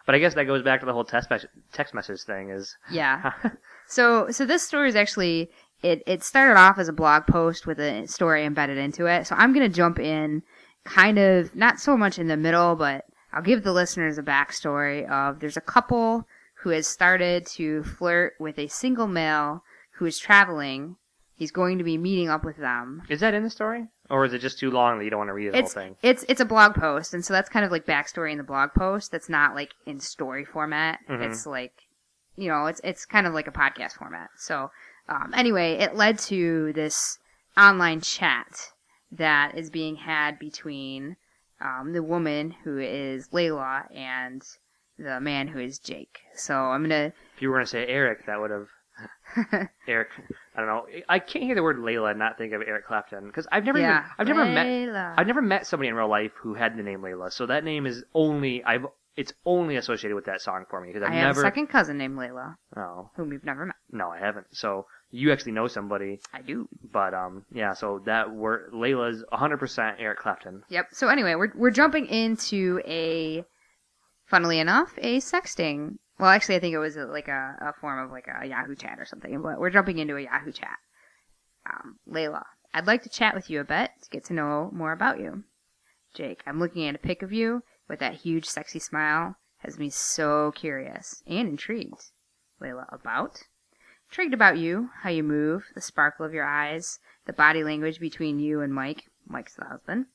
But 0.09 0.14
I 0.14 0.20
guess 0.20 0.32
that 0.36 0.44
goes 0.44 0.62
back 0.62 0.80
to 0.80 0.86
the 0.86 0.94
whole 0.94 1.04
text 1.04 1.28
message, 1.28 1.50
text 1.70 1.92
message 1.92 2.22
thing. 2.22 2.48
Is 2.48 2.74
Yeah. 2.90 3.32
So 3.90 4.30
so 4.30 4.46
this 4.46 4.62
story 4.62 4.88
is 4.88 4.96
actually 4.96 5.50
it 5.82 6.02
it 6.06 6.22
started 6.22 6.59
off 6.59 6.78
as 6.78 6.88
a 6.88 6.94
blog 6.94 7.26
post 7.26 7.66
with 7.66 7.78
a 7.78 8.06
story 8.06 8.44
embedded 8.46 8.78
into 8.78 9.04
it. 9.04 9.26
So 9.26 9.34
I'm 9.36 9.52
gonna 9.52 9.68
jump 9.68 9.98
in 9.98 10.42
kind 10.84 11.18
of 11.18 11.54
not 11.54 11.78
so 11.78 11.94
much 11.94 12.18
in 12.18 12.28
the 12.28 12.38
middle, 12.38 12.74
but 12.74 13.04
I'll 13.34 13.42
give 13.42 13.64
the 13.64 13.72
listeners 13.72 14.16
a 14.16 14.22
backstory 14.22 15.06
of 15.11 15.40
there's 15.40 15.59
a 15.59 15.62
couple 15.62 16.26
who 16.62 16.70
has 16.70 16.86
started 16.86 17.44
to 17.56 17.82
flirt 17.82 18.32
with 18.40 18.59
a 18.59 18.68
single 18.68 19.09
male 19.09 19.62
who 19.96 20.06
is 20.06 20.18
traveling. 20.18 20.96
He's 21.34 21.52
going 21.52 21.76
to 21.76 21.84
be 21.84 21.98
meeting 21.98 22.30
up 22.30 22.44
with 22.44 22.56
them. 22.56 23.02
is 23.11 23.20
that 23.20 23.34
in 23.34 23.42
the 23.42 23.50
story, 23.50 23.88
or 24.11 24.24
is 24.24 24.32
it 24.32 24.38
just 24.40 24.59
too 24.59 24.70
long 24.70 24.98
that 24.98 25.04
you 25.04 25.11
don't 25.11 25.18
want 25.18 25.28
to 25.28 25.34
read 25.34 25.52
the 25.52 25.59
It's 25.59 25.74
whole 25.74 25.82
thing? 25.84 25.96
it's 26.02 26.24
it's 26.28 26.40
a 26.40 26.44
blog 26.44 26.74
post, 26.74 27.14
and 27.14 27.24
so 27.24 27.32
that's 27.34 27.48
kind 27.48 27.64
of 27.64 27.70
like 27.70 27.86
backstory 27.86 28.32
in 28.32 28.38
the 28.38 28.44
blog 28.44 28.70
post. 28.74 29.11
That's 29.12 29.28
not 29.28 29.54
like 29.54 29.72
in 29.86 30.00
story 30.00 30.44
format. 30.44 31.00
Mhm. 31.09 31.22
It's 31.30 31.46
like, 31.46 31.72
you 32.36 32.48
know, 32.48 32.66
it's 32.66 32.80
it's 32.84 33.04
kind 33.06 33.26
of 33.26 33.34
like 33.34 33.46
a 33.48 33.52
podcast 33.52 33.92
format. 33.98 34.30
So 34.36 34.70
um, 35.09 35.32
anyway, 35.34 35.74
it 35.74 35.94
led 35.94 36.18
to 36.20 36.72
this 36.74 37.18
online 37.56 38.00
chat 38.00 38.72
that 39.12 39.56
is 39.56 39.70
being 39.70 39.96
had 39.96 40.38
between 40.38 41.16
um, 41.61 41.92
the 41.92 42.02
woman 42.02 42.54
who 42.64 42.78
is 42.78 43.28
Layla 43.28 43.84
and 43.94 44.42
the 44.98 45.20
man 45.20 45.48
who 45.48 45.59
is 45.59 45.78
Jake. 45.78 46.18
So 46.34 46.54
I'm 46.54 46.82
gonna. 46.82 47.12
If 47.36 47.42
you 47.42 47.48
were 47.48 47.56
going 47.56 47.64
to 47.66 47.70
say 47.70 47.86
Eric, 47.86 48.26
that 48.26 48.40
would 48.40 48.50
have. 48.50 48.68
Eric, 49.88 50.09
I 50.55 50.61
don't 50.61 50.66
know. 50.66 50.86
I 51.09 51.18
can't 51.18 51.44
hear 51.44 51.55
the 51.55 51.62
word 51.62 51.76
Layla 51.78 52.11
and 52.11 52.18
not 52.18 52.38
think 52.38 52.53
of 52.53 52.62
Eric 52.66 52.86
Clapton 52.86 53.26
because 53.26 53.46
I've 53.53 53.64
never, 53.64 53.78
yeah, 53.78 54.01
even, 54.01 54.11
I've 54.18 54.28
never 54.28 54.44
met, 54.44 55.14
I've 55.18 55.26
never 55.26 55.42
met 55.42 55.66
somebody 55.66 55.88
in 55.88 55.94
real 55.94 56.09
life 56.09 56.32
who 56.40 56.55
had 56.55 56.76
the 56.76 56.82
name 56.82 57.01
Layla. 57.01 57.32
So 57.32 57.46
that 57.46 57.64
name 57.64 57.86
is 57.86 58.05
only, 58.14 58.64
I've, 58.64 58.86
it's 59.16 59.32
only 59.44 59.76
associated 59.76 60.14
with 60.14 60.26
that 60.26 60.40
song 60.40 60.64
for 60.70 60.80
me 60.80 60.88
because 60.92 61.03
I've 61.03 61.12
I 61.12 61.16
have 61.16 61.26
never. 61.28 61.40
a 61.40 61.44
second 61.44 61.66
cousin 61.68 61.99
named 61.99 62.16
Layla, 62.16 62.55
Oh, 62.76 63.11
whom 63.16 63.32
you've 63.32 63.44
never 63.44 63.66
met. 63.66 63.74
no, 63.90 64.09
I 64.11 64.18
haven't. 64.18 64.46
So 64.53 64.86
you 65.11 65.32
actually 65.32 65.53
know 65.53 65.66
somebody, 65.66 66.20
I 66.32 66.40
do. 66.42 66.68
but 66.92 67.14
um, 67.14 67.44
yeah. 67.53 67.72
So 67.72 68.01
that 68.07 68.30
word 68.30 68.70
Layla's 68.72 69.24
100% 69.32 69.94
Eric 69.99 70.18
Clapton. 70.20 70.62
Yep. 70.68 70.88
So 70.92 71.09
anyway, 71.09 71.34
we're 71.34 71.53
we're 71.57 71.70
jumping 71.70 72.07
into 72.07 72.80
a, 72.86 73.44
funnily 74.26 74.61
enough, 74.61 74.94
a 74.99 75.18
sexting. 75.18 75.96
Well, 76.18 76.30
actually, 76.30 76.56
I 76.56 76.60
think 76.60 76.74
it 76.74 76.78
was 76.78 76.96
a, 76.96 77.04
like 77.06 77.28
a, 77.28 77.56
a 77.60 77.72
form 77.80 78.04
of 78.04 78.10
like 78.10 78.26
a 78.26 78.46
Yahoo 78.46 78.74
chat 78.74 78.98
or 78.98 79.04
something. 79.04 79.40
But 79.40 79.60
we're 79.60 79.70
jumping 79.70 79.98
into 79.98 80.16
a 80.16 80.22
Yahoo 80.22 80.52
chat. 80.52 80.78
Um, 81.66 81.98
Layla, 82.08 82.42
I'd 82.74 82.86
like 82.86 83.02
to 83.04 83.08
chat 83.08 83.34
with 83.34 83.48
you 83.48 83.60
a 83.60 83.64
bit 83.64 83.90
to 84.02 84.10
get 84.10 84.24
to 84.26 84.34
know 84.34 84.70
more 84.72 84.92
about 84.92 85.20
you. 85.20 85.44
Jake, 86.14 86.42
I'm 86.46 86.58
looking 86.58 86.88
at 86.88 86.94
a 86.94 86.98
pic 86.98 87.22
of 87.22 87.32
you 87.32 87.62
with 87.88 88.00
that 88.00 88.14
huge, 88.14 88.46
sexy 88.46 88.78
smile. 88.78 89.36
Has 89.58 89.78
me 89.78 89.90
so 89.90 90.52
curious 90.52 91.22
and 91.26 91.48
intrigued. 91.48 92.10
Layla, 92.60 92.92
about? 92.92 93.44
Intrigued 94.10 94.34
about 94.34 94.58
you, 94.58 94.90
how 95.02 95.10
you 95.10 95.22
move, 95.22 95.64
the 95.74 95.80
sparkle 95.80 96.24
of 96.24 96.32
your 96.32 96.44
eyes, 96.44 96.98
the 97.26 97.32
body 97.32 97.62
language 97.62 98.00
between 98.00 98.38
you 98.38 98.60
and 98.60 98.72
Mike. 98.72 99.04
Mike's 99.26 99.54
the 99.54 99.66
husband. 99.66 100.06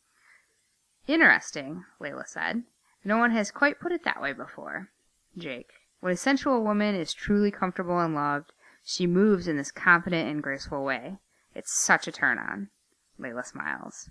Interesting, 1.08 1.84
Layla 2.02 2.28
said. 2.28 2.64
No 3.04 3.18
one 3.18 3.32
has 3.32 3.52
quite 3.52 3.80
put 3.80 3.92
it 3.92 4.04
that 4.06 4.22
way 4.22 4.34
before. 4.34 4.90
Jake, 5.38 5.72
when 6.04 6.12
a 6.12 6.18
sensual 6.18 6.62
woman 6.62 6.96
is 6.96 7.14
truly 7.14 7.50
comfortable 7.50 7.98
and 7.98 8.14
loved, 8.14 8.52
she 8.84 9.08
moves 9.08 9.48
in 9.48 9.56
this 9.56 9.72
confident 9.72 10.30
and 10.30 10.44
graceful 10.44 10.84
way. 10.84 11.18
It's 11.56 11.74
such 11.74 12.10
a 12.10 12.12
turn 12.12 12.38
on. 12.38 12.72
Layla 13.18 13.46
smiles. 13.46 14.10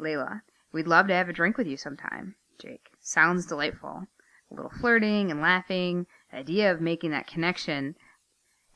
Layla, 0.00 0.40
we'd 0.72 0.86
love 0.86 1.06
to 1.08 1.14
have 1.14 1.28
a 1.28 1.34
drink 1.34 1.58
with 1.58 1.66
you 1.66 1.76
sometime. 1.76 2.36
Jake, 2.58 2.88
sounds 2.98 3.44
delightful. 3.44 4.06
A 4.50 4.54
little 4.54 4.70
flirting 4.70 5.30
and 5.30 5.42
laughing, 5.42 6.06
the 6.30 6.38
idea 6.38 6.72
of 6.72 6.80
making 6.80 7.10
that 7.10 7.26
connection 7.26 7.94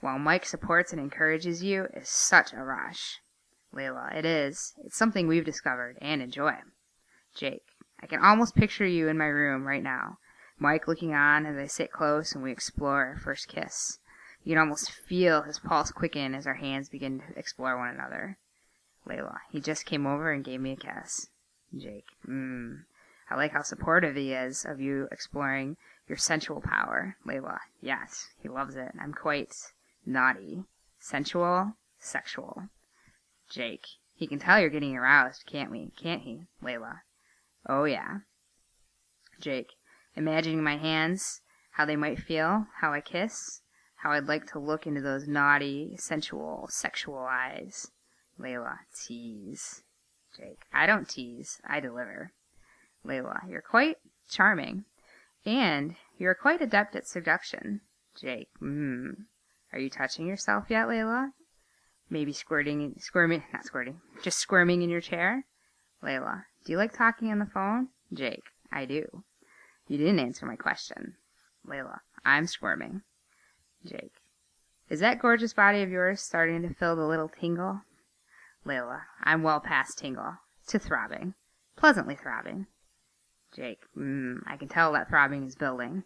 while 0.00 0.18
Mike 0.18 0.44
supports 0.44 0.92
and 0.92 1.00
encourages 1.00 1.64
you 1.64 1.86
is 1.94 2.10
such 2.10 2.52
a 2.52 2.62
rush. 2.62 3.22
Layla, 3.74 4.14
it 4.14 4.26
is. 4.26 4.74
It's 4.84 4.98
something 4.98 5.26
we've 5.26 5.42
discovered 5.42 5.96
and 6.02 6.20
enjoy. 6.20 6.56
Jake, 7.34 7.64
I 7.98 8.06
can 8.06 8.22
almost 8.22 8.56
picture 8.56 8.84
you 8.84 9.08
in 9.08 9.16
my 9.16 9.24
room 9.24 9.66
right 9.66 9.82
now. 9.82 10.18
Mike 10.58 10.88
looking 10.88 11.14
on 11.14 11.44
as 11.44 11.56
I 11.56 11.66
sit 11.66 11.92
close 11.92 12.34
and 12.34 12.42
we 12.42 12.50
explore 12.50 13.04
our 13.06 13.18
first 13.18 13.48
kiss. 13.48 13.98
You 14.42 14.52
can 14.52 14.58
almost 14.58 14.90
feel 14.90 15.42
his 15.42 15.58
pulse 15.58 15.90
quicken 15.90 16.34
as 16.34 16.46
our 16.46 16.54
hands 16.54 16.88
begin 16.88 17.20
to 17.20 17.38
explore 17.38 17.76
one 17.76 17.88
another. 17.88 18.38
Layla, 19.06 19.38
he 19.50 19.60
just 19.60 19.86
came 19.86 20.06
over 20.06 20.32
and 20.32 20.44
gave 20.44 20.60
me 20.60 20.72
a 20.72 20.76
kiss. 20.76 21.28
Jake, 21.76 22.06
mmm. 22.26 22.84
I 23.28 23.34
like 23.34 23.52
how 23.52 23.62
supportive 23.62 24.16
he 24.16 24.32
is 24.32 24.64
of 24.64 24.80
you 24.80 25.08
exploring 25.10 25.76
your 26.08 26.16
sensual 26.16 26.60
power. 26.60 27.16
Layla, 27.26 27.58
yes, 27.80 28.28
he 28.40 28.48
loves 28.48 28.76
it. 28.76 28.92
I'm 29.00 29.12
quite 29.12 29.54
naughty. 30.04 30.64
Sensual, 30.98 31.74
sexual. 31.98 32.68
Jake, 33.50 33.86
he 34.14 34.26
can 34.26 34.38
tell 34.38 34.60
you're 34.60 34.70
getting 34.70 34.96
aroused, 34.96 35.44
can't 35.46 35.70
we? 35.70 35.90
Can't 35.96 36.22
he? 36.22 36.46
Layla, 36.62 37.00
oh 37.68 37.84
yeah. 37.84 38.20
Jake, 39.40 39.72
imagining 40.16 40.62
my 40.62 40.76
hands, 40.76 41.40
how 41.72 41.84
they 41.84 41.96
might 41.96 42.18
feel, 42.18 42.66
how 42.80 42.92
I 42.92 43.00
kiss, 43.00 43.60
how 43.96 44.12
I'd 44.12 44.26
like 44.26 44.46
to 44.52 44.58
look 44.58 44.86
into 44.86 45.00
those 45.00 45.28
naughty, 45.28 45.96
sensual, 45.98 46.68
sexual 46.70 47.18
eyes. 47.18 47.90
Layla, 48.40 48.78
tease. 49.06 49.82
Jake, 50.36 50.62
I 50.72 50.86
don't 50.86 51.08
tease, 51.08 51.60
I 51.68 51.80
deliver. 51.80 52.32
Layla, 53.04 53.48
you're 53.48 53.62
quite 53.62 53.96
charming. 54.28 54.84
And 55.44 55.96
you're 56.18 56.34
quite 56.34 56.60
adept 56.60 56.96
at 56.96 57.06
seduction. 57.06 57.82
Jake, 58.20 58.48
mmm. 58.60 59.12
Are 59.72 59.78
you 59.78 59.90
touching 59.90 60.26
yourself 60.26 60.64
yet, 60.68 60.86
Layla? 60.86 61.30
Maybe 62.08 62.32
squirting, 62.32 62.94
squirming, 62.98 63.42
not 63.52 63.64
squirting, 63.64 64.00
just 64.22 64.38
squirming 64.38 64.82
in 64.82 64.90
your 64.90 65.00
chair? 65.00 65.44
Layla, 66.02 66.44
do 66.64 66.72
you 66.72 66.78
like 66.78 66.92
talking 66.92 67.30
on 67.30 67.38
the 67.38 67.46
phone? 67.46 67.88
Jake, 68.12 68.44
I 68.70 68.84
do. 68.84 69.24
You 69.88 69.98
didn't 69.98 70.18
answer 70.18 70.46
my 70.46 70.56
question. 70.56 71.14
Layla, 71.66 72.00
I'm 72.24 72.46
squirming. 72.46 73.02
Jake, 73.84 74.14
is 74.88 75.00
that 75.00 75.20
gorgeous 75.20 75.52
body 75.52 75.82
of 75.82 75.90
yours 75.90 76.20
starting 76.20 76.62
to 76.62 76.74
feel 76.74 76.96
the 76.96 77.06
little 77.06 77.28
tingle? 77.28 77.82
Layla, 78.66 79.02
I'm 79.22 79.42
well 79.42 79.60
past 79.60 79.98
tingle. 79.98 80.38
To 80.68 80.78
throbbing. 80.80 81.34
Pleasantly 81.76 82.16
throbbing. 82.16 82.66
Jake, 83.54 83.82
mmm, 83.96 84.38
I 84.46 84.56
can 84.56 84.66
tell 84.66 84.92
that 84.92 85.08
throbbing 85.08 85.46
is 85.46 85.54
building. 85.54 86.02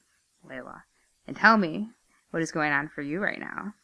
Layla, 0.47 0.83
and 1.27 1.37
tell 1.37 1.57
me, 1.57 1.91
what 2.31 2.43
is 2.43 2.53
going 2.53 2.73
on 2.73 2.89
for 2.89 3.01
you 3.01 3.21
right 3.21 3.41
now? 3.41 3.75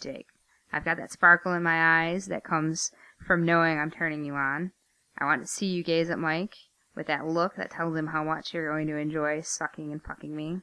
Jake, 0.00 0.26
I've 0.72 0.84
got 0.84 0.96
that 0.96 1.12
sparkle 1.12 1.52
in 1.52 1.62
my 1.62 2.08
eyes 2.08 2.26
that 2.26 2.42
comes 2.42 2.90
from 3.24 3.44
knowing 3.44 3.78
I'm 3.78 3.90
turning 3.90 4.24
you 4.24 4.34
on. 4.34 4.72
I 5.18 5.24
want 5.24 5.42
to 5.42 5.46
see 5.46 5.66
you 5.66 5.84
gaze 5.84 6.10
at 6.10 6.18
Mike 6.18 6.56
with 7.00 7.06
that 7.06 7.26
look 7.26 7.56
that 7.56 7.70
tells 7.70 7.96
him 7.96 8.08
how 8.08 8.22
much 8.22 8.52
you're 8.52 8.70
going 8.70 8.86
to 8.86 8.98
enjoy 8.98 9.40
sucking 9.40 9.90
and 9.90 10.02
fucking 10.02 10.36
me. 10.36 10.60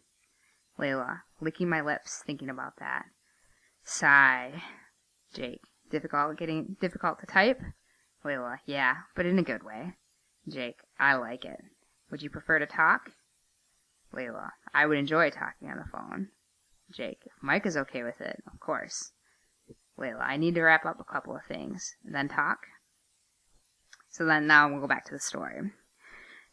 Layla, 0.78 1.22
licking 1.42 1.68
my 1.68 1.82
lips, 1.82 2.22
thinking 2.28 2.48
about 2.48 2.74
that. 2.78 3.06
Sigh. 3.84 4.62
Jake, 5.34 5.62
difficult 5.90 6.38
getting 6.38 6.78
difficult 6.80 7.20
to 7.22 7.26
type? 7.26 7.60
Layla, 8.24 8.58
yeah, 8.68 8.98
but 9.16 9.26
in 9.26 9.40
a 9.40 9.44
good 9.44 9.64
way. 9.64 9.94
Jake, 10.48 10.76
I 11.00 11.16
like 11.16 11.44
it. 11.44 11.60
Would 12.12 12.22
you 12.22 12.30
prefer 12.30 12.60
to 12.60 12.68
talk? 12.68 13.10
Layla, 14.14 14.50
I 14.76 14.86
would 14.86 15.00
enjoy 15.00 15.32
talking 15.32 15.70
on 15.70 15.78
the 15.78 15.90
phone. 15.92 16.28
Jake, 16.94 17.22
if 17.26 17.34
Mike 17.42 17.66
is 17.66 17.76
okay 17.76 18.04
with 18.04 18.22
it, 18.22 18.44
of 18.46 18.60
course. 18.60 19.12
Layla, 19.98 20.22
I 20.22 20.38
need 20.38 20.54
to 20.54 20.62
wrap 20.62 20.86
up 20.86 21.00
a 21.00 21.12
couple 21.12 21.36
of 21.36 21.46
things, 21.46 21.96
then 22.06 22.30
talk. 22.30 22.60
So 24.12 24.24
then 24.24 24.46
now 24.46 24.70
we'll 24.70 24.82
go 24.82 24.88
back 24.88 25.06
to 25.06 25.14
the 25.16 25.20
story. 25.20 25.72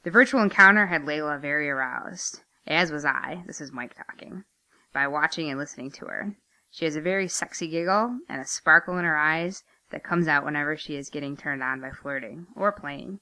The 0.05 0.11
virtual 0.11 0.43
encounter 0.43 0.89
had 0.89 1.05
Layla 1.05 1.41
very 1.41 1.71
aroused, 1.71 2.43
as 2.67 2.93
was 2.93 3.07
I, 3.07 3.43
this 3.47 3.59
is 3.59 3.73
Mike 3.73 3.95
talking, 3.95 4.45
by 4.93 5.07
watching 5.07 5.49
and 5.49 5.59
listening 5.59 5.91
to 5.93 6.05
her. 6.05 6.37
She 6.71 6.85
has 6.85 6.95
a 6.95 7.01
very 7.01 7.27
sexy 7.27 7.69
giggle 7.69 8.19
and 8.29 8.39
a 8.39 8.45
sparkle 8.45 8.99
in 8.99 9.07
her 9.07 9.17
eyes 9.17 9.65
that 9.91 10.05
comes 10.05 10.29
out 10.29 10.45
whenever 10.45 10.77
she 10.77 10.97
is 10.97 11.09
getting 11.09 11.39
turned 11.39 11.63
on 11.63 11.81
by 11.81 11.91
flirting 11.91 12.49
or 12.55 12.71
playing. 12.71 13.21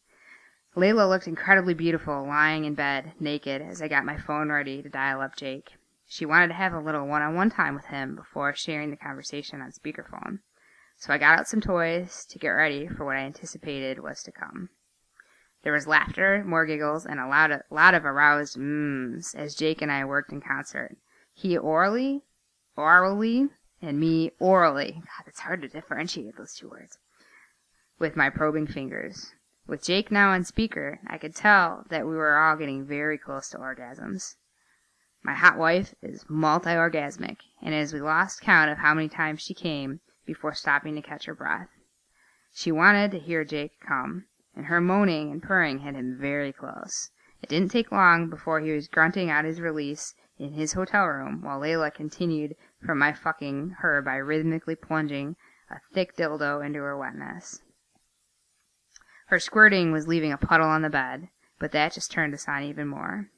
Layla 0.74 1.09
looked 1.09 1.28
incredibly 1.28 1.72
beautiful 1.72 2.26
lying 2.26 2.64
in 2.64 2.74
bed, 2.74 3.12
naked, 3.20 3.62
as 3.62 3.80
I 3.80 3.87
got 3.87 4.05
my 4.05 4.18
phone 4.18 4.51
ready 4.51 4.83
to 4.83 4.89
dial 4.89 5.20
up 5.20 5.37
Jake. 5.37 5.74
She 6.09 6.26
wanted 6.26 6.49
to 6.49 6.55
have 6.55 6.72
a 6.72 6.80
little 6.80 7.07
one 7.07 7.22
on 7.22 7.37
one 7.37 7.51
time 7.51 7.76
with 7.76 7.87
him 7.87 8.16
before 8.16 8.57
sharing 8.57 8.91
the 8.91 8.97
conversation 8.97 9.61
on 9.61 9.70
speakerphone. 9.70 10.41
So 10.97 11.12
I 11.12 11.18
got 11.18 11.39
out 11.39 11.47
some 11.47 11.61
toys 11.61 12.26
to 12.28 12.41
get 12.41 12.49
ready 12.49 12.89
for 12.89 13.05
what 13.05 13.16
I 13.16 13.20
anticipated 13.20 14.01
was 14.01 14.24
to 14.24 14.33
come. 14.33 14.70
There 15.62 15.72
was 15.72 15.86
laughter, 15.86 16.42
more 16.44 16.66
giggles, 16.66 17.06
and 17.06 17.20
a 17.20 17.28
lot 17.28 17.52
of, 17.52 17.62
lot 17.70 17.94
of 17.94 18.04
aroused 18.04 18.56
mms 18.56 19.34
as 19.36 19.54
Jake 19.54 19.80
and 19.80 19.92
I 19.92 20.04
worked 20.04 20.32
in 20.32 20.40
concert. 20.40 20.96
He 21.32 21.56
orally, 21.56 22.22
orally, 22.76 23.48
and 23.80 24.00
me 24.00 24.32
orally. 24.40 24.92
God, 24.92 25.26
it's 25.26 25.40
hard 25.40 25.62
to 25.62 25.68
differentiate 25.68 26.36
those 26.36 26.54
two 26.54 26.68
words. 26.68 26.98
With 27.98 28.16
my 28.16 28.28
probing 28.28 28.66
fingers. 28.66 29.34
With 29.66 29.84
Jake 29.84 30.10
now 30.10 30.30
on 30.30 30.42
speaker, 30.42 30.98
I 31.06 31.18
could 31.18 31.34
tell 31.34 31.86
that 31.90 32.06
we 32.06 32.16
were 32.16 32.36
all 32.36 32.56
getting 32.56 32.84
very 32.84 33.16
close 33.16 33.48
to 33.50 33.58
orgasms. 33.58 34.34
My 35.22 35.34
hot 35.34 35.56
wife 35.56 35.94
is 36.02 36.24
multi-orgasmic, 36.28 37.36
and 37.60 37.72
as 37.72 37.92
we 37.92 38.00
lost 38.00 38.40
count 38.40 38.68
of 38.70 38.78
how 38.78 38.94
many 38.94 39.08
times 39.08 39.40
she 39.40 39.54
came 39.54 40.00
before 40.26 40.54
stopping 40.54 40.96
to 40.96 41.02
catch 41.02 41.26
her 41.26 41.34
breath. 41.34 41.68
She 42.52 42.72
wanted 42.72 43.12
to 43.12 43.20
hear 43.20 43.44
Jake 43.44 43.78
come, 43.80 44.26
and 44.55 44.66
her 44.66 44.80
moaning 44.80 45.30
and 45.30 45.42
purring 45.42 45.80
had 45.80 45.94
him 45.94 46.16
very 46.20 46.53
close. 46.53 47.11
It 47.42 47.48
didn't 47.48 47.70
take 47.70 47.90
long 47.90 48.28
before 48.28 48.61
he 48.61 48.72
was 48.72 48.88
grunting 48.88 49.30
out 49.30 49.44
his 49.44 49.61
release 49.61 50.14
in 50.38 50.53
his 50.53 50.72
hotel 50.72 51.07
room, 51.07 51.42
while 51.42 51.61
Layla 51.61 51.92
continued 51.92 52.55
from 52.84 52.98
my 52.98 53.12
fucking 53.12 53.76
her 53.80 54.03
by 54.03 54.16
rhythmically 54.16 54.76
plunging 54.76 55.36
a 55.70 55.76
thick 55.92 56.16
dildo 56.16 56.64
into 56.64 56.80
her 56.80 56.96
wetness. 56.96 57.61
Her 59.26 59.38
squirting 59.38 59.92
was 59.92 60.07
leaving 60.07 60.32
a 60.32 60.36
puddle 60.36 60.66
on 60.66 60.82
the 60.82 60.90
bed, 60.90 61.28
but 61.59 61.72
that 61.72 61.92
just 61.94 62.11
turned 62.11 62.34
us 62.34 62.46
on 62.46 62.62
even 62.62 62.88
more. 62.88 63.28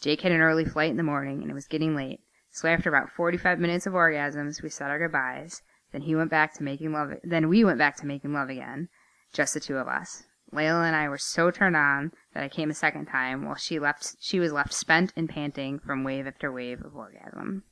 Jake 0.00 0.22
had 0.22 0.32
an 0.32 0.40
early 0.40 0.64
flight 0.64 0.90
in 0.90 0.96
the 0.96 1.02
morning, 1.02 1.42
and 1.42 1.50
it 1.50 1.54
was 1.54 1.66
getting 1.66 1.94
late, 1.94 2.20
so 2.50 2.68
after 2.68 2.88
about 2.88 3.10
forty-five 3.10 3.58
minutes 3.58 3.86
of 3.86 3.92
orgasms, 3.92 4.62
we 4.62 4.70
said 4.70 4.88
our 4.88 4.98
goodbyes. 4.98 5.62
Then 5.92 6.02
he 6.02 6.14
went 6.14 6.30
back 6.30 6.54
to 6.54 6.62
making 6.62 6.92
love. 6.92 7.10
Then 7.22 7.48
we 7.48 7.64
went 7.64 7.78
back 7.78 7.96
to 7.96 8.06
making 8.06 8.32
love 8.32 8.48
again, 8.48 8.88
just 9.32 9.54
the 9.54 9.60
two 9.60 9.76
of 9.76 9.88
us. 9.88 10.22
Layla 10.52 10.86
and 10.86 10.96
I 10.96 11.08
were 11.08 11.18
so 11.18 11.50
turned 11.50 11.76
on 11.76 12.12
that 12.34 12.42
I 12.42 12.48
came 12.48 12.70
a 12.70 12.74
second 12.74 13.06
time 13.06 13.44
while 13.44 13.54
she 13.54 13.78
left 13.78 14.16
she 14.20 14.40
was 14.40 14.52
left 14.52 14.72
spent 14.72 15.12
and 15.16 15.28
panting 15.28 15.78
from 15.78 16.04
wave 16.04 16.26
after 16.26 16.50
wave 16.50 16.84
of 16.84 16.96
orgasm. 16.96 17.64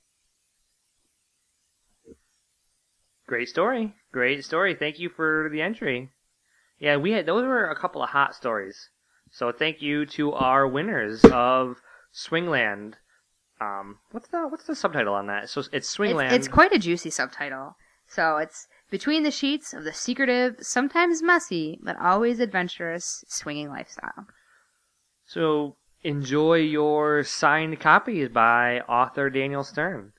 Great 3.26 3.48
story. 3.48 3.94
Great 4.12 4.44
story. 4.44 4.74
Thank 4.74 4.98
you 4.98 5.08
for 5.08 5.50
the 5.52 5.60
entry. 5.60 6.10
Yeah, 6.78 6.96
we 6.96 7.12
had 7.12 7.26
those 7.26 7.44
were 7.44 7.68
a 7.68 7.76
couple 7.76 8.02
of 8.02 8.10
hot 8.10 8.34
stories. 8.34 8.90
So 9.30 9.52
thank 9.52 9.82
you 9.82 10.06
to 10.06 10.32
our 10.32 10.66
winners 10.66 11.24
of 11.24 11.76
Swingland. 12.14 12.94
Um, 13.60 13.98
what's 14.12 14.28
the 14.28 14.48
what's 14.48 14.64
the 14.64 14.74
subtitle 14.74 15.14
on 15.14 15.26
that? 15.26 15.50
So 15.50 15.62
it's 15.72 15.94
Swingland. 15.94 16.32
It's, 16.32 16.46
it's 16.46 16.48
quite 16.48 16.72
a 16.72 16.78
juicy 16.78 17.10
subtitle. 17.10 17.76
So 18.06 18.38
it's 18.38 18.68
between 18.90 19.22
the 19.22 19.30
sheets 19.30 19.72
of 19.72 19.84
the 19.84 19.92
secretive, 19.92 20.56
sometimes 20.60 21.22
messy, 21.22 21.78
but 21.82 21.98
always 22.00 22.40
adventurous 22.40 23.24
swinging 23.28 23.68
lifestyle. 23.68 24.26
So 25.26 25.76
enjoy 26.02 26.58
your 26.58 27.22
signed 27.24 27.80
copies 27.80 28.28
by 28.28 28.80
author 28.80 29.30
Daniel 29.30 29.64
Stern. 29.64 30.12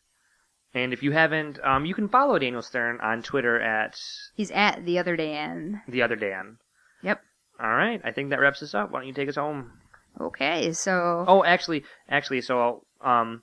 And 0.73 0.93
if 0.93 1.01
you 1.01 1.11
haven't, 1.13 1.59
um, 1.63 1.85
you 1.85 1.95
can 1.95 2.07
follow 2.09 2.37
Daniel 2.37 2.61
Stern 2.61 2.99
on 3.01 3.23
Twitter 3.23 3.59
at 3.59 3.99
He's 4.35 4.51
at 4.51 4.85
the 4.85 4.99
other 4.99 5.15
Dan. 5.15 5.81
the 5.87 6.03
other 6.03 6.15
Dan. 6.15 6.57
Yep. 7.01 7.21
All 7.61 7.69
right, 7.75 7.99
I 8.03 8.11
think 8.11 8.29
that 8.29 8.39
wraps 8.39 8.61
us 8.61 8.73
up. 8.75 8.91
Why 8.91 8.99
don't 8.99 9.07
you 9.07 9.13
take 9.13 9.29
us 9.29 9.35
home? 9.35 9.71
Okay, 10.21 10.71
so 10.73 11.25
Oh, 11.27 11.43
actually, 11.43 11.83
actually, 12.07 12.41
so 12.41 12.85
um, 13.01 13.41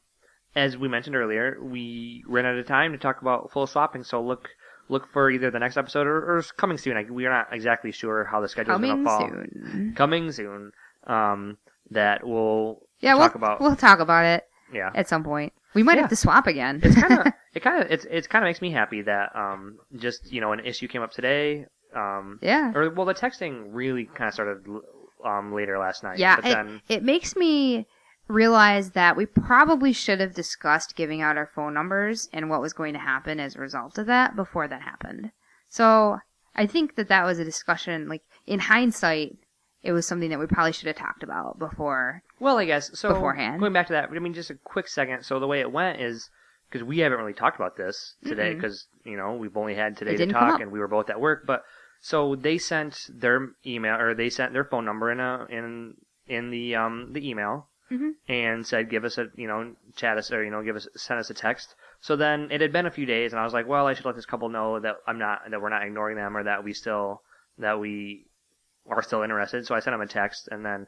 as 0.54 0.76
we 0.76 0.88
mentioned 0.88 1.16
earlier, 1.16 1.58
we 1.60 2.22
ran 2.28 2.46
out 2.46 2.56
of 2.58 2.66
time 2.66 2.92
to 2.92 2.98
talk 2.98 3.20
about 3.20 3.50
full 3.50 3.66
swapping. 3.66 4.04
So 4.04 4.22
look, 4.22 4.48
look 4.88 5.08
for 5.12 5.30
either 5.30 5.50
the 5.50 5.58
next 5.58 5.76
episode 5.76 6.06
or, 6.06 6.16
or 6.38 6.42
coming 6.56 6.78
soon. 6.78 6.96
I, 6.96 7.02
we 7.04 7.26
are 7.26 7.30
not 7.30 7.48
exactly 7.52 7.92
sure 7.92 8.24
how 8.24 8.40
the 8.40 8.48
schedule 8.48 8.74
is 8.74 8.80
going 8.80 8.98
to 8.98 9.04
fall. 9.04 9.20
soon. 9.28 9.94
Coming 9.96 10.30
soon. 10.32 10.72
Um, 11.06 11.58
that 11.90 12.26
we'll 12.26 12.82
Yeah, 13.00 13.12
talk 13.14 13.34
we'll 13.34 13.44
about. 13.44 13.60
we'll 13.60 13.76
talk 13.76 14.00
about 14.00 14.24
it 14.24 14.44
yeah, 14.72 14.90
at 14.94 15.08
some 15.08 15.22
point. 15.22 15.52
We 15.74 15.82
might 15.84 15.94
Yeah. 15.96 16.02
have 16.02 16.10
to 16.10 16.16
swap 16.16 16.46
again. 16.48 16.80
it's 16.82 16.96
kind 17.00 17.20
of 17.20 17.26
it 17.54 17.60
kind 17.62 17.82
of 17.84 17.90
it's 17.90 18.04
it's 18.10 18.26
kind 18.26 18.44
of 18.44 18.48
makes 18.48 18.60
me 18.60 18.72
happy 18.72 19.02
that 19.02 19.30
um 19.36 19.78
just 19.96 20.32
you 20.32 20.40
know 20.40 20.52
an 20.52 20.60
issue 20.66 20.88
came 20.88 21.02
up 21.02 21.12
today. 21.12 21.66
Um, 21.94 22.38
yeah. 22.42 22.72
or 22.74 22.90
well, 22.90 23.06
the 23.06 23.14
texting 23.14 23.66
really 23.70 24.04
kind 24.06 24.28
of 24.28 24.34
started 24.34 24.66
um 25.24 25.54
later 25.54 25.78
last 25.78 26.02
night. 26.02 26.18
Yeah, 26.18 26.36
but 26.36 26.44
it, 26.46 26.48
then 26.54 26.80
it 26.88 27.02
makes 27.04 27.36
me 27.36 27.86
realize 28.28 28.90
that 28.90 29.16
we 29.16 29.26
probably 29.26 29.92
should 29.92 30.20
have 30.20 30.34
discussed 30.34 30.96
giving 30.96 31.22
out 31.22 31.36
our 31.36 31.50
phone 31.54 31.74
numbers 31.74 32.28
and 32.32 32.50
what 32.50 32.60
was 32.60 32.72
going 32.72 32.92
to 32.92 32.98
happen 32.98 33.38
as 33.38 33.54
a 33.54 33.60
result 33.60 33.98
of 33.98 34.06
that 34.06 34.34
before 34.34 34.66
that 34.68 34.82
happened. 34.82 35.30
So 35.68 36.18
I 36.54 36.66
think 36.66 36.96
that 36.96 37.08
that 37.08 37.24
was 37.24 37.38
a 37.38 37.44
discussion, 37.44 38.08
like 38.08 38.22
in 38.46 38.58
hindsight, 38.60 39.36
it 39.82 39.92
was 39.92 40.06
something 40.06 40.30
that 40.30 40.38
we 40.38 40.46
probably 40.46 40.72
should 40.72 40.88
have 40.88 40.96
talked 40.96 41.22
about 41.22 41.58
before. 41.58 42.22
Well, 42.40 42.58
I 42.58 42.64
guess 42.64 42.98
so. 42.98 43.12
beforehand. 43.12 43.60
Going 43.60 43.72
back 43.72 43.86
to 43.88 43.92
that, 43.92 44.08
I 44.10 44.18
mean, 44.18 44.34
just 44.34 44.50
a 44.50 44.58
quick 44.64 44.88
second. 44.88 45.22
So 45.24 45.38
the 45.38 45.46
way 45.46 45.60
it 45.60 45.70
went 45.70 46.00
is 46.00 46.28
because 46.68 46.84
we 46.84 46.98
haven't 46.98 47.18
really 47.18 47.32
talked 47.32 47.56
about 47.56 47.76
this 47.76 48.16
today 48.24 48.54
because 48.54 48.86
you 49.04 49.16
know 49.16 49.34
we've 49.34 49.56
only 49.56 49.76
had 49.76 49.96
today 49.96 50.16
to 50.16 50.26
talk 50.26 50.60
and 50.60 50.72
we 50.72 50.80
were 50.80 50.88
both 50.88 51.08
at 51.10 51.20
work. 51.20 51.46
But 51.46 51.62
so 52.00 52.34
they 52.34 52.58
sent 52.58 52.98
their 53.08 53.50
email 53.64 53.94
or 54.00 54.14
they 54.14 54.30
sent 54.30 54.52
their 54.52 54.64
phone 54.64 54.84
number 54.84 55.12
in 55.12 55.20
a 55.20 55.46
in 55.48 55.94
in 56.26 56.50
the 56.50 56.74
um 56.74 57.12
the 57.12 57.28
email 57.28 57.68
Mhm. 57.90 58.12
and 58.28 58.66
said 58.66 58.90
give 58.90 59.04
us 59.04 59.16
a 59.18 59.28
you 59.36 59.46
know 59.46 59.74
chat 59.94 60.18
us 60.18 60.32
or 60.32 60.42
you 60.44 60.50
know 60.50 60.62
give 60.62 60.76
us 60.76 60.88
send 60.96 61.20
us 61.20 61.30
a 61.30 61.34
text. 61.34 61.74
So 62.00 62.16
then 62.16 62.48
it 62.50 62.60
had 62.60 62.72
been 62.72 62.86
a 62.86 62.90
few 62.90 63.06
days 63.06 63.32
and 63.32 63.40
I 63.40 63.44
was 63.44 63.52
like, 63.54 63.66
well, 63.66 63.86
I 63.86 63.94
should 63.94 64.04
let 64.04 64.16
this 64.16 64.26
couple 64.26 64.48
know 64.48 64.80
that 64.80 64.96
I'm 65.06 65.18
not 65.18 65.42
that 65.50 65.60
we're 65.60 65.68
not 65.70 65.82
ignoring 65.84 66.16
them 66.16 66.36
or 66.36 66.42
that 66.44 66.64
we 66.64 66.72
still 66.72 67.22
that 67.58 67.78
we 67.80 68.24
are 68.88 69.02
still 69.02 69.22
interested. 69.22 69.66
So 69.66 69.74
I 69.74 69.80
sent 69.80 69.94
them 69.94 70.00
a 70.00 70.06
text 70.06 70.48
and 70.50 70.64
then 70.64 70.86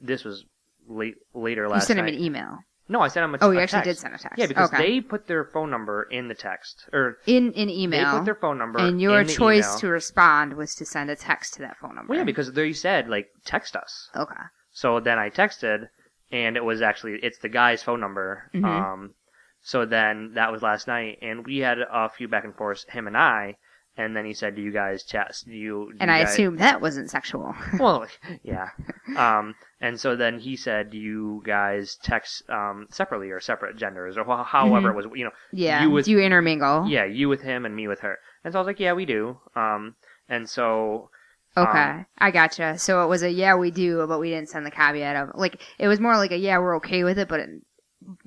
this 0.00 0.24
was 0.24 0.44
late 0.88 1.16
later 1.34 1.68
last. 1.68 1.82
You 1.82 1.86
sent 1.86 1.98
him 1.98 2.04
night. 2.06 2.14
an 2.14 2.20
email. 2.20 2.58
No, 2.86 3.00
I 3.00 3.08
sent 3.08 3.24
them 3.24 3.34
a 3.34 3.38
Oh, 3.40 3.50
you 3.50 3.60
actually 3.60 3.78
text. 3.84 3.88
did 3.88 3.98
send 3.98 4.14
a 4.14 4.18
text. 4.18 4.38
Yeah, 4.38 4.44
because 4.46 4.70
Okay. 4.70 4.76
they 4.86 5.00
put 5.00 5.26
their 5.26 5.44
phone 5.44 5.70
number 5.70 6.02
in 6.02 6.28
the 6.28 6.34
text, 6.34 6.86
or 6.92 7.16
In 7.24 7.46
an 7.56 7.68
they 7.68 7.72
email. 7.72 8.10
put 8.18 8.26
their 8.26 8.34
phone 8.34 8.58
number. 8.58 8.78
and 8.78 9.00
your 9.00 9.20
in 9.22 9.26
choice 9.26 9.64
email. 9.66 9.78
to 9.78 9.88
respond 9.88 10.52
was 10.52 10.74
to 10.74 10.84
send 10.84 11.08
a 11.10 11.16
text 11.16 11.54
to 11.54 11.60
that 11.60 11.78
phone 11.78 11.94
number. 11.94 12.10
Well, 12.10 12.18
yeah, 12.18 12.24
because 12.24 12.52
they 12.52 12.74
said 12.74 13.08
like 13.08 13.30
text 13.46 13.74
us. 13.74 14.10
Okay. 14.14 14.34
So 14.72 15.00
then 15.00 15.18
I 15.18 15.30
texted, 15.30 15.88
and 16.34 16.56
it 16.56 16.64
was 16.64 16.82
actually 16.82 17.14
it's 17.22 17.38
the 17.38 17.48
guy's 17.48 17.82
phone 17.82 18.00
number. 18.00 18.50
Mhm. 18.54 18.64
Um, 18.64 19.14
so 19.62 19.86
then 19.86 20.32
that 20.34 20.52
was 20.52 20.60
last 20.62 20.86
night, 20.88 21.18
and 21.22 21.46
we 21.46 21.58
had 21.58 21.78
a 21.78 22.08
few 22.10 22.28
back 22.28 22.44
and 22.44 22.54
forth, 22.54 22.84
him 22.90 23.06
and 23.06 23.16
I. 23.16 23.56
And 23.96 24.16
then 24.16 24.24
he 24.24 24.34
said, 24.34 24.56
"Do 24.56 24.60
you 24.62 24.72
guys 24.72 25.04
chat? 25.04 25.36
Do 25.44 25.52
you?" 25.52 25.92
do 25.92 25.98
And 26.00 26.10
you 26.10 26.16
I 26.16 26.24
guys-" 26.24 26.32
assumed 26.32 26.58
that 26.58 26.80
wasn't 26.80 27.10
sexual. 27.10 27.54
Well, 27.78 28.06
yeah. 28.42 28.70
Um, 29.16 29.54
and 29.80 30.00
so 30.00 30.16
then 30.16 30.40
he 30.40 30.56
said, 30.56 30.90
"Do 30.90 30.98
you 30.98 31.42
guys 31.46 31.96
text 32.02 32.42
um, 32.50 32.88
separately 32.90 33.30
or 33.30 33.38
separate 33.38 33.76
genders 33.76 34.16
or 34.18 34.24
wh- 34.24 34.44
however 34.44 34.90
it 34.90 34.96
was? 34.96 35.06
You 35.14 35.26
know, 35.26 35.30
yeah. 35.52 35.82
You 35.84 35.90
with 35.90 36.06
Do 36.06 36.10
you 36.10 36.18
intermingle? 36.18 36.86
yeah, 36.88 37.04
you 37.04 37.28
with 37.28 37.42
him 37.42 37.64
and 37.64 37.76
me 37.76 37.86
with 37.86 38.00
her." 38.00 38.18
And 38.42 38.52
so 38.52 38.58
I 38.58 38.60
was 38.62 38.66
like, 38.66 38.80
"Yeah, 38.80 38.94
we 38.94 39.06
do." 39.06 39.38
Um, 39.54 39.94
and 40.28 40.50
so 40.50 41.10
Okay, 41.56 41.78
Um, 41.78 42.06
I 42.18 42.30
gotcha. 42.30 42.78
So 42.78 43.04
it 43.04 43.08
was 43.08 43.22
a 43.22 43.30
yeah, 43.30 43.54
we 43.54 43.70
do, 43.70 44.04
but 44.08 44.18
we 44.18 44.30
didn't 44.30 44.48
send 44.48 44.66
the 44.66 44.70
caveat 44.70 45.16
of 45.16 45.30
like 45.34 45.60
it 45.78 45.86
was 45.88 46.00
more 46.00 46.16
like 46.16 46.32
a 46.32 46.36
yeah, 46.36 46.58
we're 46.58 46.76
okay 46.76 47.04
with 47.04 47.18
it, 47.18 47.28
but 47.28 47.40
it, 47.40 47.48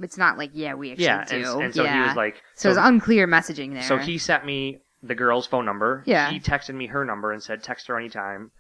it's 0.02 0.18
not 0.18 0.38
like 0.38 0.52
yeah, 0.54 0.74
we 0.76 0.92
actually 0.92 1.06
yeah, 1.06 1.26
do. 1.26 1.36
and, 1.36 1.64
and 1.64 1.76
so 1.76 1.84
yeah. 1.84 2.02
he 2.02 2.08
was 2.08 2.16
like, 2.16 2.42
so, 2.56 2.70
it 2.70 2.72
was 2.72 2.78
unclear 2.78 3.28
messaging 3.28 3.74
there. 3.74 3.84
So 3.84 3.98
he 3.98 4.18
sent 4.18 4.46
me 4.46 4.80
the 5.04 5.14
girl's 5.16 5.46
phone 5.46 5.66
number. 5.66 6.04
Yeah. 6.06 6.32
He 6.32 6.40
texted 6.40 6.74
me 6.76 6.88
her 6.88 7.04
number 7.06 7.32
and 7.32 7.44
said 7.44 7.64
text 7.64 7.88
her 7.88 7.98
anytime. 8.00 8.52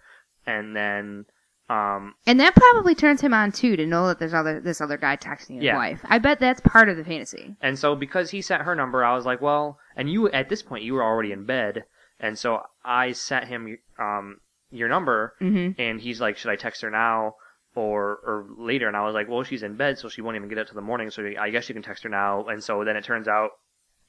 And 0.45 0.75
then, 0.75 1.25
um, 1.69 2.13
and 2.25 2.39
that 2.39 2.55
probably 2.55 2.93
turns 2.95 3.19
him 3.21 3.33
on 3.33 3.51
too 3.51 3.75
to 3.75 3.85
know 3.85 4.07
that 4.07 4.19
there's 4.19 4.33
other 4.33 4.59
this 4.61 4.79
other 4.79 4.97
guy 4.97 5.17
texting 5.17 5.55
his 5.55 5.63
Yeah. 5.63 5.75
wife. 5.75 6.01
I 6.05 6.19
bet 6.19 6.39
that's 6.39 6.61
part 6.61 6.89
of 6.89 6.97
the 6.97 7.03
fantasy. 7.03 7.55
and 7.61 7.77
so 7.79 7.95
because 7.95 8.31
he 8.31 8.41
sent 8.41 8.63
her 8.63 8.75
number, 8.75 9.03
I 9.03 9.15
was 9.15 9.25
like, 9.25 9.41
well, 9.41 9.79
and 9.95 10.09
you 10.09 10.29
at 10.29 10.49
this 10.49 10.61
point 10.61 10.83
you 10.83 10.93
were 10.93 11.03
already 11.03 11.31
in 11.31 11.45
bed, 11.45 11.83
and 12.19 12.37
so 12.37 12.61
I 12.85 13.11
sent 13.13 13.45
him 13.45 13.77
um 13.99 14.37
your 14.71 14.89
number, 14.89 15.33
Mm-hmm. 15.41 15.79
and 15.79 15.99
he's 16.01 16.19
like, 16.21 16.37
should 16.37 16.51
I 16.51 16.55
text 16.55 16.81
her 16.81 16.89
now? 16.91 17.35
Or, 17.75 18.19
or 18.25 18.47
later, 18.57 18.87
and 18.87 18.97
I 18.97 19.05
was 19.05 19.13
like, 19.13 19.29
well, 19.29 19.43
she's 19.43 19.61
in 19.61 19.75
bed, 19.75 19.99
so 19.99 20.09
she 20.09 20.21
won't 20.21 20.35
even 20.35 20.49
get 20.49 20.57
up 20.57 20.65
till 20.65 20.73
the 20.75 20.81
morning. 20.81 21.11
So 21.11 21.23
I 21.39 21.51
guess 21.51 21.69
you 21.69 21.73
can 21.75 21.83
text 21.83 22.03
her 22.03 22.09
now. 22.09 22.45
And 22.47 22.63
so 22.63 22.83
then 22.83 22.95
it 22.97 23.03
turns 23.03 23.27
out 23.27 23.51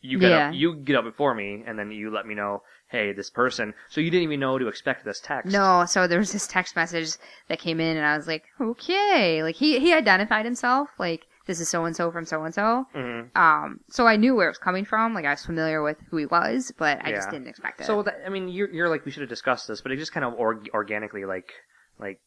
you 0.00 0.18
get 0.18 0.30
Yeah. 0.30 0.48
up, 0.48 0.54
you 0.54 0.74
get 0.76 0.96
up 0.96 1.04
before 1.04 1.34
me, 1.34 1.64
and 1.66 1.78
then 1.78 1.90
you 1.90 2.10
let 2.10 2.24
me 2.24 2.34
know, 2.34 2.62
hey, 2.88 3.12
this 3.12 3.28
person. 3.28 3.74
So 3.90 4.00
you 4.00 4.10
didn't 4.10 4.22
even 4.24 4.40
know 4.40 4.56
to 4.58 4.68
expect 4.68 5.04
this 5.04 5.20
text. 5.20 5.52
No, 5.52 5.84
so 5.86 6.06
there 6.06 6.18
was 6.18 6.32
this 6.32 6.46
text 6.46 6.76
message 6.76 7.10
that 7.48 7.58
came 7.58 7.78
in, 7.78 7.98
and 7.98 8.06
I 8.06 8.16
was 8.16 8.26
like, 8.26 8.44
okay, 8.58 9.42
like 9.42 9.56
he 9.56 9.78
he 9.80 9.92
identified 9.92 10.46
himself, 10.46 10.88
like 10.98 11.26
this 11.48 11.58
is 11.60 11.68
so 11.68 11.84
and 11.84 11.96
so 11.96 12.12
from 12.12 12.24
so 12.24 12.44
and 12.44 12.54
so. 12.54 12.86
Um, 13.34 13.80
so 13.90 14.06
I 14.06 14.14
knew 14.16 14.36
where 14.36 14.46
it 14.46 14.50
was 14.50 14.58
coming 14.58 14.84
from. 14.84 15.14
Like 15.14 15.24
I 15.24 15.30
was 15.30 15.44
familiar 15.44 15.82
with 15.82 15.96
who 16.10 16.18
he 16.18 16.26
was, 16.26 16.72
but 16.78 17.04
I 17.04 17.10
just 17.10 17.26
Yeah. 17.26 17.32
didn't 17.32 17.48
expect 17.48 17.80
it. 17.80 17.84
So 17.84 18.02
that, 18.04 18.20
I 18.24 18.28
mean, 18.28 18.48
you're 18.48 18.70
you're 18.72 18.88
like 18.88 19.04
we 19.04 19.10
should 19.10 19.22
have 19.22 19.28
discussed 19.28 19.66
this, 19.66 19.80
but 19.80 19.90
it 19.90 19.96
just 19.96 20.12
kind 20.12 20.24
of 20.24 20.34
org- 20.34 20.70
organically 20.72 21.24
like 21.24 21.50
like 21.98 22.20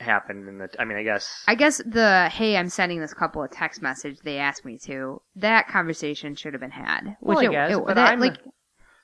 happened 0.00 0.48
in 0.48 0.58
the. 0.58 0.68
I 0.78 0.84
mean, 0.84 0.98
I 0.98 1.02
guess. 1.02 1.44
I 1.46 1.54
guess 1.54 1.78
the 1.78 2.28
hey, 2.32 2.56
I'm 2.56 2.68
sending 2.68 3.00
this 3.00 3.14
couple 3.14 3.42
a 3.42 3.48
text 3.48 3.82
message 3.82 4.18
they 4.24 4.38
asked 4.38 4.64
me 4.64 4.78
to. 4.84 5.20
That 5.36 5.68
conversation 5.68 6.34
should 6.34 6.54
have 6.54 6.60
been 6.60 6.70
had. 6.70 7.16
Which 7.20 7.36
Well, 7.36 7.38
I 7.40 7.44
it, 7.44 7.50
guess, 7.52 7.76
it- 7.76 7.84
but 7.86 7.94
that, 7.94 8.08
I'm- 8.08 8.20
like 8.20 8.38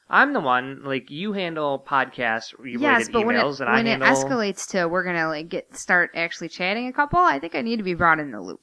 I'm 0.09 0.35
the 0.35 0.41
one 0.41 0.83
like 0.85 1.11
you 1.11 1.33
handle 1.33 1.83
podcasts 1.87 2.53
related 2.59 2.83
yes, 2.83 3.09
but 3.09 3.25
when 3.25 3.37
it 3.37 3.41
emails, 3.43 3.61
and 3.61 3.69
I 3.71 3.75
when 3.75 3.87
it 3.87 4.01
handle. 4.03 4.09
escalates 4.11 4.69
to 4.71 4.87
we're 4.87 5.03
gonna 5.03 5.29
like 5.29 5.49
get 5.49 5.75
start 5.75 6.11
actually 6.15 6.51
chatting 6.51 6.87
a 6.89 6.93
couple, 6.93 7.19
I 7.19 7.39
think 7.39 7.55
I 7.55 7.63
need 7.63 7.79
to 7.79 7.83
be 7.83 7.95
brought 7.95 8.21
in 8.21 8.31
the 8.31 8.41
loop. 8.41 8.61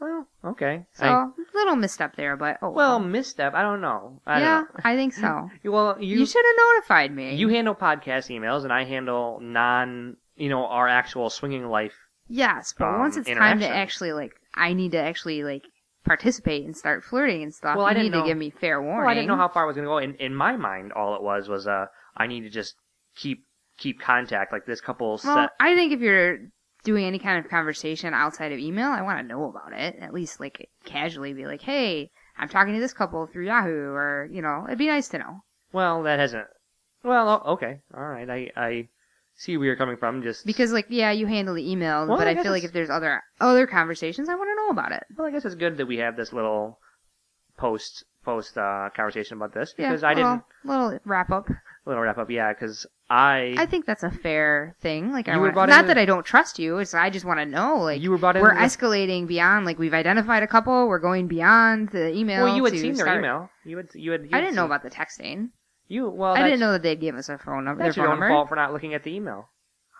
Well, 0.00 0.26
okay. 0.44 0.86
So 0.94 1.04
I- 1.06 1.26
little 1.54 1.76
misstep 1.76 2.16
there, 2.16 2.36
but 2.36 2.58
oh 2.62 2.70
well, 2.70 2.98
well. 2.98 3.00
misstep. 3.00 3.54
I 3.54 3.62
don't 3.62 3.80
know. 3.80 4.20
I 4.26 4.40
yeah, 4.40 4.54
don't 4.62 4.74
know. 4.74 4.80
I 4.84 4.96
think 4.96 5.12
so. 5.12 5.50
Well, 5.64 5.96
You, 6.00 6.20
you 6.20 6.26
should 6.26 6.44
have 6.44 6.56
notified 6.76 7.14
me. 7.14 7.34
you 7.34 7.48
handle 7.48 7.74
podcast 7.74 8.30
emails, 8.30 8.64
and 8.64 8.72
I 8.72 8.84
handle 8.84 9.38
non. 9.42 10.16
You 10.36 10.48
know, 10.48 10.64
our 10.66 10.88
actual 10.88 11.28
swinging 11.28 11.66
life. 11.68 11.92
yes, 12.28 12.72
but 12.78 12.86
um, 12.86 12.98
once 13.00 13.16
it's 13.18 13.28
time 13.28 13.60
to 13.60 13.68
actually 13.68 14.12
like, 14.14 14.32
I 14.54 14.72
need 14.72 14.92
to 14.92 14.98
actually 14.98 15.44
like 15.44 15.64
participate 16.06 16.64
and 16.64 16.74
start 16.74 17.04
flirting 17.04 17.42
and 17.42 17.54
stuff. 17.54 17.76
Well, 17.76 17.84
I 17.84 17.90
you 17.90 17.96
didn't 17.98 18.12
need 18.12 18.20
to 18.22 18.26
give 18.26 18.38
me 18.38 18.48
fair 18.48 18.80
warning. 18.80 19.00
Well, 19.00 19.08
I 19.10 19.14
didn't 19.14 19.28
know 19.28 19.36
how 19.36 19.48
far 19.48 19.64
I 19.64 19.66
was 19.66 19.76
going 19.76 19.84
to 19.84 19.90
go. 19.90 19.98
In 19.98 20.14
in 20.14 20.34
my 20.34 20.56
mind, 20.56 20.92
all 20.94 21.14
it 21.14 21.22
was 21.22 21.46
was 21.48 21.66
uh, 21.66 21.86
I 22.16 22.26
need 22.26 22.40
to 22.42 22.48
just 22.50 22.74
keep 23.16 23.44
keep 23.76 24.00
contact. 24.00 24.50
Like 24.50 24.64
this 24.64 24.80
couple 24.80 25.08
Well, 25.08 25.18
set. 25.18 25.50
I 25.60 25.74
think 25.74 25.92
if 25.92 26.00
you're 26.00 26.38
doing 26.84 27.04
any 27.04 27.18
kind 27.18 27.42
of 27.44 27.50
conversation 27.50 28.14
outside 28.14 28.52
of 28.52 28.58
email, 28.58 28.88
I 28.88 29.02
want 29.02 29.18
to 29.20 29.26
know 29.26 29.44
about 29.48 29.72
it. 29.72 29.96
At 30.00 30.14
least 30.14 30.40
like 30.40 30.68
casually 30.84 31.32
be 31.34 31.46
like, 31.46 31.62
hey, 31.62 32.10
I'm 32.38 32.48
talking 32.48 32.74
to 32.74 32.80
this 32.80 32.92
couple 32.94 33.26
through 33.26 33.46
Yahoo, 33.46 33.90
or 33.92 34.28
you 34.32 34.42
know, 34.42 34.64
it'd 34.66 34.78
be 34.78 34.86
nice 34.88 35.08
to 35.08 35.18
know. 35.18 35.40
Well, 35.72 36.02
that 36.04 36.18
hasn't. 36.18 36.46
Well, 37.02 37.42
okay, 37.46 37.80
all 37.94 38.04
right. 38.06 38.28
I 38.28 38.50
I 38.56 38.88
see 39.36 39.56
where 39.56 39.66
you're 39.66 39.76
coming 39.76 39.96
from. 39.96 40.22
Just 40.22 40.44
Because 40.44 40.72
like, 40.72 40.86
yeah, 40.90 41.10
you 41.12 41.26
handle 41.26 41.54
the 41.54 41.70
email, 41.70 42.06
Well, 42.06 42.18
but 42.18 42.26
I 42.26 42.32
I, 42.32 42.42
feel 42.42 42.52
like 42.52 42.64
if 42.64 42.72
there's 42.72 42.90
other 42.90 43.22
other 43.40 43.66
conversations, 43.66 44.28
I 44.28 44.34
want 44.34 44.48
to 44.50 44.54
know 44.56 44.68
about 44.70 44.92
it. 44.92 45.04
well, 45.16 45.26
I 45.26 45.30
guess 45.30 45.44
it's 45.44 45.54
good 45.54 45.76
that 45.78 45.86
we 45.86 45.98
have 45.98 46.16
this 46.16 46.32
little 46.32 46.78
post 47.56 48.04
post 48.24 48.56
uh, 48.58 48.90
conversation 48.94 49.36
about 49.38 49.54
this 49.54 49.74
Yeah, 49.78 49.88
because 49.90 50.04
I 50.04 50.12
little, 50.14 50.30
didn't. 50.32 50.44
little 50.64 50.98
wrap 51.04 51.30
up. 51.30 51.48
little 51.86 52.02
wrap 52.02 52.18
up. 52.18 52.30
Yeah, 52.30 52.52
because 52.52 52.86
I, 53.10 53.54
I 53.58 53.66
think 53.66 53.86
that's 53.86 54.04
a 54.04 54.10
fair 54.10 54.76
thing. 54.80 55.10
Like, 55.12 55.28
I 55.28 55.36
were 55.36 55.50
brought 55.50 55.68
not 55.68 55.88
that 55.88 55.98
I 55.98 56.04
don't 56.04 56.24
trust 56.24 56.60
you. 56.60 56.78
It's 56.78 56.94
I 56.94 57.10
just 57.10 57.24
want 57.24 57.40
to 57.40 57.44
know. 57.46 57.78
Like, 57.78 58.00
you 58.00 58.12
were 58.12 58.18
brought 58.18 58.36
in. 58.36 58.42
we're 58.42 58.54
escalating 58.54 59.26
beyond. 59.26 59.66
Like, 59.66 59.80
we've 59.80 59.92
identified 59.94 60.44
a 60.44 60.46
couple. 60.46 60.86
We're 60.86 61.00
going 61.00 61.26
beyond 61.26 61.88
the 61.88 62.14
email. 62.16 62.44
well, 62.44 62.56
you 62.56 62.64
had 62.64 62.78
seen 62.78 62.94
their 62.94 63.18
email. 63.18 63.50
You 63.64 63.78
had. 63.78 63.88
You 63.94 64.12
had. 64.12 64.22
You 64.22 64.28
I 64.32 64.36
had 64.36 64.42
didn't 64.42 64.54
know 64.54 64.64
about 64.64 64.84
the 64.84 64.90
texting. 64.90 65.48
you. 65.88 66.08
Well, 66.08 66.34
I 66.34 66.44
didn't 66.44 66.60
know 66.60 66.70
that 66.72 66.82
they'd 66.82 67.00
give 67.00 67.16
us 67.16 67.28
a 67.28 67.36
phone 67.36 67.64
number. 67.64 67.82
That's 67.82 67.96
their 67.96 68.04
your 68.04 68.12
phone 68.12 68.14
own 68.14 68.20
number. 68.20 68.34
fault 68.34 68.48
for 68.48 68.54
not 68.54 68.72
looking 68.72 68.94
at 68.94 69.02
the 69.02 69.12
email. 69.12 69.48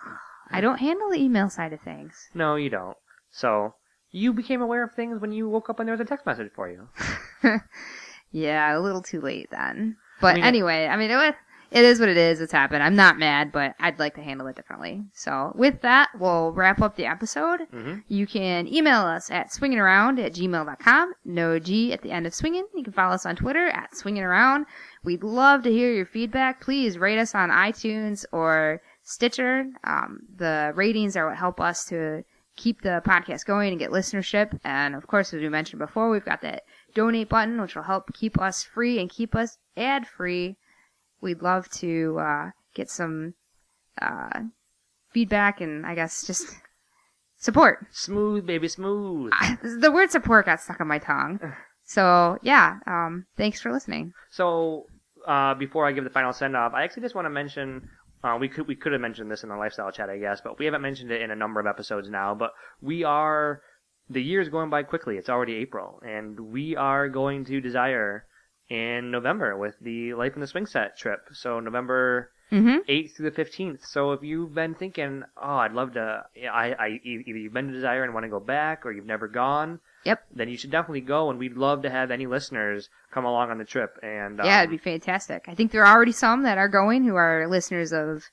I 0.52 0.60
don't 0.60 0.78
handle 0.78 1.10
the 1.10 1.18
email 1.18 1.50
side 1.50 1.72
of 1.72 1.80
things. 1.80 2.28
No, 2.32 2.54
you 2.54 2.70
don't. 2.70 2.96
So 3.32 3.74
you 4.12 4.32
became 4.32 4.62
aware 4.62 4.84
of 4.84 4.92
things 4.94 5.20
when 5.20 5.32
you 5.32 5.48
woke 5.48 5.68
up 5.68 5.80
and 5.80 5.88
there 5.88 5.94
was 5.96 6.00
a 6.00 6.04
text 6.04 6.26
message 6.26 6.50
for 6.54 6.68
you. 6.70 6.88
Yeah, 8.32 8.76
a 8.76 8.78
little 8.78 9.02
too 9.02 9.20
late 9.20 9.48
then. 9.50 9.96
But 10.20 10.36
mean, 10.36 10.44
anyway, 10.44 10.86
I 10.86 10.96
mean, 10.96 11.10
it, 11.10 11.16
wa- 11.16 11.32
it 11.70 11.84
is 11.84 12.00
what 12.00 12.08
it 12.08 12.16
is. 12.16 12.40
It's 12.40 12.52
happened. 12.52 12.82
I'm 12.82 12.96
not 12.96 13.18
mad, 13.18 13.52
but 13.52 13.74
I'd 13.78 13.98
like 13.98 14.14
to 14.16 14.22
handle 14.22 14.46
it 14.48 14.56
differently. 14.56 15.02
So 15.12 15.52
with 15.54 15.80
that, 15.82 16.08
we'll 16.18 16.52
wrap 16.52 16.80
up 16.82 16.96
the 16.96 17.06
episode. 17.06 17.60
hmm 17.70 17.98
You 18.08 18.26
can 18.26 18.66
email 18.72 19.00
us 19.02 19.30
at 19.30 19.50
swingingaround 19.50 20.24
at 20.24 20.34
gmail.com. 20.34 21.12
No 21.24 21.58
G 21.58 21.92
at 21.92 22.02
the 22.02 22.10
end 22.10 22.26
of 22.26 22.34
swinging. 22.34 22.66
You 22.74 22.84
can 22.84 22.92
follow 22.92 23.14
us 23.14 23.26
on 23.26 23.36
Twitter 23.36 23.68
at 23.68 23.92
swingingaround. 23.92 24.64
We'd 25.04 25.22
love 25.22 25.62
to 25.62 25.70
hear 25.70 25.92
your 25.92 26.06
feedback. 26.06 26.60
Please 26.60 26.98
rate 26.98 27.18
us 27.18 27.34
on 27.34 27.50
iTunes 27.50 28.24
or 28.32 28.82
Stitcher. 29.02 29.66
Um, 29.84 30.20
the 30.36 30.72
ratings 30.74 31.16
are 31.16 31.26
what 31.28 31.36
help 31.36 31.60
us 31.60 31.84
to 31.86 32.24
keep 32.56 32.82
the 32.82 33.02
podcast 33.06 33.46
going 33.46 33.70
and 33.70 33.78
get 33.78 33.90
listenership. 33.90 34.58
And 34.64 34.94
of 34.94 35.06
course, 35.06 35.32
as 35.32 35.40
we 35.40 35.48
mentioned 35.48 35.78
before, 35.80 36.10
we've 36.10 36.24
got 36.24 36.42
that 36.42 36.64
donate 36.94 37.28
button, 37.28 37.60
which 37.60 37.74
will 37.74 37.84
help 37.84 38.12
keep 38.12 38.38
us 38.40 38.62
free 38.62 38.98
and 38.98 39.08
keep 39.08 39.34
us 39.34 39.56
ad 39.76 40.06
free. 40.06 40.56
We'd 41.20 41.42
love 41.42 41.68
to 41.70 42.18
uh, 42.18 42.50
get 42.74 42.90
some 42.90 43.34
uh, 44.00 44.40
feedback 45.12 45.60
and 45.60 45.84
I 45.86 45.94
guess 45.94 46.26
just 46.26 46.54
support. 47.38 47.86
Smooth, 47.90 48.46
baby, 48.46 48.68
smooth. 48.68 49.32
the 49.62 49.90
word 49.92 50.10
support 50.10 50.46
got 50.46 50.60
stuck 50.60 50.80
on 50.80 50.88
my 50.88 50.98
tongue. 50.98 51.40
So 51.90 52.38
yeah, 52.40 52.78
um, 52.86 53.26
thanks 53.36 53.60
for 53.60 53.72
listening. 53.72 54.12
So 54.30 54.86
uh, 55.26 55.54
before 55.54 55.88
I 55.88 55.92
give 55.92 56.04
the 56.04 56.10
final 56.10 56.32
send 56.32 56.56
off, 56.56 56.72
I 56.72 56.84
actually 56.84 57.02
just 57.02 57.16
want 57.16 57.26
to 57.26 57.30
mention. 57.30 57.88
Uh, 58.22 58.36
we 58.38 58.48
could 58.48 58.68
we 58.68 58.76
could 58.76 58.92
have 58.92 59.00
mentioned 59.00 59.28
this 59.28 59.42
in 59.42 59.48
the 59.48 59.56
lifestyle 59.56 59.90
chat, 59.90 60.08
I 60.08 60.16
guess, 60.18 60.40
but 60.40 60.56
we 60.56 60.66
haven't 60.66 60.82
mentioned 60.82 61.10
it 61.10 61.20
in 61.20 61.32
a 61.32 61.34
number 61.34 61.58
of 61.58 61.66
episodes 61.66 62.08
now. 62.08 62.32
But 62.36 62.52
we 62.80 63.02
are 63.02 63.62
the 64.08 64.22
year 64.22 64.40
is 64.40 64.48
going 64.48 64.70
by 64.70 64.84
quickly. 64.84 65.16
It's 65.16 65.28
already 65.28 65.54
April, 65.56 66.00
and 66.06 66.38
we 66.38 66.76
are 66.76 67.08
going 67.08 67.44
to 67.46 67.60
Desire 67.60 68.24
in 68.70 69.10
November 69.10 69.56
with 69.58 69.74
the 69.80 70.14
Life 70.14 70.32
on 70.36 70.40
the 70.40 70.46
Swing 70.46 70.66
Set 70.66 70.96
trip. 70.96 71.28
So 71.32 71.60
November 71.60 72.30
Mm-hmm. 72.52 72.78
8th 72.90 73.12
through 73.14 73.30
the 73.30 73.44
15th. 73.44 73.86
So 73.86 74.10
if 74.10 74.24
you've 74.24 74.52
been 74.52 74.74
thinking, 74.74 75.22
oh, 75.40 75.56
I'd 75.58 75.72
love 75.72 75.92
to, 75.92 76.24
I, 76.52 76.98
either 77.04 77.38
you've 77.38 77.52
been 77.52 77.68
to 77.68 77.72
Desire 77.72 78.02
and 78.02 78.12
want 78.12 78.24
to 78.24 78.28
go 78.28 78.40
back, 78.40 78.84
or 78.84 78.90
you've 78.90 79.06
never 79.06 79.28
gone, 79.28 79.78
Yep. 80.04 80.24
then 80.34 80.48
you 80.48 80.56
should 80.56 80.72
definitely 80.72 81.02
go. 81.02 81.30
And 81.30 81.38
we'd 81.38 81.56
love 81.56 81.82
to 81.82 81.90
have 81.90 82.10
any 82.10 82.26
listeners 82.26 82.88
come 83.12 83.24
along 83.24 83.52
on 83.52 83.58
the 83.58 83.64
trip. 83.64 83.96
And 84.02 84.40
um, 84.40 84.46
Yeah, 84.46 84.62
it'd 84.62 84.70
be 84.72 84.78
fantastic. 84.78 85.44
I 85.46 85.54
think 85.54 85.70
there 85.70 85.84
are 85.86 85.94
already 85.94 86.10
some 86.10 86.42
that 86.42 86.58
are 86.58 86.68
going 86.68 87.04
who 87.04 87.14
are 87.14 87.46
listeners 87.48 87.92
of 87.92 88.24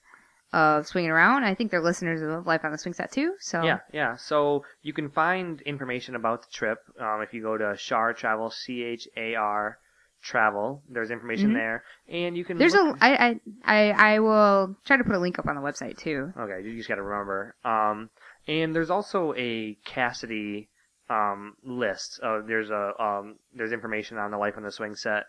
of 0.51 0.87
swinging 0.87 1.11
around. 1.11 1.43
I 1.43 1.53
think 1.53 1.69
they're 1.69 1.79
listeners 1.83 2.19
of 2.23 2.47
Life 2.47 2.65
on 2.65 2.71
the 2.71 2.77
Swing 2.79 2.93
Set 2.95 3.11
too. 3.11 3.35
So 3.39 3.61
Yeah, 3.63 3.79
yeah. 3.93 4.15
So 4.15 4.63
you 4.81 4.93
can 4.93 5.09
find 5.11 5.61
information 5.61 6.15
about 6.15 6.41
the 6.41 6.47
trip 6.51 6.79
um, 6.99 7.21
if 7.21 7.35
you 7.35 7.43
go 7.43 7.55
to 7.55 7.75
Char 7.77 8.13
Travel, 8.13 8.49
C 8.49 8.81
H 8.81 9.07
A 9.15 9.35
R 9.35 9.77
Travel. 10.21 10.83
There's 10.89 11.11
information 11.11 11.51
Mhm. 11.51 11.53
there, 11.55 11.83
and 12.09 12.35
you 12.37 12.43
can. 12.43 12.57
there's 12.57 12.73
look- 12.73 12.97
a 12.97 13.03
I, 13.03 13.25
I 13.27 13.39
I 13.63 14.13
I 14.15 14.19
will 14.19 14.75
try 14.85 14.97
to 14.97 15.03
put 15.03 15.15
a 15.15 15.19
link 15.19 15.39
up 15.39 15.45
on 15.47 15.55
the 15.55 15.61
website 15.61 15.97
too. 15.97 16.33
Okay, 16.37 16.67
you 16.67 16.75
just 16.75 16.89
got 16.89 16.95
to 16.95 17.03
remember. 17.03 17.55
Um, 17.63 18.09
and 18.47 18.75
there's 18.75 18.89
also 18.89 19.33
a 19.37 19.77
Kasidie 19.85 20.67
um, 21.09 21.55
list. 21.63 22.19
Uh, 22.21 22.41
there's 22.45 22.69
a 22.69 22.91
um, 23.01 23.37
there's 23.53 23.71
information 23.71 24.17
on 24.17 24.31
the 24.31 24.37
Life 24.37 24.55
on 24.57 24.63
the 24.63 24.71
Swing 24.71 24.95
set 24.95 25.23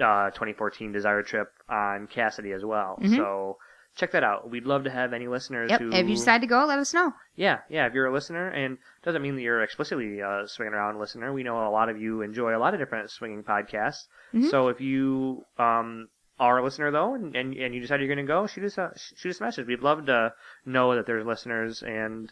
uh, 0.00 0.30
2014 0.30 0.92
Desire 0.92 1.22
trip 1.22 1.48
on 1.68 2.06
Kasidie 2.06 2.54
as 2.54 2.64
well. 2.64 2.98
Mhm. 3.02 3.16
So 3.16 3.58
check 3.96 4.12
that 4.12 4.22
out. 4.22 4.48
We'd 4.50 4.66
love 4.66 4.84
to 4.84 4.90
have 4.90 5.12
any 5.12 5.26
listeners 5.26 5.70
Yep. 5.70 5.80
who. 5.80 5.90
If 5.92 6.06
you 6.08 6.14
decide 6.14 6.42
to 6.42 6.46
go, 6.46 6.64
let 6.66 6.78
us 6.78 6.94
know. 6.94 7.12
Yeah, 7.34 7.58
yeah. 7.68 7.86
If 7.86 7.94
you're 7.94 8.06
a 8.06 8.12
listener, 8.12 8.48
and 8.48 8.78
doesn't 9.02 9.20
mean 9.22 9.34
that 9.36 9.42
you're 9.42 9.62
explicitly 9.62 10.20
a 10.20 10.44
swinging 10.46 10.74
around 10.74 10.98
listener. 11.00 11.32
We 11.32 11.42
know 11.42 11.66
a 11.66 11.70
lot 11.70 11.88
of 11.88 12.00
you 12.00 12.22
enjoy 12.22 12.56
a 12.56 12.60
lot 12.60 12.74
of 12.74 12.80
different 12.80 13.10
swinging 13.10 13.42
podcasts. 13.42 14.06
Mhm. 14.32 14.50
So 14.50 14.68
if 14.68 14.80
you 14.80 15.44
um, 15.58 16.08
are 16.38 16.58
a 16.58 16.62
listener 16.62 16.90
though, 16.90 17.14
and, 17.14 17.34
and, 17.34 17.54
and 17.54 17.74
you 17.74 17.80
decide 17.80 18.00
you're 18.00 18.14
going 18.14 18.24
to 18.26 18.30
go, 18.30 18.46
shoot 18.46 18.64
us 18.64 18.78
a 18.78 18.92
shoot 19.16 19.30
us 19.30 19.40
a 19.40 19.44
message. 19.44 19.66
We'd 19.66 19.80
love 19.82 20.06
to 20.06 20.32
know 20.64 20.94
that 20.94 21.06
there's 21.06 21.24
listeners, 21.26 21.82
and 21.82 22.30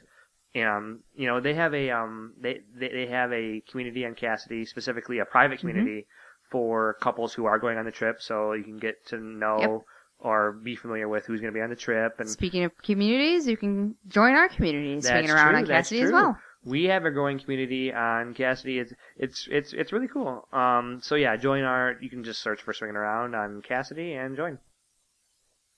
um, 0.56 1.00
you 1.16 1.26
know 1.26 1.40
they 1.40 1.54
have 1.54 1.74
a 1.74 1.90
um, 1.90 2.34
they, 2.40 2.60
they 2.78 2.88
they 2.88 3.06
have 3.06 3.32
a 3.32 3.62
community 3.70 4.04
on 4.04 4.14
Kasidie, 4.14 4.68
specifically 4.68 5.18
a 5.18 5.24
private 5.24 5.58
community 5.60 6.06
for 6.50 6.94
couples 7.00 7.32
who 7.34 7.46
are 7.46 7.58
going 7.58 7.78
on 7.78 7.84
the 7.84 7.90
trip, 7.90 8.20
so 8.20 8.52
you 8.52 8.62
can 8.64 8.76
get 8.76 9.04
to 9.06 9.16
know. 9.18 9.58
Yep. 9.60 9.80
Or 10.24 10.52
be 10.52 10.74
familiar 10.74 11.06
with 11.06 11.26
who's 11.26 11.40
going 11.42 11.52
to 11.52 11.56
be 11.56 11.60
on 11.62 11.68
the 11.68 11.76
trip, 11.76 12.18
and 12.18 12.28
Speaking 12.28 12.64
of 12.64 12.72
communities, 12.82 13.46
you 13.46 13.58
can 13.58 13.94
join 14.08 14.32
our 14.32 14.48
community, 14.48 14.98
swinging 15.02 15.30
around 15.30 15.50
true, 15.50 15.58
on 15.58 15.66
Kasidie 15.66 16.02
as 16.02 16.10
well. 16.10 16.38
we 16.64 16.84
have 16.84 17.04
a 17.04 17.10
growing 17.10 17.38
community 17.38 17.92
on 17.92 18.32
Kasidie. 18.32 18.80
It's 18.80 18.92
it's 19.18 19.46
it's 19.50 19.72
it's 19.74 19.92
really 19.92 20.08
cool. 20.08 20.48
Um, 20.50 21.00
so 21.02 21.14
yeah, 21.14 21.36
join 21.36 21.62
our. 21.62 21.96
You 22.00 22.08
can 22.08 22.24
just 22.24 22.40
search 22.40 22.62
for 22.62 22.72
swinging 22.72 22.96
around 22.96 23.34
on 23.34 23.60
Kasidie 23.60 24.16
and 24.16 24.34
join. 24.34 24.58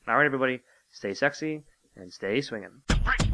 All 0.07 0.17
right, 0.17 0.27
everybody, 0.27 0.61
stay 0.93 1.13
sexy 1.13 1.65
and 1.97 2.13
stay 2.13 2.41
swinging. 2.41 2.83
Break, 2.87 3.03
break, 3.05 3.26